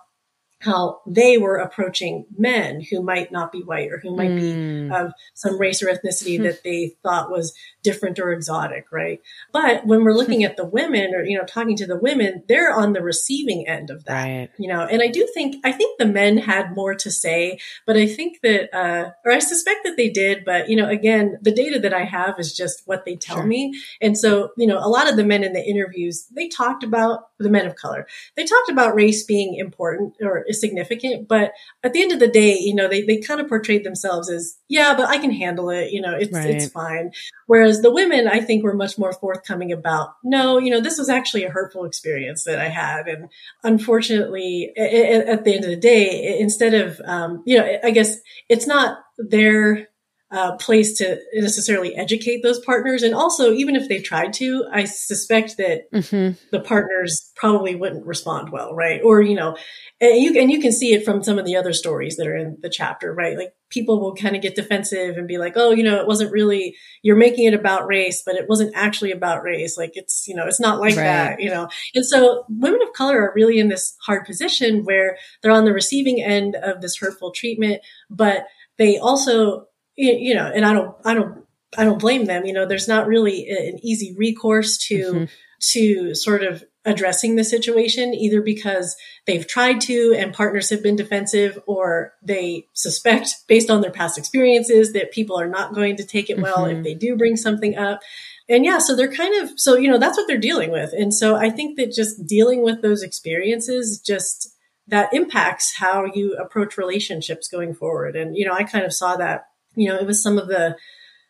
how 0.67 1.01
they 1.07 1.39
were 1.39 1.57
approaching 1.57 2.27
men 2.37 2.81
who 2.81 3.03
might 3.03 3.33
not 3.33 3.53
be 3.53 3.61
white 3.61 3.91
or 3.91 3.99
who 3.99 4.15
might 4.15 4.31
mm. 4.31 4.89
be 4.89 4.95
of 4.95 5.13
some 5.35 5.59
race 5.59 5.83
or 5.83 5.87
ethnicity 5.87 6.37
hmm. 6.37 6.43
that 6.45 6.63
they 6.63 6.97
thought 7.03 7.31
was 7.31 7.55
different 7.83 8.19
or 8.19 8.33
exotic, 8.33 8.87
right? 8.91 9.21
But 9.53 9.87
when 9.87 10.03
we're 10.03 10.13
looking 10.13 10.43
at 10.43 10.57
the 10.57 10.65
women 10.67 11.15
or, 11.15 11.25
you 11.25 11.39
know, 11.39 11.45
talking 11.45 11.77
to 11.77 11.87
the 11.87 11.97
women, 11.97 12.43
they're 12.49 12.75
on 12.75 12.93
the 12.93 13.01
receiving 13.01 13.69
end 13.69 13.91
of 13.91 14.05
that, 14.05 14.25
right. 14.25 14.51
you 14.59 14.69
know, 14.69 14.81
and 14.81 15.01
I 15.01 15.07
do 15.07 15.27
think, 15.33 15.65
I 15.65 15.71
think 15.73 15.99
the 15.99 16.07
men 16.07 16.37
had 16.37 16.75
more 16.75 16.95
to 16.97 17.11
say, 17.11 17.61
but 17.87 17.97
I 17.97 18.09
think 18.09 18.41
that, 18.43 18.75
uh, 18.77 19.11
or 19.25 19.33
I 19.33 19.39
suspect 19.39 19.85
that 19.85 19.97
they 19.97 20.11
did, 20.11 20.45
but, 20.45 20.69
you 20.69 20.77
know, 20.77 20.89
again, 20.89 21.39
the 21.41 21.53
data 21.53 21.79
that 21.79 21.95
I 21.95 22.05
have 22.05 22.41
is 22.41 22.57
just 22.57 22.83
what 22.87 23.05
they 23.05 23.15
tell 23.15 23.37
sure. 23.37 23.47
me. 23.47 23.73
And 24.01 24.19
so, 24.19 24.51
you 24.57 24.67
know, 24.67 24.79
a 24.79 24.89
lot 24.89 25.09
of 25.09 25.17
the 25.17 25.25
men 25.25 25.45
in 25.45 25.53
the 25.53 25.65
interviews, 25.65 26.27
they 26.35 26.49
talked 26.49 26.83
about 26.83 27.29
the 27.39 27.51
men 27.51 27.67
of 27.67 27.77
color. 27.77 28.07
They 28.37 28.45
talked 28.45 28.71
about 28.71 28.97
race 28.97 29.23
being 29.23 29.55
important 29.55 30.17
or 30.21 30.45
significant, 30.61 31.29
but 31.29 31.53
at 31.83 31.93
the 31.93 32.03
end 32.03 32.13
of 32.13 32.21
the 32.21 32.29
day, 32.29 32.57
you 32.59 32.75
know, 32.75 32.89
they, 32.89 33.03
they 33.03 33.19
kind 33.19 33.41
of 33.41 33.49
portrayed 33.49 33.85
themselves 33.85 34.31
as, 34.31 34.59
yeah, 34.69 34.95
but 34.97 35.09
I 35.09 35.19
can 35.19 35.31
handle 35.31 35.71
it. 35.71 35.93
You 35.93 36.01
know, 36.01 36.17
it's, 36.17 36.33
right. 36.33 36.51
it's 36.51 36.69
fine. 36.69 37.13
Whereas 37.47 37.81
the 37.81 37.93
women, 37.93 38.27
I 38.27 38.41
think 38.41 38.65
were 38.65 38.75
much 38.75 38.99
more 38.99 39.13
forthcoming 39.13 39.73
about, 39.73 40.15
no, 40.25 40.59
you 40.59 40.71
know, 40.71 40.81
this 40.81 40.99
was 40.99 41.09
actually 41.09 41.45
a 41.45 41.51
hurtful 41.51 41.85
experience 41.85 42.45
that 42.45 42.59
I 42.59 42.69
had. 42.69 43.07
And 43.07 43.29
unfortunately, 43.63 44.73
at 44.77 45.45
the 45.45 45.55
end 45.55 45.65
of 45.65 45.71
the 45.71 45.77
day, 45.77 46.39
instead 46.41 46.75
of, 46.75 47.01
um, 47.05 47.43
you 47.47 47.59
know, 47.59 47.79
I 47.85 47.91
guess 47.91 48.17
it's 48.49 48.67
not 48.67 48.99
their 49.19 49.89
uh, 50.33 50.57
place 50.57 50.99
to 50.99 51.21
necessarily 51.35 51.95
educate 51.95 52.43
those 52.43 52.59
partners. 52.59 53.05
And 53.05 53.15
also, 53.15 53.53
even 53.53 53.77
if 53.77 53.89
they 53.89 54.01
tried 54.01 54.33
to, 54.35 54.67
I 54.73 54.85
suspect 54.85 55.57
that 55.59 55.91
mm-hmm. 55.93 56.37
the 56.51 56.61
partners 56.61 57.31
probably 57.37 57.77
wouldn't 57.77 58.05
respond 58.05 58.51
well, 58.51 58.75
right? 58.75 59.01
Or, 59.05 59.23
you 59.23 59.37
know, 59.37 59.57
and 60.01 60.21
you, 60.21 60.41
and 60.41 60.51
you 60.51 60.61
can 60.61 60.73
see 60.73 60.93
it 60.95 61.05
from 61.05 61.23
some 61.23 61.39
of 61.39 61.45
the 61.45 61.55
other 61.55 61.73
stories 61.73 62.17
that 62.17 62.27
are 62.27 62.37
in 62.37 62.59
the 62.61 62.69
chapter, 62.69 63.15
right? 63.15 63.37
Like 63.37 63.55
people 63.71 64.01
will 64.01 64.17
kind 64.17 64.35
of 64.35 64.43
get 64.43 64.57
defensive 64.57 65.17
and 65.17 65.29
be 65.29 65.39
like, 65.39 65.53
oh, 65.55 65.71
you 65.71 65.85
know, 65.85 66.01
it 66.01 66.09
wasn't 66.09 66.33
really, 66.33 66.75
you're 67.03 67.15
making 67.15 67.45
it 67.47 67.55
about 67.55 67.87
race, 67.87 68.23
but 68.27 68.35
it 68.35 68.49
wasn't 68.49 68.75
actually 68.75 69.13
about 69.13 69.45
race. 69.45 69.79
Like 69.79 69.93
it's, 69.95 70.27
you 70.27 70.35
know, 70.35 70.47
it's 70.47 70.61
not 70.61 70.81
like 70.81 70.97
right. 70.97 71.05
that, 71.05 71.41
you 71.41 71.51
know? 71.51 71.69
And 71.95 72.05
so 72.05 72.45
women 72.49 72.83
of 72.83 72.93
color 72.95 73.21
are 73.21 73.33
really 73.37 73.61
in 73.61 73.69
this 73.69 73.97
hard 74.05 74.27
position 74.27 74.83
where 74.83 75.19
they're 75.41 75.53
on 75.53 75.65
the 75.65 75.73
receiving 75.73 76.21
end 76.21 76.57
of 76.57 76.81
this 76.81 76.97
hurtful 76.97 77.31
treatment, 77.31 77.81
but 78.11 78.47
they 78.77 78.99
also 78.99 79.67
you 79.97 80.35
know, 80.35 80.47
and 80.47 80.65
I 80.65 80.73
don't, 80.73 80.95
I 81.05 81.15
don't, 81.15 81.45
I 81.77 81.85
don't 81.85 82.01
blame 82.01 82.27
them. 82.27 82.47
You 82.47 82.53
know, 82.53 82.67
there's 82.67 82.89
not 82.89 83.07
really 83.07 83.49
an 83.49 83.79
easy 83.83 84.15
recourse 84.17 84.79
to, 84.89 84.97
mm-hmm. 84.97 85.25
to 85.73 86.15
sort 86.15 86.43
of 86.43 86.65
addressing 86.85 87.35
the 87.35 87.45
situation, 87.45 88.15
either 88.15 88.41
because 88.41 88.97
they've 89.27 89.47
tried 89.47 89.81
to 89.83 90.15
and 90.17 90.33
partners 90.33 90.71
have 90.71 90.83
been 90.83 90.97
defensive, 90.97 91.59
or 91.67 92.15
they 92.23 92.69
suspect 92.75 93.35
based 93.49 93.71
on 93.71 93.81
their 93.81 93.91
past 93.91 94.17
experiences 94.17 94.93
that 94.93 95.13
people 95.13 95.39
are 95.39 95.49
not 95.49 95.75
going 95.75 95.97
to 95.97 96.05
take 96.05 96.31
it 96.31 96.41
well 96.41 96.59
mm-hmm. 96.59 96.79
if 96.79 96.85
they 96.85 96.95
do 96.95 97.17
bring 97.17 97.37
something 97.37 97.77
up. 97.77 98.01
And 98.49 98.65
yeah, 98.65 98.79
so 98.79 98.95
they're 98.95 99.13
kind 99.13 99.43
of, 99.43 99.59
so, 99.59 99.77
you 99.77 99.91
know, 99.91 99.99
that's 99.99 100.17
what 100.17 100.29
they're 100.29 100.39
dealing 100.39 100.71
with. 100.71 100.93
And 100.93 101.13
so 101.13 101.35
I 101.35 101.51
think 101.51 101.77
that 101.79 101.91
just 101.91 102.25
dealing 102.27 102.63
with 102.63 102.81
those 102.81 103.03
experiences 103.03 104.01
just, 104.01 104.53
that 104.87 105.13
impacts 105.13 105.75
how 105.77 106.05
you 106.05 106.35
approach 106.37 106.79
relationships 106.79 107.49
going 107.49 107.75
forward. 107.75 108.15
And, 108.15 108.37
you 108.37 108.47
know, 108.47 108.53
I 108.53 108.63
kind 108.63 108.85
of 108.85 108.93
saw 108.93 109.17
that 109.17 109.47
you 109.77 109.89
know, 109.89 109.97
it 109.97 110.07
was 110.07 110.23
some 110.23 110.39
of 110.39 110.49
the 110.49 110.77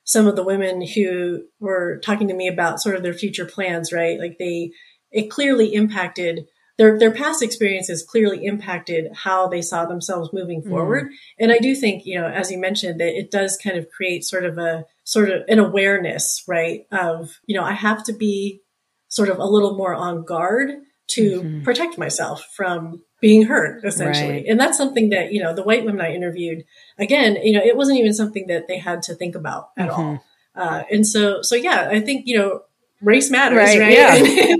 some 0.04 0.28
of 0.28 0.36
the 0.36 0.44
women 0.44 0.86
who 0.86 1.42
were 1.58 1.98
talking 2.04 2.28
to 2.28 2.34
me 2.34 2.46
about 2.48 2.80
sort 2.80 2.94
of 2.94 3.02
their 3.02 3.12
future 3.12 3.44
plans, 3.44 3.92
right? 3.92 4.18
Like 4.18 4.36
they 4.38 4.70
it 5.10 5.30
clearly 5.30 5.74
impacted 5.74 6.46
their 6.78 6.98
their 6.98 7.10
past 7.10 7.42
experiences 7.42 8.04
clearly 8.08 8.44
impacted 8.44 9.10
how 9.14 9.48
they 9.48 9.62
saw 9.62 9.86
themselves 9.86 10.30
moving 10.32 10.62
mm. 10.62 10.68
forward. 10.68 11.06
Mm. 11.06 11.14
And 11.40 11.52
I 11.52 11.58
do 11.58 11.74
think, 11.74 12.04
you 12.04 12.18
know, 12.18 12.26
as 12.26 12.50
you 12.50 12.58
mentioned, 12.58 13.00
that 13.00 13.18
it 13.18 13.30
does 13.30 13.58
kind 13.62 13.76
of 13.76 13.88
create 13.88 14.24
sort 14.24 14.44
of 14.44 14.58
a 14.58 14.84
sort 15.04 15.30
of 15.30 15.42
an 15.48 15.58
awareness, 15.58 16.42
right? 16.46 16.82
Of, 16.92 17.38
you 17.46 17.56
know, 17.56 17.64
I 17.64 17.72
have 17.72 18.04
to 18.04 18.12
be 18.12 18.60
sort 19.08 19.28
of 19.28 19.38
a 19.38 19.44
little 19.44 19.76
more 19.76 19.94
on 19.94 20.24
guard 20.24 20.70
to 21.08 21.40
mm-hmm. 21.40 21.62
protect 21.62 21.96
myself 21.96 22.44
from 22.54 23.02
being 23.20 23.46
hurt 23.46 23.84
essentially. 23.84 24.32
Right. 24.32 24.46
And 24.46 24.60
that's 24.60 24.76
something 24.76 25.10
that, 25.10 25.32
you 25.32 25.42
know, 25.42 25.54
the 25.54 25.62
white 25.62 25.84
women 25.84 26.00
I 26.00 26.12
interviewed, 26.12 26.64
again, 26.98 27.36
you 27.42 27.52
know, 27.52 27.64
it 27.64 27.76
wasn't 27.76 27.98
even 27.98 28.12
something 28.12 28.46
that 28.48 28.68
they 28.68 28.78
had 28.78 29.02
to 29.02 29.14
think 29.14 29.34
about 29.34 29.70
at 29.76 29.90
mm-hmm. 29.90 30.00
all. 30.00 30.24
Uh, 30.54 30.82
and 30.90 31.06
so, 31.06 31.42
so 31.42 31.54
yeah, 31.54 31.88
I 31.90 32.00
think, 32.00 32.26
you 32.26 32.38
know, 32.38 32.62
race 33.00 33.30
matters, 33.30 33.58
right? 33.58 33.80
right? 33.80 33.92
Yeah. 33.92 34.14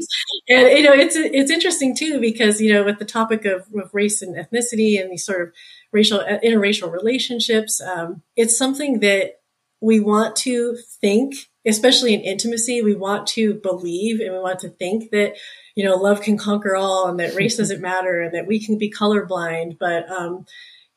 And, 0.48 0.68
and, 0.68 0.78
you 0.78 0.84
know, 0.84 0.92
it's, 0.92 1.16
it's 1.16 1.50
interesting 1.50 1.96
too, 1.96 2.20
because, 2.20 2.61
you 2.61 2.72
know, 2.72 2.84
with 2.84 2.98
the 2.98 3.04
topic 3.04 3.44
of, 3.46 3.66
of 3.74 3.92
race 3.92 4.22
and 4.22 4.36
ethnicity 4.36 5.00
and 5.00 5.11
these 5.11 5.24
sort 5.24 5.42
of 5.42 5.52
racial, 5.90 6.20
uh, 6.20 6.38
interracial 6.44 6.92
relationships, 6.92 7.80
um, 7.80 8.22
it's 8.36 8.57
something 8.57 9.00
that 9.00 9.40
we 9.80 9.98
want 9.98 10.36
to 10.36 10.76
think, 11.00 11.34
especially 11.66 12.14
in 12.14 12.20
intimacy, 12.20 12.80
we 12.80 12.94
want 12.94 13.26
to 13.28 13.54
believe 13.54 14.20
and 14.20 14.32
we 14.32 14.38
want 14.38 14.61
to 14.61 14.68
think 14.68 15.11
that, 15.11 15.34
you 15.76 15.84
know, 15.84 15.94
love 15.94 16.22
can 16.22 16.36
conquer 16.36 16.74
all 16.74 17.06
and 17.08 17.20
that 17.20 17.34
race 17.34 17.56
doesn't 17.56 17.80
matter 17.92 18.22
and 18.22 18.34
that 18.34 18.48
we 18.48 18.58
can 18.58 18.78
be 18.78 18.90
colorblind. 18.90 19.78
But, 19.78 20.10
um, 20.10 20.46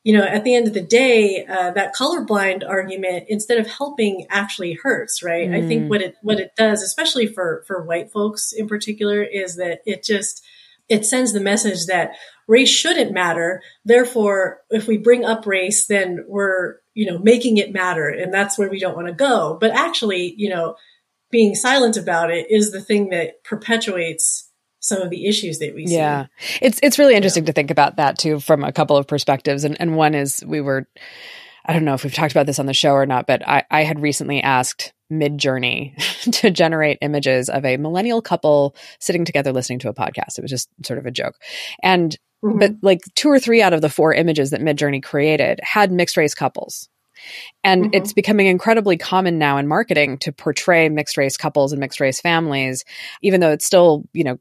you 0.04 0.18
know, 0.18 0.24
at 0.24 0.46
the 0.46 0.56
end 0.56 0.68
of 0.68 0.74
the 0.74 0.82
day, 0.82 1.46
uh, 1.46 1.72
that 1.72 1.94
colorblind 1.94 2.68
argument, 2.68 3.26
instead 3.28 3.60
of 3.60 3.68
helping, 3.68 4.26
actually 4.30 4.74
hurts, 4.82 5.22
right? 5.22 5.50
Mm. 5.50 5.56
I 5.64 5.68
think 5.68 5.84
mm. 5.84 5.90
what 5.90 6.02
it 6.02 6.16
what 6.22 6.40
it 6.40 6.52
does, 6.56 6.82
especially 6.82 7.28
for 7.28 7.64
for 7.68 7.84
white 7.84 8.10
folks 8.10 8.54
in 8.54 8.68
particular, 8.68 9.22
is 9.22 9.58
that 9.58 9.82
it 9.86 10.04
just 10.04 10.44
it 10.88 11.06
sends 11.06 11.34
the 11.34 11.42
message 11.42 11.86
that 11.88 12.14
race 12.48 12.70
shouldn't 12.70 13.12
matter. 13.12 13.62
Therefore, 13.84 14.62
if 14.70 14.88
we 14.88 14.98
bring 14.98 15.26
up 15.26 15.46
race, 15.46 15.86
then 15.88 16.24
we're 16.28 16.78
you 16.94 17.06
know 17.06 17.20
making 17.20 17.58
it 17.58 17.74
matter, 17.74 18.08
and 18.08 18.34
that's 18.34 18.58
where 18.58 18.70
we 18.70 18.80
don't 18.80 18.96
want 18.96 19.08
to 19.08 19.14
go. 19.14 19.58
But 19.60 19.72
actually, 19.72 20.34
you 20.38 20.50
know, 20.50 20.76
being 21.30 21.56
silent 21.56 21.98
about 21.98 22.32
it 22.32 22.50
is 22.50 22.72
the 22.72 22.82
thing 22.82 23.10
that 23.10 23.44
perpetuates 23.44 24.49
some 24.80 25.02
of 25.02 25.10
the 25.10 25.28
issues 25.28 25.60
that 25.60 25.76
we 25.76 25.88
see. 25.88 25.96
Yeah. 25.96 26.28
It's 26.62 26.80
it's 26.82 27.00
really 27.00 27.16
interesting 27.16 27.44
yeah. 27.44 27.48
to 27.48 27.54
think 27.54 27.72
about 27.72 27.98
that 27.98 28.18
too 28.18 28.40
from 28.40 28.64
a 28.64 28.72
couple 28.72 28.98
of 28.98 29.08
perspectives. 29.08 29.64
And 29.64 29.80
and 29.80 29.96
one 29.96 30.16
is 30.16 30.44
we 30.46 30.62
were 30.62 30.88
I 31.66 31.74
don't 31.74 31.86
know 31.86 31.94
if 31.94 32.04
we've 32.04 32.14
talked 32.14 32.32
about 32.32 32.46
this 32.46 32.60
on 32.60 32.66
the 32.66 32.74
show 32.74 32.92
or 32.92 33.06
not, 33.06 33.28
but 33.28 33.48
I, 33.48 33.64
I 33.70 33.84
had 33.84 34.02
recently 34.02 34.42
asked 34.42 34.94
Midjourney 35.12 35.96
to 36.40 36.50
generate 36.50 36.98
images 37.02 37.50
of 37.50 37.66
a 37.66 37.78
millennial 37.78 38.22
couple 38.22 38.76
sitting 39.00 39.26
together 39.26 39.52
listening 39.52 39.80
to 39.80 39.90
a 39.90 39.94
podcast. 39.94 40.38
It 40.38 40.42
was 40.42 40.52
just 40.52 40.70
sort 40.84 41.00
of 41.00 41.06
a 41.06 41.12
joke. 41.12 41.36
And 41.84 42.18
mm-hmm. 42.44 42.60
but 42.60 42.72
like 42.82 43.02
two 43.16 43.30
or 43.30 43.40
three 43.40 43.62
out 43.62 43.74
of 43.74 43.82
the 43.82 43.90
four 43.90 44.14
images 44.14 44.52
that 44.52 44.62
Midjourney 44.62 45.04
created 45.04 45.60
had 45.62 45.92
mixed 45.92 46.18
race 46.18 46.34
couples. 46.34 46.90
And 47.64 47.86
mm-hmm. 47.86 47.94
it's 47.94 48.14
becoming 48.14 48.48
incredibly 48.48 48.98
common 48.98 49.38
now 49.38 49.58
in 49.58 49.68
marketing 49.68 50.18
to 50.20 50.32
portray 50.32 50.90
mixed 50.90 51.18
race 51.18 51.38
couples 51.38 51.72
and 51.72 51.80
mixed 51.80 52.00
race 52.00 52.22
families, 52.22 52.86
even 53.22 53.42
though 53.42 53.52
it's 53.52 53.66
still, 53.66 54.04
you 54.14 54.24
know, 54.24 54.40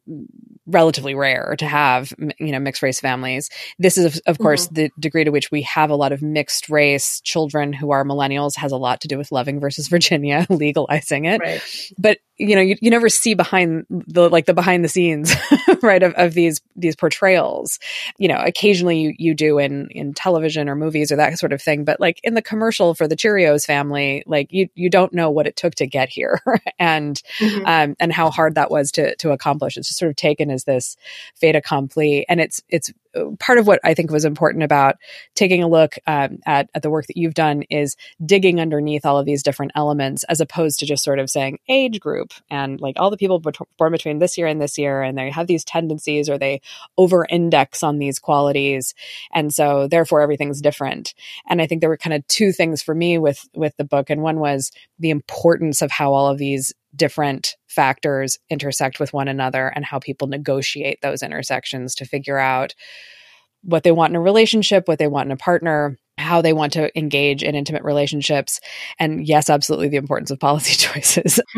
relatively 0.66 1.14
rare 1.14 1.56
to 1.58 1.66
have, 1.66 2.12
you 2.38 2.52
know, 2.52 2.60
mixed 2.60 2.82
race 2.82 3.00
families. 3.00 3.50
This 3.78 3.96
is, 3.96 4.20
of, 4.20 4.38
course, 4.38 4.66
mm-hmm. 4.66 4.74
the 4.74 4.90
degree 4.98 5.24
to 5.24 5.30
which 5.30 5.50
we 5.50 5.62
have 5.62 5.90
a 5.90 5.96
lot 5.96 6.12
of 6.12 6.22
mixed 6.22 6.68
race 6.68 7.20
children 7.22 7.72
who 7.72 7.90
are 7.90 8.04
millennials 8.04 8.56
has 8.56 8.70
a 8.70 8.76
lot 8.76 9.00
to 9.00 9.08
do 9.08 9.18
with 9.18 9.32
Loving 9.32 9.60
versus 9.60 9.88
Virginia 9.88 10.46
legalizing 10.50 11.24
it. 11.24 11.40
Right. 11.40 11.62
But 11.98 12.18
you 12.38 12.54
know, 12.54 12.62
you, 12.62 12.76
you 12.80 12.90
never 12.90 13.08
see 13.08 13.34
behind 13.34 13.84
the 13.90 14.28
like 14.30 14.46
the 14.46 14.54
behind 14.54 14.84
the 14.84 14.88
scenes, 14.88 15.34
right, 15.82 16.02
of, 16.02 16.14
of 16.14 16.34
these 16.34 16.60
these 16.76 16.94
portrayals. 16.94 17.80
You 18.16 18.28
know, 18.28 18.38
occasionally 18.38 19.00
you 19.00 19.14
you 19.18 19.34
do 19.34 19.58
in 19.58 19.88
in 19.90 20.14
television 20.14 20.68
or 20.68 20.76
movies 20.76 21.10
or 21.10 21.16
that 21.16 21.36
sort 21.38 21.52
of 21.52 21.60
thing, 21.60 21.84
but 21.84 21.98
like 21.98 22.20
in 22.22 22.34
the 22.34 22.42
commercial 22.42 22.67
for 22.72 23.08
the 23.08 23.16
Cheerios 23.16 23.66
family, 23.66 24.22
like 24.26 24.52
you 24.52 24.68
you 24.74 24.90
don't 24.90 25.12
know 25.12 25.30
what 25.30 25.46
it 25.46 25.56
took 25.56 25.74
to 25.76 25.86
get 25.86 26.08
here 26.08 26.40
and 26.78 27.20
mm-hmm. 27.38 27.66
um 27.66 27.96
and 28.00 28.12
how 28.12 28.30
hard 28.30 28.54
that 28.54 28.70
was 28.70 28.92
to 28.92 29.16
to 29.16 29.30
accomplish. 29.30 29.76
It's 29.76 29.88
just 29.88 29.98
sort 29.98 30.10
of 30.10 30.16
taken 30.16 30.50
as 30.50 30.64
this 30.64 30.96
fait 31.34 31.56
accompli, 31.56 32.26
and 32.28 32.40
it's 32.40 32.62
it's 32.68 32.92
part 33.38 33.58
of 33.58 33.66
what 33.66 33.80
I 33.84 33.94
think 33.94 34.10
was 34.10 34.24
important 34.24 34.62
about 34.62 34.96
taking 35.34 35.62
a 35.62 35.68
look 35.68 35.94
um, 36.06 36.38
at, 36.46 36.68
at 36.74 36.82
the 36.82 36.90
work 36.90 37.06
that 37.06 37.16
you've 37.16 37.34
done 37.34 37.62
is 37.70 37.96
digging 38.24 38.60
underneath 38.60 39.06
all 39.06 39.18
of 39.18 39.26
these 39.26 39.42
different 39.42 39.72
elements 39.74 40.24
as 40.24 40.40
opposed 40.40 40.78
to 40.80 40.86
just 40.86 41.04
sort 41.04 41.18
of 41.18 41.30
saying 41.30 41.58
age 41.68 42.00
group 42.00 42.32
and 42.50 42.80
like 42.80 42.96
all 42.98 43.10
the 43.10 43.16
people 43.16 43.42
born 43.78 43.92
between 43.92 44.18
this 44.18 44.36
year 44.36 44.46
and 44.46 44.60
this 44.60 44.78
year 44.78 45.02
and 45.02 45.16
they 45.16 45.30
have 45.30 45.46
these 45.46 45.64
tendencies 45.64 46.28
or 46.28 46.38
they 46.38 46.60
over 46.96 47.26
index 47.28 47.82
on 47.82 47.98
these 47.98 48.18
qualities. 48.18 48.94
And 49.32 49.52
so 49.52 49.88
therefore 49.88 50.20
everything's 50.20 50.60
different. 50.60 51.14
And 51.48 51.62
i 51.62 51.66
think 51.66 51.80
there 51.80 51.90
were 51.90 51.96
kind 51.96 52.14
of 52.14 52.26
two 52.26 52.52
things 52.52 52.82
for 52.82 52.94
me 52.94 53.18
with 53.18 53.48
with 53.54 53.76
the 53.76 53.84
book. 53.84 54.10
And 54.10 54.22
one 54.22 54.40
was 54.40 54.72
the 54.98 55.10
importance 55.10 55.82
of 55.82 55.90
how 55.90 56.12
all 56.12 56.28
of 56.28 56.38
these 56.38 56.72
different 56.98 57.56
factors 57.66 58.38
intersect 58.50 59.00
with 59.00 59.12
one 59.14 59.28
another 59.28 59.68
and 59.68 59.84
how 59.84 59.98
people 59.98 60.28
negotiate 60.28 61.00
those 61.00 61.22
intersections 61.22 61.94
to 61.94 62.04
figure 62.04 62.38
out 62.38 62.74
what 63.62 63.82
they 63.82 63.92
want 63.92 64.10
in 64.10 64.16
a 64.16 64.20
relationship, 64.20 64.86
what 64.86 64.98
they 64.98 65.06
want 65.06 65.26
in 65.26 65.32
a 65.32 65.36
partner, 65.36 65.96
how 66.18 66.42
they 66.42 66.52
want 66.52 66.72
to 66.74 66.96
engage 66.98 67.42
in 67.42 67.54
intimate 67.54 67.84
relationships 67.84 68.60
and 68.98 69.26
yes 69.26 69.48
absolutely 69.48 69.88
the 69.88 69.96
importance 69.96 70.30
of 70.30 70.40
policy 70.40 70.74
choices. 70.76 71.40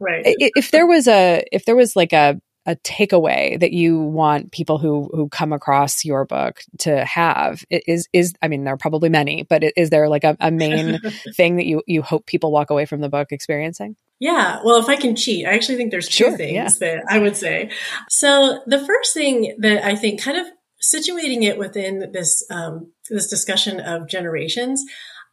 Right. 0.00 0.22
If 0.26 0.70
there 0.70 0.86
was 0.86 1.08
a 1.08 1.44
if 1.50 1.64
there 1.64 1.76
was 1.76 1.96
like 1.96 2.12
a 2.12 2.38
a 2.66 2.76
takeaway 2.76 3.58
that 3.60 3.72
you 3.72 3.98
want 3.98 4.52
people 4.52 4.78
who 4.78 5.08
who 5.12 5.28
come 5.28 5.52
across 5.52 6.04
your 6.04 6.26
book 6.26 6.60
to 6.80 7.04
have 7.04 7.64
is 7.70 8.06
is 8.12 8.34
I 8.42 8.48
mean 8.48 8.64
there 8.64 8.74
are 8.74 8.78
probably 8.78 9.08
many 9.08 9.44
but 9.44 9.62
is 9.76 9.88
there 9.88 10.08
like 10.08 10.24
a, 10.24 10.36
a 10.40 10.50
main 10.50 10.98
thing 11.36 11.56
that 11.56 11.66
you 11.66 11.82
you 11.86 12.02
hope 12.02 12.26
people 12.26 12.52
walk 12.52 12.70
away 12.70 12.84
from 12.84 13.00
the 13.00 13.08
book 13.08 13.28
experiencing 13.30 13.96
yeah, 14.24 14.60
well, 14.64 14.78
if 14.78 14.88
I 14.88 14.96
can 14.96 15.14
cheat, 15.16 15.46
I 15.46 15.50
actually 15.50 15.76
think 15.76 15.90
there's 15.90 16.08
two 16.08 16.24
sure, 16.24 16.36
things 16.38 16.54
yeah. 16.54 16.68
that 16.80 17.04
I 17.10 17.18
would 17.18 17.36
say. 17.36 17.68
So 18.08 18.62
the 18.64 18.78
first 18.78 19.12
thing 19.12 19.54
that 19.58 19.84
I 19.84 19.96
think, 19.96 20.22
kind 20.22 20.38
of 20.38 20.46
situating 20.82 21.42
it 21.42 21.58
within 21.58 22.10
this 22.10 22.42
um, 22.50 22.90
this 23.10 23.28
discussion 23.28 23.80
of 23.80 24.08
generations, 24.08 24.82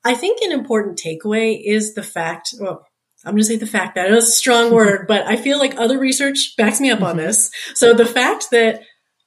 I 0.03 0.13
think 0.13 0.41
an 0.41 0.51
important 0.51 0.99
takeaway 0.99 1.57
is 1.65 1.93
the 1.93 2.03
fact. 2.03 2.53
Well, 2.59 2.85
I'm 3.23 3.31
going 3.31 3.43
to 3.43 3.45
say 3.45 3.55
the 3.55 3.65
fact 3.65 3.95
that 3.95 4.09
it 4.09 4.13
was 4.13 4.27
a 4.27 4.31
strong 4.31 4.73
word, 4.73 5.07
but 5.07 5.25
I 5.25 5.37
feel 5.37 5.57
like 5.57 5.79
other 5.79 5.97
research 5.97 6.55
backs 6.57 6.81
me 6.81 6.91
up 6.91 7.01
on 7.01 7.15
mm-hmm. 7.15 7.27
this. 7.27 7.49
So 7.75 7.93
the 7.93 8.05
fact 8.05 8.51
that 8.51 8.81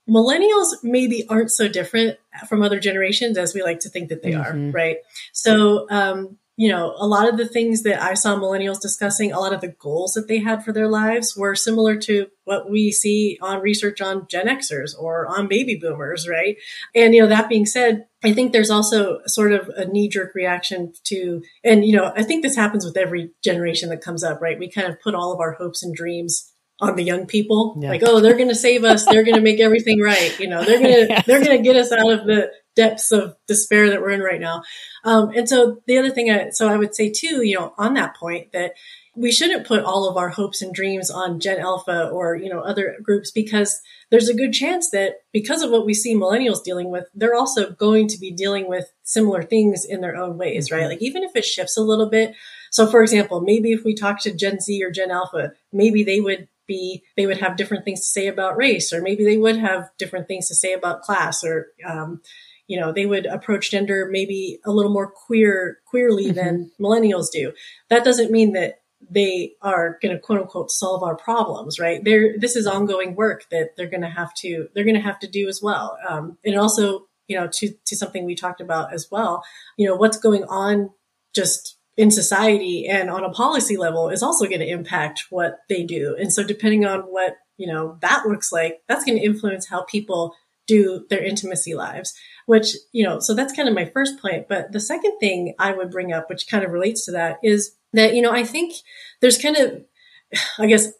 millennials 0.07 0.75
maybe 0.83 1.27
aren't 1.31 1.51
so 1.51 1.69
different 1.69 2.19
from 2.51 2.61
other 2.61 2.79
generations 2.81 3.39
as 3.39 3.55
we 3.55 3.63
like 3.63 3.81
to 3.81 3.89
think 3.89 4.11
that 4.11 4.23
they 4.23 4.33
mm-hmm. 4.33 4.69
are, 4.69 4.71
right? 4.73 4.99
So 5.33 5.87
um, 5.89 6.37
you 6.57 6.69
know, 6.69 6.95
a 6.99 7.07
lot 7.07 7.29
of 7.29 7.37
the 7.37 7.49
things 7.49 7.83
that 7.83 8.01
I 8.01 8.15
saw 8.15 8.37
millennials 8.37 8.81
discussing, 8.81 9.33
a 9.33 9.41
lot 9.41 9.53
of 9.53 9.61
the 9.61 9.75
goals 9.81 10.13
that 10.13 10.29
they 10.29 10.39
had 10.39 10.65
for 10.65 10.73
their 10.73 10.89
lives 10.89 11.37
were 11.37 11.57
similar 11.57 11.97
to 11.97 12.29
what 12.45 12.71
we 12.71 12.93
see 12.93 13.39
on 13.43 13.61
research 13.61 14.01
on 14.01 14.29
Gen 14.29 14.47
Xers 14.47 14.93
or 14.97 15.27
on 15.27 15.49
baby 15.49 15.75
boomers, 15.75 16.29
right? 16.29 16.57
And, 16.95 17.13
you 17.13 17.23
know, 17.23 17.29
that 17.29 17.49
being 17.49 17.67
said, 17.67 18.07
I 18.23 18.33
think 18.33 18.53
there's 18.53 18.71
also 18.71 19.19
sort 19.27 19.53
of 19.53 19.69
a 19.71 19.87
knee 19.87 20.09
jerk 20.09 20.33
reaction 20.35 20.93
to, 21.05 21.43
and, 21.65 21.85
you 21.85 21.97
know, 21.97 22.13
I 22.15 22.23
think 22.23 22.43
this 22.43 22.57
happens 22.57 22.85
with 22.85 22.97
every 22.97 23.33
generation 23.43 23.89
that 23.89 24.01
comes 24.01 24.23
up, 24.23 24.41
right? 24.41 24.59
We 24.59 24.71
kind 24.71 24.87
of 24.87 25.01
put 25.01 25.15
all 25.15 25.33
of 25.33 25.41
our 25.41 25.53
hopes 25.53 25.83
and 25.83 25.95
dreams 25.95 26.53
on 26.81 26.97
the 26.97 27.05
young 27.05 27.25
people 27.25 27.79
yeah. 27.81 27.89
like 27.89 28.03
oh 28.05 28.19
they're 28.19 28.37
going 28.37 28.49
to 28.49 28.55
save 28.55 28.83
us 28.83 29.05
they're 29.05 29.23
going 29.23 29.37
to 29.37 29.41
make 29.41 29.61
everything 29.61 30.01
right 30.01 30.37
you 30.41 30.49
know 30.49 30.65
they're 30.65 30.81
going 30.81 30.93
to 31.07 31.07
yes. 31.09 31.25
they're 31.25 31.43
going 31.43 31.57
to 31.57 31.63
get 31.63 31.77
us 31.77 31.93
out 31.93 32.11
of 32.11 32.27
the 32.27 32.51
depths 32.75 33.13
of 33.13 33.37
despair 33.47 33.91
that 33.91 34.01
we're 34.01 34.11
in 34.11 34.21
right 34.21 34.41
now. 34.41 34.63
Um, 35.05 35.31
and 35.31 35.49
so 35.49 35.83
the 35.87 35.99
other 35.99 36.11
thing, 36.11 36.31
I, 36.31 36.51
so 36.51 36.69
I 36.69 36.77
would 36.77 36.95
say 36.95 37.11
too, 37.11 37.43
you 37.43 37.59
know, 37.59 37.75
on 37.79 37.95
that 37.95 38.17
point 38.17 38.53
that 38.53 38.73
we 39.17 39.31
shouldn't 39.31 39.67
put 39.67 39.85
all 39.85 40.09
of 40.09 40.17
our 40.17 40.29
hopes 40.29 40.61
and 40.61 40.75
dreams 40.75 41.11
on 41.11 41.39
Gen 41.39 41.61
Alpha 41.61 42.09
or, 42.09 42.35
you 42.35 42.49
know, 42.49 42.61
other 42.61 42.97
groups 43.03 43.31
because 43.31 43.81
there's 44.11 44.29
a 44.29 44.35
good 44.35 44.53
chance 44.53 44.91
that 44.91 45.21
because 45.33 45.63
of 45.63 45.71
what 45.71 45.87
we 45.87 45.95
see 45.95 46.17
millennials 46.17 46.65
dealing 46.65 46.91
with, 46.91 47.05
they're 47.15 47.35
also 47.35 47.71
going 47.71 48.09
to 48.09 48.19
be 48.19 48.33
dealing 48.33 48.69
with 48.69 48.93
similar 49.05 49.43
things 49.43 49.85
in 49.85 50.01
their 50.01 50.17
own 50.17 50.37
ways, 50.37 50.71
right? 50.71 50.89
Like 50.89 51.03
even 51.03 51.23
if 51.23 51.37
it 51.37 51.45
shifts 51.45 51.77
a 51.77 51.83
little 51.83 52.11
bit. 52.11 52.35
So 52.71 52.89
for 52.89 53.03
example, 53.03 53.41
maybe 53.41 53.73
if 53.73 53.85
we 53.85 53.95
talk 53.95 54.21
to 54.23 54.35
Gen 54.35 54.59
Z 54.61 54.83
or 54.83 54.91
Gen 54.91 55.13
Alpha, 55.13 55.53
maybe 55.73 56.03
they 56.03 56.21
would 56.21 56.49
be 56.67 57.05
they 57.17 57.27
would 57.27 57.39
have 57.39 57.57
different 57.57 57.85
things 57.85 58.01
to 58.01 58.07
say 58.07 58.27
about 58.27 58.57
race 58.57 58.93
or 58.93 59.03
maybe 59.03 59.25
they 59.25 59.37
would 59.37 59.59
have 59.59 59.91
different 59.99 60.27
things 60.27 60.49
to 60.49 60.55
say 60.55 60.73
about 60.73 61.03
class 61.03 61.45
or 61.45 61.69
um, 61.87 62.21
you 62.67 62.79
know 62.79 62.93
they 62.93 63.07
would 63.07 63.27
approach 63.27 63.71
gender 63.71 64.09
maybe 64.11 64.59
a 64.65 64.73
little 64.73 64.93
more 64.93 65.11
queer 65.11 65.79
queerly 65.87 66.27
mm-hmm. 66.27 66.35
than 66.35 66.71
millennials 66.81 67.31
do. 67.33 67.53
That 67.91 68.05
doesn't 68.05 68.31
mean 68.31 68.53
that 68.53 68.81
they 69.11 69.53
are 69.61 69.99
going 70.01 70.15
to 70.15 70.21
quote 70.21 70.41
unquote 70.41 70.71
solve 70.71 71.03
our 71.03 71.17
problems 71.17 71.79
right? 71.79 72.03
There 72.05 72.39
this 72.39 72.57
is 72.57 72.67
ongoing 72.67 73.15
work 73.15 73.47
that 73.51 73.77
they're 73.77 73.91
going 73.91 74.03
to 74.03 74.09
have 74.09 74.33
to 74.37 74.69
they're 74.75 74.85
going 74.85 74.95
to 74.95 75.01
have 75.01 75.19
to 75.21 75.29
do 75.29 75.49
as 75.49 75.61
well. 75.63 75.99
Um, 76.09 76.39
and 76.45 76.59
also 76.59 77.07
you 77.29 77.39
know 77.39 77.49
to 77.53 77.75
to 77.87 77.97
something 77.97 78.25
we 78.25 78.35
talked 78.35 78.61
about 78.61 78.93
as 78.93 79.09
well 79.11 79.43
you 79.79 79.89
know 79.89 79.97
what's 79.97 80.19
going 80.19 80.45
on 80.45 80.91
just 81.35 81.79
in 81.97 82.11
society 82.11 82.87
and 82.87 83.09
on 83.09 83.25
a 83.25 83.31
policy 83.31 83.77
level 83.77 84.09
is 84.09 84.23
also 84.23 84.47
going 84.47 84.61
to 84.61 84.69
impact 84.69 85.27
what 85.31 85.61
they 85.69 85.85
do. 85.85 86.17
And 86.19 86.33
so 86.33 86.43
depending 86.43 86.85
on 86.85 87.01
what 87.01 87.37
you 87.57 87.67
know 87.67 87.99
that 88.01 88.27
looks 88.27 88.53
like 88.53 88.83
that's 88.89 89.05
going 89.05 89.19
to 89.19 89.25
influence 89.25 89.69
how 89.69 89.85
people 89.85 90.35
do 90.67 91.07
their 91.11 91.23
intimacy 91.23 91.75
lives 91.75 92.15
which, 92.47 92.77
you 92.93 93.05
know, 93.05 93.21
so 93.21 93.35
that's 93.35 93.55
kind 93.55 93.69
of 93.69 93.75
my 93.75 93.85
first 93.87 94.21
point. 94.21 94.49
But 94.49 94.73
the 94.73 94.81
second 94.81 95.19
thing 95.19 95.55
I 95.59 95.73
would 95.73 95.91
bring 95.91 96.13
up, 96.13 96.29
which 96.29 96.49
kind 96.49 96.65
of 96.65 96.71
relates 96.71 97.05
to 97.07 97.13
that 97.13 97.39
is 97.43 97.77
that, 97.93 98.15
you 98.15 98.23
know, 98.23 98.33
I 98.33 98.45
think 98.45 98.75
there's 99.21 99.39
kind 99.39 99.57
of, 99.57 99.85
I 100.59 100.67
guess, 100.67 100.93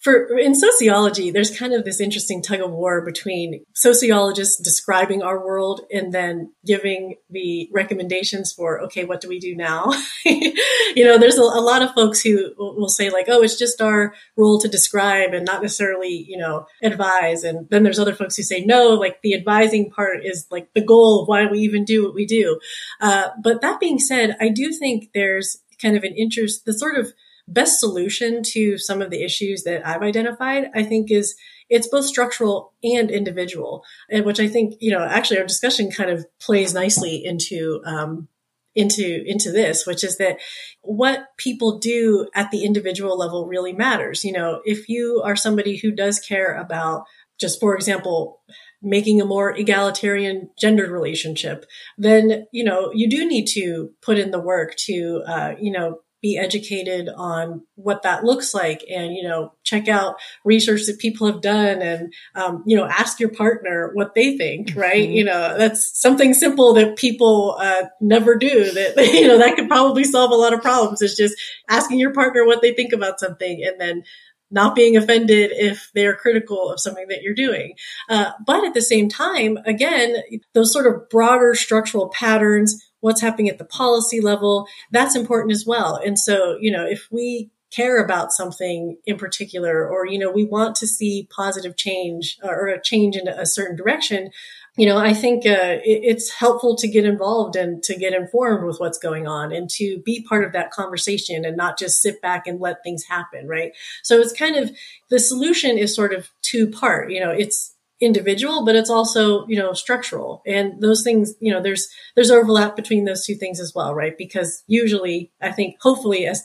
for 0.00 0.38
in 0.38 0.54
sociology, 0.54 1.30
there's 1.30 1.56
kind 1.56 1.74
of 1.74 1.84
this 1.84 2.00
interesting 2.00 2.42
tug 2.42 2.60
of 2.60 2.70
war 2.70 3.02
between 3.02 3.64
sociologists 3.74 4.58
describing 4.58 5.22
our 5.22 5.44
world 5.44 5.82
and 5.92 6.12
then 6.12 6.52
giving 6.64 7.16
the 7.28 7.68
recommendations 7.70 8.50
for, 8.50 8.80
okay, 8.80 9.04
what 9.04 9.20
do 9.20 9.28
we 9.28 9.38
do 9.38 9.54
now? 9.54 9.92
you 10.24 11.04
know, 11.04 11.18
there's 11.18 11.36
a, 11.36 11.42
a, 11.42 11.60
lot 11.60 11.82
of 11.82 11.92
folks 11.92 12.22
who 12.22 12.54
will 12.56 12.88
say 12.88 13.10
like, 13.10 13.26
oh, 13.28 13.42
it's 13.42 13.58
just 13.58 13.82
our 13.82 14.14
role 14.38 14.58
to 14.58 14.68
describe 14.68 15.34
and 15.34 15.44
not 15.44 15.60
necessarily, 15.60 16.24
you 16.26 16.38
know, 16.38 16.66
advise. 16.82 17.44
And 17.44 17.68
then 17.68 17.82
there's 17.82 17.98
other 17.98 18.14
folks 18.14 18.36
who 18.36 18.42
say, 18.42 18.64
no, 18.64 18.94
like 18.94 19.20
the 19.20 19.34
advising 19.34 19.90
part 19.90 20.24
is 20.24 20.46
like 20.50 20.72
the 20.74 20.84
goal 20.84 21.22
of 21.22 21.28
why 21.28 21.44
we 21.44 21.58
even 21.58 21.84
do 21.84 22.02
what 22.04 22.14
we 22.14 22.24
do. 22.24 22.58
Uh, 23.02 23.28
but 23.42 23.60
that 23.60 23.80
being 23.80 23.98
said, 23.98 24.34
I 24.40 24.48
do 24.48 24.72
think 24.72 25.10
there's 25.12 25.58
kind 25.80 25.94
of 25.94 26.04
an 26.04 26.14
interest, 26.14 26.64
the 26.64 26.72
sort 26.72 26.96
of 26.96 27.12
best 27.50 27.80
solution 27.80 28.42
to 28.42 28.78
some 28.78 29.02
of 29.02 29.10
the 29.10 29.22
issues 29.22 29.64
that 29.64 29.86
I've 29.86 30.02
identified, 30.02 30.70
I 30.74 30.84
think 30.84 31.10
is 31.10 31.34
it's 31.68 31.88
both 31.88 32.04
structural 32.04 32.72
and 32.82 33.10
individual, 33.10 33.84
and 34.08 34.24
which 34.24 34.40
I 34.40 34.48
think, 34.48 34.74
you 34.80 34.90
know, 34.90 35.04
actually 35.04 35.38
our 35.38 35.46
discussion 35.46 35.90
kind 35.90 36.10
of 36.10 36.26
plays 36.40 36.72
nicely 36.72 37.24
into, 37.24 37.82
um, 37.84 38.28
into, 38.74 39.22
into 39.26 39.50
this, 39.50 39.86
which 39.86 40.04
is 40.04 40.16
that 40.18 40.38
what 40.82 41.26
people 41.36 41.78
do 41.78 42.28
at 42.34 42.50
the 42.50 42.64
individual 42.64 43.18
level 43.18 43.46
really 43.46 43.72
matters. 43.72 44.24
You 44.24 44.32
know, 44.32 44.62
if 44.64 44.88
you 44.88 45.22
are 45.24 45.36
somebody 45.36 45.76
who 45.76 45.90
does 45.90 46.18
care 46.20 46.54
about 46.54 47.04
just, 47.38 47.58
for 47.58 47.74
example, 47.74 48.40
making 48.82 49.20
a 49.20 49.26
more 49.26 49.50
egalitarian 49.56 50.50
gendered 50.58 50.90
relationship, 50.90 51.66
then, 51.98 52.46
you 52.52 52.64
know, 52.64 52.90
you 52.94 53.08
do 53.08 53.26
need 53.26 53.46
to 53.46 53.90
put 54.02 54.18
in 54.18 54.30
the 54.30 54.40
work 54.40 54.74
to, 54.76 55.22
uh, 55.26 55.54
you 55.60 55.72
know, 55.72 56.00
be 56.22 56.36
educated 56.36 57.08
on 57.16 57.62
what 57.76 58.02
that 58.02 58.24
looks 58.24 58.52
like 58.52 58.84
and 58.90 59.14
you 59.14 59.22
know 59.22 59.52
check 59.64 59.88
out 59.88 60.16
research 60.44 60.86
that 60.86 60.98
people 60.98 61.26
have 61.26 61.40
done 61.40 61.80
and 61.80 62.12
um, 62.34 62.62
you 62.66 62.76
know 62.76 62.84
ask 62.84 63.18
your 63.20 63.30
partner 63.30 63.90
what 63.94 64.14
they 64.14 64.36
think 64.36 64.72
right 64.76 65.04
mm-hmm. 65.04 65.12
you 65.12 65.24
know 65.24 65.56
that's 65.56 66.00
something 66.00 66.34
simple 66.34 66.74
that 66.74 66.96
people 66.96 67.56
uh, 67.60 67.84
never 68.00 68.36
do 68.36 68.70
that 68.72 68.96
you 69.12 69.26
know 69.26 69.38
that 69.38 69.56
could 69.56 69.68
probably 69.68 70.04
solve 70.04 70.30
a 70.30 70.34
lot 70.34 70.52
of 70.52 70.62
problems 70.62 71.02
is 71.02 71.16
just 71.16 71.34
asking 71.68 71.98
your 71.98 72.12
partner 72.12 72.46
what 72.46 72.62
they 72.62 72.74
think 72.74 72.92
about 72.92 73.18
something 73.18 73.62
and 73.64 73.80
then 73.80 74.02
not 74.50 74.74
being 74.74 74.96
offended 74.96 75.52
if 75.54 75.90
they're 75.94 76.16
critical 76.16 76.70
of 76.70 76.80
something 76.80 77.06
that 77.08 77.22
you're 77.22 77.34
doing. 77.34 77.74
Uh, 78.08 78.32
but 78.44 78.64
at 78.64 78.74
the 78.74 78.82
same 78.82 79.08
time, 79.08 79.56
again, 79.64 80.16
those 80.54 80.72
sort 80.72 80.86
of 80.86 81.08
broader 81.08 81.54
structural 81.54 82.08
patterns, 82.08 82.89
what's 83.00 83.20
happening 83.20 83.48
at 83.48 83.58
the 83.58 83.64
policy 83.64 84.20
level, 84.20 84.66
that's 84.90 85.16
important 85.16 85.52
as 85.52 85.64
well. 85.66 85.96
And 85.96 86.18
so, 86.18 86.56
you 86.60 86.70
know, 86.70 86.86
if 86.86 87.08
we 87.10 87.50
care 87.70 88.02
about 88.02 88.32
something 88.32 88.96
in 89.06 89.16
particular, 89.16 89.88
or, 89.88 90.06
you 90.06 90.18
know, 90.18 90.30
we 90.30 90.44
want 90.44 90.74
to 90.76 90.86
see 90.86 91.28
positive 91.30 91.76
change 91.76 92.36
or 92.42 92.66
a 92.66 92.82
change 92.82 93.16
in 93.16 93.28
a 93.28 93.46
certain 93.46 93.76
direction, 93.76 94.30
you 94.76 94.86
know, 94.86 94.98
I 94.98 95.14
think 95.14 95.46
uh, 95.46 95.78
it, 95.84 96.00
it's 96.02 96.30
helpful 96.30 96.76
to 96.76 96.88
get 96.88 97.04
involved 97.04 97.56
and 97.56 97.82
to 97.84 97.96
get 97.96 98.12
informed 98.12 98.64
with 98.64 98.78
what's 98.78 98.98
going 98.98 99.26
on 99.26 99.52
and 99.52 99.68
to 99.70 100.00
be 100.04 100.24
part 100.28 100.44
of 100.44 100.52
that 100.52 100.70
conversation 100.70 101.44
and 101.44 101.56
not 101.56 101.78
just 101.78 102.02
sit 102.02 102.20
back 102.20 102.46
and 102.46 102.60
let 102.60 102.82
things 102.82 103.04
happen, 103.04 103.46
right? 103.46 103.72
So 104.02 104.18
it's 104.18 104.32
kind 104.32 104.56
of 104.56 104.70
the 105.08 105.18
solution 105.18 105.78
is 105.78 105.94
sort 105.94 106.12
of 106.12 106.30
two 106.42 106.68
part. 106.70 107.10
You 107.10 107.20
know, 107.20 107.30
it's 107.30 107.74
individual, 108.00 108.64
but 108.64 108.76
it's 108.76 108.90
also 108.90 109.46
you 109.46 109.58
know 109.58 109.72
structural, 109.72 110.42
and 110.46 110.80
those 110.80 111.02
things. 111.02 111.34
You 111.40 111.52
know, 111.52 111.62
there's 111.62 111.88
there's 112.14 112.30
overlap 112.30 112.76
between 112.76 113.04
those 113.04 113.24
two 113.24 113.34
things 113.34 113.60
as 113.60 113.74
well, 113.74 113.94
right? 113.94 114.16
Because 114.16 114.62
usually, 114.66 115.32
I 115.40 115.52
think, 115.52 115.76
hopefully, 115.80 116.26
as 116.26 116.42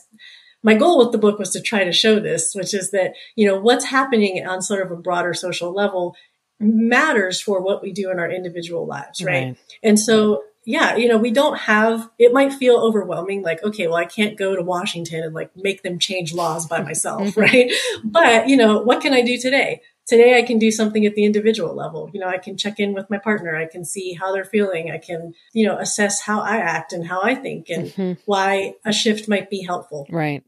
my 0.62 0.74
goal 0.74 0.98
with 0.98 1.12
the 1.12 1.18
book 1.18 1.38
was 1.38 1.50
to 1.50 1.60
try 1.60 1.84
to 1.84 1.92
show 1.92 2.18
this, 2.18 2.52
which 2.52 2.74
is 2.74 2.90
that, 2.90 3.14
you 3.36 3.46
know, 3.46 3.56
what's 3.58 3.84
happening 3.84 4.44
on 4.44 4.60
sort 4.60 4.84
of 4.84 4.90
a 4.90 5.00
broader 5.00 5.32
social 5.32 5.72
level 5.72 6.16
matters 6.58 7.40
for 7.40 7.60
what 7.62 7.82
we 7.82 7.92
do 7.92 8.10
in 8.10 8.18
our 8.18 8.28
individual 8.28 8.84
lives, 8.84 9.22
right? 9.22 9.32
right. 9.32 9.56
And 9.84 9.98
so, 9.98 10.42
yeah, 10.66 10.96
you 10.96 11.06
know, 11.06 11.16
we 11.16 11.30
don't 11.30 11.56
have, 11.56 12.10
it 12.18 12.32
might 12.32 12.52
feel 12.52 12.76
overwhelming, 12.76 13.42
like, 13.42 13.62
okay, 13.62 13.86
well, 13.86 13.96
I 13.96 14.04
can't 14.04 14.36
go 14.36 14.56
to 14.56 14.62
Washington 14.62 15.22
and 15.22 15.32
like 15.32 15.56
make 15.56 15.84
them 15.84 16.00
change 16.00 16.34
laws 16.34 16.66
by 16.66 16.82
myself, 16.82 17.36
right? 17.36 17.72
But, 18.04 18.48
you 18.48 18.56
know, 18.56 18.82
what 18.82 19.00
can 19.00 19.14
I 19.14 19.22
do 19.22 19.38
today? 19.38 19.80
Today 20.08 20.36
I 20.36 20.42
can 20.42 20.58
do 20.58 20.72
something 20.72 21.06
at 21.06 21.14
the 21.14 21.24
individual 21.24 21.74
level. 21.74 22.10
You 22.12 22.20
know, 22.20 22.28
I 22.28 22.38
can 22.38 22.56
check 22.56 22.80
in 22.80 22.94
with 22.94 23.08
my 23.08 23.18
partner. 23.18 23.56
I 23.56 23.66
can 23.66 23.84
see 23.84 24.12
how 24.12 24.32
they're 24.32 24.44
feeling. 24.44 24.90
I 24.90 24.98
can, 24.98 25.34
you 25.52 25.66
know, 25.66 25.78
assess 25.78 26.20
how 26.20 26.40
I 26.40 26.56
act 26.56 26.92
and 26.92 27.06
how 27.06 27.22
I 27.22 27.36
think 27.36 27.70
and 27.70 27.86
mm-hmm. 27.86 28.12
why 28.24 28.74
a 28.84 28.92
shift 28.92 29.28
might 29.28 29.48
be 29.48 29.62
helpful. 29.62 30.06
Right. 30.10 30.42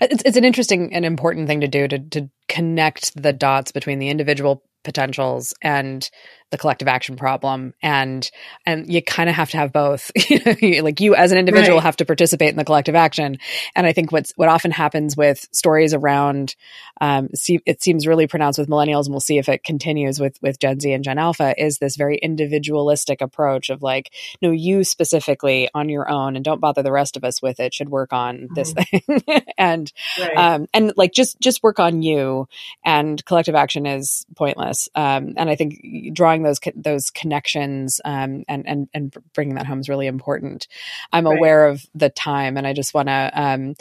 It's, 0.00 0.22
it's 0.26 0.36
an 0.36 0.44
interesting 0.44 0.92
and 0.92 1.04
important 1.04 1.46
thing 1.46 1.60
to 1.60 1.68
do 1.68 1.86
to, 1.86 1.98
to 1.98 2.28
connect 2.48 3.20
the 3.20 3.32
dots 3.32 3.72
between 3.72 4.00
the 4.00 4.08
individual 4.08 4.62
potentials 4.82 5.54
and 5.62 6.10
the 6.50 6.58
collective 6.58 6.88
action 6.88 7.16
problem 7.16 7.74
and 7.80 8.30
and 8.66 8.92
you 8.92 9.00
kind 9.00 9.30
of 9.30 9.36
have 9.36 9.50
to 9.50 9.56
have 9.56 9.72
both 9.72 10.10
like 10.62 11.00
you 11.00 11.14
as 11.14 11.30
an 11.32 11.38
individual 11.38 11.78
right. 11.78 11.84
have 11.84 11.96
to 11.96 12.04
participate 12.04 12.50
in 12.50 12.56
the 12.56 12.64
collective 12.64 12.94
action 12.94 13.38
and 13.76 13.86
i 13.86 13.92
think 13.92 14.10
what's 14.10 14.32
what 14.36 14.48
often 14.48 14.70
happens 14.70 15.16
with 15.16 15.48
stories 15.52 15.94
around 15.94 16.56
um, 17.02 17.30
see, 17.34 17.60
it 17.64 17.82
seems 17.82 18.06
really 18.06 18.26
pronounced 18.26 18.58
with 18.58 18.68
millennials 18.68 19.06
and 19.06 19.12
we'll 19.12 19.20
see 19.20 19.38
if 19.38 19.48
it 19.48 19.62
continues 19.62 20.18
with 20.18 20.38
with 20.42 20.58
gen 20.58 20.80
z 20.80 20.92
and 20.92 21.04
gen 21.04 21.18
alpha 21.18 21.54
is 21.56 21.78
this 21.78 21.96
very 21.96 22.16
individualistic 22.16 23.20
approach 23.20 23.70
of 23.70 23.82
like 23.82 24.12
no 24.42 24.50
you 24.50 24.82
specifically 24.82 25.68
on 25.72 25.88
your 25.88 26.10
own 26.10 26.34
and 26.34 26.44
don't 26.44 26.60
bother 26.60 26.82
the 26.82 26.92
rest 26.92 27.16
of 27.16 27.24
us 27.24 27.40
with 27.40 27.60
it 27.60 27.72
should 27.72 27.88
work 27.88 28.12
on 28.12 28.38
mm-hmm. 28.38 28.54
this 28.54 28.72
thing 28.72 29.42
and 29.58 29.92
right. 30.18 30.36
um, 30.36 30.66
and 30.74 30.92
like 30.96 31.12
just 31.12 31.38
just 31.40 31.62
work 31.62 31.78
on 31.78 32.02
you 32.02 32.48
and 32.84 33.24
collective 33.24 33.54
action 33.54 33.86
is 33.86 34.26
pointless 34.34 34.88
um, 34.96 35.34
and 35.36 35.48
i 35.48 35.54
think 35.54 35.80
drawing 36.12 36.39
drawing 36.40 36.42
those 36.42 36.60
those 36.82 37.10
connections 37.10 38.00
um, 38.04 38.44
and 38.48 38.66
and 38.66 38.88
and 38.94 39.14
bringing 39.34 39.54
that 39.54 39.66
home 39.66 39.80
is 39.80 39.88
really 39.88 40.06
important. 40.06 40.66
I'm 41.12 41.26
right. 41.26 41.36
aware 41.36 41.66
of 41.66 41.84
the 41.94 42.10
time, 42.10 42.56
and 42.56 42.66
I 42.66 42.72
just 42.72 42.94
want 42.94 43.08
to 43.08 43.30
um, 43.34 43.74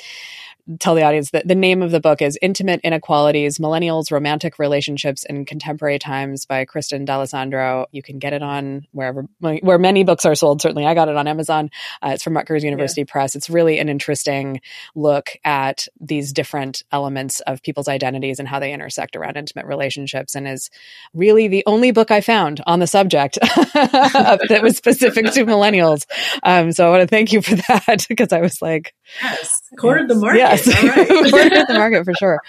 tell 0.77 0.93
the 0.93 1.03
audience 1.03 1.31
that 1.31 1.47
the 1.47 1.55
name 1.55 1.81
of 1.81 1.91
the 1.91 1.99
book 1.99 2.21
is 2.21 2.37
Intimate 2.41 2.81
Inequalities 2.83 3.57
Millennials, 3.57 4.11
Romantic 4.11 4.59
Relationships 4.59 5.23
in 5.23 5.45
Contemporary 5.45 5.97
Times 5.97 6.45
by 6.45 6.65
Cristen 6.65 7.05
Dalessandro. 7.05 7.85
You 7.91 8.03
can 8.03 8.19
get 8.19 8.33
it 8.33 8.43
on 8.43 8.85
wherever, 8.91 9.25
where 9.39 9.79
many 9.79 10.03
books 10.03 10.25
are 10.25 10.35
sold. 10.35 10.61
Certainly, 10.61 10.85
I 10.85 10.93
got 10.93 11.09
it 11.09 11.15
on 11.15 11.27
Amazon. 11.27 11.71
Uh, 12.03 12.11
it's 12.13 12.23
from 12.23 12.35
Rutgers 12.35 12.63
University 12.63 13.01
yeah. 13.01 13.11
Press. 13.11 13.35
It's 13.35 13.49
really 13.49 13.79
an 13.79 13.89
interesting 13.89 14.61
look 14.95 15.31
at 15.43 15.87
these 15.99 16.33
different 16.33 16.83
elements 16.91 17.39
of 17.41 17.63
people's 17.63 17.87
identities 17.87 18.39
and 18.39 18.47
how 18.47 18.59
they 18.59 18.73
intersect 18.73 19.15
around 19.15 19.37
intimate 19.37 19.65
relationships 19.65 20.35
and 20.35 20.47
is 20.47 20.69
really 21.13 21.47
the 21.47 21.63
only 21.65 21.91
book 21.91 22.11
I 22.11 22.21
found 22.21 22.61
on 22.67 22.79
the 22.79 22.87
subject 22.87 23.39
that 23.73 24.59
was 24.61 24.77
specific 24.77 25.31
to 25.31 25.45
millennials. 25.45 26.05
Um, 26.43 26.71
so 26.73 26.87
I 26.87 26.89
want 26.91 27.01
to 27.01 27.07
thank 27.07 27.33
you 27.33 27.41
for 27.41 27.55
that 27.55 28.05
because 28.07 28.31
I 28.31 28.41
was 28.41 28.61
like, 28.61 28.93
yes, 29.21 29.61
cornered 29.77 30.09
the 30.09 30.15
market. 30.15 30.37
Yes 30.39 30.58
yes, 30.67 31.31
right. 31.31 31.67
the 31.67 31.73
market 31.73 32.05
for 32.05 32.13
sure. 32.13 32.39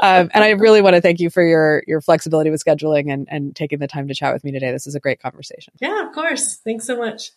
Um, 0.00 0.30
and 0.32 0.44
I 0.44 0.50
really 0.50 0.82
want 0.82 0.94
to 0.94 1.00
thank 1.00 1.20
you 1.20 1.30
for 1.30 1.42
your 1.42 1.82
your 1.86 2.00
flexibility 2.00 2.50
with 2.50 2.64
scheduling 2.64 3.12
and 3.12 3.26
and 3.30 3.54
taking 3.54 3.78
the 3.78 3.88
time 3.88 4.08
to 4.08 4.14
chat 4.14 4.32
with 4.32 4.44
me 4.44 4.52
today. 4.52 4.72
This 4.72 4.86
is 4.86 4.94
a 4.94 5.00
great 5.00 5.20
conversation. 5.20 5.72
Yeah, 5.80 6.06
of 6.06 6.14
course. 6.14 6.56
Thanks 6.64 6.86
so 6.86 6.96
much. 6.96 7.32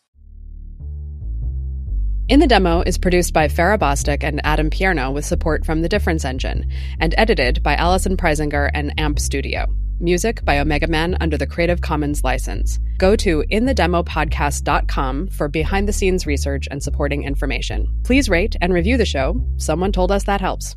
In 2.30 2.40
the 2.40 2.48
Demo 2.48 2.82
is 2.82 2.98
produced 2.98 3.34
by 3.34 3.50
Farrah 3.50 3.78
Bostic 3.78 4.24
and 4.24 4.40
Adam 4.46 4.70
Pierno 4.70 5.14
with 5.14 5.26
support 5.26 5.66
from 5.66 5.82
the 5.82 5.90
Difference 5.90 6.24
Engine 6.24 6.72
and 7.00 7.14
edited 7.18 7.62
by 7.62 7.76
Allison 7.76 8.16
Preisinger 8.16 8.72
and 8.74 8.98
AMP 8.98 9.20
Studio. 9.20 9.68
Music 10.00 10.44
by 10.44 10.60
Omega 10.60 10.88
Man 10.88 11.18
under 11.22 11.38
the 11.38 11.48
Creative 11.48 11.82
Commons 11.82 12.24
license. 12.24 12.80
Go 12.98 13.16
to 13.18 13.44
inthedemopodcast.com 13.52 15.28
for 15.28 15.48
behind 15.48 15.88
the 15.88 15.94
scenes 15.94 16.26
research 16.26 16.68
and 16.72 16.82
supporting 16.82 17.24
information. 17.24 17.88
Please 18.04 18.30
rate 18.30 18.56
and 18.62 18.74
review 18.74 18.98
the 18.98 19.06
show. 19.06 19.42
Someone 19.58 19.92
told 19.92 20.12
us 20.12 20.24
that 20.24 20.42
helps. 20.42 20.76